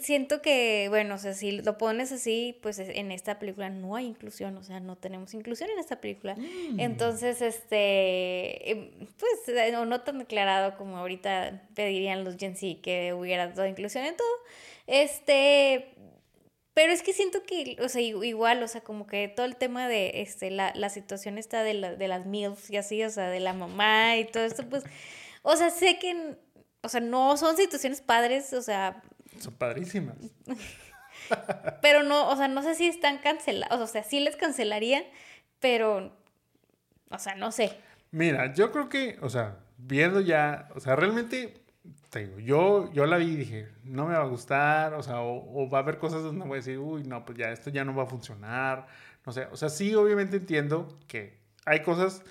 siento 0.00 0.42
que, 0.42 0.86
bueno, 0.88 1.14
o 1.14 1.18
sea, 1.18 1.34
si 1.34 1.52
lo 1.52 1.78
pones 1.78 2.12
así, 2.12 2.58
pues 2.62 2.78
en 2.78 3.10
esta 3.12 3.38
película 3.38 3.70
no 3.70 3.96
hay 3.96 4.06
inclusión, 4.06 4.56
o 4.56 4.62
sea, 4.62 4.80
no 4.80 4.96
tenemos 4.96 5.32
inclusión 5.34 5.70
en 5.70 5.78
esta 5.78 6.00
película. 6.00 6.34
Mm. 6.36 6.80
Entonces, 6.80 7.40
este, 7.40 8.70
em, 8.70 8.90
pues 9.18 9.48
eh, 9.48 9.72
no, 9.72 10.00
tan 10.02 10.18
declarado 10.18 10.76
como 10.76 10.98
ahorita 10.98 11.62
pedirían 11.74 12.24
los 12.24 12.36
Gen 12.36 12.56
Z 12.56 12.80
que 12.82 13.12
hubiera 13.14 13.52
toda 13.52 13.68
inclusión 13.68 14.04
en 14.04 14.16
todo. 14.16 14.28
Este, 14.86 15.94
pero 16.74 16.92
es 16.92 17.02
que 17.02 17.12
siento 17.12 17.42
que, 17.44 17.76
o 17.80 17.88
sea, 17.88 18.02
igual, 18.02 18.62
o 18.62 18.68
sea, 18.68 18.82
como 18.82 19.06
que 19.06 19.28
todo 19.28 19.46
el 19.46 19.56
tema 19.56 19.88
de 19.88 20.22
este, 20.22 20.50
la, 20.50 20.72
la 20.74 20.90
situación 20.90 21.38
está 21.38 21.62
de, 21.62 21.74
la, 21.74 21.94
de 21.94 22.08
las 22.08 22.26
MILFs 22.26 22.70
y 22.70 22.76
así, 22.76 23.02
o 23.04 23.10
sea, 23.10 23.30
de 23.30 23.40
la 23.40 23.52
mamá 23.52 24.16
y 24.16 24.24
todo 24.26 24.44
esto, 24.44 24.68
pues, 24.68 24.84
o 25.42 25.56
sea, 25.56 25.70
sé 25.70 25.98
que, 25.98 26.36
o 26.82 26.88
sea, 26.88 27.00
no 27.00 27.36
son 27.36 27.56
situaciones 27.56 28.00
padres, 28.00 28.52
o 28.52 28.60
sea, 28.60 29.02
son 29.38 29.54
padrísimas. 29.54 30.16
pero 31.82 32.02
no, 32.02 32.28
o 32.28 32.36
sea, 32.36 32.48
no 32.48 32.62
sé 32.62 32.74
si 32.74 32.86
están 32.86 33.18
cancelados, 33.18 33.80
o 33.80 33.86
sea, 33.86 34.02
sí 34.02 34.20
les 34.20 34.36
cancelaría, 34.36 35.02
pero, 35.60 36.16
o 37.10 37.18
sea, 37.18 37.34
no 37.34 37.52
sé. 37.52 37.78
Mira, 38.10 38.52
yo 38.52 38.70
creo 38.70 38.88
que, 38.88 39.18
o 39.20 39.28
sea, 39.28 39.58
viendo 39.76 40.20
ya, 40.20 40.68
o 40.74 40.80
sea, 40.80 40.96
realmente, 40.96 41.54
te 42.10 42.26
digo, 42.26 42.38
yo, 42.38 42.92
yo 42.92 43.06
la 43.06 43.16
vi 43.16 43.26
y 43.26 43.36
dije, 43.36 43.68
no 43.84 44.06
me 44.06 44.14
va 44.14 44.22
a 44.22 44.26
gustar, 44.26 44.94
o 44.94 45.02
sea, 45.02 45.20
o, 45.20 45.68
va 45.68 45.78
a 45.78 45.82
haber 45.82 45.98
cosas 45.98 46.22
donde 46.22 46.44
voy 46.44 46.54
a 46.54 46.56
decir, 46.56 46.78
uy, 46.78 47.04
no, 47.04 47.24
pues 47.24 47.38
ya 47.38 47.50
esto 47.50 47.70
ya 47.70 47.84
no 47.84 47.94
va 47.94 48.04
a 48.04 48.06
funcionar, 48.06 48.86
no 49.24 49.32
sé, 49.32 49.46
o 49.50 49.56
sea, 49.56 49.68
sí, 49.68 49.94
obviamente 49.94 50.36
entiendo 50.36 50.98
que 51.08 51.38
hay 51.64 51.80
cosas 51.82 52.22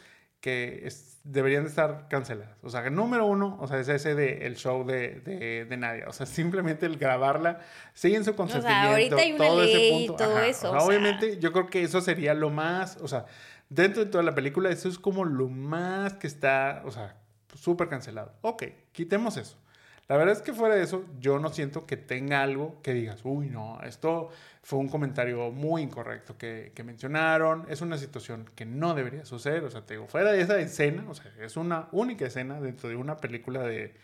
que 0.44 0.90
deberían 1.24 1.64
de 1.64 1.70
estar 1.70 2.10
canceladas. 2.10 2.58
O 2.64 2.70
sea, 2.70 2.90
número 2.90 3.26
uno, 3.26 3.58
o 3.62 3.68
sea, 3.70 3.80
es 3.80 3.88
ese 3.88 4.14
de 4.14 4.46
el 4.46 4.58
show 4.58 4.86
de, 4.86 5.22
de, 5.22 5.64
de 5.64 5.78
Nadia. 5.78 6.10
O 6.10 6.12
sea, 6.12 6.26
simplemente 6.26 6.86
el 6.86 6.98
grabarla, 6.98 7.62
siguen 7.94 8.26
su 8.26 8.36
consentimiento, 8.36 8.78
o 8.78 8.84
sea, 8.84 8.92
ahorita 8.92 9.16
hay 9.16 9.32
una 9.32 9.48
todo 9.48 9.64
ley. 9.64 10.04
Y 10.04 10.08
todo 10.08 10.40
eso. 10.40 10.70
O 10.70 10.74
sea, 10.74 10.86
obviamente, 10.86 11.40
yo 11.40 11.54
creo 11.54 11.68
que 11.68 11.82
eso 11.84 12.02
sería 12.02 12.34
lo 12.34 12.50
más, 12.50 12.98
o 13.02 13.08
sea, 13.08 13.26
dentro 13.70 14.04
de 14.04 14.12
toda 14.12 14.22
la 14.22 14.36
película, 14.36 14.70
eso 14.70 14.90
es 14.90 15.00
como 15.00 15.24
lo 15.24 15.48
más 15.48 16.16
que 16.16 16.28
está, 16.28 16.82
o 16.84 16.92
sea, 16.92 17.16
súper 17.56 17.88
cancelado. 17.88 18.34
Ok, 18.42 18.64
quitemos 18.92 19.38
eso. 19.38 19.58
La 20.10 20.18
verdad 20.18 20.36
es 20.36 20.42
que 20.42 20.54
fuera 20.54 20.76
de 20.76 20.84
eso, 20.84 21.06
yo 21.20 21.40
no 21.40 21.50
siento 21.50 21.86
que 21.86 21.96
tenga 21.96 22.42
algo 22.42 22.82
que 22.82 22.94
digas, 22.94 23.22
uy, 23.24 23.50
no, 23.50 23.82
esto 23.84 24.30
fue 24.62 24.80
un 24.80 24.90
comentario 24.90 25.50
muy 25.52 25.82
incorrecto 25.82 26.38
que, 26.38 26.74
mencionaron, 26.84 27.66
es 27.70 27.82
una 27.82 27.98
situación 27.98 28.50
que 28.54 28.66
no 28.66 28.96
debería 28.96 29.26
suceder, 29.26 29.64
o 29.64 29.72
sea, 29.72 29.86
te 29.86 29.94
digo, 29.94 30.08
fuera 30.08 30.34
de 30.34 30.42
esa 30.42 30.60
escena, 30.60 31.06
o 31.08 31.14
sea, 31.14 31.32
es 31.40 31.56
una 31.56 31.88
única 31.94 32.26
escena 32.26 32.60
dentro 32.60 32.90
de 32.90 32.98
una 32.98 33.18
película 33.18 33.62
de 33.64 33.96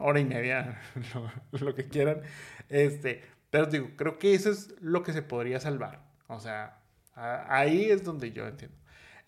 hora 0.00 0.20
y 0.20 0.24
media, 0.26 0.80
lo 1.52 1.74
que 1.74 1.88
quieran, 1.88 2.20
este, 2.68 3.22
pero 3.50 3.66
digo, 3.66 3.88
creo 3.96 4.18
que 4.18 4.34
eso 4.34 4.50
es 4.50 4.74
lo 4.82 5.02
que 5.02 5.14
se 5.14 5.22
podría 5.22 5.60
salvar, 5.60 6.02
o 6.28 6.40
sea, 6.40 6.78
ahí 7.14 7.90
es 7.90 8.04
donde 8.04 8.32
yo 8.32 8.46
entiendo. 8.46 8.81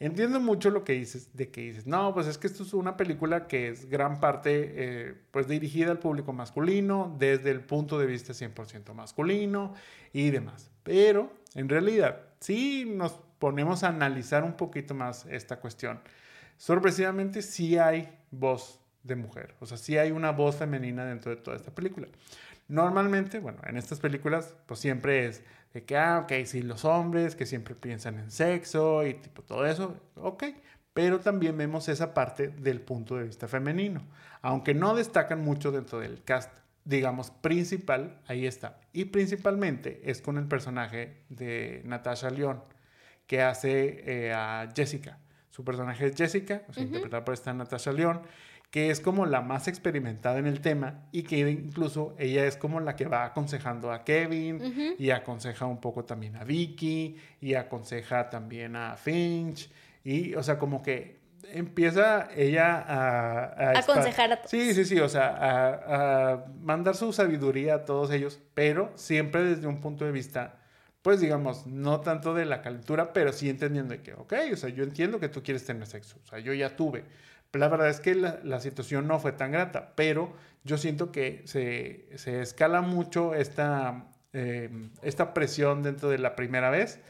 Entiendo 0.04 0.38
mucho 0.38 0.68
lo 0.68 0.84
que 0.84 0.92
dices, 0.92 1.34
de 1.34 1.48
que 1.48 1.62
dices, 1.62 1.86
no, 1.86 2.12
pues 2.12 2.26
es 2.26 2.36
que 2.36 2.46
esto 2.46 2.62
es 2.62 2.74
una 2.74 2.94
película 2.94 3.46
que 3.46 3.70
es 3.70 3.88
gran 3.88 4.20
parte, 4.20 4.50
eh, 4.74 5.14
pues 5.30 5.48
dirigida 5.48 5.92
al 5.92 5.98
público 5.98 6.34
masculino, 6.34 7.16
desde 7.18 7.50
el 7.50 7.62
punto 7.62 7.98
de 7.98 8.04
vista 8.04 8.34
100% 8.34 8.92
masculino 8.92 9.72
y 10.12 10.28
demás. 10.28 10.70
Pero, 10.82 11.32
en 11.54 11.70
realidad, 11.70 12.20
si 12.38 12.84
nos 12.84 13.18
ponemos 13.38 13.82
a 13.82 13.88
analizar 13.88 14.44
un 14.44 14.58
poquito 14.58 14.92
más 14.92 15.24
esta 15.24 15.58
cuestión, 15.58 16.00
sorpresivamente 16.58 17.40
sí 17.40 17.78
hay 17.78 18.14
voz 18.30 18.80
de 19.04 19.16
mujer, 19.16 19.54
o 19.60 19.64
sea, 19.64 19.78
sí 19.78 19.96
hay 19.96 20.10
una 20.10 20.32
voz 20.32 20.56
femenina 20.56 21.06
dentro 21.06 21.34
de 21.34 21.38
toda 21.38 21.56
esta 21.56 21.74
película. 21.74 22.08
Normalmente, 22.74 23.38
bueno, 23.38 23.60
en 23.68 23.76
estas 23.76 24.00
películas, 24.00 24.56
pues 24.66 24.80
siempre 24.80 25.26
es 25.26 25.44
de 25.72 25.84
que, 25.84 25.96
ah, 25.96 26.18
ok, 26.24 26.44
sí, 26.44 26.60
los 26.60 26.84
hombres 26.84 27.36
que 27.36 27.46
siempre 27.46 27.76
piensan 27.76 28.18
en 28.18 28.32
sexo 28.32 29.06
y 29.06 29.14
tipo 29.14 29.42
todo 29.42 29.64
eso, 29.64 29.96
ok, 30.16 30.42
pero 30.92 31.20
también 31.20 31.56
vemos 31.56 31.88
esa 31.88 32.12
parte 32.14 32.48
del 32.48 32.80
punto 32.80 33.16
de 33.16 33.26
vista 33.26 33.46
femenino, 33.46 34.04
aunque 34.42 34.74
no 34.74 34.96
destacan 34.96 35.40
mucho 35.40 35.70
dentro 35.70 36.00
del 36.00 36.24
cast, 36.24 36.50
digamos, 36.84 37.30
principal, 37.30 38.20
ahí 38.26 38.44
está. 38.44 38.80
Y 38.92 39.04
principalmente 39.04 40.02
es 40.10 40.20
con 40.20 40.36
el 40.36 40.48
personaje 40.48 41.22
de 41.28 41.80
Natasha 41.84 42.28
León, 42.30 42.64
que 43.28 43.40
hace 43.40 44.02
eh, 44.26 44.32
a 44.32 44.68
Jessica. 44.74 45.20
Su 45.50 45.64
personaje 45.64 46.06
es 46.06 46.16
Jessica, 46.16 46.64
o 46.68 46.72
sea, 46.72 46.82
interpretada 46.82 47.24
por 47.24 47.34
esta 47.34 47.54
Natasha 47.54 47.92
León 47.92 48.22
que 48.74 48.90
es 48.90 48.98
como 48.98 49.24
la 49.24 49.40
más 49.40 49.68
experimentada 49.68 50.36
en 50.38 50.48
el 50.48 50.60
tema 50.60 51.06
y 51.12 51.22
que 51.22 51.38
incluso 51.48 52.16
ella 52.18 52.44
es 52.44 52.56
como 52.56 52.80
la 52.80 52.96
que 52.96 53.06
va 53.06 53.24
aconsejando 53.24 53.92
a 53.92 54.02
Kevin 54.02 54.96
y 54.98 55.10
aconseja 55.10 55.64
un 55.66 55.80
poco 55.80 56.04
también 56.04 56.34
a 56.34 56.42
Vicky 56.42 57.16
y 57.40 57.54
aconseja 57.54 58.28
también 58.28 58.74
a 58.74 58.96
Finch 58.96 59.70
y 60.02 60.34
o 60.34 60.42
sea 60.42 60.58
como 60.58 60.82
que 60.82 61.20
empieza 61.52 62.28
ella 62.34 62.80
a, 62.80 63.44
a 63.44 63.78
aconsejar 63.78 64.32
a 64.32 64.36
todos. 64.38 64.50
Sí, 64.50 64.74
sí, 64.74 64.84
sí, 64.84 64.98
o 64.98 65.08
sea, 65.08 65.28
a, 65.28 66.32
a, 66.32 66.46
mandar 66.60 66.96
su 66.96 67.12
sabiduría 67.12 67.76
a 67.76 67.84
todos 67.84 68.10
ellos, 68.10 68.40
pero 68.54 68.90
siempre 68.96 69.44
desde 69.44 69.68
un 69.68 69.80
punto 69.80 70.04
de 70.04 70.10
vista, 70.10 70.56
pues 71.00 71.20
digamos, 71.20 71.64
no 71.68 72.00
tanto 72.00 72.34
de 72.34 72.44
la 72.44 72.60
calentura, 72.60 73.12
pero 73.12 73.32
sí 73.32 73.48
entendiendo 73.48 73.94
que, 74.02 74.14
ok, 74.14 74.32
o 74.52 74.56
sea, 74.56 74.70
yo 74.70 74.82
entiendo 74.82 75.20
que 75.20 75.28
tú 75.28 75.44
quieres 75.44 75.64
tener 75.64 75.86
sexo, 75.86 76.16
o 76.24 76.26
sea, 76.26 76.40
yo 76.40 76.52
ya 76.54 76.74
tuve, 76.74 77.04
la 77.60 77.68
verdad 77.68 77.88
es 77.88 78.00
que 78.00 78.14
la, 78.14 78.60
situación 78.60 79.06
no 79.06 79.18
fue 79.18 79.32
tan 79.32 79.52
grata, 79.52 79.92
pero 79.94 80.32
yo 80.64 80.78
siento 80.78 81.12
que 81.12 81.42
se, 81.46 82.08
se 82.16 82.40
escala 82.40 82.80
mucho 82.80 83.34
esta, 83.34 84.06
eh, 84.32 84.70
esta 85.02 85.34
presión 85.34 85.82
dentro 85.82 86.08
de 86.08 86.18
la 86.18 86.36
primera 86.36 86.70
vez 86.70 87.00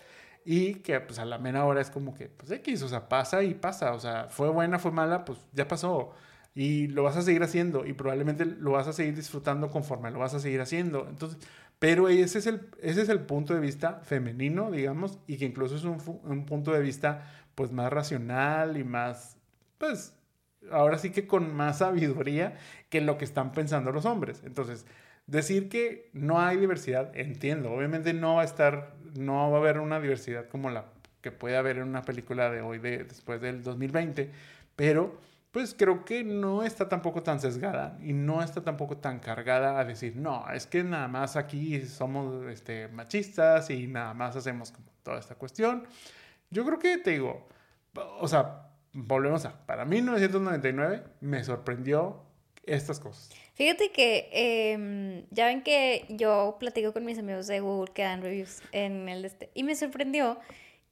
y 0.44 0.76
que 0.76 1.00
pues 1.00 1.18
a 1.18 1.24
la 1.24 1.38
mena 1.38 1.64
hora 1.64 1.80
es 1.80 1.90
como 1.90 2.14
que, 2.14 2.28
pues 2.28 2.50
X, 2.50 2.82
o 2.82 2.88
sea, 2.88 3.08
pasa 3.08 3.42
y 3.42 3.54
pasa, 3.54 3.92
o 3.94 4.00
sea, 4.00 4.28
fue 4.28 4.50
buena, 4.50 4.78
fue 4.78 4.90
mala, 4.90 5.24
pues 5.24 5.38
ya 5.52 5.68
pasó 5.68 6.14
y 6.54 6.86
lo 6.88 7.02
vas 7.02 7.16
a 7.16 7.22
seguir 7.22 7.42
haciendo 7.42 7.84
y 7.84 7.94
probablemente 7.94 8.44
lo 8.44 8.72
vas 8.72 8.86
a 8.86 8.92
seguir 8.92 9.16
disfrutando 9.16 9.70
conforme 9.70 10.10
lo 10.10 10.20
vas 10.20 10.34
a 10.34 10.40
seguir 10.40 10.60
haciendo. 10.60 11.06
Entonces, 11.08 11.38
pero 11.78 12.08
ese 12.08 12.38
es 12.38 12.46
el, 12.46 12.68
ese 12.80 13.02
es 13.02 13.08
el 13.08 13.20
punto 13.20 13.54
de 13.54 13.60
vista 13.60 14.00
femenino, 14.04 14.70
digamos, 14.70 15.18
y 15.26 15.36
que 15.36 15.44
incluso 15.46 15.76
es 15.76 15.84
un, 15.84 15.98
un 16.24 16.46
punto 16.46 16.72
de 16.72 16.80
vista 16.80 17.26
pues 17.54 17.72
más 17.72 17.92
racional 17.92 18.76
y 18.76 18.84
más, 18.84 19.36
pues, 19.78 20.14
ahora 20.70 20.98
sí 20.98 21.10
que 21.10 21.26
con 21.26 21.54
más 21.54 21.78
sabiduría 21.78 22.56
que 22.88 23.00
lo 23.00 23.18
que 23.18 23.24
están 23.24 23.52
pensando 23.52 23.92
los 23.92 24.04
hombres. 24.04 24.42
Entonces, 24.44 24.86
decir 25.26 25.68
que 25.68 26.10
no 26.12 26.40
hay 26.40 26.56
diversidad, 26.56 27.10
entiendo, 27.16 27.72
obviamente 27.72 28.12
no 28.12 28.36
va 28.36 28.42
a 28.42 28.44
estar, 28.44 28.94
no 29.18 29.50
va 29.50 29.58
a 29.58 29.60
haber 29.60 29.78
una 29.80 30.00
diversidad 30.00 30.48
como 30.48 30.70
la 30.70 30.86
que 31.20 31.32
puede 31.32 31.56
haber 31.56 31.78
en 31.78 31.84
una 31.84 32.02
película 32.02 32.50
de 32.50 32.60
hoy, 32.60 32.78
de, 32.78 33.04
después 33.04 33.40
del 33.40 33.62
2020, 33.62 34.30
pero 34.76 35.18
pues 35.54 35.74
creo 35.78 36.04
que 36.04 36.24
no 36.24 36.64
está 36.64 36.88
tampoco 36.88 37.22
tan 37.22 37.40
sesgada 37.40 37.96
y 38.02 38.12
no 38.12 38.42
está 38.42 38.62
tampoco 38.62 38.96
tan 38.96 39.20
cargada 39.20 39.78
a 39.78 39.84
decir, 39.84 40.16
no, 40.16 40.44
es 40.52 40.66
que 40.66 40.82
nada 40.82 41.06
más 41.06 41.36
aquí 41.36 41.80
somos 41.86 42.44
este, 42.50 42.88
machistas 42.88 43.70
y 43.70 43.86
nada 43.86 44.12
más 44.14 44.34
hacemos 44.34 44.72
como 44.72 44.88
toda 45.04 45.20
esta 45.20 45.36
cuestión. 45.36 45.84
Yo 46.50 46.64
creo 46.64 46.78
que 46.78 46.98
te 46.98 47.10
digo, 47.10 47.46
o 48.18 48.26
sea, 48.26 48.73
volvemos 48.94 49.44
a, 49.44 49.66
para 49.66 49.84
1999 49.84 51.02
me 51.20 51.44
sorprendió 51.44 52.22
estas 52.64 53.00
cosas. 53.00 53.30
Fíjate 53.54 53.92
que 53.92 54.30
em, 54.32 55.26
ya 55.30 55.46
ven 55.46 55.62
que 55.62 56.06
yo 56.08 56.56
platico 56.58 56.92
con 56.92 57.04
mis 57.04 57.18
amigos 57.18 57.46
de 57.46 57.60
Google 57.60 57.92
que 57.92 58.02
dan 58.02 58.22
reviews 58.22 58.62
en 58.72 59.08
el 59.08 59.24
este 59.24 59.50
y 59.54 59.62
me 59.64 59.76
sorprendió 59.76 60.38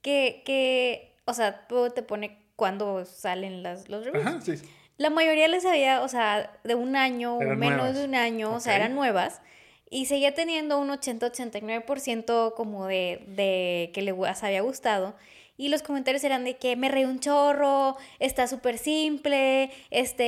que, 0.01 0.43
que 0.45 1.15
o 1.25 1.33
sea, 1.33 1.67
te 1.67 2.03
pone 2.03 2.37
cuando 2.55 3.05
salen 3.05 3.63
las, 3.63 3.89
los 3.89 4.05
reviews. 4.05 4.25
Ajá, 4.25 4.41
sí. 4.41 4.53
La 4.97 5.09
mayoría 5.09 5.47
les 5.47 5.65
había, 5.65 6.01
o 6.01 6.07
sea, 6.07 6.59
de 6.63 6.75
un 6.75 6.95
año 6.95 7.37
o 7.37 7.55
menos 7.55 7.95
de 7.95 8.05
un 8.05 8.15
año, 8.15 8.53
o 8.53 8.59
sea, 8.59 8.75
eran 8.75 8.93
nuevas. 8.93 9.41
Y 9.89 10.05
seguía 10.05 10.33
teniendo 10.33 10.79
un 10.79 10.89
80-89% 10.89 12.53
como 12.53 12.85
de, 12.87 13.23
de 13.27 13.91
que 13.93 14.01
les 14.01 14.43
había 14.43 14.61
gustado. 14.61 15.15
Y 15.55 15.69
los 15.69 15.83
comentarios 15.83 16.23
eran 16.23 16.43
de 16.43 16.57
que 16.57 16.75
me 16.75 16.89
reí 16.89 17.05
un 17.05 17.19
chorro, 17.19 17.95
está 18.19 18.47
súper 18.47 18.79
simple, 18.79 19.71
este, 19.91 20.23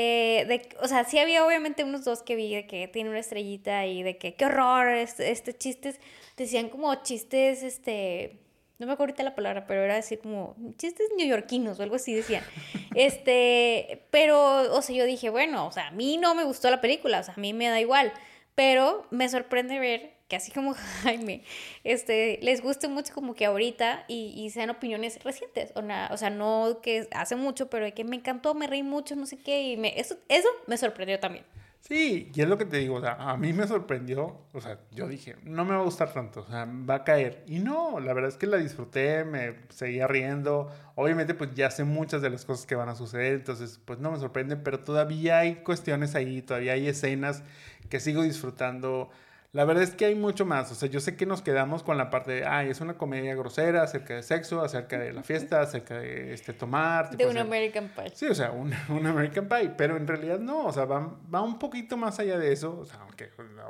de, 0.47 0.69
o 0.81 0.87
sea, 0.87 1.03
sí 1.03 1.17
había 1.17 1.45
obviamente 1.45 1.83
unos 1.83 2.05
dos 2.05 2.21
que 2.21 2.35
vi 2.35 2.53
de 2.53 2.67
que 2.67 2.87
tiene 2.87 3.09
una 3.09 3.19
estrellita 3.19 3.87
y 3.87 4.03
de 4.03 4.17
que 4.17 4.35
qué 4.35 4.45
horror, 4.45 4.89
este, 4.89 5.31
este 5.31 5.57
chistes, 5.57 5.99
decían 6.37 6.69
como 6.69 6.93
chistes, 6.95 7.63
este, 7.63 8.37
no 8.77 8.87
me 8.87 8.93
acuerdo 8.93 9.11
ahorita 9.11 9.23
la 9.23 9.35
palabra, 9.35 9.65
pero 9.65 9.81
era 9.81 9.95
decir 9.95 10.19
como 10.19 10.55
chistes 10.77 11.07
neoyorquinos 11.17 11.79
o 11.79 11.83
algo 11.83 11.95
así 11.95 12.13
decían. 12.13 12.43
Este, 12.95 14.05
pero, 14.09 14.73
o 14.73 14.81
sea, 14.81 14.95
yo 14.95 15.03
dije, 15.03 15.29
bueno, 15.29 15.67
o 15.67 15.71
sea, 15.71 15.87
a 15.87 15.91
mí 15.91 16.15
no 16.15 16.33
me 16.33 16.45
gustó 16.45 16.69
la 16.69 16.79
película, 16.79 17.19
o 17.19 17.23
sea, 17.23 17.33
a 17.33 17.39
mí 17.41 17.51
me 17.51 17.67
da 17.67 17.81
igual, 17.81 18.13
pero 18.55 19.05
me 19.11 19.27
sorprende 19.27 19.79
ver 19.79 20.14
que 20.27 20.35
así 20.35 20.51
como 20.51 20.73
Jaime, 21.03 21.43
este, 21.83 22.39
les 22.41 22.61
guste 22.61 22.87
mucho 22.87 23.13
como 23.13 23.35
que 23.35 23.45
ahorita 23.45 24.05
y, 24.07 24.33
y 24.35 24.49
sean 24.49 24.69
opiniones 24.69 25.23
recientes, 25.23 25.71
o, 25.75 25.81
o 26.13 26.17
sea, 26.17 26.29
no 26.29 26.79
que 26.81 27.07
hace 27.11 27.35
mucho, 27.35 27.69
pero 27.69 27.91
que 27.93 28.03
me 28.03 28.15
encantó, 28.15 28.53
me 28.53 28.67
reí 28.67 28.83
mucho, 28.83 29.15
no 29.15 29.25
sé 29.25 29.37
qué, 29.37 29.63
y 29.71 29.77
me, 29.77 29.99
eso, 29.99 30.17
eso 30.29 30.49
me 30.67 30.77
sorprendió 30.77 31.19
también. 31.19 31.45
Sí, 31.87 32.31
y 32.33 32.41
es 32.41 32.47
lo 32.47 32.57
que 32.57 32.65
te 32.65 32.77
digo, 32.77 32.95
o 32.95 33.01
sea, 33.01 33.13
a 33.13 33.37
mí 33.37 33.53
me 33.53 33.67
sorprendió, 33.67 34.41
o 34.53 34.59
sea, 34.59 34.79
yo 34.89 35.07
dije, 35.07 35.35
no 35.43 35.65
me 35.65 35.75
va 35.75 35.81
a 35.81 35.83
gustar 35.83 36.11
tanto, 36.11 36.39
o 36.39 36.47
sea, 36.47 36.65
va 36.65 36.95
a 36.95 37.03
caer. 37.03 37.43
Y 37.45 37.59
no, 37.59 37.99
la 37.99 38.11
verdad 38.15 38.29
es 38.29 38.37
que 38.37 38.47
la 38.47 38.57
disfruté, 38.57 39.23
me 39.23 39.53
seguía 39.69 40.07
riendo. 40.07 40.71
Obviamente, 40.95 41.35
pues 41.35 41.53
ya 41.53 41.69
sé 41.69 41.83
muchas 41.83 42.23
de 42.23 42.31
las 42.31 42.43
cosas 42.43 42.65
que 42.65 42.73
van 42.73 42.89
a 42.89 42.95
suceder, 42.95 43.35
entonces, 43.35 43.79
pues 43.85 43.99
no 43.99 44.09
me 44.09 44.17
sorprende, 44.17 44.55
pero 44.57 44.79
todavía 44.79 45.37
hay 45.37 45.57
cuestiones 45.57 46.15
ahí, 46.15 46.41
todavía 46.41 46.73
hay 46.73 46.87
escenas 46.87 47.43
que 47.87 47.99
sigo 47.99 48.23
disfrutando. 48.23 49.11
La 49.55 49.63
verdad 49.63 49.83
es 49.83 49.91
que 49.91 50.03
hay 50.03 50.15
mucho 50.15 50.45
más. 50.45 50.69
O 50.73 50.75
sea, 50.75 50.89
yo 50.89 50.99
sé 50.99 51.15
que 51.15 51.25
nos 51.25 51.41
quedamos 51.41 51.81
con 51.81 51.97
la 51.97 52.09
parte 52.09 52.33
de, 52.33 52.45
ay, 52.45 52.71
es 52.71 52.81
una 52.81 52.97
comedia 52.97 53.35
grosera 53.35 53.83
acerca 53.83 54.13
de 54.13 54.21
sexo, 54.21 54.61
acerca 54.61 54.99
de 54.99 55.13
la 55.13 55.23
fiesta, 55.23 55.61
acerca 55.61 55.97
de 55.97 56.33
este, 56.33 56.51
tomar. 56.51 57.15
De 57.15 57.25
un 57.25 57.37
American 57.37 57.87
Pie. 57.87 58.11
Sí, 58.13 58.25
o 58.25 58.35
sea, 58.35 58.51
un, 58.51 58.73
un, 58.89 59.07
American 59.07 59.47
Pie. 59.47 59.71
Pero 59.77 59.95
en 59.95 60.07
realidad 60.07 60.39
no, 60.39 60.65
o 60.65 60.73
sea, 60.73 60.83
va, 60.83 61.17
va, 61.33 61.41
un 61.41 61.57
poquito 61.57 61.95
más 61.95 62.19
allá 62.19 62.37
de 62.37 62.51
eso. 62.51 62.77
O 62.77 62.85
sea, 62.85 62.99
aunque, 62.99 63.29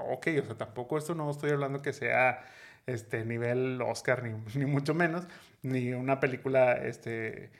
ok, 0.10 0.28
o 0.41 0.45
sea, 0.48 0.57
tampoco 0.57 0.98
esto 0.98 1.14
no 1.14 1.30
estoy 1.30 1.52
hablando 1.52 1.84
que 1.84 1.94
sea 1.94 2.44
este, 2.88 3.24
nivel 3.24 3.80
Oscar, 3.84 4.24
ni, 4.24 4.34
ni 4.60 4.66
mucho 4.66 4.95
menos, 4.95 5.28
ni 5.62 5.94
una 5.94 6.20
película 6.20 6.74
este, 6.74 7.52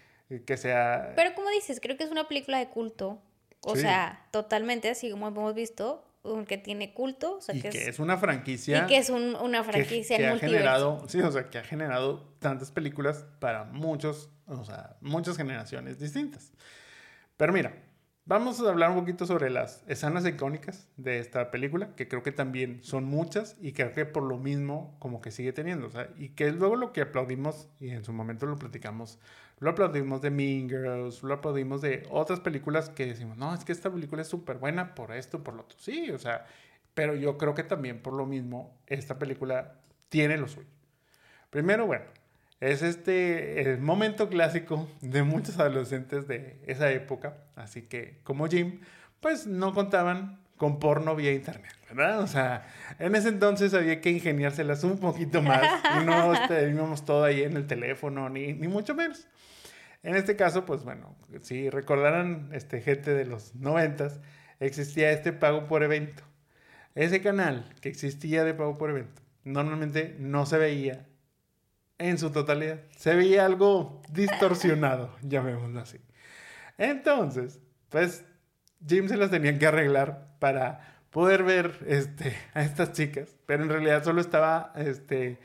que 0.48 0.58
sea... 0.58 1.14
Pero 1.16 1.36
como 1.36 1.52
dices, 1.52 1.80
creo 1.80 1.96
que 1.96 2.04
es 2.06 2.10
una 2.10 2.28
película 2.28 2.58
de 2.58 2.70
culto. 2.70 3.22
O 3.62 3.76
Sí. 3.76 3.82
sea, 3.84 4.26
totalmente, 4.32 4.90
así 4.90 5.12
como 5.12 5.28
hemos 5.28 5.54
visto, 5.54 6.04
que 6.48 6.58
tiene 6.58 6.94
culto. 6.94 7.38
O 7.38 7.42
sea, 7.42 7.56
y 7.56 7.62
que, 7.62 7.70
que 7.70 7.82
es, 7.84 7.88
es 7.90 8.00
una 8.00 8.18
franquicia... 8.18 8.84
y 8.84 8.88
que 8.88 8.98
es 8.98 9.10
un- 9.10 9.36
una 9.36 9.64
que- 9.64 9.72
franquicia 9.72 10.18
que, 10.18 10.24
en 10.24 10.30
ha 10.30 10.32
multiverso. 10.34 10.58
generado, 10.58 11.04
sí, 11.08 11.22
o 11.22 11.32
sea, 11.32 11.50
que 11.50 11.58
ha 11.60 11.64
generado 11.64 12.34
tantas 12.40 12.72
películas 12.72 13.26
para 13.40 13.64
muchos, 13.66 14.30
o 14.48 14.64
sea, 14.66 14.98
muchas 15.02 15.38
generaciones 15.38 16.00
distintas. 16.00 16.52
Pero 17.38 17.52
mira, 17.54 17.74
vamos 18.26 18.60
a 18.62 18.70
hablar 18.70 18.90
un 18.92 19.00
poquito 19.00 19.26
sobre 19.26 19.50
las 19.50 19.84
escenas 19.88 20.26
icónicas 20.26 20.88
de 20.98 21.20
esta 21.20 21.52
película, 21.52 21.96
que 21.96 22.08
creo 22.08 22.24
que 22.24 22.32
también 22.32 22.84
son 22.84 23.04
muchas 23.04 23.58
y 23.62 23.74
creo 23.74 23.92
que 23.94 24.06
por 24.06 24.24
lo 24.24 24.38
mismo 24.38 24.96
como 25.00 25.22
que 25.22 25.32
sigue 25.32 25.54
teniendo, 25.54 25.88
o 25.88 25.92
sea, 25.92 26.10
y 26.18 26.30
que 26.30 26.48
es 26.48 26.56
luego 26.56 26.76
lo 26.76 26.92
que 26.94 27.02
aplaudimos 27.02 27.68
y 27.80 27.90
en 27.90 28.04
su 28.04 28.14
momento 28.14 28.46
lo 28.46 28.56
platicamos, 28.58 29.20
lo 29.60 29.70
aplaudimos 29.70 30.22
de 30.22 30.32
Mean 30.32 30.70
Girls, 30.70 31.24
lo 31.24 31.34
aplaudimos 31.34 31.82
de 31.82 32.04
otras 32.10 32.40
películas 32.40 32.90
que 32.90 33.06
decimos, 33.06 33.38
no, 33.38 33.54
es 33.54 33.64
que 33.64 33.72
esta 33.72 33.92
película 33.92 34.22
es 34.22 34.28
súper 34.28 34.58
buena 34.58 34.96
por 34.96 35.12
esto, 35.12 35.44
por 35.44 35.54
lo 35.54 35.62
otro, 35.62 35.78
sí, 35.80 36.12
o 36.12 36.20
sea, 36.20 36.46
pero 36.94 37.16
yo 37.16 37.38
creo 37.38 37.54
que 37.54 37.64
también 37.64 38.02
por 38.02 38.14
lo 38.14 38.26
mismo 38.26 38.78
esta 38.88 39.18
película 39.20 39.76
tiene 40.10 40.38
lo 40.38 40.48
suyo. 40.48 40.68
Primero, 41.50 41.86
bueno, 41.86 42.06
es 42.60 42.82
este 42.82 43.62
el 43.62 43.80
momento 43.80 44.30
clásico 44.30 44.90
de 45.02 45.24
muchos 45.24 45.60
adolescentes 45.60 46.28
de 46.28 46.60
esa 46.66 46.92
época, 46.92 47.38
así 47.56 47.84
que 47.84 48.20
como 48.24 48.48
Jim, 48.48 48.82
pues 49.20 49.48
no 49.48 49.74
contaban 49.74 50.40
con 50.58 50.80
porno 50.80 51.16
vía 51.16 51.34
internet, 51.34 51.74
¿verdad? 51.90 52.22
O 52.22 52.28
sea, 52.28 52.68
en 53.00 53.16
ese 53.16 53.30
entonces 53.30 53.74
había 53.74 54.00
que 54.00 54.10
ingeniárselas 54.10 54.84
un 54.84 55.00
poquito 55.00 55.42
más 55.42 55.64
y 56.02 56.06
no 56.06 56.14
íbamos 56.70 57.06
todo 57.06 57.24
ahí 57.26 57.44
en 57.44 57.58
el 57.58 57.68
teléfono, 57.68 58.30
ni, 58.30 58.54
ni 58.54 58.68
mucho 58.68 58.96
menos. 58.96 59.28
En 60.06 60.16
este 60.16 60.36
caso, 60.36 60.66
pues 60.66 60.84
bueno, 60.84 61.16
si 61.42 61.68
recordaran 61.72 62.50
este, 62.54 62.80
gente 62.80 63.16
de 63.16 63.26
los 63.26 63.56
noventas, 63.56 64.22
existía 64.60 65.10
este 65.10 65.34
pago 65.34 65.66
por 65.66 65.82
evento. 65.82 66.22
Ese 66.94 67.24
canal 67.24 67.74
que 67.82 67.90
existía 67.90 68.44
de 68.44 68.54
pago 68.54 68.78
por 68.78 68.92
evento, 68.92 69.24
normalmente 69.44 70.16
no 70.20 70.46
se 70.46 70.60
veía 70.60 71.08
en 71.98 72.20
su 72.20 72.30
totalidad. 72.30 72.82
Se 72.96 73.16
veía 73.16 73.48
algo 73.48 74.04
distorsionado, 74.12 75.16
llamémoslo 75.24 75.80
así. 75.80 76.00
Entonces, 76.78 77.60
pues 77.90 78.24
Jim 78.88 79.08
se 79.10 79.18
las 79.18 79.32
tenían 79.32 79.58
que 79.58 79.66
arreglar 79.66 80.38
para 80.38 81.00
poder 81.10 81.42
ver 81.42 81.80
este, 81.88 82.38
a 82.54 82.62
estas 82.62 82.92
chicas, 82.92 83.36
pero 83.48 83.64
en 83.64 83.70
realidad 83.70 84.04
solo 84.04 84.22
estaba 84.22 84.72
este, 84.76 85.40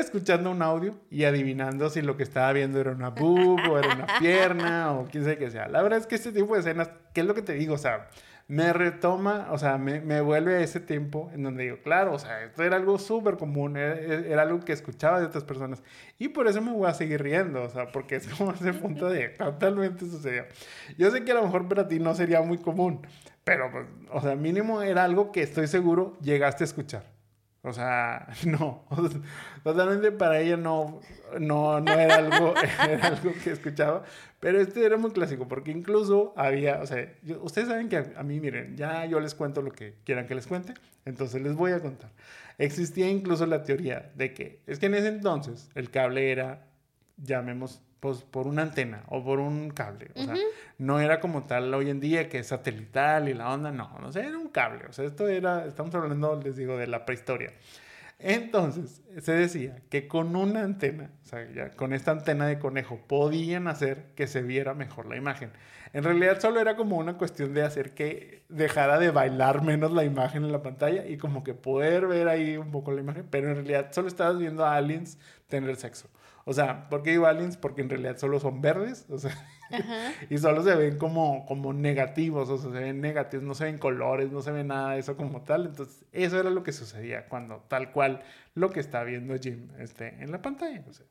escuchando 0.00 0.50
un 0.50 0.62
audio 0.62 0.94
y 1.10 1.24
adivinando 1.24 1.90
si 1.90 2.02
lo 2.02 2.16
que 2.16 2.22
estaba 2.22 2.52
viendo 2.52 2.80
era 2.80 2.92
una 2.92 3.10
boob 3.10 3.60
o 3.70 3.78
era 3.78 3.94
una 3.94 4.06
pierna 4.18 4.92
o 4.92 5.06
quién 5.06 5.24
sabe 5.24 5.38
qué 5.38 5.50
sea. 5.50 5.68
La 5.68 5.82
verdad 5.82 5.98
es 5.98 6.06
que 6.06 6.14
este 6.14 6.32
tipo 6.32 6.54
de 6.54 6.60
escenas, 6.60 6.90
¿qué 7.12 7.22
es 7.22 7.26
lo 7.26 7.34
que 7.34 7.42
te 7.42 7.54
digo? 7.54 7.74
O 7.74 7.78
sea, 7.78 8.08
me 8.48 8.72
retoma, 8.72 9.48
o 9.50 9.58
sea, 9.58 9.76
me, 9.76 10.00
me 10.00 10.20
vuelve 10.20 10.56
a 10.56 10.60
ese 10.60 10.78
tiempo 10.78 11.30
en 11.34 11.42
donde 11.42 11.64
digo, 11.64 11.78
claro, 11.82 12.14
o 12.14 12.18
sea, 12.18 12.44
esto 12.44 12.62
era 12.62 12.76
algo 12.76 12.98
súper 12.98 13.36
común, 13.36 13.76
era, 13.76 13.94
era 13.94 14.42
algo 14.42 14.60
que 14.60 14.72
escuchaba 14.72 15.18
de 15.18 15.26
otras 15.26 15.42
personas 15.42 15.82
y 16.18 16.28
por 16.28 16.46
eso 16.46 16.62
me 16.62 16.72
voy 16.72 16.88
a 16.88 16.94
seguir 16.94 17.22
riendo, 17.22 17.62
o 17.62 17.68
sea, 17.68 17.90
porque 17.90 18.16
es 18.16 18.28
como 18.28 18.52
ese 18.52 18.72
punto 18.72 19.08
de 19.08 19.30
totalmente 19.30 20.04
sucedió. 20.04 20.44
Yo 20.96 21.10
sé 21.10 21.24
que 21.24 21.32
a 21.32 21.34
lo 21.34 21.42
mejor 21.42 21.66
para 21.68 21.88
ti 21.88 21.98
no 21.98 22.14
sería 22.14 22.40
muy 22.42 22.58
común, 22.58 23.04
pero, 23.42 23.70
pues, 23.70 23.86
o 24.12 24.20
sea, 24.20 24.36
mínimo 24.36 24.82
era 24.82 25.04
algo 25.04 25.32
que 25.32 25.42
estoy 25.42 25.66
seguro 25.66 26.16
llegaste 26.20 26.64
a 26.64 26.66
escuchar. 26.66 27.15
O 27.62 27.72
sea, 27.72 28.28
no, 28.46 28.84
totalmente 29.64 30.12
para 30.12 30.40
ella 30.40 30.56
no, 30.56 31.00
no, 31.40 31.80
no 31.80 31.92
era, 31.92 32.16
algo, 32.16 32.54
era 32.88 33.08
algo 33.08 33.32
que 33.42 33.50
escuchaba, 33.50 34.04
pero 34.40 34.60
este 34.60 34.84
era 34.84 34.96
muy 34.96 35.10
clásico, 35.10 35.48
porque 35.48 35.72
incluso 35.72 36.32
había, 36.36 36.80
o 36.80 36.86
sea, 36.86 37.12
ustedes 37.42 37.68
saben 37.68 37.88
que 37.88 37.96
a, 37.96 38.12
a 38.16 38.22
mí, 38.22 38.38
miren, 38.40 38.76
ya 38.76 39.04
yo 39.06 39.18
les 39.20 39.34
cuento 39.34 39.62
lo 39.62 39.72
que 39.72 39.96
quieran 40.04 40.26
que 40.26 40.34
les 40.34 40.46
cuente, 40.46 40.74
entonces 41.04 41.42
les 41.42 41.54
voy 41.54 41.72
a 41.72 41.80
contar. 41.80 42.10
Existía 42.58 43.10
incluso 43.10 43.46
la 43.46 43.64
teoría 43.64 44.12
de 44.14 44.32
que, 44.32 44.60
es 44.66 44.78
que 44.78 44.86
en 44.86 44.94
ese 44.94 45.08
entonces 45.08 45.68
el 45.74 45.90
cable 45.90 46.30
era, 46.30 46.66
llamemos, 47.16 47.82
pues 48.00 48.22
por 48.22 48.46
una 48.46 48.62
antena 48.62 49.04
o 49.08 49.24
por 49.24 49.38
un 49.38 49.70
cable, 49.70 50.10
o 50.14 50.22
sea, 50.22 50.34
no 50.78 51.00
era 51.00 51.20
como 51.20 51.44
tal 51.44 51.72
hoy 51.74 51.90
en 51.90 52.00
día 52.00 52.28
que 52.28 52.38
es 52.38 52.48
satelital 52.48 53.28
y 53.28 53.34
la 53.34 53.52
onda, 53.52 53.72
no, 53.72 53.98
no 54.00 54.12
sé, 54.12 54.20
era 54.20 54.38
un 54.38 54.48
cable, 54.48 54.86
o 54.88 54.92
sea, 54.92 55.04
esto 55.04 55.28
era, 55.28 55.64
estamos 55.66 55.94
hablando, 55.94 56.40
les 56.42 56.56
digo, 56.56 56.76
de 56.76 56.86
la 56.86 57.04
prehistoria. 57.04 57.52
Entonces, 58.18 59.02
se 59.20 59.32
decía 59.32 59.82
que 59.90 60.08
con 60.08 60.36
una 60.36 60.62
antena, 60.62 61.10
o 61.22 61.26
sea, 61.26 61.50
ya 61.52 61.70
con 61.72 61.92
esta 61.92 62.12
antena 62.12 62.46
de 62.46 62.58
conejo, 62.58 62.98
podían 63.06 63.68
hacer 63.68 64.06
que 64.14 64.26
se 64.26 64.42
viera 64.42 64.72
mejor 64.72 65.06
la 65.06 65.16
imagen. 65.16 65.50
En 65.92 66.02
realidad 66.02 66.40
solo 66.40 66.60
era 66.60 66.76
como 66.76 66.96
una 66.96 67.18
cuestión 67.18 67.52
de 67.52 67.62
hacer 67.62 67.92
que 67.92 68.42
dejara 68.48 68.98
de 68.98 69.10
bailar 69.10 69.62
menos 69.62 69.92
la 69.92 70.04
imagen 70.04 70.44
en 70.44 70.52
la 70.52 70.62
pantalla 70.62 71.06
y 71.06 71.18
como 71.18 71.44
que 71.44 71.52
poder 71.52 72.06
ver 72.06 72.28
ahí 72.28 72.56
un 72.56 72.70
poco 72.70 72.90
la 72.92 73.00
imagen, 73.00 73.26
pero 73.30 73.48
en 73.48 73.56
realidad 73.56 73.92
solo 73.92 74.08
estabas 74.08 74.38
viendo 74.38 74.64
a 74.64 74.76
aliens 74.76 75.18
tener 75.48 75.76
sexo. 75.76 76.08
O 76.48 76.52
sea, 76.52 76.88
¿por 76.88 77.02
qué 77.02 77.10
digo 77.10 77.26
aliens? 77.26 77.56
Porque 77.56 77.82
en 77.82 77.90
realidad 77.90 78.18
solo 78.18 78.38
son 78.38 78.62
verdes, 78.62 79.04
o 79.10 79.18
sea, 79.18 79.36
y 80.30 80.38
solo 80.38 80.62
se 80.62 80.76
ven 80.76 80.96
como, 80.96 81.44
como 81.44 81.72
negativos, 81.72 82.48
o 82.48 82.56
sea, 82.56 82.70
se 82.70 82.78
ven 82.78 83.00
negativos, 83.00 83.44
no 83.44 83.56
se 83.56 83.64
ven 83.64 83.78
colores, 83.78 84.30
no 84.30 84.40
se 84.42 84.52
ve 84.52 84.62
nada 84.62 84.92
de 84.92 85.00
eso 85.00 85.16
como 85.16 85.42
tal. 85.42 85.66
Entonces, 85.66 86.04
eso 86.12 86.38
era 86.38 86.50
lo 86.50 86.62
que 86.62 86.70
sucedía 86.70 87.26
cuando 87.26 87.64
tal 87.66 87.90
cual 87.90 88.22
lo 88.54 88.70
que 88.70 88.78
está 88.78 89.02
viendo 89.02 89.36
Jim 89.36 89.70
este, 89.80 90.22
en 90.22 90.30
la 90.30 90.40
pantalla. 90.40 90.84
o 90.88 90.92
sea. 90.92 91.04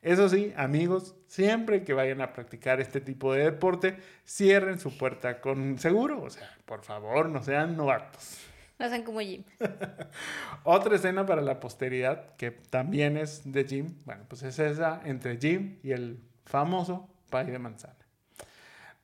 Eso 0.00 0.26
sí, 0.30 0.54
amigos, 0.56 1.16
siempre 1.26 1.84
que 1.84 1.92
vayan 1.92 2.22
a 2.22 2.32
practicar 2.32 2.80
este 2.80 3.02
tipo 3.02 3.34
de 3.34 3.44
deporte, 3.44 3.98
cierren 4.26 4.80
su 4.80 4.96
puerta 4.96 5.42
con 5.42 5.78
seguro, 5.78 6.22
o 6.22 6.30
sea, 6.30 6.50
por 6.64 6.82
favor, 6.82 7.28
no 7.28 7.42
sean 7.42 7.76
novatos. 7.76 8.38
No 8.78 8.88
sean 8.88 9.02
como 9.02 9.20
Jim. 9.20 9.44
Otra 10.64 10.96
escena 10.96 11.26
para 11.26 11.42
la 11.42 11.60
posteridad 11.60 12.34
que 12.36 12.50
también 12.50 13.16
es 13.16 13.42
de 13.44 13.64
Jim, 13.64 13.94
bueno, 14.04 14.24
pues 14.28 14.42
es 14.42 14.58
esa 14.58 15.00
entre 15.04 15.36
Jim 15.38 15.78
y 15.82 15.92
el 15.92 16.20
famoso 16.44 17.08
pay 17.30 17.46
de 17.50 17.58
manzana. 17.58 17.96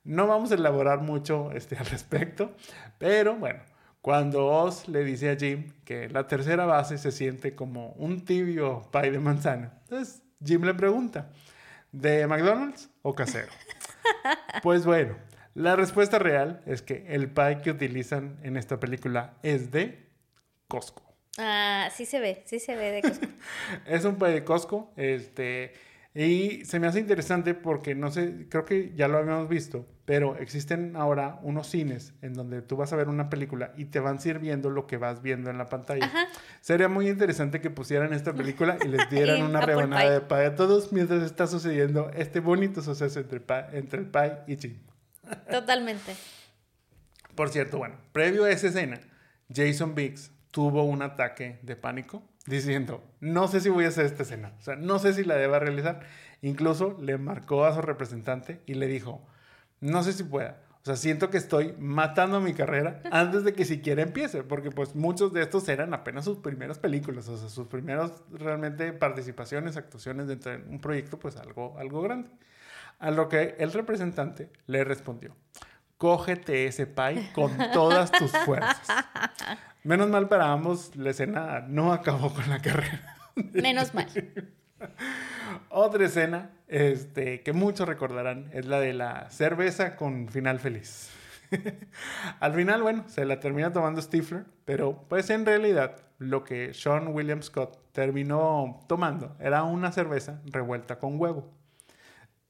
No 0.03 0.27
vamos 0.27 0.51
a 0.51 0.55
elaborar 0.55 1.01
mucho 1.01 1.51
este, 1.51 1.77
al 1.77 1.85
respecto, 1.85 2.55
pero 2.97 3.35
bueno, 3.35 3.59
cuando 4.01 4.47
Oz 4.47 4.87
le 4.87 5.03
dice 5.03 5.29
a 5.29 5.35
Jim 5.35 5.73
que 5.83 6.09
la 6.09 6.27
tercera 6.27 6.65
base 6.65 6.97
se 6.97 7.11
siente 7.11 7.55
como 7.55 7.91
un 7.93 8.25
tibio 8.25 8.87
pay 8.91 9.11
de 9.11 9.19
manzana, 9.19 9.73
entonces 9.83 10.23
Jim 10.43 10.63
le 10.63 10.73
pregunta, 10.73 11.29
¿de 11.91 12.25
McDonald's 12.27 12.89
o 13.01 13.13
casero? 13.13 13.51
Pues 14.63 14.85
bueno, 14.85 15.15
la 15.55 15.75
respuesta 15.75 16.19
real 16.19 16.61
es 16.65 16.81
que 16.81 17.05
el 17.09 17.29
pie 17.29 17.59
que 17.63 17.71
utilizan 17.71 18.37
en 18.43 18.57
esta 18.57 18.79
película 18.79 19.33
es 19.43 19.71
de 19.71 20.07
Costco. 20.67 21.03
Ah, 21.37 21.89
sí 21.95 22.05
se 22.05 22.19
ve, 22.19 22.43
sí 22.45 22.59
se 22.59 22.75
ve 22.75 22.91
de 22.91 23.01
Costco. 23.01 23.27
Es 23.85 24.05
un 24.05 24.15
pie 24.17 24.29
de 24.29 24.43
Costco, 24.43 24.91
este, 24.97 25.73
y 26.13 26.65
se 26.65 26.79
me 26.79 26.87
hace 26.87 26.99
interesante 26.99 27.53
porque 27.53 27.95
no 27.95 28.11
sé, 28.11 28.47
creo 28.49 28.65
que 28.65 28.93
ya 28.95 29.07
lo 29.07 29.17
habíamos 29.19 29.47
visto, 29.47 29.85
pero 30.05 30.35
existen 30.37 30.95
ahora 30.95 31.39
unos 31.43 31.67
cines 31.67 32.13
en 32.21 32.33
donde 32.33 32.61
tú 32.61 32.75
vas 32.77 32.91
a 32.91 32.95
ver 32.95 33.07
una 33.09 33.29
película 33.29 33.73
y 33.77 33.85
te 33.85 33.99
van 33.99 34.19
sirviendo 34.19 34.69
lo 34.69 34.85
que 34.87 34.97
vas 34.97 35.21
viendo 35.21 35.49
en 35.49 35.57
la 35.57 35.67
pantalla. 35.67 36.05
Ajá. 36.07 36.25
Sería 36.61 36.89
muy 36.89 37.07
interesante 37.07 37.61
que 37.61 37.69
pusieran 37.69 38.11
esta 38.13 38.33
película 38.33 38.77
y 38.83 38.87
les 38.87 39.09
dieran 39.09 39.37
Y 39.39 39.41
una 39.43 39.59
Apple 39.59 39.75
rebanada 39.75 40.01
pie. 40.01 40.11
de 40.11 40.21
pie 40.21 40.45
a 40.47 40.55
todos 40.55 40.91
mientras 40.91 41.23
está 41.23 41.47
sucediendo 41.47 42.09
este 42.15 42.39
bonito 42.39 42.81
suceso 42.81 43.19
entre, 43.19 43.39
pa- 43.39 43.69
entre 43.71 43.99
el 43.99 44.07
pie 44.07 44.33
y 44.47 44.57
Jim. 44.57 44.77
Totalmente. 45.49 46.15
Por 47.35 47.49
cierto, 47.49 47.77
bueno, 47.77 47.95
previo 48.11 48.45
a 48.45 48.51
esa 48.51 48.67
escena, 48.67 48.99
Jason 49.53 49.95
Biggs 49.95 50.31
tuvo 50.51 50.83
un 50.83 51.01
ataque 51.01 51.59
de 51.61 51.75
pánico 51.75 52.23
diciendo, 52.45 53.03
no 53.19 53.47
sé 53.47 53.61
si 53.61 53.69
voy 53.69 53.85
a 53.85 53.89
hacer 53.89 54.05
esta 54.05 54.23
escena, 54.23 54.53
o 54.59 54.61
sea, 54.61 54.75
no 54.75 54.99
sé 54.99 55.13
si 55.13 55.23
la 55.23 55.35
deba 55.35 55.59
realizar. 55.59 56.01
Incluso 56.41 56.97
le 57.01 57.17
marcó 57.17 57.65
a 57.65 57.73
su 57.73 57.81
representante 57.81 58.61
y 58.65 58.75
le 58.75 58.87
dijo, 58.87 59.25
no 59.81 60.03
sé 60.03 60.13
si 60.13 60.23
pueda. 60.23 60.61
O 60.81 60.85
sea, 60.85 60.95
siento 60.95 61.29
que 61.29 61.37
estoy 61.37 61.73
matando 61.77 62.39
mi 62.39 62.53
carrera 62.53 63.01
antes 63.11 63.43
de 63.43 63.53
que 63.53 63.65
siquiera 63.65 64.01
empiece, 64.01 64.43
porque 64.43 64.71
pues 64.71 64.95
muchos 64.95 65.33
de 65.33 65.41
estos 65.41 65.67
eran 65.67 65.93
apenas 65.93 66.25
sus 66.25 66.37
primeras 66.37 66.79
películas, 66.79 67.27
o 67.27 67.37
sea, 67.37 67.49
sus 67.49 67.67
primeros 67.67 68.11
realmente 68.31 68.93
participaciones, 68.93 69.75
actuaciones 69.75 70.27
dentro 70.27 70.51
de 70.51 70.57
un 70.69 70.79
proyecto, 70.79 71.19
pues 71.19 71.35
algo, 71.35 71.77
algo 71.77 72.01
grande. 72.01 72.29
A 72.99 73.11
lo 73.11 73.29
que 73.29 73.55
el 73.59 73.71
representante 73.71 74.51
le 74.67 74.83
respondió, 74.83 75.35
cógete 75.97 76.65
ese 76.65 76.85
pie 76.85 77.29
con 77.33 77.51
todas 77.73 78.11
tus 78.11 78.31
fuerzas. 78.45 78.81
Menos 79.83 80.09
mal 80.09 80.27
para 80.27 80.51
ambos, 80.51 80.95
la 80.95 81.11
escena 81.11 81.61
no 81.67 81.93
acabó 81.93 82.33
con 82.33 82.49
la 82.49 82.61
carrera. 82.61 83.17
Menos 83.53 83.93
mal. 83.93 84.07
Otra 85.69 86.05
escena 86.05 86.51
este, 86.67 87.41
que 87.41 87.53
muchos 87.53 87.87
recordarán 87.87 88.49
es 88.53 88.65
la 88.65 88.79
de 88.79 88.93
la 88.93 89.29
cerveza 89.29 89.95
con 89.95 90.27
final 90.27 90.59
feliz. 90.59 91.09
Al 92.39 92.53
final, 92.53 92.81
bueno, 92.81 93.05
se 93.07 93.25
la 93.25 93.39
termina 93.39 93.73
tomando 93.73 94.01
Stifler, 94.01 94.45
pero 94.65 95.05
pues 95.09 95.29
en 95.29 95.45
realidad 95.45 95.97
lo 96.17 96.43
que 96.43 96.73
Sean 96.73 97.07
William 97.07 97.41
Scott 97.41 97.79
terminó 97.91 98.81
tomando 98.87 99.35
era 99.39 99.63
una 99.63 99.91
cerveza 99.91 100.41
revuelta 100.45 100.99
con 100.99 101.19
huevo. 101.19 101.58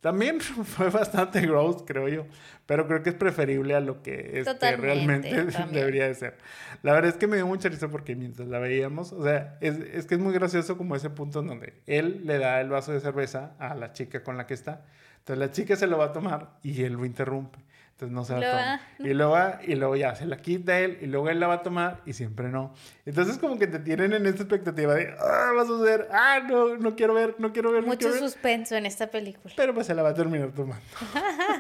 También 0.02 0.40
fue 0.42 0.90
bastante 0.90 1.42
gross, 1.42 1.84
creo 1.86 2.08
yo, 2.08 2.26
pero 2.66 2.88
creo 2.88 3.04
que 3.04 3.10
es 3.10 3.16
preferible 3.16 3.76
a 3.76 3.80
lo 3.80 4.02
que 4.02 4.40
este, 4.40 4.78
realmente 4.78 5.46
debería 5.72 6.08
de 6.08 6.16
ser. 6.16 6.38
La 6.84 6.94
verdad 6.94 7.12
es 7.12 7.18
que 7.18 7.28
me 7.28 7.36
dio 7.36 7.48
mucha 7.48 7.70
risa 7.70 7.90
porque 7.90 8.16
mientras 8.16 8.48
la 8.48 8.60
veíamos, 8.60 9.12
o 9.12 9.24
sea, 9.24 9.58
es, 9.60 9.78
es, 9.78 10.06
que 10.06 10.16
es 10.16 10.22
muy 10.22 10.34
gracioso 10.34 10.78
como 10.78 10.96
ese 10.96 11.10
punto 11.10 11.42
en 11.42 11.48
donde 11.48 11.74
él 11.86 12.22
le 12.26 12.38
da 12.38 12.62
el 12.62 12.70
vaso 12.70 12.94
de 12.94 13.02
cerveza 13.02 13.56
a 13.60 13.76
la 13.76 13.92
chica 13.92 14.24
con 14.24 14.38
la 14.38 14.48
que 14.48 14.54
está. 14.54 14.86
Entonces 15.20 15.38
la 15.38 15.52
chica 15.52 15.76
se 15.76 15.88
lo 15.88 15.98
va 15.98 16.06
a 16.06 16.14
tomar 16.14 16.58
y 16.64 16.84
él 16.84 16.94
lo 16.94 17.06
interrumpe. 17.06 17.60
Entonces 18.00 18.16
no 18.16 18.24
se 18.24 18.40
la 18.40 18.52
toma. 18.52 18.82
Y 19.00 19.14
luego, 19.14 19.38
y 19.68 19.76
luego 19.76 19.96
ya 19.98 20.16
se 20.16 20.26
la 20.26 20.38
quita 20.38 20.80
él 20.80 21.00
y 21.02 21.08
luego 21.08 21.30
él 21.30 21.38
la 21.38 21.48
va 21.48 21.56
a 21.56 21.64
tomar 21.64 22.02
y 22.06 22.14
siempre 22.14 22.48
no. 22.48 22.74
Entonces 23.06 23.38
como 23.38 23.60
que 23.60 23.68
te 23.68 23.80
tienen 23.80 24.14
en 24.14 24.26
esta 24.26 24.44
expectativa 24.44 24.96
de, 24.96 25.14
ah, 25.20 25.52
va 25.54 25.64
a 25.64 25.66
suceder, 25.66 26.08
ah, 26.14 26.40
no, 26.48 26.78
no 26.78 26.96
quiero 26.96 27.14
ver, 27.14 27.36
no 27.40 27.52
quiero 27.52 27.74
ver. 27.74 27.84
Mucho 27.84 28.14
suspenso 28.14 28.76
en 28.76 28.86
esta 28.86 29.08
película. 29.08 29.54
Pero 29.58 29.74
pues 29.74 29.86
se 29.86 29.94
la 29.94 30.02
va 30.02 30.10
a 30.10 30.14
terminar 30.14 30.54
tomando. 30.54 30.82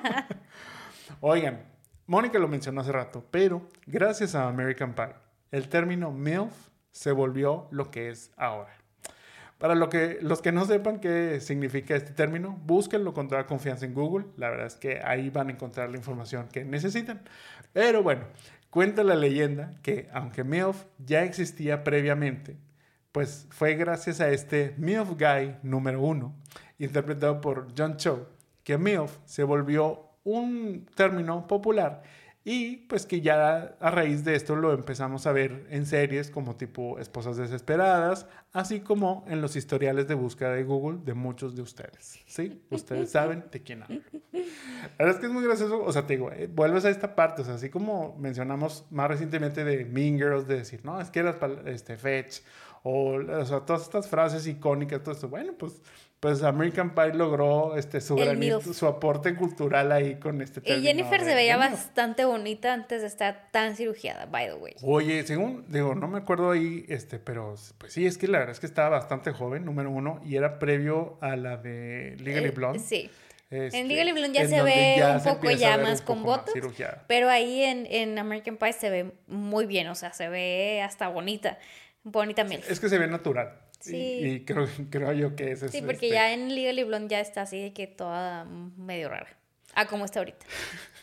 Oigan, 1.19 1.61
Mónica 2.07 2.39
lo 2.39 2.47
mencionó 2.47 2.79
hace 2.79 2.93
rato, 2.93 3.25
pero 3.29 3.67
gracias 3.85 4.33
a 4.33 4.47
American 4.47 4.93
Pie, 4.93 5.09
el 5.51 5.67
término 5.67 6.09
MILF 6.11 6.53
se 6.91 7.11
volvió 7.11 7.67
lo 7.71 7.91
que 7.91 8.11
es 8.11 8.31
ahora. 8.37 8.78
Para 9.59 9.75
lo 9.75 9.89
que, 9.89 10.19
los 10.21 10.41
que 10.41 10.53
no 10.53 10.65
sepan 10.65 11.01
qué 11.01 11.41
significa 11.41 11.93
este 11.93 12.13
término, 12.13 12.57
búsquenlo 12.65 13.13
con 13.13 13.27
toda 13.27 13.45
confianza 13.45 13.85
en 13.85 13.93
Google. 13.93 14.25
La 14.37 14.49
verdad 14.49 14.67
es 14.67 14.75
que 14.75 15.01
ahí 15.03 15.29
van 15.29 15.49
a 15.49 15.51
encontrar 15.51 15.89
la 15.89 15.97
información 15.97 16.47
que 16.47 16.63
necesitan. 16.63 17.21
Pero 17.73 18.01
bueno, 18.01 18.23
cuenta 18.69 19.03
la 19.03 19.15
leyenda 19.15 19.73
que 19.83 20.07
aunque 20.13 20.45
MILF 20.45 20.85
ya 20.97 21.23
existía 21.23 21.83
previamente, 21.83 22.55
pues 23.11 23.47
fue 23.49 23.75
gracias 23.75 24.21
a 24.21 24.29
este 24.29 24.75
MILF 24.77 25.09
Guy 25.19 25.57
número 25.61 26.01
uno, 26.01 26.33
interpretado 26.77 27.41
por 27.41 27.67
John 27.77 27.97
Cho, 27.97 28.29
que 28.63 28.77
MILF 28.77 29.17
se 29.25 29.43
volvió 29.43 30.05
un 30.23 30.87
término 30.95 31.47
popular 31.47 32.03
y 32.45 32.77
pues 32.87 33.05
que 33.05 33.21
ya 33.21 33.75
a 33.79 33.91
raíz 33.91 34.23
de 34.23 34.35
esto 34.35 34.55
lo 34.55 34.73
empezamos 34.73 35.27
a 35.27 35.33
ver 35.33 35.67
en 35.69 35.85
series 35.85 36.31
como 36.31 36.55
tipo 36.55 36.97
Esposas 36.97 37.37
Desesperadas, 37.37 38.27
así 38.53 38.79
como 38.79 39.25
en 39.27 39.41
los 39.41 39.55
historiales 39.55 40.07
de 40.07 40.15
búsqueda 40.15 40.53
de 40.53 40.63
Google 40.63 40.99
de 41.03 41.13
muchos 41.13 41.55
de 41.55 41.61
ustedes. 41.61 42.19
¿Sí? 42.25 42.63
Ustedes 42.69 43.11
saben 43.11 43.45
de 43.51 43.61
quién 43.61 43.83
hablo. 43.83 44.01
La 44.31 45.05
verdad 45.05 45.15
es 45.15 45.19
que 45.19 45.25
es 45.25 45.31
muy 45.31 45.43
gracioso, 45.43 45.83
o 45.83 45.91
sea, 45.91 46.07
te 46.07 46.13
digo, 46.13 46.31
eh, 46.31 46.47
vuelves 46.47 46.85
a 46.85 46.89
esta 46.89 47.13
parte, 47.13 47.41
o 47.41 47.45
sea, 47.45 47.55
así 47.55 47.69
como 47.69 48.15
mencionamos 48.17 48.85
más 48.89 49.09
recientemente 49.09 49.65
de 49.65 49.83
Mean 49.85 50.17
Girls, 50.17 50.47
de 50.47 50.55
decir, 50.55 50.81
no, 50.85 51.01
es 51.01 51.09
que 51.09 51.19
era 51.19 51.37
este, 51.65 51.97
Fetch, 51.97 52.41
o, 52.83 53.15
o 53.15 53.45
sea, 53.45 53.59
todas 53.61 53.81
estas 53.81 54.07
frases 54.07 54.47
icónicas, 54.47 55.03
todo 55.03 55.13
esto, 55.13 55.27
bueno, 55.27 55.53
pues 55.57 55.81
pues 56.19 56.43
American 56.43 56.93
Pie 56.93 57.13
logró 57.13 57.77
este 57.77 58.01
su 58.01 58.17
su 58.73 58.87
aporte 58.87 59.35
cultural 59.35 59.91
ahí 59.91 60.15
con 60.15 60.41
este 60.41 60.61
Y 60.65 60.81
Jennifer 60.81 61.21
se 61.21 61.33
veía 61.33 61.55
bastante 61.55 62.25
bonita 62.25 62.73
antes 62.73 63.01
de 63.01 63.07
estar 63.07 63.49
tan 63.51 63.75
cirugiada, 63.75 64.25
by 64.25 64.47
the 64.47 64.55
way. 64.55 64.75
Oye, 64.81 65.23
según, 65.25 65.65
digo, 65.69 65.95
no 65.95 66.07
me 66.07 66.17
acuerdo 66.17 66.51
ahí, 66.51 66.85
este, 66.89 67.19
pero 67.19 67.55
pues 67.77 67.93
sí, 67.93 68.05
es 68.05 68.17
que 68.17 68.27
la 68.27 68.39
verdad 68.39 68.51
es 68.51 68.59
que 68.59 68.65
estaba 68.65 68.89
bastante 68.89 69.31
joven, 69.31 69.63
número 69.63 69.91
uno, 69.91 70.19
y 70.25 70.35
era 70.35 70.59
previo 70.59 71.17
a 71.21 71.35
la 71.35 71.57
de 71.57 72.17
Legally 72.19 72.47
eh, 72.47 72.51
Blonde. 72.51 72.79
sí. 72.79 73.09
Este, 73.51 73.79
en 73.79 73.87
Legally 73.87 74.11
Blonde 74.11 74.37
ya 74.37 74.47
se 74.47 74.61
ve 74.61 75.01
un 75.15 75.23
poco 75.23 75.49
ya 75.49 75.75
más 75.79 76.03
con 76.03 76.21
votos, 76.21 76.53
pero 77.07 77.29
ahí 77.29 77.63
en, 77.63 77.87
en 77.87 78.19
American 78.19 78.57
Pie 78.57 78.73
se 78.73 78.91
ve 78.91 79.11
muy 79.25 79.65
bien, 79.65 79.87
o 79.87 79.95
sea, 79.95 80.13
se 80.13 80.29
ve 80.29 80.83
hasta 80.83 81.07
bonita, 81.07 81.57
bonita 82.03 82.43
mil. 82.43 82.61
Es 82.69 82.79
que 82.79 82.89
se 82.89 82.99
ve 82.99 83.07
natural. 83.07 83.68
Sí. 83.79 83.95
Y, 83.95 84.45
creo, 84.45 84.67
creo, 84.89 85.13
yo 85.13 85.35
que 85.35 85.51
es 85.51 85.59
Sí, 85.59 85.81
porque 85.81 86.07
este 86.07 86.09
ya 86.09 86.33
en 86.33 86.53
Legally 86.53 86.83
Blonde 86.83 87.09
ya 87.09 87.19
está 87.19 87.43
así 87.43 87.61
de 87.61 87.73
que 87.73 87.87
toda 87.87 88.45
medio 88.45 89.09
rara. 89.09 89.37
Ah, 89.75 89.85
como 89.85 90.05
está 90.05 90.19
ahorita. 90.19 90.45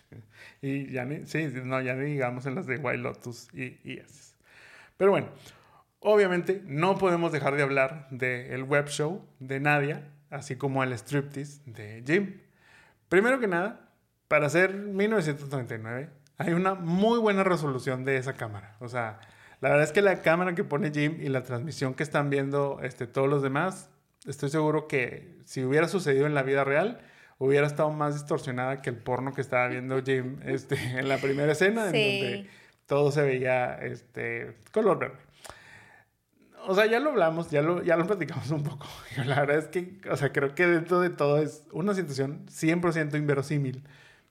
y 0.62 0.90
ya 0.90 1.05
ni, 1.05 1.27
sí, 1.27 1.48
no, 1.65 1.81
ya 1.81 1.94
ni 1.94 2.12
digamos 2.12 2.47
en 2.47 2.55
las 2.55 2.66
de 2.66 2.77
White 2.77 2.98
Lotus 2.98 3.48
y, 3.55 3.78
y 3.85 3.98
esas. 3.98 4.35
Pero 4.97 5.11
bueno, 5.11 5.28
obviamente 6.01 6.62
no 6.66 6.98
podemos 6.98 7.32
dejar 7.32 7.57
de 7.57 7.62
hablar 7.62 8.09
del 8.11 8.62
web 8.65 8.89
show 8.89 9.27
de 9.39 9.61
Nadia, 9.61 10.11
así 10.31 10.57
como 10.57 10.82
el 10.82 10.93
striptease 10.93 11.61
de 11.66 12.03
Jim. 12.07 12.40
Primero 13.09 13.39
que 13.39 13.47
nada, 13.47 13.90
para 14.28 14.47
hacer 14.47 14.74
1999, 14.74 16.11
hay 16.39 16.53
una 16.53 16.74
muy 16.74 17.19
buena 17.19 17.44
resolución 17.44 18.05
de 18.05 18.16
esa 18.16 18.35
cámara. 18.35 18.77
O 18.81 18.89
sea, 18.89 19.20
la 19.66 19.72
verdad 19.72 19.88
es 19.88 19.93
que 19.93 20.01
la 20.01 20.22
cámara 20.22 20.55
que 20.55 20.62
pone 20.62 20.93
Jim 20.93 21.18
y 21.20 21.28
la 21.28 21.43
transmisión 21.43 21.94
que 21.94 22.05
están 22.05 22.30
viendo 22.30 22.78
este, 22.84 23.09
todos 23.09 23.28
los 23.28 23.43
demás, 23.43 23.90
estoy 24.24 24.48
seguro 24.48 24.86
que 24.86 25.40
si 25.44 25.64
hubiera 25.64 25.88
sucedido 25.88 26.26
en 26.26 26.34
la 26.34 26.44
vida 26.44 26.62
real, 26.62 27.01
hubiera 27.38 27.66
estado 27.66 27.90
más 27.90 28.14
distorsionada 28.14 28.80
que 28.80 28.90
el 28.90 28.97
porno 28.97 29.34
que 29.34 29.40
estaba 29.40 29.66
viendo 29.66 30.01
Jim 30.06 30.38
este, 30.44 30.76
en 30.76 31.09
la 31.09 31.18
primera 31.18 31.51
escena, 31.51 31.86
en 31.86 31.93
donde 31.93 32.51
todo 32.86 33.10
se 33.10 33.22
veía 33.22 33.74
este, 33.82 34.55
color 34.70 35.01
verde. 35.01 35.18
O 36.68 36.76
sea, 36.76 36.86
ya 36.86 37.01
lo 37.01 37.10
hablamos, 37.10 37.51
ya 37.51 37.62
lo, 37.62 37.82
ya 37.82 37.97
lo 37.97 38.06
platicamos 38.06 38.48
un 38.52 38.62
poco. 38.62 38.86
La 39.26 39.40
verdad 39.40 39.59
es 39.59 39.66
que, 39.66 39.98
o 40.09 40.16
sea, 40.16 40.30
creo 40.32 40.55
que 40.55 40.66
dentro 40.68 41.01
de 41.01 41.10
todo 41.10 41.43
es 41.43 41.64
una 41.72 41.93
situación 41.93 42.47
100% 42.47 43.16
inverosímil. 43.16 43.82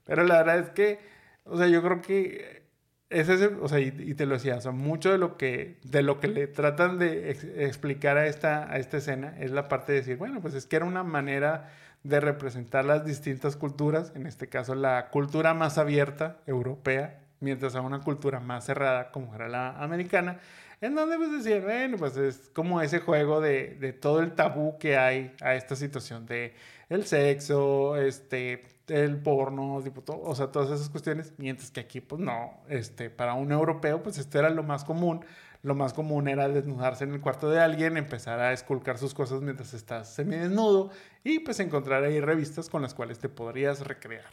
Pero 0.05 0.23
la 0.23 0.37
verdad 0.37 0.59
es 0.59 0.69
que, 0.69 0.99
o 1.43 1.57
sea, 1.57 1.67
yo 1.67 1.81
creo 1.81 2.01
que 2.01 2.64
es 3.09 3.29
ese, 3.29 3.47
o 3.47 3.67
sea, 3.67 3.79
y, 3.79 4.13
te 4.15 4.25
lo 4.25 4.35
decía, 4.35 4.59
mucho 4.71 5.11
de 5.11 5.17
lo 5.17 5.37
que, 5.37 5.77
de 5.83 6.01
lo 6.01 6.19
que 6.19 6.27
le 6.27 6.47
tratan 6.47 6.97
de 6.97 7.29
explicar 7.65 8.17
a 8.17 8.27
esta, 8.27 8.71
a 8.71 8.77
esta 8.77 8.97
escena 8.97 9.35
es 9.39 9.51
la 9.51 9.67
parte 9.67 9.91
de 9.91 9.99
decir, 9.99 10.17
bueno, 10.17 10.41
pues 10.41 10.53
es 10.55 10.65
que 10.65 10.77
era 10.77 10.85
una 10.85 11.03
manera 11.03 11.71
de 12.03 12.19
representar 12.19 12.85
las 12.85 13.05
distintas 13.05 13.55
culturas, 13.55 14.11
en 14.15 14.27
este 14.27 14.47
caso 14.47 14.75
la 14.75 15.09
cultura 15.09 15.53
más 15.53 15.77
abierta, 15.77 16.37
europea, 16.47 17.19
mientras 17.39 17.75
a 17.75 17.81
una 17.81 18.01
cultura 18.01 18.39
más 18.39 18.65
cerrada, 18.65 19.11
como 19.11 19.35
era 19.35 19.47
la 19.49 19.77
americana, 19.81 20.39
en 20.81 20.95
donde 20.95 21.17
pues 21.17 21.31
decían, 21.31 21.63
bueno, 21.63 21.97
pues 21.97 22.17
es 22.17 22.49
como 22.53 22.81
ese 22.81 22.99
juego 22.99 23.39
de, 23.39 23.75
de 23.79 23.93
todo 23.93 24.19
el 24.19 24.33
tabú 24.33 24.77
que 24.79 24.97
hay 24.97 25.33
a 25.41 25.55
esta 25.55 25.75
situación 25.75 26.25
de 26.25 26.53
el 26.89 27.05
sexo, 27.05 27.97
este, 27.97 28.63
el 28.87 29.17
porno, 29.21 29.81
tipo, 29.83 30.03
o 30.07 30.35
sea, 30.35 30.47
todas 30.47 30.69
esas 30.71 30.89
cuestiones, 30.89 31.33
mientras 31.37 31.71
que 31.71 31.79
aquí, 31.79 32.01
pues 32.01 32.21
no, 32.21 32.61
este, 32.69 33.09
para 33.09 33.33
un 33.33 33.51
europeo, 33.51 34.03
pues 34.03 34.17
esto 34.17 34.39
era 34.39 34.49
lo 34.49 34.63
más 34.63 34.83
común. 34.83 35.25
Lo 35.63 35.73
más 35.73 35.93
común 35.93 36.27
era 36.27 36.47
desnudarse 36.47 37.05
en 37.05 37.13
el 37.13 37.21
cuarto 37.21 37.49
de 37.49 37.59
alguien, 37.59 37.97
empezar 37.97 38.39
a 38.39 38.53
esculcar 38.53 38.99
sus 38.99 39.15
cosas 39.15 39.41
mientras 39.41 39.73
estás 39.73 40.13
semidesnudo 40.13 40.91
y 41.23 41.39
pues 41.39 41.59
encontrar 41.59 42.03
ahí 42.03 42.19
revistas 42.19 42.69
con 42.69 42.83
las 42.83 42.93
cuales 42.93 43.17
te 43.17 43.29
podrías 43.29 43.79
recrear. 43.79 44.25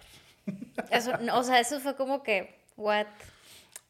Eso, 0.91 1.13
o 1.33 1.43
sea, 1.43 1.59
eso 1.59 1.81
fue 1.81 1.97
como 1.97 2.23
que, 2.23 2.55
what? 2.77 3.07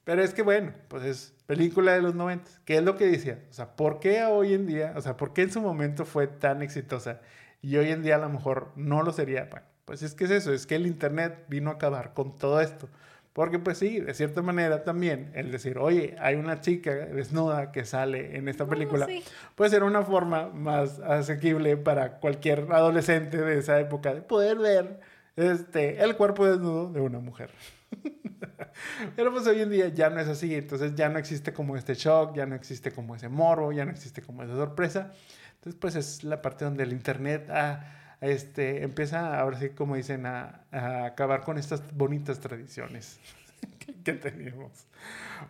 Pero 0.05 0.22
es 0.22 0.34
que 0.34 0.43
bueno, 0.43 0.72
pues 0.86 1.02
es 1.02 1.34
película 1.47 1.94
de 1.94 2.02
los 2.02 2.14
90. 2.14 2.48
¿Qué 2.64 2.76
es 2.76 2.84
lo 2.84 2.97
que 2.97 3.06
decía? 3.06 3.43
O 3.51 3.52
sea, 3.52 3.74
¿por 3.74 3.98
qué 3.98 4.22
hoy 4.24 4.55
en 4.55 4.66
día, 4.66 4.94
o 4.97 5.01
sea, 5.01 5.16
por 5.16 5.32
qué 5.32 5.43
en 5.43 5.51
su 5.51 5.60
momento 5.60 6.05
fue 6.05 6.28
tan 6.28 6.62
exitosa 6.62 7.20
y 7.60 7.76
hoy 7.76 7.90
en 7.90 8.02
día 8.02 8.16
a 8.16 8.18
lo 8.18 8.28
mejor 8.28 8.70
no 8.76 9.02
lo 9.02 9.12
sería? 9.12 9.48
Bueno, 9.51 9.66
pues 9.85 10.03
es 10.03 10.15
que 10.15 10.25
es 10.25 10.31
eso, 10.31 10.53
es 10.53 10.67
que 10.67 10.77
el 10.77 10.87
Internet 10.87 11.45
vino 11.49 11.71
a 11.71 11.75
acabar 11.75 12.15
con 12.15 12.37
todo 12.39 12.61
esto. 12.61 12.89
Porque 13.33 13.59
pues 13.59 13.79
sí, 13.79 13.99
de 13.99 14.13
cierta 14.13 14.43
manera 14.43 14.85
también 14.85 15.31
el 15.35 15.51
decir, 15.51 15.79
oye, 15.79 16.17
hay 16.21 16.35
una 16.35 16.61
chica 16.61 16.91
desnuda 16.95 17.73
que 17.73 17.87
sale 17.87 18.37
en 18.37 18.47
esta 18.47 18.67
película, 18.67 19.09
puede 19.55 19.71
ser 19.71 19.85
una 19.85 20.03
forma 20.03 20.51
más 20.51 20.99
asequible 21.01 21.79
para 21.79 22.19
cualquier 22.19 22.67
adolescente 22.71 23.39
de 23.39 23.59
esa 23.59 23.81
época 23.81 24.13
de 24.13 24.21
poder 24.21 24.59
ver 24.59 25.01
este, 25.37 26.03
el 26.03 26.15
cuerpo 26.17 26.47
desnudo 26.47 26.93
de 26.93 27.01
una 27.01 27.21
mujer. 27.21 27.51
Pero 29.17 29.33
pues 29.33 29.47
hoy 29.47 29.63
en 29.63 29.71
día 29.71 29.89
ya 29.89 30.11
no 30.11 30.21
es 30.21 30.29
así, 30.29 30.55
entonces 30.55 30.95
ya 30.95 31.09
no 31.09 31.19
existe 31.19 31.55
como 31.55 31.79
este 31.79 31.95
shock, 31.95 32.37
ya 32.37 32.45
no 32.45 32.55
existe 32.55 32.93
como 32.93 33.17
ese 33.17 33.31
morbo, 33.31 33.73
ya 33.73 33.87
no 33.87 33.93
existe 33.93 34.21
como 34.21 34.43
esa 34.43 34.57
sorpresa. 34.57 35.13
Entonces 35.55 35.81
pues 35.81 35.97
es 35.97 36.23
la 36.23 36.43
parte 36.43 36.67
donde 36.67 36.83
el 36.83 36.93
Internet 36.93 37.49
ha 37.49 38.02
este, 38.23 38.85
empieza, 38.85 39.39
ahora 39.39 39.59
sí, 39.59 39.70
como 39.70 39.97
dicen, 39.97 40.24
a, 40.27 40.62
acabar 41.05 41.43
con 41.43 41.59
estas 41.59 41.82
bonitas 41.94 42.40
tradiciones 42.40 43.20
que 44.05 44.12
teníamos. 44.15 44.86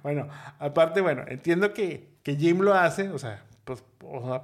Bueno, 0.02 0.28
aparte, 0.58 1.00
bueno, 1.00 1.22
entiendo 1.28 1.72
que, 1.72 2.08
que 2.22 2.34
Jim 2.34 2.60
lo 2.60 2.74
hace, 2.74 3.10
o 3.10 3.18
sea, 3.18 3.42
pues, 3.64 3.84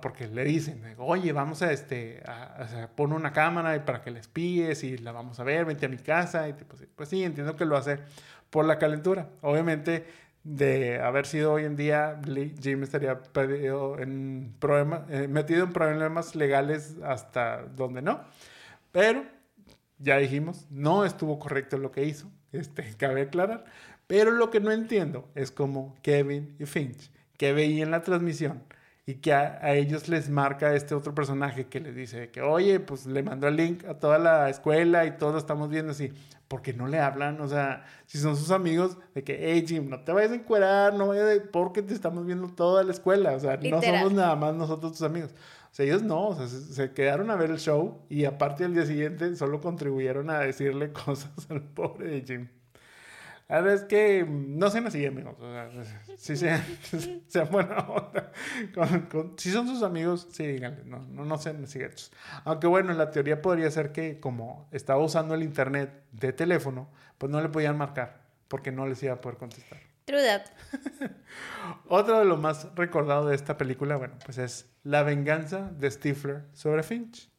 porque 0.00 0.28
le 0.28 0.44
dicen, 0.44 0.82
oye, 0.98 1.32
vamos 1.32 1.62
a, 1.62 1.72
este, 1.72 2.22
a, 2.26 2.88
una 2.98 3.32
cámara 3.32 3.84
para 3.84 4.02
que 4.02 4.10
les 4.10 4.22
espíes 4.22 4.84
y 4.84 4.98
la 4.98 5.10
vamos 5.10 5.40
a 5.40 5.44
ver, 5.44 5.64
vente 5.64 5.86
a 5.86 5.88
mi 5.88 5.96
casa. 5.96 6.48
Y 6.48 6.52
pues, 6.52 6.86
pues 6.94 7.08
sí, 7.08 7.24
entiendo 7.24 7.56
que 7.56 7.64
lo 7.64 7.76
hace 7.76 7.98
por 8.50 8.64
la 8.64 8.78
calentura. 8.78 9.28
Obviamente, 9.40 10.06
de 10.48 10.98
haber 11.00 11.26
sido 11.26 11.52
hoy 11.52 11.64
en 11.64 11.76
día, 11.76 12.18
Jim 12.60 12.82
estaría 12.82 13.20
en 13.98 14.54
eh, 15.10 15.28
metido 15.28 15.64
en 15.64 15.72
problemas 15.72 16.34
legales 16.34 16.96
hasta 17.04 17.64
donde 17.76 18.00
no. 18.00 18.24
Pero, 18.90 19.24
ya 19.98 20.16
dijimos, 20.16 20.66
no 20.70 21.04
estuvo 21.04 21.38
correcto 21.38 21.76
lo 21.76 21.90
que 21.92 22.04
hizo, 22.04 22.30
este, 22.52 22.94
cabe 22.98 23.22
aclarar. 23.22 23.66
Pero 24.06 24.30
lo 24.30 24.50
que 24.50 24.60
no 24.60 24.72
entiendo 24.72 25.28
es 25.34 25.50
como 25.50 25.94
Kevin 26.00 26.56
y 26.58 26.64
Finch, 26.64 27.10
que 27.36 27.52
veían 27.52 27.90
la 27.90 28.00
transmisión 28.00 28.62
y 29.04 29.16
que 29.16 29.34
a, 29.34 29.58
a, 29.60 29.74
ellos 29.74 30.08
les 30.08 30.30
marca 30.30 30.74
este 30.74 30.94
otro 30.94 31.14
personaje 31.14 31.66
que 31.66 31.80
les 31.80 31.94
dice 31.94 32.30
que, 32.30 32.40
oye, 32.40 32.80
pues 32.80 33.04
le 33.04 33.22
mandó 33.22 33.48
el 33.48 33.56
link 33.56 33.84
a 33.84 33.98
toda 33.98 34.18
la 34.18 34.48
escuela 34.48 35.04
y 35.04 35.18
todos 35.18 35.42
estamos 35.42 35.68
viendo 35.68 35.92
así, 35.92 36.12
porque 36.48 36.72
no 36.72 36.86
le 36.86 36.98
hablan, 36.98 37.40
o 37.40 37.46
sea, 37.46 37.84
si 38.06 38.18
son 38.18 38.36
sus 38.36 38.50
amigos, 38.50 38.96
de 39.14 39.22
que, 39.22 39.38
hey 39.38 39.64
Jim, 39.68 39.88
no 39.88 40.00
te 40.00 40.12
vayas 40.12 40.32
a 40.32 40.34
encuerar, 40.36 40.94
no 40.94 41.08
vayas 41.08 41.38
a... 41.38 41.50
porque 41.52 41.82
te 41.82 41.92
estamos 41.92 42.24
viendo 42.24 42.48
toda 42.48 42.82
la 42.82 42.92
escuela, 42.92 43.32
o 43.32 43.38
sea, 43.38 43.56
Literal. 43.56 43.80
no 43.80 43.98
somos 43.98 44.12
nada 44.14 44.34
más 44.34 44.54
nosotros 44.54 44.92
tus 44.92 45.02
amigos. 45.02 45.30
O 45.70 45.74
sea, 45.74 45.84
ellos 45.84 46.02
no, 46.02 46.28
o 46.28 46.34
sea, 46.34 46.48
se, 46.48 46.92
quedaron 46.92 47.30
a 47.30 47.36
ver 47.36 47.50
el 47.50 47.58
show 47.58 47.98
y 48.08 48.24
aparte 48.24 48.64
al 48.64 48.72
día 48.74 48.86
siguiente 48.86 49.36
solo 49.36 49.60
contribuyeron 49.60 50.30
a 50.30 50.40
decirle 50.40 50.90
cosas 51.04 51.30
al 51.50 51.62
pobre 51.62 52.08
de 52.08 52.22
Jim. 52.22 52.48
La 53.48 53.60
verdad 53.62 53.74
es 53.76 53.84
que 53.84 54.26
no 54.28 54.68
sean 54.70 54.86
así, 54.86 55.06
amigos. 55.06 55.34
O 55.40 55.50
sea, 55.50 55.70
si 56.18 56.36
sean, 56.36 56.62
sean 57.28 57.48
buena 57.50 57.78
onda. 57.78 58.32
Con, 58.74 59.00
con, 59.02 59.38
si 59.38 59.50
son 59.50 59.66
sus 59.66 59.82
amigos, 59.82 60.28
sí, 60.30 60.46
díganle. 60.46 60.84
No, 60.84 60.98
no, 60.98 61.24
no 61.24 61.38
sean 61.38 61.64
así 61.64 61.78
gachos. 61.78 62.12
Aunque 62.44 62.66
bueno, 62.66 62.92
la 62.92 63.10
teoría 63.10 63.40
podría 63.40 63.70
ser 63.70 63.92
que 63.92 64.20
como 64.20 64.68
estaba 64.70 65.02
usando 65.02 65.34
el 65.34 65.42
internet 65.42 66.04
de 66.12 66.32
teléfono, 66.32 66.90
pues 67.16 67.32
no 67.32 67.40
le 67.40 67.48
podían 67.48 67.78
marcar 67.78 68.28
porque 68.48 68.70
no 68.70 68.86
les 68.86 69.02
iba 69.02 69.14
a 69.14 69.20
poder 69.20 69.38
contestar. 69.38 69.78
True 70.04 70.22
that. 70.22 70.46
Otro 71.88 72.18
de 72.18 72.24
lo 72.24 72.36
más 72.38 72.74
recordado 72.74 73.28
de 73.28 73.34
esta 73.34 73.58
película, 73.58 73.96
bueno, 73.96 74.14
pues 74.24 74.38
es 74.38 74.70
la 74.82 75.02
venganza 75.02 75.70
de 75.70 75.90
Stifler 75.90 76.44
sobre 76.52 76.82
Finch. 76.82 77.30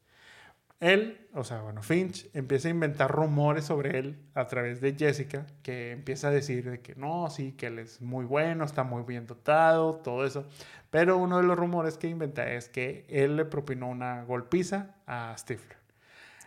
Él, 0.79 1.27
o 1.33 1.43
sea, 1.43 1.61
bueno, 1.61 1.83
Finch 1.83 2.29
empieza 2.33 2.69
a 2.69 2.71
inventar 2.71 3.11
rumores 3.11 3.65
sobre 3.65 3.99
él 3.99 4.17
a 4.33 4.47
través 4.47 4.79
de 4.79 4.95
Jessica, 4.97 5.45
que 5.61 5.91
empieza 5.91 6.29
a 6.29 6.31
decir 6.31 6.69
de 6.69 6.79
que 6.81 6.95
no, 6.95 7.29
sí, 7.29 7.51
que 7.51 7.67
él 7.67 7.79
es 7.79 8.01
muy 8.01 8.23
bueno, 8.25 8.63
está 8.63 8.83
muy 8.83 9.03
bien 9.03 9.27
dotado, 9.27 9.95
todo 9.97 10.25
eso. 10.25 10.47
Pero 10.89 11.17
uno 11.17 11.37
de 11.37 11.43
los 11.43 11.57
rumores 11.57 11.97
que 11.97 12.07
inventa 12.07 12.49
es 12.53 12.69
que 12.69 13.05
él 13.09 13.35
le 13.35 13.43
propinó 13.43 13.89
una 13.89 14.23
golpiza 14.23 14.95
a 15.05 15.35
Stifler. 15.37 15.77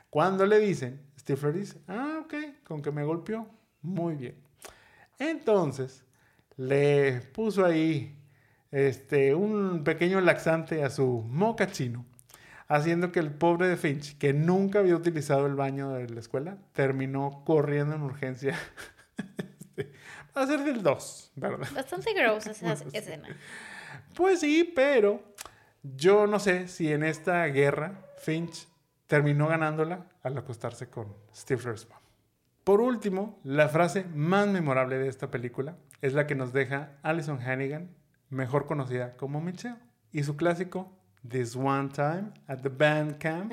Cuando 0.09 0.47
le 0.47 0.59
dicen, 0.61 1.03
Stifler 1.19 1.53
dice, 1.53 1.81
ah, 1.89 2.23
ok, 2.25 2.35
con 2.65 2.81
que 2.81 2.91
me 2.91 3.05
golpeó, 3.05 3.49
muy 3.83 4.15
bien. 4.17 4.37
Entonces, 5.19 6.05
le 6.57 7.21
puso 7.33 7.67
ahí 7.67 8.19
este, 8.71 9.35
un 9.35 9.85
pequeño 9.85 10.23
laxante 10.23 10.83
a 10.85 10.91
su 10.91 11.23
mocachino 11.29 12.07
haciendo 12.73 13.13
que 13.13 13.21
el 13.21 13.31
pobre 13.31 13.69
de 13.69 13.77
Finch, 13.77 14.17
que 14.17 14.33
nunca 14.33 14.79
había 14.79 14.97
utilizado 14.97 15.47
el 15.47 15.55
baño 15.55 15.91
de 15.91 16.09
la 16.09 16.21
escuela, 16.21 16.57
terminó 16.73 17.43
corriendo 17.45 17.95
en 17.95 18.03
urgencia. 18.03 18.59
este, 19.77 19.93
va 20.35 20.43
a 20.43 20.47
ser 20.47 20.65
del 20.65 20.83
2, 20.83 21.33
¿verdad? 21.37 21.69
Bastante 21.75 22.15
gross 22.15 22.47
esa 22.47 22.73
escena. 22.73 23.29
Pues 24.15 24.41
sí, 24.41 24.73
pero 24.75 25.23
yo 25.83 26.27
no 26.27 26.39
sé 26.39 26.67
si 26.67 26.91
en 26.91 27.05
esta 27.05 27.45
guerra 27.47 28.07
Finch 28.17 28.67
terminó 29.07 29.49
ganándola 29.49 30.07
al 30.23 30.39
acostarse 30.39 30.89
con 30.89 31.15
Stifler's 31.35 31.87
mom. 31.91 31.99
Por 32.65 32.81
último, 32.81 33.39
la 33.45 33.69
frase 33.69 34.05
más 34.15 34.49
memorable 34.49 34.97
de 34.97 35.09
esta 35.09 35.31
película 35.31 35.77
es 36.01 36.15
la 36.15 36.27
que 36.27 36.37
nos 36.37 36.55
deja 36.55 36.93
Alison 37.03 37.39
Hannigan, 37.43 37.91
mejor 38.31 38.65
conocida 38.65 39.15
como 39.19 39.43
Michelle, 39.43 39.77
y 40.11 40.23
su 40.23 40.37
clásico 40.37 41.02
This 41.29 41.57
One 41.57 41.89
Time 41.91 42.33
at 42.47 42.61
the 42.61 42.69
Band 42.69 43.19
Camp. 43.19 43.53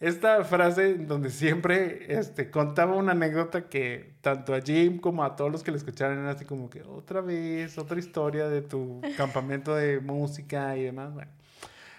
Esta 0.00 0.44
frase 0.44 0.96
donde 0.98 1.30
siempre 1.30 2.12
este, 2.12 2.50
contaba 2.50 2.94
una 2.94 3.12
anécdota 3.12 3.68
que 3.68 4.16
tanto 4.20 4.54
a 4.54 4.60
Jim 4.60 4.98
como 4.98 5.24
a 5.24 5.36
todos 5.36 5.50
los 5.50 5.62
que 5.62 5.70
le 5.70 5.78
escucharon 5.78 6.18
era 6.18 6.30
así 6.30 6.44
como 6.44 6.68
que 6.68 6.82
otra 6.82 7.20
vez, 7.20 7.78
otra 7.78 7.98
historia 7.98 8.48
de 8.48 8.60
tu 8.60 9.00
campamento 9.16 9.74
de 9.74 10.00
música 10.00 10.76
y 10.76 10.82
demás. 10.82 11.14
Bueno, 11.14 11.30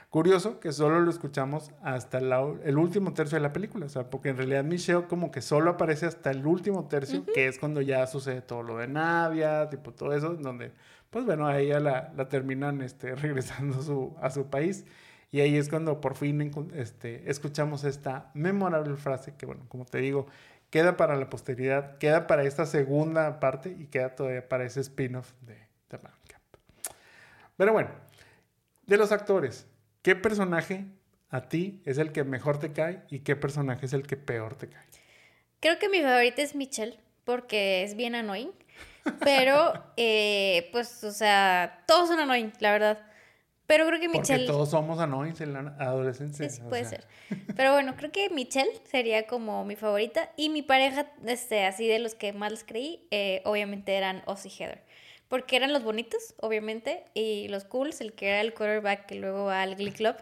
curioso 0.10 0.60
que 0.60 0.72
solo 0.72 0.99
lo 0.99 1.10
escuchamos 1.10 1.72
hasta 1.82 2.19
la, 2.19 2.45
el 2.64 2.77
último 2.77 3.14
tercio 3.14 3.38
de 3.38 3.41
la 3.41 3.53
película, 3.53 3.86
o 3.86 3.90
sea, 3.90 4.10
porque 4.10 4.30
en 4.30 4.38
realidad 4.38 4.64
Michelle 4.64 5.07
como 5.07 5.32
que 5.32 5.41
solo 5.41 5.72
aparece 5.72 6.06
hasta 6.06 6.32
el 6.32 6.45
último 6.45 6.88
tercio, 6.88 7.22
uh 7.22 7.23
-huh. 7.23 7.34
que 7.34 7.48
es 7.48 7.57
cuando 7.57 7.82
ya 7.82 8.06
sucede 8.07 8.41
todo 8.41 8.61
lo 8.61 8.77
de 8.77 8.88
Navia, 8.88 9.69
tipo 9.69 9.94
todo 9.94 10.14
eso, 10.14 10.36
donde 10.36 10.73
pues 11.15 11.23
bueno, 11.23 11.47
a 11.47 11.57
ella 11.61 11.79
la, 11.79 12.11
la 12.17 12.27
terminan 12.27 12.81
este, 12.81 13.15
regresando 13.15 13.81
su, 13.81 14.13
a 14.21 14.29
su 14.29 14.49
país. 14.49 14.83
Y 15.31 15.39
ahí 15.39 15.55
es 15.55 15.69
cuando 15.69 16.01
por 16.01 16.17
fin 16.17 16.51
este, 16.75 17.31
escuchamos 17.31 17.85
esta 17.85 18.31
memorable 18.33 18.97
frase 18.97 19.33
que, 19.37 19.45
bueno, 19.45 19.63
como 19.69 19.85
te 19.85 19.99
digo, 19.99 20.27
queda 20.69 20.97
para 20.97 21.15
la 21.15 21.29
posteridad, 21.29 21.97
queda 21.99 22.27
para 22.27 22.43
esta 22.43 22.65
segunda 22.65 23.39
parte 23.39 23.69
y 23.79 23.85
queda 23.85 24.13
todavía 24.13 24.49
para 24.49 24.65
ese 24.65 24.81
spin-off 24.81 25.31
de 25.39 25.57
The 25.87 25.95
Bandcamp. 25.95 26.43
Pero 27.55 27.71
bueno, 27.71 27.91
de 28.85 28.97
los 28.97 29.13
actores, 29.13 29.67
¿qué 30.01 30.17
personaje 30.17 30.83
a 31.29 31.47
ti 31.47 31.81
es 31.85 31.97
el 31.97 32.11
que 32.11 32.25
mejor 32.25 32.59
te 32.59 32.73
cae 32.73 33.03
y 33.09 33.19
qué 33.19 33.37
personaje 33.37 33.85
es 33.85 33.93
el 33.93 34.05
que 34.05 34.17
peor 34.17 34.55
te 34.55 34.67
cae? 34.67 34.85
Creo 35.61 35.79
que 35.79 35.87
mi 35.87 36.01
favorita 36.01 36.41
es 36.41 36.55
Michelle 36.55 36.99
porque 37.23 37.83
es 37.83 37.95
bien 37.95 38.15
annoying. 38.15 38.51
Pero, 39.19 39.73
eh, 39.98 40.69
pues, 40.72 41.03
o 41.03 41.11
sea, 41.11 41.84
todos 41.88 42.10
son 42.10 42.19
annoying, 42.19 42.52
la 42.60 42.72
verdad. 42.72 42.99
Pero 43.68 43.88
creo 43.88 43.99
que 43.99 44.07
Michelle... 44.07 44.45
Porque 44.45 44.52
todos 44.52 44.69
somos 44.69 44.99
annoying 44.99 45.36
en 45.40 45.53
la 45.53 45.76
adolescencia. 45.80 46.48
Sí, 46.49 46.61
puede 46.69 46.86
sea. 46.86 47.02
ser. 47.02 47.07
Pero 47.56 47.73
bueno, 47.73 47.95
creo 47.95 48.11
que 48.11 48.30
Michelle 48.30 48.69
sería 48.84 49.26
como 49.26 49.65
mi 49.65 49.76
favorita. 49.76 50.32
Y 50.38 50.49
mi 50.49 50.61
pareja, 50.61 51.07
este, 51.26 51.65
así 51.65 51.88
de 51.88 51.99
los 51.99 52.14
que 52.14 52.32
más 52.34 52.52
les 52.52 52.64
creí, 52.64 53.07
eh, 53.10 53.41
obviamente 53.45 53.95
eran 53.95 54.22
Oz 54.26 54.45
y 54.45 54.49
Heather. 54.49 54.84
Porque 55.27 55.56
eran 55.56 55.73
los 55.73 55.84
bonitos, 55.84 56.36
obviamente, 56.40 57.06
y 57.15 57.48
los 57.48 57.64
cools, 57.64 58.02
el 58.02 58.14
que 58.14 58.30
era 58.30 58.41
el 58.41 58.53
quarterback 58.53 59.07
que 59.07 59.15
luego 59.15 59.45
va 59.45 59.64
al 59.64 59.76
Glee 59.76 59.91
Club. 59.91 60.15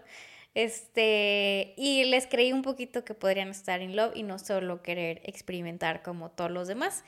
Este, 0.55 1.73
y 1.75 2.05
les 2.05 2.27
creí 2.27 2.53
un 2.53 2.61
poquito 2.61 3.03
que 3.03 3.13
podrían 3.13 3.49
estar 3.49 3.81
en 3.81 3.95
love 3.95 4.15
y 4.15 4.23
no 4.23 4.39
solo 4.39 4.81
querer 4.81 5.21
experimentar 5.25 6.03
como 6.03 6.29
todos 6.29 6.51
los 6.51 6.67
demás. 6.69 7.03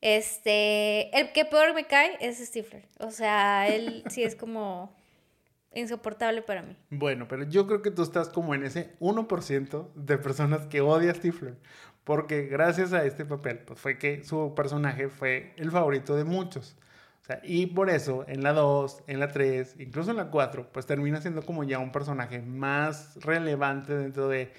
Este, 0.00 1.16
el 1.18 1.32
que 1.32 1.44
peor 1.44 1.74
me 1.74 1.86
cae 1.86 2.16
es 2.20 2.38
Stifler. 2.38 2.86
O 2.98 3.10
sea, 3.10 3.68
él 3.68 4.02
sí 4.08 4.22
es 4.22 4.34
como 4.34 4.94
insoportable 5.74 6.42
para 6.42 6.62
mí. 6.62 6.76
Bueno, 6.90 7.26
pero 7.28 7.44
yo 7.44 7.66
creo 7.66 7.82
que 7.82 7.90
tú 7.90 8.02
estás 8.02 8.28
como 8.28 8.54
en 8.54 8.64
ese 8.64 8.96
1% 8.98 9.92
de 9.94 10.18
personas 10.18 10.66
que 10.66 10.80
odia 10.80 11.12
a 11.12 11.14
Stifler. 11.14 11.56
Porque 12.04 12.46
gracias 12.46 12.92
a 12.92 13.04
este 13.04 13.24
papel, 13.24 13.58
pues 13.58 13.78
fue 13.78 13.98
que 13.98 14.24
su 14.24 14.54
personaje 14.54 15.08
fue 15.08 15.52
el 15.56 15.70
favorito 15.70 16.16
de 16.16 16.24
muchos. 16.24 16.76
O 17.20 17.24
sea, 17.24 17.40
y 17.44 17.66
por 17.66 17.90
eso 17.90 18.24
en 18.26 18.42
la 18.42 18.52
2, 18.52 19.04
en 19.06 19.20
la 19.20 19.28
3, 19.28 19.76
incluso 19.78 20.10
en 20.10 20.16
la 20.16 20.30
4, 20.30 20.70
pues 20.72 20.86
termina 20.86 21.20
siendo 21.20 21.42
como 21.42 21.62
ya 21.62 21.78
un 21.78 21.92
personaje 21.92 22.40
más 22.40 23.16
relevante 23.20 23.94
dentro 23.94 24.28
de 24.28 24.50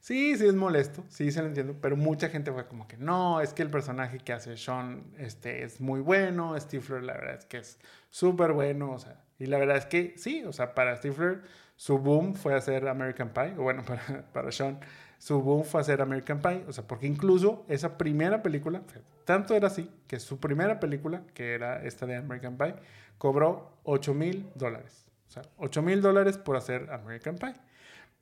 Sí, 0.00 0.34
sí 0.38 0.46
es 0.46 0.54
molesto, 0.54 1.04
sí 1.08 1.30
se 1.30 1.42
lo 1.42 1.48
entiendo, 1.48 1.76
pero 1.78 1.94
mucha 1.94 2.30
gente 2.30 2.50
fue 2.50 2.66
como 2.66 2.88
que 2.88 2.96
no, 2.96 3.42
es 3.42 3.52
que 3.52 3.60
el 3.60 3.68
personaje 3.68 4.18
que 4.18 4.32
hace 4.32 4.56
Sean 4.56 5.04
este, 5.18 5.62
es 5.62 5.78
muy 5.78 6.00
bueno, 6.00 6.58
Stifler 6.58 7.02
la 7.02 7.12
verdad 7.12 7.34
es 7.34 7.44
que 7.44 7.58
es 7.58 7.78
súper 8.08 8.52
bueno, 8.52 8.92
o 8.92 8.98
sea, 8.98 9.22
y 9.38 9.44
la 9.44 9.58
verdad 9.58 9.76
es 9.76 9.84
que 9.84 10.14
sí, 10.16 10.42
o 10.44 10.54
sea, 10.54 10.74
para 10.74 10.96
Stifler 10.96 11.42
su 11.76 11.98
boom 11.98 12.34
fue 12.34 12.54
hacer 12.54 12.88
American 12.88 13.28
Pie, 13.28 13.52
o 13.58 13.62
bueno, 13.62 13.82
para, 13.86 14.24
para 14.32 14.50
Sean 14.50 14.80
su 15.18 15.42
boom 15.42 15.64
fue 15.64 15.82
hacer 15.82 16.00
American 16.00 16.40
Pie, 16.40 16.64
o 16.66 16.72
sea, 16.72 16.84
porque 16.88 17.06
incluso 17.06 17.66
esa 17.68 17.98
primera 17.98 18.42
película, 18.42 18.80
tanto 19.26 19.54
era 19.54 19.66
así, 19.66 19.90
que 20.06 20.18
su 20.18 20.40
primera 20.40 20.80
película, 20.80 21.24
que 21.34 21.52
era 21.52 21.84
esta 21.84 22.06
de 22.06 22.16
American 22.16 22.56
Pie, 22.56 22.74
cobró 23.18 23.76
8 23.82 24.14
mil 24.14 24.50
dólares, 24.54 25.04
o 25.28 25.30
sea, 25.30 25.42
8 25.58 25.82
mil 25.82 26.00
dólares 26.00 26.38
por 26.38 26.56
hacer 26.56 26.90
American 26.90 27.36
Pie, 27.36 27.54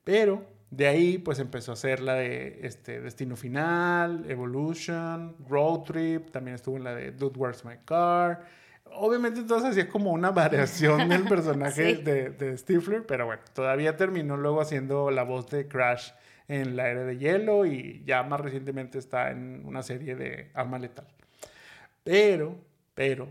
pero 0.03 0.58
de 0.71 0.87
ahí, 0.87 1.19
pues 1.19 1.39
empezó 1.39 1.73
a 1.73 1.75
hacer 1.75 2.01
la 2.01 2.15
de 2.15 2.61
este, 2.63 3.01
Destino 3.01 3.37
Final, 3.37 4.25
Evolution, 4.29 5.35
Road 5.49 5.81
Trip, 5.83 6.31
también 6.31 6.57
estuvo 6.57 6.77
en 6.77 6.85
la 6.85 6.95
de 6.95 7.13
Dude, 7.13 7.39
Where's 7.39 7.65
My 7.65 7.77
Car. 7.85 8.45
Obviamente, 8.93 9.41
entonces 9.41 9.71
hacía 9.71 9.89
como 9.89 10.13
una 10.13 10.31
variación 10.33 11.09
del 11.09 11.25
personaje 11.25 11.97
sí. 11.97 12.03
de, 12.03 12.31
de 12.31 12.59
Stifler, 12.59 13.07
pero 13.07 13.27
bueno, 13.27 13.43
todavía 13.55 13.97
terminó 13.97 14.37
luego 14.37 14.61
haciendo 14.61 15.11
la 15.11 15.23
voz 15.23 15.49
de 15.49 15.69
Crash 15.69 16.11
en 16.49 16.77
La 16.77 16.89
Era 16.89 17.05
de 17.05 17.19
Hielo 17.19 17.65
y 17.67 18.03
ya 18.07 18.23
más 18.23 18.41
recientemente 18.41 18.99
está 18.99 19.31
en 19.31 19.63
una 19.65 19.83
serie 19.83 20.17
de 20.17 20.51
Arma 20.55 20.79
Letal. 20.79 21.07
Pero, 22.05 22.57
pero, 22.95 23.29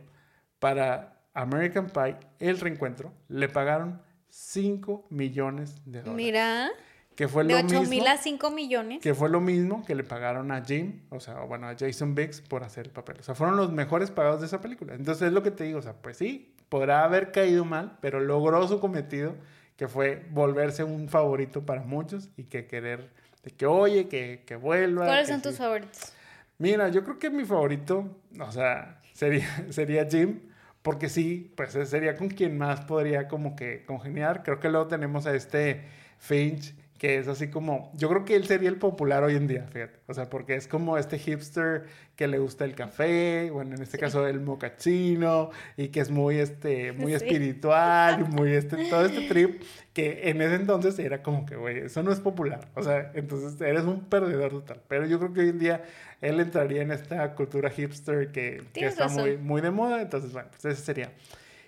para 0.59 1.19
American 1.33 1.87
Pie, 1.87 2.17
el 2.39 2.59
reencuentro, 2.59 3.11
le 3.27 3.49
pagaron 3.49 4.01
5 4.29 5.07
millones 5.09 5.81
de 5.85 5.99
dólares. 6.01 6.15
Mira. 6.15 6.69
Que 7.17 7.27
fue 7.27 7.43
de 7.43 7.53
lo 7.53 7.57
8 7.57 7.79
mismo, 7.79 7.89
mil 7.89 8.07
a 8.07 8.15
5 8.15 8.51
millones. 8.51 9.01
Que 9.01 9.15
fue 9.15 9.27
lo 9.27 9.41
mismo 9.41 9.83
que 9.83 9.95
le 9.95 10.03
pagaron 10.03 10.51
a 10.51 10.63
Jim, 10.63 11.01
o 11.09 11.19
sea, 11.19 11.39
bueno, 11.39 11.67
a 11.67 11.75
Jason 11.75 12.13
Biggs 12.13 12.41
por 12.41 12.63
hacer 12.63 12.85
el 12.85 12.91
papel. 12.91 13.17
O 13.19 13.23
sea, 13.23 13.33
fueron 13.33 13.57
los 13.57 13.71
mejores 13.71 14.11
pagados 14.11 14.39
de 14.39 14.45
esa 14.45 14.61
película. 14.61 14.93
Entonces 14.93 15.27
es 15.27 15.33
lo 15.33 15.41
que 15.41 15.49
te 15.49 15.63
digo, 15.63 15.79
o 15.79 15.81
sea, 15.81 15.93
pues 15.93 16.17
sí, 16.17 16.53
podrá 16.69 17.03
haber 17.03 17.31
caído 17.31 17.65
mal, 17.65 17.97
pero 18.01 18.19
logró 18.19 18.67
su 18.67 18.79
cometido, 18.79 19.33
que 19.77 19.87
fue 19.87 20.27
volverse 20.29 20.83
un 20.83 21.09
favorito 21.09 21.65
para 21.65 21.81
muchos 21.81 22.29
y 22.37 22.43
que 22.43 22.67
querer, 22.67 23.09
de 23.43 23.49
que 23.49 23.65
oye, 23.65 24.07
que, 24.07 24.43
que 24.45 24.55
vuelva. 24.55 25.07
¿Cuáles 25.07 25.25
que 25.25 25.33
son 25.33 25.41
tus 25.41 25.57
favoritos? 25.57 26.13
Mira, 26.59 26.89
yo 26.89 27.03
creo 27.03 27.17
que 27.17 27.31
mi 27.31 27.45
favorito, 27.45 28.15
o 28.39 28.51
sea, 28.51 29.01
sería, 29.13 29.47
sería 29.71 30.05
Jim, 30.05 30.41
porque 30.83 31.09
sí, 31.09 31.51
pues 31.57 31.71
sería 31.89 32.15
con 32.15 32.29
quien 32.29 32.59
más 32.59 32.81
podría 32.81 33.27
como 33.27 33.55
que 33.55 33.85
congeniar. 33.85 34.43
Creo 34.43 34.59
que 34.59 34.69
luego 34.69 34.85
tenemos 34.85 35.25
a 35.25 35.33
este 35.33 35.83
Finch, 36.19 36.75
que 36.97 37.17
es 37.19 37.27
así 37.27 37.49
como, 37.49 37.91
yo 37.95 38.09
creo 38.09 38.25
que 38.25 38.35
él 38.35 38.45
sería 38.45 38.69
el 38.69 38.77
popular 38.77 39.23
hoy 39.23 39.35
en 39.35 39.45
día, 39.47 39.67
fíjate. 39.71 39.99
O 40.07 40.13
sea, 40.15 40.29
porque 40.31 40.55
es 40.55 40.67
como 40.67 40.97
este 40.97 41.19
hipster 41.19 41.85
que 42.15 42.27
le 42.27 42.39
gusta 42.39 42.65
el 42.65 42.73
café, 42.73 43.51
bueno, 43.51 43.75
en 43.75 43.83
este 43.83 43.97
Sí. 43.97 44.01
caso 44.01 44.25
el 44.27 44.39
mocachino, 44.39 45.51
y 45.75 45.89
que 45.89 45.99
es 45.99 46.09
muy, 46.09 46.37
este, 46.39 46.93
muy 46.93 47.11
Sí. 47.11 47.17
espiritual, 47.17 48.21
y 48.21 48.31
muy, 48.31 48.51
este, 48.53 48.89
todo 48.89 49.05
este 49.05 49.27
trip, 49.27 49.61
que 49.93 50.29
en 50.29 50.41
ese 50.41 50.55
entonces 50.55 50.97
era 50.97 51.21
como 51.21 51.45
que, 51.45 51.55
güey, 51.55 51.79
eso 51.79 52.01
no 52.01 52.11
es 52.11 52.19
popular. 52.19 52.67
O 52.73 52.81
sea, 52.81 53.11
entonces 53.13 53.61
eres 53.61 53.83
un 53.83 54.05
perdedor 54.05 54.49
total. 54.51 54.81
Pero 54.87 55.05
yo 55.05 55.19
creo 55.19 55.33
que 55.33 55.41
hoy 55.41 55.49
en 55.49 55.59
día 55.59 55.83
él 56.21 56.39
entraría 56.39 56.81
en 56.81 56.91
esta 56.91 57.35
cultura 57.35 57.69
hipster 57.69 58.31
que, 58.31 58.63
que 58.73 58.85
está 58.87 59.03
razón. 59.03 59.21
muy, 59.21 59.37
muy 59.37 59.61
de 59.61 59.69
moda. 59.69 60.01
Entonces, 60.01 60.33
bueno, 60.33 60.49
pues 60.49 60.65
ese 60.65 60.83
sería. 60.83 61.11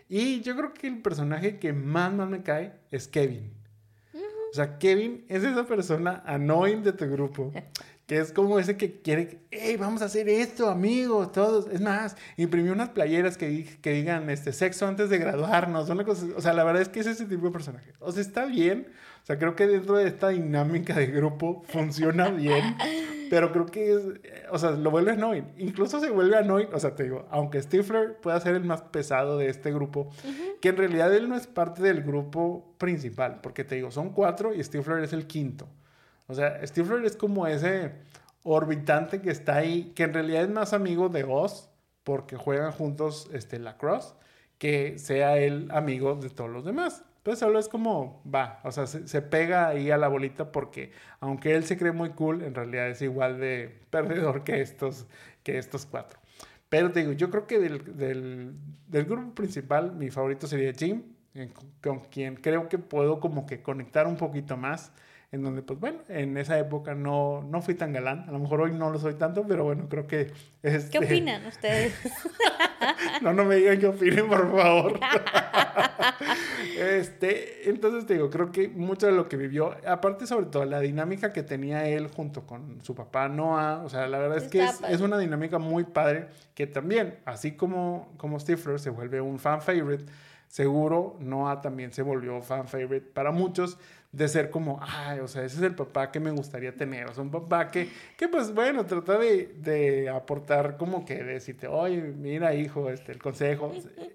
Y 0.08 0.42
yo 0.42 0.56
creo 0.58 0.74
que 0.74 0.88
el 0.88 1.04
personaje 1.04 1.60
que 1.60 1.72
más, 1.72 2.12
más 2.14 2.28
me 2.28 2.42
cae 2.42 2.72
es 2.90 3.08
Kevin. 3.08 3.52
O 4.52 4.56
sea, 4.56 4.78
Kevin 4.78 5.26
es 5.28 5.44
esa 5.44 5.66
persona 5.66 6.24
annoying 6.26 6.84
de 6.84 6.94
tu 6.94 7.10
grupo. 7.10 7.52
Que 8.08 8.18
es 8.18 8.34
como 8.34 8.58
ese 8.58 8.76
que 8.76 9.02
quiere, 9.02 9.38
hey, 9.52 9.78
vamos 9.78 10.02
a 10.02 10.06
hacer 10.06 10.28
esto, 10.30 10.68
amigos, 10.68 11.32
todos. 11.32 11.68
Es 11.72 11.80
más, 11.80 12.16
imprimió 12.38 12.74
unas 12.74 12.90
playeras 12.90 13.38
que 13.38 13.78
digan 13.84 14.30
este, 14.32 14.52
sexo 14.52 14.88
antes 14.88 15.12
de 15.12 15.20
graduarnos. 15.20 15.90
Una 15.90 16.04
cosa, 16.04 16.26
o 16.36 16.42
sea, 16.42 16.54
la 16.54 16.64
verdad 16.64 16.82
es 16.82 16.90
que 16.90 17.02
es 17.02 17.06
ese 17.08 17.26
tipo 17.26 17.46
de 17.46 17.52
personaje. 17.52 17.94
O 18.00 18.12
sea, 18.12 18.22
está 18.22 18.46
bien. 18.46 18.88
O 19.22 19.26
sea, 19.28 19.38
creo 19.38 19.56
que 19.56 19.68
dentro 19.68 19.96
de 19.96 20.08
esta 20.08 20.30
dinámica 20.30 20.96
de 20.96 21.06
grupo 21.08 21.64
funciona 21.68 22.30
bien. 22.30 22.76
Pero 23.30 23.52
creo 23.52 23.66
que 23.66 23.94
es, 23.94 24.02
eh, 24.24 24.46
o 24.52 24.58
sea, 24.58 24.72
lo 24.72 24.92
vuelve 24.92 25.12
annoying. 25.12 25.54
Incluso 25.58 26.00
se 26.00 26.10
vuelve 26.10 26.38
annoying. 26.38 26.70
O 26.74 26.80
sea, 26.80 26.96
te 26.96 27.04
digo, 27.04 27.28
aunque 27.30 27.62
Stifler 27.62 28.18
pueda 28.20 28.40
ser 28.40 28.56
el 28.56 28.64
más 28.64 28.82
pesado 28.82 29.38
de 29.38 29.50
este 29.50 29.72
grupo, 29.72 30.10
que 30.62 30.70
en 30.70 30.78
realidad 30.78 31.14
él 31.14 31.30
no 31.30 31.36
es 31.36 31.48
parte 31.48 31.82
del 31.82 32.02
grupo 32.04 32.76
principal. 32.78 33.40
Porque 33.42 33.64
te 33.64 33.76
digo, 33.76 33.92
son 33.92 34.10
cuatro 34.12 34.54
y 34.54 34.64
Stifler 34.64 35.04
es 35.04 35.14
el 35.14 35.28
quinto. 35.28 35.68
O 36.28 36.34
sea, 36.34 36.66
Stifler 36.66 37.06
es 37.06 37.18
como 37.18 37.48
ese 37.48 37.92
orbitante 38.44 39.22
que 39.22 39.32
está 39.32 39.56
ahí, 39.58 39.92
que 39.96 40.04
en 40.04 40.14
realidad 40.14 40.44
es 40.44 40.50
más 40.50 40.74
amigo 40.74 41.10
de 41.10 41.24
Oz, 41.24 41.70
porque 42.04 42.38
juegan 42.38 42.72
juntos 42.72 43.30
este, 43.34 43.60
lacrosse, 43.60 44.14
que 44.58 44.98
sea 44.98 45.38
él 45.38 45.70
amigo 45.72 46.16
de 46.16 46.30
todos 46.30 46.50
los 46.50 46.66
demás. 46.66 47.04
Entonces 47.30 47.46
solo 47.46 47.60
es 47.60 47.70
como, 47.70 48.24
va, 48.26 48.60
o 48.64 48.72
sea, 48.72 48.88
se, 48.88 49.08
se 49.08 49.22
pega 49.22 49.68
ahí 49.68 49.92
a 49.92 50.00
la 50.00 50.08
bolita 50.08 50.52
porque 50.52 50.92
aunque 51.20 51.54
él 51.54 51.64
se 51.64 51.78
cree 51.78 51.92
muy 51.92 52.10
cool, 52.10 52.42
en 52.42 52.56
realidad 52.56 52.90
es 52.90 53.04
igual 53.04 53.40
de 53.40 53.84
perdedor 53.92 54.44
que 54.44 54.62
estos, 54.62 55.06
que 55.44 55.60
estos 55.60 55.86
cuatro. 55.86 56.18
Pero 56.70 56.92
te 56.92 57.02
digo, 57.02 57.12
yo 57.12 57.30
creo 57.30 57.46
que 57.46 57.60
del, 57.60 57.96
del, 57.96 58.56
del 58.88 59.06
grupo 59.06 59.36
principal, 59.36 59.92
mi 59.92 60.10
favorito 60.10 60.48
sería 60.48 60.74
Jim, 60.74 61.04
con 61.84 62.00
quien 62.06 62.36
creo 62.36 62.68
que 62.68 62.80
puedo 62.80 63.20
como 63.20 63.46
que 63.46 63.62
conectar 63.62 64.08
un 64.08 64.18
poquito 64.18 64.58
más 64.58 64.92
en 65.32 65.44
donde, 65.44 65.62
pues 65.62 65.80
bueno, 65.80 66.00
en 66.08 66.38
esa 66.38 66.58
época 66.58 66.96
no, 66.96 67.44
no 67.44 67.62
fui 67.62 67.76
tan 67.76 67.94
galán. 67.94 68.26
A 68.28 68.32
lo 68.32 68.40
mejor 68.40 68.62
hoy 68.62 68.72
no 68.72 68.90
lo 68.90 68.98
soy 68.98 69.14
tanto, 69.14 69.46
pero 69.48 69.64
bueno, 69.64 69.88
creo 69.88 70.08
que... 70.08 70.32
Este, 70.64 70.90
¿Qué 70.90 70.98
opinan 71.06 71.46
ustedes? 71.46 71.94
no, 73.22 73.32
no 73.34 73.46
me 73.46 73.58
digan 73.58 73.78
qué 73.78 73.88
opinen, 73.88 74.28
por 74.28 74.52
favor. 74.52 75.00
este, 76.80 77.70
entonces 77.70 78.08
te 78.08 78.16
digo, 78.16 78.32
creo 78.32 78.52
que 78.52 78.70
mucho 78.70 79.06
de 79.06 79.12
lo 79.12 79.30
que 79.30 79.38
vivió, 79.38 79.76
aparte 79.88 80.26
sobre 80.26 80.48
todo 80.48 80.66
la 80.66 80.80
dinámica 80.80 81.32
que 81.32 81.44
tenía 81.44 81.88
él 81.88 82.08
junto 82.08 82.48
con 82.48 82.82
su 82.82 82.96
papá 82.96 83.30
Noah, 83.30 83.84
o 83.84 83.90
sea, 83.90 84.08
la 84.08 84.18
verdad 84.18 84.40
es 84.40 84.48
que 84.48 84.66
es 84.90 85.02
una 85.02 85.20
dinámica 85.20 85.60
muy 85.60 85.84
padre 85.84 86.28
que 86.56 86.66
también, 86.66 87.20
así 87.26 87.52
como, 87.52 88.12
como 88.18 88.40
Stifler 88.40 88.80
se 88.80 88.90
vuelve 88.90 89.22
un 89.22 89.38
fan 89.38 89.62
favorite, 89.62 90.06
seguro 90.48 91.18
Noah 91.20 91.62
también 91.62 91.94
se 91.94 92.02
volvió 92.02 92.42
fan 92.42 92.68
favorite 92.68 93.06
para 93.14 93.32
muchos 93.32 93.78
de 94.11 94.27
ser 94.27 94.49
como, 94.49 94.80
ay, 94.81 95.19
o 95.19 95.27
sea, 95.27 95.44
ese 95.45 95.57
es 95.57 95.61
el 95.61 95.76
papá 95.76 96.11
que 96.11 96.19
me 96.19 96.31
gustaría 96.31 96.76
tener, 96.76 97.07
o 97.07 97.14
sea, 97.14 97.22
un 97.22 97.30
papá 97.30 97.69
que, 97.69 97.90
que 98.18 98.27
pues 98.27 98.53
bueno, 98.53 98.86
trata 98.86 99.19
de, 99.19 99.53
de 99.61 100.10
aportar 100.10 100.77
como 100.77 101.06
que 101.06 101.23
decirte, 101.23 101.68
oye, 101.68 102.02
mira 102.02 102.56
hijo, 102.56 102.90
este, 102.90 103.11
el 103.11 103.19
consejo, 103.19 103.72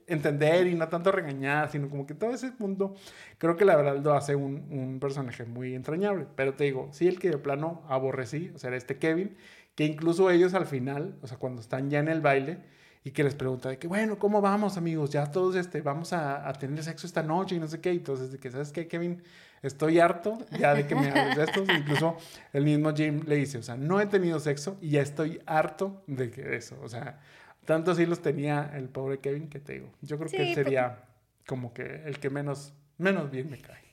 entender 0.08 0.66
y 0.66 0.74
no 0.74 0.88
tanto 0.88 1.12
regañar, 1.12 1.70
sino 1.70 1.88
como 1.88 2.06
que 2.06 2.14
todo 2.14 2.34
ese 2.34 2.50
punto, 2.50 2.94
creo 3.38 3.56
que 3.56 3.64
la 3.64 3.76
verdad 3.76 3.98
lo 4.02 4.14
hace 4.14 4.34
un, 4.34 4.66
un 4.70 4.98
personaje 4.98 5.44
muy 5.44 5.74
entrañable, 5.74 6.26
pero 6.34 6.54
te 6.54 6.64
digo, 6.64 6.88
sí, 6.90 7.06
el 7.06 7.20
que 7.20 7.30
de 7.30 7.38
plano 7.38 7.82
aborrecí, 7.88 8.50
o 8.54 8.58
sea, 8.58 8.68
era 8.68 8.76
este 8.76 8.98
Kevin, 8.98 9.36
que 9.76 9.84
incluso 9.84 10.28
ellos 10.30 10.54
al 10.54 10.66
final, 10.66 11.16
o 11.22 11.28
sea, 11.28 11.38
cuando 11.38 11.60
están 11.60 11.88
ya 11.88 12.00
en 12.00 12.08
el 12.08 12.20
baile, 12.20 12.58
y 13.06 13.10
que 13.10 13.22
les 13.22 13.34
pregunta 13.34 13.68
de 13.68 13.78
que, 13.78 13.86
bueno, 13.86 14.18
¿cómo 14.18 14.40
vamos, 14.40 14.78
amigos? 14.78 15.10
Ya 15.10 15.30
todos 15.30 15.56
este, 15.56 15.82
vamos 15.82 16.14
a, 16.14 16.48
a 16.48 16.54
tener 16.54 16.82
sexo 16.82 17.06
esta 17.06 17.22
noche 17.22 17.54
y 17.54 17.58
no 17.58 17.68
sé 17.68 17.78
qué. 17.82 17.92
Y 17.92 17.98
entonces, 17.98 18.32
de 18.32 18.38
que, 18.38 18.50
¿sabes 18.50 18.72
qué, 18.72 18.88
Kevin? 18.88 19.22
Estoy 19.64 19.98
harto 19.98 20.38
ya 20.58 20.74
de 20.74 20.86
que 20.86 20.94
me 20.94 21.08
hables 21.08 21.36
de 21.36 21.44
esto. 21.44 21.64
Incluso 21.72 22.18
el 22.52 22.64
mismo 22.64 22.94
Jim 22.94 23.22
le 23.26 23.36
dice, 23.36 23.56
o 23.56 23.62
sea, 23.62 23.76
no 23.76 23.98
he 23.98 24.06
tenido 24.06 24.38
sexo 24.38 24.76
y 24.82 24.90
ya 24.90 25.00
estoy 25.00 25.40
harto 25.46 26.02
de 26.06 26.30
que 26.30 26.54
eso. 26.54 26.78
O 26.82 26.88
sea, 26.88 27.18
tanto 27.64 27.92
así 27.92 28.04
los 28.04 28.20
tenía 28.20 28.70
el 28.74 28.90
pobre 28.90 29.20
Kevin 29.20 29.48
que 29.48 29.60
te 29.60 29.72
digo. 29.74 29.90
Yo 30.02 30.18
creo 30.18 30.30
que 30.30 30.36
Sí, 30.36 30.42
él 30.42 30.54
sería 30.54 31.04
como 31.46 31.72
que 31.72 32.02
el 32.04 32.18
que 32.18 32.28
menos, 32.28 32.74
menos 32.98 33.30
bien 33.30 33.50
me 33.50 33.58
cae. 33.58 33.84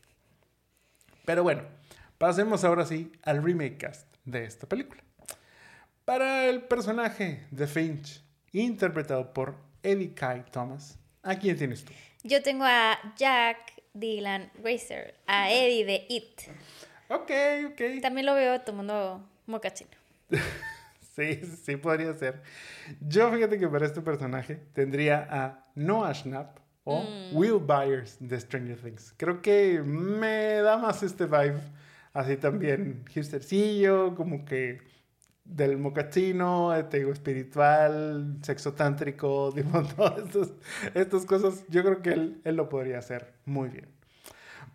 Pero 1.24 1.44
bueno, 1.44 1.64
pasemos 2.18 2.64
ahora 2.66 2.86
sí 2.86 3.12
al 3.24 3.42
remake 3.42 3.78
cast 3.78 4.14
de 4.26 4.44
esta 4.44 4.68
película. 4.68 5.02
Para 6.04 6.48
el 6.48 6.64
personaje 6.64 7.46
de 7.52 7.68
Finch, 7.68 8.22
interpretado 8.52 9.34
por 9.34 9.56
Eddie 9.84 10.14
Kai 10.14 10.44
Thomas, 10.52 11.00
¿a 11.24 11.36
quién 11.36 11.56
tienes 11.58 11.86
tú? 11.86 11.94
Yo 12.24 12.42
tengo 12.44 12.66
a 12.66 12.98
Jack 13.16 13.81
Dylan 13.94 14.52
Racer, 14.64 15.16
a 15.28 15.52
Eddie 15.52 15.86
de 15.86 16.06
It. 16.10 16.42
Ok, 17.10 17.32
ok. 17.72 18.02
También 18.02 18.26
lo 18.26 18.36
veo 18.36 18.62
tomando 18.62 19.28
mocachino. 19.46 19.92
Sí, 21.14 21.42
sí 21.66 21.76
podría 21.76 22.14
ser. 22.14 22.42
Yo 23.02 23.30
fíjate 23.34 23.60
que 23.60 23.68
para 23.68 23.86
este 23.86 24.00
personaje 24.02 24.56
tendría 24.74 25.28
a 25.30 25.66
Noah 25.76 26.14
Schnapp 26.14 26.58
o 26.86 27.04
Will 27.34 27.60
Byers 27.60 28.16
de 28.20 28.40
Stranger 28.40 28.78
Things. 28.78 29.14
Creo 29.18 29.42
que 29.42 29.82
me 29.84 30.62
da 30.62 30.78
más 30.78 31.04
este 31.04 31.26
vibe, 31.26 31.60
así 32.14 32.38
también 32.38 33.04
hipstercillo, 33.10 34.16
como 34.16 34.46
que 34.46 34.80
del 35.52 35.78
mocachino, 35.78 36.74
te 36.90 37.00
digo, 37.00 37.12
espiritual, 37.12 38.38
sexo 38.42 38.74
tántrico, 38.74 39.52
digo, 39.56 39.84
todas 39.96 40.26
estas, 40.28 40.50
estas 40.94 41.26
cosas. 41.26 41.64
Yo 41.70 41.84
creo 41.84 42.02
que 42.02 42.10
él, 42.12 42.42
él 42.44 42.56
lo 42.56 42.70
podría 42.70 43.00
hacer 43.00 43.34
muy 43.46 43.70
bien. 43.70 43.88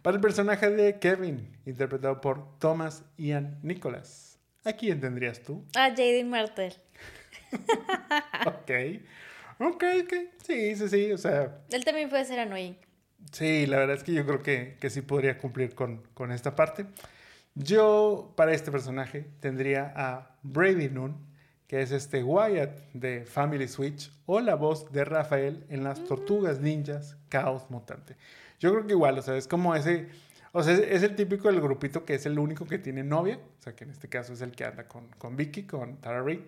Para 0.02 0.16
el 0.16 0.20
personaje 0.20 0.70
de 0.70 0.98
Kevin, 0.98 1.48
interpretado 1.64 2.20
por 2.20 2.58
Thomas 2.58 3.04
Ian 3.16 3.58
Nicholas, 3.62 4.38
¿a 4.64 4.72
quién 4.72 5.00
tendrías 5.00 5.40
tú? 5.42 5.64
A 5.74 5.88
Jaden 5.90 6.28
Martel. 6.30 6.74
Ok. 8.46 8.70
Ok, 9.58 9.84
ok. 10.04 10.14
Sí, 10.44 10.76
sí, 10.76 10.88
sí. 10.88 11.12
O 11.12 11.18
sea, 11.18 11.58
Él 11.70 11.84
también 11.84 12.08
puede 12.10 12.24
ser 12.24 12.38
annoying. 12.40 12.76
sí, 13.32 13.66
la 13.66 13.78
verdad 13.78 13.96
es 13.96 14.02
que 14.04 14.12
yo 14.12 14.26
creo 14.26 14.42
que, 14.42 14.76
que 14.80 14.90
sí 14.90 15.00
podría 15.02 15.38
cumplir 15.38 15.74
con, 15.74 16.02
con 16.14 16.30
esta 16.32 16.54
parte. 16.54 16.86
Yo, 17.58 18.34
para 18.36 18.52
este 18.52 18.70
personaje, 18.70 19.30
tendría 19.40 19.90
a 19.96 20.36
Brady 20.42 20.90
Noon, 20.90 21.16
que 21.66 21.80
es 21.80 21.90
este 21.90 22.22
Wyatt 22.22 22.78
de 22.92 23.24
Family 23.24 23.66
Switch, 23.66 24.12
o 24.26 24.40
la 24.40 24.56
voz 24.56 24.92
de 24.92 25.06
Rafael 25.06 25.64
en 25.70 25.82
las 25.82 26.04
Tortugas 26.04 26.60
Ninjas 26.60 27.16
Caos 27.30 27.70
Mutante. 27.70 28.18
Yo 28.60 28.72
creo 28.72 28.86
que 28.86 28.92
igual, 28.92 29.18
o 29.18 29.22
sea, 29.22 29.38
es 29.38 29.48
como 29.48 29.74
ese. 29.74 30.06
O 30.52 30.62
sea, 30.62 30.74
es, 30.74 30.80
es 30.80 31.02
el 31.02 31.16
típico 31.16 31.48
del 31.48 31.62
grupito 31.62 32.04
que 32.04 32.14
es 32.14 32.26
el 32.26 32.38
único 32.38 32.66
que 32.66 32.78
tiene 32.78 33.02
novia, 33.02 33.38
o 33.58 33.62
sea, 33.62 33.74
que 33.74 33.84
en 33.84 33.90
este 33.90 34.10
caso 34.10 34.34
es 34.34 34.42
el 34.42 34.52
que 34.52 34.66
anda 34.66 34.86
con, 34.86 35.08
con 35.16 35.34
Vicky, 35.34 35.62
con 35.62 35.96
Tara 35.96 36.22
Reid. 36.22 36.40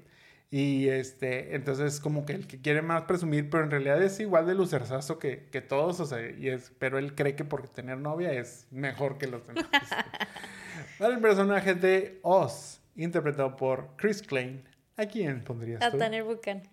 Y 0.51 0.89
este, 0.89 1.55
entonces 1.55 1.95
es 1.95 2.01
como 2.01 2.25
que 2.25 2.33
el 2.33 2.47
que 2.47 2.61
quiere 2.61 2.81
más 2.81 3.03
presumir, 3.03 3.51
pero 3.51 3.65
en 3.65 3.71
realidad 3.71 4.03
es 4.03 4.19
igual 4.19 4.47
de 4.47 4.55
lucerzazo 4.55 5.19
que, 5.19 5.47
que 5.51 5.61
todos, 5.61 6.01
o 6.01 6.07
sea, 6.07 6.31
y 6.31 6.49
es, 6.49 6.73
pero 6.79 6.99
él 6.99 7.15
cree 7.15 7.37
que 7.37 7.45
por 7.45 7.69
tener 7.69 7.99
novia 7.99 8.33
es 8.33 8.67
mejor 8.71 9.19
que 9.19 9.27
los 9.27 9.47
demás. 9.47 9.67
Para 10.99 11.15
el 11.15 11.21
personaje 11.21 11.75
de 11.75 12.19
Oz, 12.23 12.81
interpretado 12.97 13.57
por 13.57 13.91
Chris 13.97 14.23
Klein, 14.23 14.65
¿a 14.97 15.05
quién 15.05 15.45
pondrías 15.45 15.83
A 15.83 15.91
tú? 15.91 15.99
Tanner 15.99 16.25
Buchan. 16.25 16.63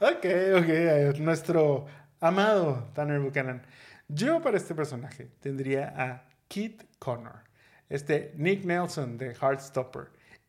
Ok, 0.00 0.24
ok, 0.56 1.18
nuestro 1.18 1.86
amado 2.20 2.88
Tanner 2.94 3.20
Buchanan. 3.20 3.62
Yo 4.08 4.40
para 4.40 4.56
este 4.56 4.74
personaje 4.74 5.28
tendría 5.40 5.92
a 5.96 6.24
Kit 6.48 6.84
Connor, 6.98 7.44
este 7.88 8.32
Nick 8.36 8.64
Nelson 8.64 9.18
de 9.18 9.34
Heartstopper. 9.34 10.08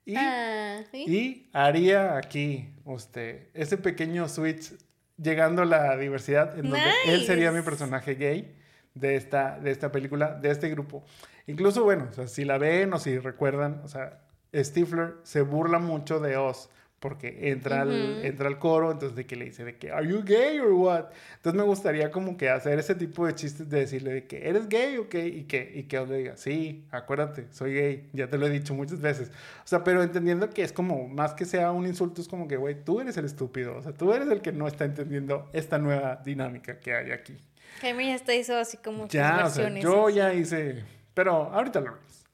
Y, 0.10 0.16
Ah, 0.18 0.82
¿sí? 0.92 1.06
y 1.08 1.50
haría 1.54 2.18
aquí 2.18 2.70
este, 2.96 3.50
ese 3.54 3.78
pequeño 3.78 4.28
switch 4.28 4.74
llegando 5.18 5.62
a 5.62 5.66
la 5.66 5.98
diversidad 5.98 6.58
en 6.58 6.70
donde 6.70 6.80
él 7.08 7.24
sería 7.26 7.52
mi 7.52 7.62
personaje 7.62 8.16
gay 8.16 8.56
de 8.94 9.16
esta, 9.16 9.60
de 9.60 9.72
esta 9.72 9.92
película, 9.92 10.34
de 10.36 10.50
este 10.50 10.70
grupo. 10.70 11.04
Incluso, 11.48 11.84
bueno, 11.84 12.08
o 12.10 12.14
sea, 12.14 12.28
si 12.28 12.46
la 12.46 12.58
ven 12.58 12.94
o 12.94 13.00
si 13.00 13.18
recuerdan, 13.20 13.82
o 13.84 13.88
sea, 13.88 14.22
Stifler 14.54 15.16
se 15.24 15.42
burla 15.42 15.80
mucho 15.80 16.20
de 16.20 16.38
Oz 16.38 16.70
porque 17.00 17.50
entra, 17.50 17.84
al, 17.84 18.26
entra 18.26 18.48
al 18.48 18.60
coro, 18.60 18.92
entonces 18.92 19.16
de 19.16 19.26
que 19.26 19.36
le 19.36 19.46
dice 19.46 19.64
de 19.64 19.78
que, 19.78 19.92
¿are 19.92 20.06
you 20.06 20.22
gay 20.24 20.60
or 20.60 20.74
what? 20.74 21.06
Entonces 21.38 21.58
me 21.58 21.66
gustaría 21.66 22.12
como 22.12 22.36
que 22.36 22.50
hacer 22.50 22.78
ese 22.78 22.94
tipo 22.96 23.26
de 23.26 23.36
chistes 23.36 23.70
de 23.70 23.80
decirle 23.80 24.12
de 24.12 24.28
que, 24.28 24.48
¿eres 24.48 24.68
gay 24.68 24.98
o 24.98 25.08
qué? 25.08 25.28
Y 25.28 25.44
que, 25.46 25.72
y 25.74 25.84
que 25.84 26.06
le 26.06 26.18
diga, 26.18 26.38
sí, 26.38 26.86
acuérdate, 26.92 27.48
soy 27.52 27.74
gay, 27.74 28.10
ya 28.12 28.28
te 28.28 28.38
lo 28.38 28.48
he 28.48 28.50
dicho 28.50 28.74
muchas 28.74 29.00
veces. 29.00 29.30
O 29.64 29.68
sea, 29.68 29.84
pero 29.84 30.04
entendiendo 30.04 30.50
que 30.50 30.62
es 30.62 30.74
como, 30.74 31.08
más 31.08 31.34
que 31.34 31.46
sea 31.46 31.72
un 31.72 31.88
insulto, 31.88 32.22
es 32.22 32.28
como 32.28 32.48
que, 32.48 32.58
güey, 32.58 32.84
tú 32.84 33.00
eres 33.00 33.16
el 33.18 33.26
estúpido, 33.26 33.78
o 33.78 33.82
sea, 33.82 33.94
tú 33.94 34.14
eres 34.14 34.28
el 34.30 34.42
que 34.42 34.52
no 34.52 34.68
está 34.68 34.84
entendiendo 34.84 35.50
esta 35.54 35.78
nueva 35.78 36.22
dinámica 36.24 36.80
que 36.80 36.94
hay 36.94 37.12
aquí. 37.12 37.38
Jaime 37.82 38.08
ya 38.08 38.16
está 38.16 38.36
hizo 38.36 38.58
así 38.58 38.78
como 38.78 39.08
ya, 39.08 39.46
o 39.46 39.50
sea, 39.50 39.70
yo 39.80 40.10
ya 40.10 40.34
hice, 40.34 40.84
pero 41.14 41.32
ahorita 41.54 41.80
lo 41.80 41.94
vemos. 41.94 42.26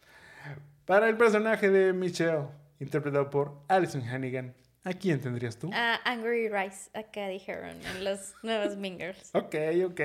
Para 0.85 1.09
el 1.09 1.17
personaje 1.17 1.69
de 1.69 1.93
Michelle 1.93 2.45
interpretado 2.79 3.29
por 3.29 3.61
Alison 3.67 4.01
Hannigan. 4.01 4.53
¿A 4.83 4.93
quién 4.93 5.19
tendrías 5.19 5.57
tú? 5.57 5.71
A 5.73 5.99
Angry 6.05 6.47
Rice, 6.47 6.91
acá 6.93 7.27
dijeron 7.27 7.75
en 7.95 8.03
los 8.03 8.33
nuevos 8.43 8.77
Mingers. 8.77 9.31
ok, 9.33 9.55
ok. 9.87 10.01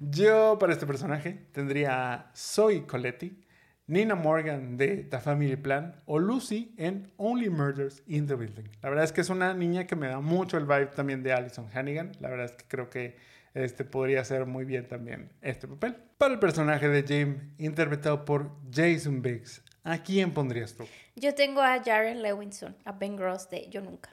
Yo 0.00 0.56
para 0.58 0.72
este 0.72 0.86
personaje 0.86 1.46
tendría 1.52 2.12
a 2.12 2.30
Zoe 2.34 2.84
Coletti, 2.84 3.44
Nina 3.86 4.14
Morgan 4.16 4.76
de 4.76 5.04
The 5.04 5.20
Family 5.20 5.54
Plan 5.56 6.02
o 6.06 6.18
Lucy 6.18 6.74
en 6.78 7.12
Only 7.16 7.50
Murders 7.50 8.02
in 8.06 8.26
the 8.26 8.34
Building. 8.34 8.64
La 8.80 8.88
verdad 8.88 9.04
es 9.04 9.12
que 9.12 9.20
es 9.20 9.28
una 9.28 9.54
niña 9.54 9.86
que 9.86 9.94
me 9.94 10.08
da 10.08 10.18
mucho 10.20 10.56
el 10.56 10.64
vibe 10.64 10.86
también 10.86 11.22
de 11.22 11.32
Alison 11.32 11.68
Hannigan. 11.72 12.10
La 12.20 12.28
verdad 12.28 12.46
es 12.46 12.52
que 12.52 12.64
creo 12.66 12.90
que 12.90 13.16
este 13.54 13.84
podría 13.84 14.24
ser 14.24 14.46
muy 14.46 14.64
bien 14.64 14.88
también 14.88 15.30
este 15.42 15.68
papel. 15.68 15.96
Para 16.18 16.34
el 16.34 16.40
personaje 16.40 16.88
de 16.88 17.02
Jim, 17.04 17.52
interpretado 17.58 18.24
por 18.24 18.50
Jason 18.72 19.22
Biggs, 19.22 19.62
¿A 19.84 19.98
quién 19.98 20.30
pondrías 20.30 20.74
tú? 20.74 20.84
Yo 21.14 21.34
tengo 21.34 21.60
a 21.60 21.82
Jaren 21.82 22.22
Lewinson, 22.22 22.74
a 22.84 22.92
Ben 22.92 23.16
Gross 23.16 23.50
de 23.50 23.68
Yo 23.68 23.82
Nunca. 23.82 24.10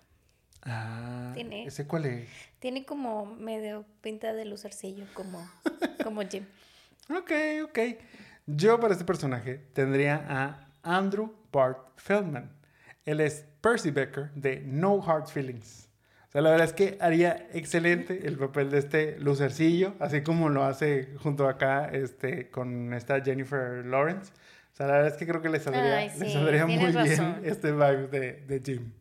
Ah, 0.64 1.32
¿Tiene, 1.34 1.66
¿ese 1.66 1.88
cuál 1.88 2.06
es? 2.06 2.30
Tiene 2.60 2.86
como 2.86 3.26
medio 3.26 3.86
pinta 4.02 4.34
de 4.34 4.44
lucercillo, 4.44 5.06
como, 5.14 5.50
como 6.04 6.22
Jim. 6.22 6.46
ok, 7.10 7.32
ok. 7.64 7.80
Yo 8.46 8.80
para 8.80 8.94
este 8.94 9.06
personaje 9.06 9.62
tendría 9.74 10.26
a 10.28 10.68
Andrew 10.84 11.34
Bart 11.52 11.80
Feldman. 11.96 12.52
Él 13.06 13.22
es 13.22 13.46
Percy 13.62 13.92
Becker 13.92 14.32
de 14.34 14.60
No 14.62 15.02
Hard 15.02 15.28
Feelings. 15.28 15.90
O 16.28 16.32
sea, 16.32 16.42
la 16.42 16.52
verdad 16.52 16.68
es 16.68 16.74
que 16.74 16.98
haría 17.00 17.48
excelente 17.54 18.28
el 18.28 18.38
papel 18.38 18.70
de 18.70 18.80
este 18.80 19.20
lucercillo, 19.20 19.96
así 20.00 20.22
como 20.22 20.50
lo 20.50 20.64
hace 20.64 21.16
junto 21.18 21.48
acá 21.48 21.86
este, 21.86 22.52
con 22.52 22.94
esta 22.94 23.22
Jennifer 23.22 23.86
Lawrence 23.86 24.32
sea, 24.80 24.88
la 24.88 24.94
verdad 24.94 25.08
es 25.12 25.18
que 25.18 25.28
creo 25.28 25.42
que 25.42 25.50
le 25.50 25.60
saldría, 25.60 26.66
muy 26.66 26.92
bien 26.92 27.42
este 27.44 27.72
vibe 27.72 28.08
de, 28.08 28.34
de, 28.48 28.62
Jim. 28.64 28.94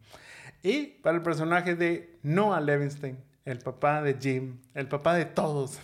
Y 0.63 0.87
para 0.87 1.17
el 1.17 1.23
personaje 1.23 1.77
de 1.77 2.19
Noah 2.23 2.61
Levinstein, 2.61 3.17
el 3.45 3.61
papá 3.61 4.03
de 4.03 4.17
Jim, 4.21 4.59
el 4.75 4.89
papá 4.89 5.15
de 5.15 5.25
todos, 5.25 5.79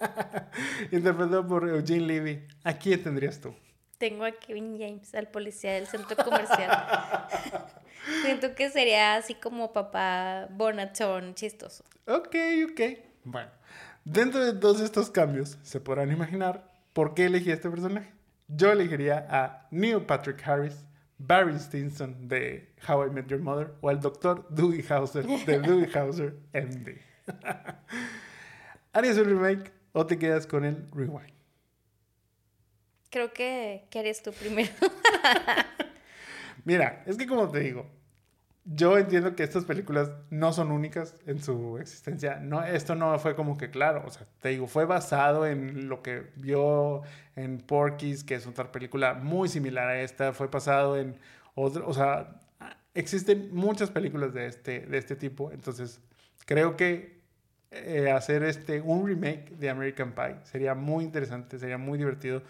interpretado 0.90 1.46
por 1.46 1.68
Eugene 1.68 2.06
Levy, 2.06 2.44
¿a 2.64 2.72
quién 2.74 3.02
tendrías 3.02 3.40
tú? 3.40 3.54
Tengo 3.98 4.24
a 4.24 4.32
Kevin 4.32 4.78
James, 4.78 5.14
al 5.14 5.28
policía 5.28 5.74
del 5.74 5.86
centro 5.86 6.16
comercial. 6.16 6.70
Siento 8.22 8.54
que 8.54 8.68
sería 8.68 9.14
así 9.14 9.34
como 9.34 9.72
papá 9.72 10.48
bonachón, 10.50 11.34
chistoso. 11.34 11.84
Ok, 12.06 12.34
ok. 12.70 12.80
Bueno, 13.24 13.50
dentro 14.04 14.44
de 14.44 14.58
todos 14.58 14.80
estos 14.80 15.10
cambios, 15.10 15.56
se 15.62 15.80
podrán 15.80 16.12
imaginar 16.12 16.68
por 16.92 17.14
qué 17.14 17.26
elegí 17.26 17.50
a 17.50 17.54
este 17.54 17.70
personaje. 17.70 18.15
Yo 18.48 18.70
elegiría 18.70 19.26
a 19.28 19.66
Neil 19.70 20.02
Patrick 20.02 20.46
Harris, 20.46 20.84
Barry 21.18 21.58
Stinson 21.58 22.28
de 22.28 22.72
How 22.86 23.06
I 23.06 23.10
Met 23.10 23.28
Your 23.28 23.40
Mother 23.40 23.74
o 23.80 23.88
al 23.88 24.00
doctor 24.00 24.46
Dewey 24.50 24.82
Hauser 24.88 25.26
de 25.26 25.58
Dewey 25.66 25.90
Hauser 25.92 26.34
MD. 26.52 27.00
¿Harías 28.92 29.18
un 29.18 29.24
remake 29.24 29.72
o 29.92 30.06
te 30.06 30.18
quedas 30.18 30.46
con 30.46 30.64
el 30.64 30.88
rewind? 30.92 31.32
Creo 33.10 33.32
que, 33.32 33.86
que 33.90 33.98
harías 33.98 34.22
tú 34.22 34.32
primero. 34.32 34.70
Mira, 36.64 37.02
es 37.06 37.16
que 37.16 37.26
como 37.26 37.48
te 37.48 37.60
digo, 37.60 37.86
yo 38.66 38.98
entiendo 38.98 39.36
que 39.36 39.44
estas 39.44 39.64
películas 39.64 40.10
no 40.30 40.52
son 40.52 40.72
únicas 40.72 41.14
en 41.26 41.40
su 41.40 41.78
existencia. 41.78 42.40
No, 42.40 42.64
esto 42.64 42.96
no 42.96 43.16
fue 43.18 43.36
como 43.36 43.56
que 43.56 43.70
claro, 43.70 44.02
o 44.04 44.10
sea, 44.10 44.26
te 44.40 44.48
digo, 44.50 44.66
fue 44.66 44.84
basado 44.84 45.46
en 45.46 45.88
lo 45.88 46.02
que 46.02 46.30
vio 46.36 47.02
en 47.36 47.58
Porky's, 47.58 48.24
que 48.24 48.34
es 48.34 48.46
otra 48.46 48.72
película 48.72 49.14
muy 49.14 49.48
similar 49.48 49.88
a 49.88 50.00
esta, 50.00 50.32
fue 50.32 50.48
basado 50.48 50.98
en 50.98 51.16
otro, 51.54 51.86
o 51.86 51.94
sea, 51.94 52.40
existen 52.94 53.54
muchas 53.54 53.90
películas 53.90 54.34
de 54.34 54.46
este, 54.46 54.80
de 54.80 54.98
este 54.98 55.14
tipo, 55.14 55.52
entonces 55.52 56.00
creo 56.44 56.76
que 56.76 57.20
eh, 57.70 58.10
hacer 58.10 58.42
este, 58.42 58.80
un 58.80 59.06
remake 59.06 59.50
de 59.58 59.70
American 59.70 60.12
Pie 60.12 60.36
sería 60.42 60.74
muy 60.74 61.04
interesante, 61.04 61.58
sería 61.58 61.78
muy 61.78 61.98
divertido 61.98 62.42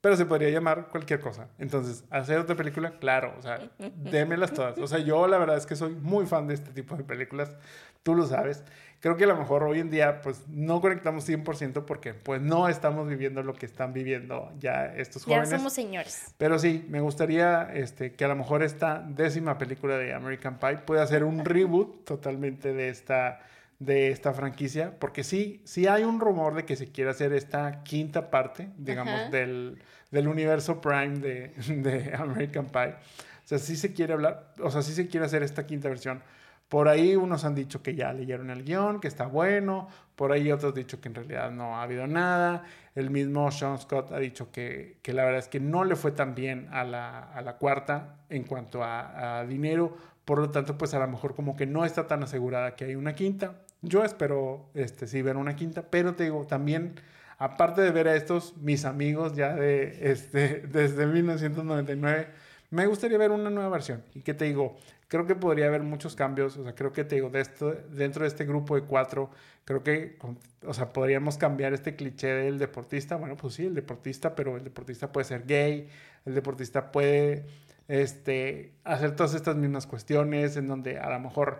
pero 0.00 0.16
se 0.16 0.24
podría 0.24 0.48
llamar 0.50 0.88
cualquier 0.88 1.20
cosa. 1.20 1.48
Entonces, 1.58 2.04
hacer 2.10 2.38
otra 2.38 2.56
película, 2.56 2.92
claro, 2.98 3.34
o 3.38 3.42
sea, 3.42 3.60
démelas 3.78 4.52
todas. 4.52 4.78
O 4.78 4.86
sea, 4.86 4.98
yo 4.98 5.26
la 5.26 5.38
verdad 5.38 5.56
es 5.56 5.66
que 5.66 5.76
soy 5.76 5.94
muy 5.94 6.26
fan 6.26 6.46
de 6.46 6.54
este 6.54 6.70
tipo 6.70 6.96
de 6.96 7.04
películas, 7.04 7.54
tú 8.02 8.14
lo 8.14 8.26
sabes. 8.26 8.64
Creo 9.00 9.16
que 9.16 9.24
a 9.24 9.28
lo 9.28 9.36
mejor 9.36 9.62
hoy 9.62 9.80
en 9.80 9.90
día, 9.90 10.20
pues, 10.22 10.46
no 10.48 10.80
conectamos 10.80 11.28
100% 11.28 11.84
porque, 11.84 12.14
pues, 12.14 12.40
no 12.40 12.68
estamos 12.68 13.08
viviendo 13.08 13.42
lo 13.42 13.54
que 13.54 13.66
están 13.66 13.92
viviendo 13.92 14.52
ya 14.58 14.86
estos 14.94 15.24
jóvenes. 15.24 15.50
Ya 15.50 15.56
somos 15.56 15.72
señores. 15.72 16.34
Pero 16.36 16.58
sí, 16.58 16.86
me 16.88 17.00
gustaría 17.00 17.70
este, 17.72 18.12
que 18.12 18.24
a 18.24 18.28
lo 18.28 18.36
mejor 18.36 18.62
esta 18.62 19.02
décima 19.06 19.58
película 19.58 19.96
de 19.96 20.12
American 20.14 20.58
Pie 20.58 20.78
pueda 20.78 21.06
ser 21.06 21.24
un 21.24 21.44
reboot 21.44 22.04
totalmente 22.04 22.72
de 22.74 22.88
esta 22.90 23.40
de 23.80 24.10
esta 24.10 24.34
franquicia, 24.34 24.94
porque 25.00 25.24
sí, 25.24 25.62
sí 25.64 25.86
hay 25.86 26.04
un 26.04 26.20
rumor 26.20 26.54
de 26.54 26.66
que 26.66 26.76
se 26.76 26.92
quiere 26.92 27.10
hacer 27.10 27.32
esta 27.32 27.82
quinta 27.82 28.30
parte, 28.30 28.68
digamos, 28.76 29.32
del, 29.32 29.78
del, 30.10 30.28
universo 30.28 30.82
Prime 30.82 31.18
de, 31.18 31.48
de, 31.68 32.14
American 32.14 32.66
Pie. 32.66 32.94
O 33.42 33.48
sea, 33.50 33.58
sí 33.58 33.76
se 33.76 33.94
quiere 33.94 34.12
hablar, 34.12 34.52
o 34.62 34.70
sea, 34.70 34.82
sí 34.82 34.92
se 34.92 35.08
quiere 35.08 35.24
hacer 35.24 35.42
esta 35.42 35.66
quinta 35.66 35.88
versión. 35.88 36.22
Por 36.70 36.86
ahí 36.86 37.16
unos 37.16 37.44
han 37.44 37.56
dicho 37.56 37.82
que 37.82 37.96
ya 37.96 38.12
leyeron 38.12 38.48
el 38.48 38.62
guion, 38.62 39.00
que 39.00 39.08
está 39.08 39.26
bueno, 39.26 39.88
por 40.14 40.30
ahí 40.30 40.52
otros 40.52 40.70
han 40.70 40.76
dicho 40.76 41.00
que 41.00 41.08
en 41.08 41.16
realidad 41.16 41.50
no 41.50 41.76
ha 41.76 41.82
habido 41.82 42.06
nada. 42.06 42.62
El 42.94 43.10
mismo 43.10 43.50
Sean 43.50 43.76
Scott 43.76 44.12
ha 44.12 44.20
dicho 44.20 44.52
que, 44.52 44.98
que 45.02 45.12
la 45.12 45.24
verdad 45.24 45.40
es 45.40 45.48
que 45.48 45.58
no 45.58 45.82
le 45.82 45.96
fue 45.96 46.12
tan 46.12 46.36
bien 46.36 46.68
a 46.70 46.84
la, 46.84 47.24
a 47.24 47.42
la 47.42 47.56
cuarta 47.56 48.20
en 48.28 48.44
cuanto 48.44 48.84
a, 48.84 49.44
dinero, 49.48 49.96
por 50.24 50.38
lo 50.38 50.50
tanto, 50.50 50.78
pues 50.78 50.94
a 50.94 51.00
lo 51.00 51.08
mejor 51.08 51.34
como 51.34 51.56
que 51.56 51.66
no 51.66 51.84
está 51.84 52.06
tan 52.06 52.22
asegurada 52.22 52.76
que 52.76 52.84
hay 52.84 52.94
una 52.94 53.14
quinta. 53.14 53.62
Yo 53.82 54.04
espero, 54.04 54.70
este, 54.74 55.08
sí, 55.08 55.22
ver 55.22 55.36
una 55.36 55.56
quinta, 55.56 55.82
pero 55.82 56.14
te 56.14 56.22
digo, 56.22 56.46
también, 56.46 56.94
aparte 57.38 57.80
de 57.82 57.90
ver 57.90 58.06
a 58.06 58.14
estos, 58.14 58.56
mis 58.58 58.84
amigos 58.84 59.34
ya 59.34 59.56
de, 59.56 60.12
este, 60.12 60.60
desde 60.70 61.04
1999, 61.04 62.28
me 62.70 62.86
gustaría 62.86 63.18
ver 63.18 63.32
una 63.32 63.50
nueva 63.50 63.70
versión. 63.70 64.04
¿Y 64.14 64.20
qué 64.20 64.34
te 64.34 64.44
digo? 64.44 64.76
Creo 65.10 65.26
que 65.26 65.34
podría 65.34 65.66
haber 65.66 65.82
muchos 65.82 66.14
cambios, 66.14 66.56
o 66.56 66.62
sea, 66.62 66.76
creo 66.76 66.92
que 66.92 67.02
te 67.02 67.16
digo, 67.16 67.30
de 67.30 67.40
esto, 67.40 67.72
dentro 67.90 68.22
de 68.22 68.28
este 68.28 68.44
grupo 68.44 68.76
de 68.76 68.82
cuatro, 68.82 69.28
creo 69.64 69.82
que, 69.82 70.16
o 70.64 70.72
sea, 70.72 70.92
podríamos 70.92 71.36
cambiar 71.36 71.72
este 71.72 71.96
cliché 71.96 72.28
del 72.28 72.60
deportista. 72.60 73.16
Bueno, 73.16 73.36
pues 73.36 73.54
sí, 73.54 73.66
el 73.66 73.74
deportista, 73.74 74.36
pero 74.36 74.56
el 74.56 74.62
deportista 74.62 75.10
puede 75.10 75.24
ser 75.24 75.46
gay, 75.46 75.88
el 76.24 76.34
deportista 76.36 76.92
puede 76.92 77.44
este, 77.88 78.72
hacer 78.84 79.16
todas 79.16 79.34
estas 79.34 79.56
mismas 79.56 79.88
cuestiones 79.88 80.56
en 80.56 80.68
donde 80.68 81.00
a 81.00 81.10
lo 81.10 81.18
mejor 81.18 81.58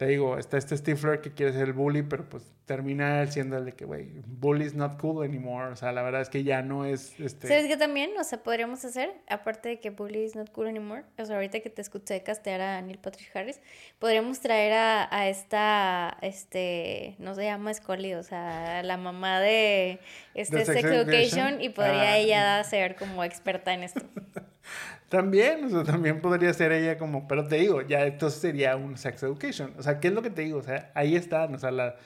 te 0.00 0.06
digo, 0.06 0.38
está 0.38 0.56
este 0.56 0.74
Stifler 0.78 1.20
que 1.20 1.34
quiere 1.34 1.52
ser 1.52 1.64
el 1.64 1.72
bully, 1.74 2.00
pero 2.00 2.26
pues 2.26 2.42
termina 2.64 3.26
siendo 3.26 3.58
el 3.58 3.66
de 3.66 3.72
que, 3.72 3.84
güey, 3.84 4.08
bully 4.26 4.64
is 4.64 4.74
not 4.74 4.98
cool 4.98 5.22
anymore. 5.22 5.66
O 5.66 5.76
sea, 5.76 5.92
la 5.92 6.00
verdad 6.00 6.22
es 6.22 6.30
que 6.30 6.42
ya 6.42 6.62
no 6.62 6.86
es. 6.86 7.20
Este... 7.20 7.48
¿Sabes 7.48 7.66
qué 7.66 7.76
también? 7.76 8.12
O 8.18 8.24
sea, 8.24 8.42
podríamos 8.42 8.82
hacer, 8.82 9.12
aparte 9.28 9.68
de 9.68 9.78
que 9.78 9.90
bully 9.90 10.24
is 10.24 10.36
not 10.36 10.50
cool 10.52 10.68
anymore, 10.68 11.04
o 11.18 11.24
sea, 11.26 11.36
ahorita 11.36 11.60
que 11.60 11.68
te 11.68 11.82
escuché 11.82 12.22
castear 12.22 12.62
a 12.62 12.80
Neil 12.80 12.96
Patrick 12.96 13.30
Harris, 13.36 13.60
podríamos 13.98 14.40
traer 14.40 14.72
a, 14.72 15.14
a 15.14 15.28
esta, 15.28 16.16
este, 16.22 17.16
no 17.18 17.34
se 17.34 17.44
llama 17.44 17.74
Scully, 17.74 18.14
o 18.14 18.22
sea, 18.22 18.82
la 18.82 18.96
mamá 18.96 19.38
de 19.38 20.00
este 20.32 20.64
Sex, 20.64 20.82
Education, 20.82 21.60
y 21.60 21.68
podría 21.68 22.12
ah. 22.12 22.16
ella 22.16 22.64
ser 22.64 22.96
como 22.96 23.22
experta 23.22 23.74
en 23.74 23.82
esto. 23.82 24.00
También, 25.10 25.64
o 25.64 25.68
sea, 25.68 25.82
también 25.82 26.20
podría 26.20 26.52
ser 26.54 26.70
ella 26.70 26.96
como, 26.96 27.26
pero 27.26 27.48
te 27.48 27.56
digo, 27.56 27.82
ya 27.82 28.04
esto 28.06 28.30
sería 28.30 28.76
un 28.76 28.96
sex 28.96 29.24
education. 29.24 29.74
O 29.76 29.82
sea, 29.82 29.98
¿qué 29.98 30.06
es 30.08 30.14
lo 30.14 30.22
que 30.22 30.30
te 30.30 30.42
digo? 30.42 30.58
O 30.58 30.62
sea, 30.62 30.92
ahí 30.94 31.16
está, 31.16 31.46
o 31.46 31.58
sea, 31.58 31.72
la, 31.72 31.96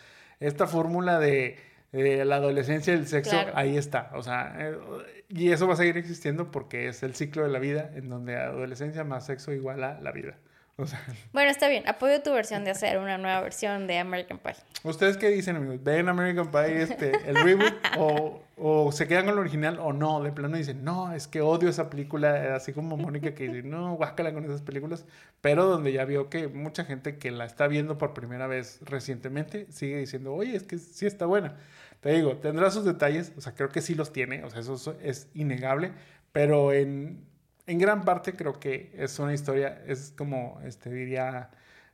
esta 0.40 0.66
fórmula 0.66 1.18
de, 1.18 1.58
la 1.92 2.36
adolescencia 2.36 2.94
y 2.94 2.96
el 2.96 3.06
sexo, 3.06 3.36
ahí 3.54 3.76
está. 3.76 4.10
O 4.14 4.22
sea, 4.22 4.56
eh, 4.58 4.78
y 5.28 5.50
eso 5.52 5.66
va 5.68 5.74
a 5.74 5.76
seguir 5.76 5.98
existiendo 5.98 6.50
porque 6.50 6.88
es 6.88 7.02
el 7.02 7.14
ciclo 7.14 7.42
de 7.42 7.50
la 7.50 7.58
vida 7.58 7.90
en 7.94 8.08
donde 8.08 8.36
adolescencia 8.36 9.04
más 9.04 9.26
sexo 9.26 9.52
igual 9.52 9.84
a 9.84 10.00
la 10.00 10.10
vida. 10.10 10.38
O 10.76 10.86
sea, 10.86 11.00
Bueno, 11.32 11.50
está 11.50 11.68
bien. 11.68 11.88
Apoyo 11.88 12.20
tu 12.22 12.32
versión 12.32 12.64
de 12.64 12.72
hacer 12.72 12.98
una 12.98 13.16
nueva 13.16 13.40
versión 13.40 13.86
de 13.86 13.98
American 13.98 14.38
Pie. 14.38 14.54
¿ustedes 14.82 15.16
qué 15.16 15.28
dicen, 15.30 15.56
amigos? 15.56 15.82
¿Ven 15.82 16.08
American 16.08 16.50
Pie 16.50 16.82
este, 16.82 17.12
el 17.26 17.36
reboot? 17.36 17.74
o, 17.98 18.42
o 18.56 18.90
se 18.90 19.06
quedan 19.06 19.26
con 19.26 19.34
el 19.34 19.40
original 19.40 19.78
o 19.78 19.92
no? 19.92 20.22
De 20.22 20.32
plano 20.32 20.56
dicen, 20.56 20.84
no, 20.84 21.12
es 21.12 21.28
que 21.28 21.40
odio 21.40 21.68
esa 21.68 21.90
película. 21.90 22.56
Así 22.56 22.72
como 22.72 22.96
Mónica 22.96 23.34
que 23.34 23.44
dice, 23.44 23.62
no, 23.62 23.94
guácala 23.94 24.34
con 24.34 24.44
esas 24.44 24.62
películas. 24.62 25.04
Pero 25.40 25.66
donde 25.66 25.92
ya 25.92 26.04
vio 26.04 26.28
que 26.28 26.48
mucha 26.48 26.84
gente 26.84 27.18
que 27.18 27.30
la 27.30 27.44
está 27.44 27.68
viendo 27.68 27.96
por 27.96 28.12
primera 28.12 28.46
vez 28.46 28.80
recientemente 28.82 29.66
sigue 29.70 29.98
diciendo, 29.98 30.34
oye, 30.34 30.56
es 30.56 30.64
que 30.64 30.78
sí 30.78 31.06
está 31.06 31.26
buena. 31.26 31.56
Te 32.00 32.10
digo, 32.12 32.36
tendrá 32.36 32.70
sus 32.70 32.84
detalles, 32.84 33.32
o 33.36 33.40
sea, 33.40 33.54
creo 33.54 33.70
que 33.70 33.80
sí 33.80 33.94
los 33.94 34.12
tiene, 34.12 34.44
o 34.44 34.50
sea, 34.50 34.60
eso 34.60 34.94
es 35.00 35.28
innegable, 35.32 35.92
pero 36.32 36.70
en, 36.70 37.24
en 37.66 37.78
gran 37.78 38.04
parte 38.04 38.34
creo 38.34 38.58
que 38.60 38.92
es 38.96 39.18
una 39.18 39.34
historia, 39.34 39.82
es 39.86 40.12
como, 40.16 40.60
este, 40.64 40.90
diría 40.90 41.50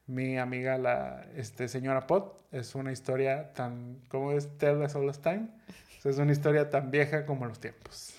mi 0.06 0.38
amiga 0.38 0.76
la 0.78 1.26
este, 1.36 1.68
señora 1.68 2.06
Pot, 2.06 2.40
es 2.52 2.74
una 2.74 2.92
historia 2.92 3.52
tan, 3.52 3.98
como 4.08 4.32
es 4.32 4.58
Tell 4.58 4.78
Us 4.78 4.94
All 4.94 5.06
This 5.06 5.20
Time? 5.20 5.48
Es 6.02 6.18
una 6.18 6.32
historia 6.32 6.70
tan 6.70 6.90
vieja 6.90 7.26
como 7.26 7.46
los 7.46 7.60
tiempos. 7.60 8.14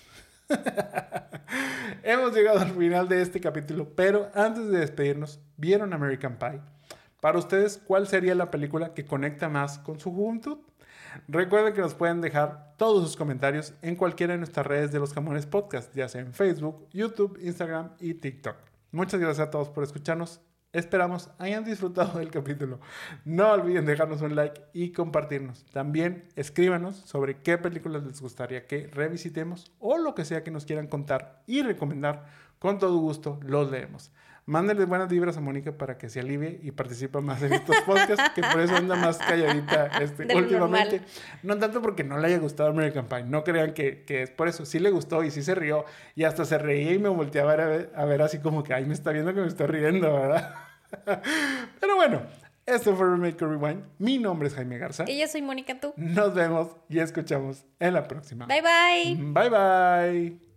Hemos 2.02 2.34
llegado 2.34 2.60
al 2.60 2.70
final 2.70 3.08
de 3.08 3.20
este 3.20 3.40
capítulo, 3.40 3.88
pero 3.94 4.30
antes 4.34 4.68
de 4.68 4.78
despedirnos, 4.78 5.40
¿vieron 5.56 5.92
American 5.92 6.38
Pie? 6.38 6.60
Para 7.20 7.38
ustedes, 7.38 7.78
¿cuál 7.84 8.06
sería 8.06 8.34
la 8.34 8.50
película 8.50 8.94
que 8.94 9.04
conecta 9.04 9.48
más 9.48 9.78
con 9.78 10.00
su 10.00 10.12
juventud? 10.12 10.58
Recuerden 11.28 11.72
que 11.72 11.80
nos 11.80 11.94
pueden 11.94 12.20
dejar 12.20 12.74
todos 12.76 13.04
sus 13.04 13.16
comentarios 13.16 13.74
en 13.80 13.96
cualquiera 13.96 14.32
de 14.32 14.38
nuestras 14.38 14.66
redes 14.66 14.90
de 14.90 14.98
los 14.98 15.14
Jamones 15.14 15.46
Podcast, 15.46 15.94
ya 15.94 16.08
sea 16.08 16.20
en 16.20 16.34
Facebook, 16.34 16.88
YouTube, 16.92 17.38
Instagram 17.40 17.92
y 18.00 18.14
TikTok. 18.14 18.56
Muchas 18.90 19.20
gracias 19.20 19.46
a 19.46 19.50
todos 19.50 19.68
por 19.70 19.84
escucharnos. 19.84 20.40
Esperamos 20.72 21.30
hayan 21.38 21.64
disfrutado 21.64 22.18
del 22.18 22.30
capítulo. 22.30 22.80
No 23.24 23.52
olviden 23.52 23.84
dejarnos 23.84 24.22
un 24.22 24.34
like 24.34 24.62
y 24.72 24.90
compartirnos. 24.92 25.64
También 25.66 26.28
escríbanos 26.34 26.96
sobre 26.96 27.42
qué 27.42 27.58
películas 27.58 28.04
les 28.04 28.20
gustaría 28.20 28.66
que 28.66 28.88
revisitemos 28.88 29.70
o 29.78 29.98
lo 29.98 30.14
que 30.14 30.24
sea 30.24 30.42
que 30.42 30.50
nos 30.50 30.64
quieran 30.64 30.88
contar 30.88 31.42
y 31.46 31.62
recomendar. 31.62 32.24
Con 32.58 32.78
todo 32.78 32.96
gusto 32.96 33.38
los 33.42 33.70
leemos. 33.70 34.10
Mándenle 34.44 34.86
buenas 34.86 35.08
vibras 35.08 35.36
a 35.36 35.40
Mónica 35.40 35.76
para 35.78 35.98
que 35.98 36.08
se 36.08 36.18
alivie 36.18 36.58
y 36.62 36.72
participe 36.72 37.20
más 37.20 37.42
en 37.42 37.52
estos 37.52 37.76
podcasts, 37.82 38.30
que 38.34 38.42
por 38.42 38.60
eso 38.60 38.74
anda 38.74 38.96
más 38.96 39.18
calladita 39.18 39.86
este, 40.00 40.22
últimamente. 40.34 40.98
normal. 40.98 41.10
No 41.44 41.58
tanto 41.58 41.80
porque 41.80 42.02
no 42.02 42.18
le 42.18 42.26
haya 42.26 42.38
gustado 42.38 42.70
American 42.70 43.06
Pie, 43.06 43.24
no 43.24 43.44
crean 43.44 43.72
que, 43.72 44.04
que 44.04 44.22
es 44.22 44.30
por 44.30 44.48
eso. 44.48 44.66
Sí 44.66 44.80
le 44.80 44.90
gustó 44.90 45.22
y 45.22 45.30
sí 45.30 45.42
se 45.42 45.54
rió 45.54 45.84
y 46.16 46.24
hasta 46.24 46.44
se 46.44 46.58
reía 46.58 46.92
y 46.92 46.98
me 46.98 47.08
volteaba 47.08 47.52
a 47.52 47.56
ver, 47.56 47.92
a 47.94 48.04
ver 48.04 48.22
así 48.22 48.38
como 48.38 48.64
que, 48.64 48.74
ay, 48.74 48.84
me 48.84 48.94
está 48.94 49.12
viendo 49.12 49.32
que 49.32 49.40
me 49.40 49.46
estoy 49.46 49.66
riendo, 49.68 50.12
¿verdad? 50.12 50.54
Pero 51.80 51.96
bueno, 51.96 52.22
esto 52.66 52.94
fue 52.96 53.10
Remake 53.10 53.40
Rewind. 53.40 53.82
Mi 53.98 54.18
nombre 54.18 54.48
es 54.48 54.54
Jaime 54.54 54.78
Garza. 54.78 55.04
Y 55.08 55.20
yo 55.20 55.26
soy 55.26 55.42
Mónica 55.42 55.78
Tú. 55.80 55.92
Nos 55.96 56.34
vemos 56.34 56.76
y 56.88 56.98
escuchamos 56.98 57.64
en 57.80 57.94
la 57.94 58.06
próxima. 58.06 58.46
Bye 58.46 58.62
bye. 58.62 59.16
Bye 59.16 59.50
bye. 59.50 60.51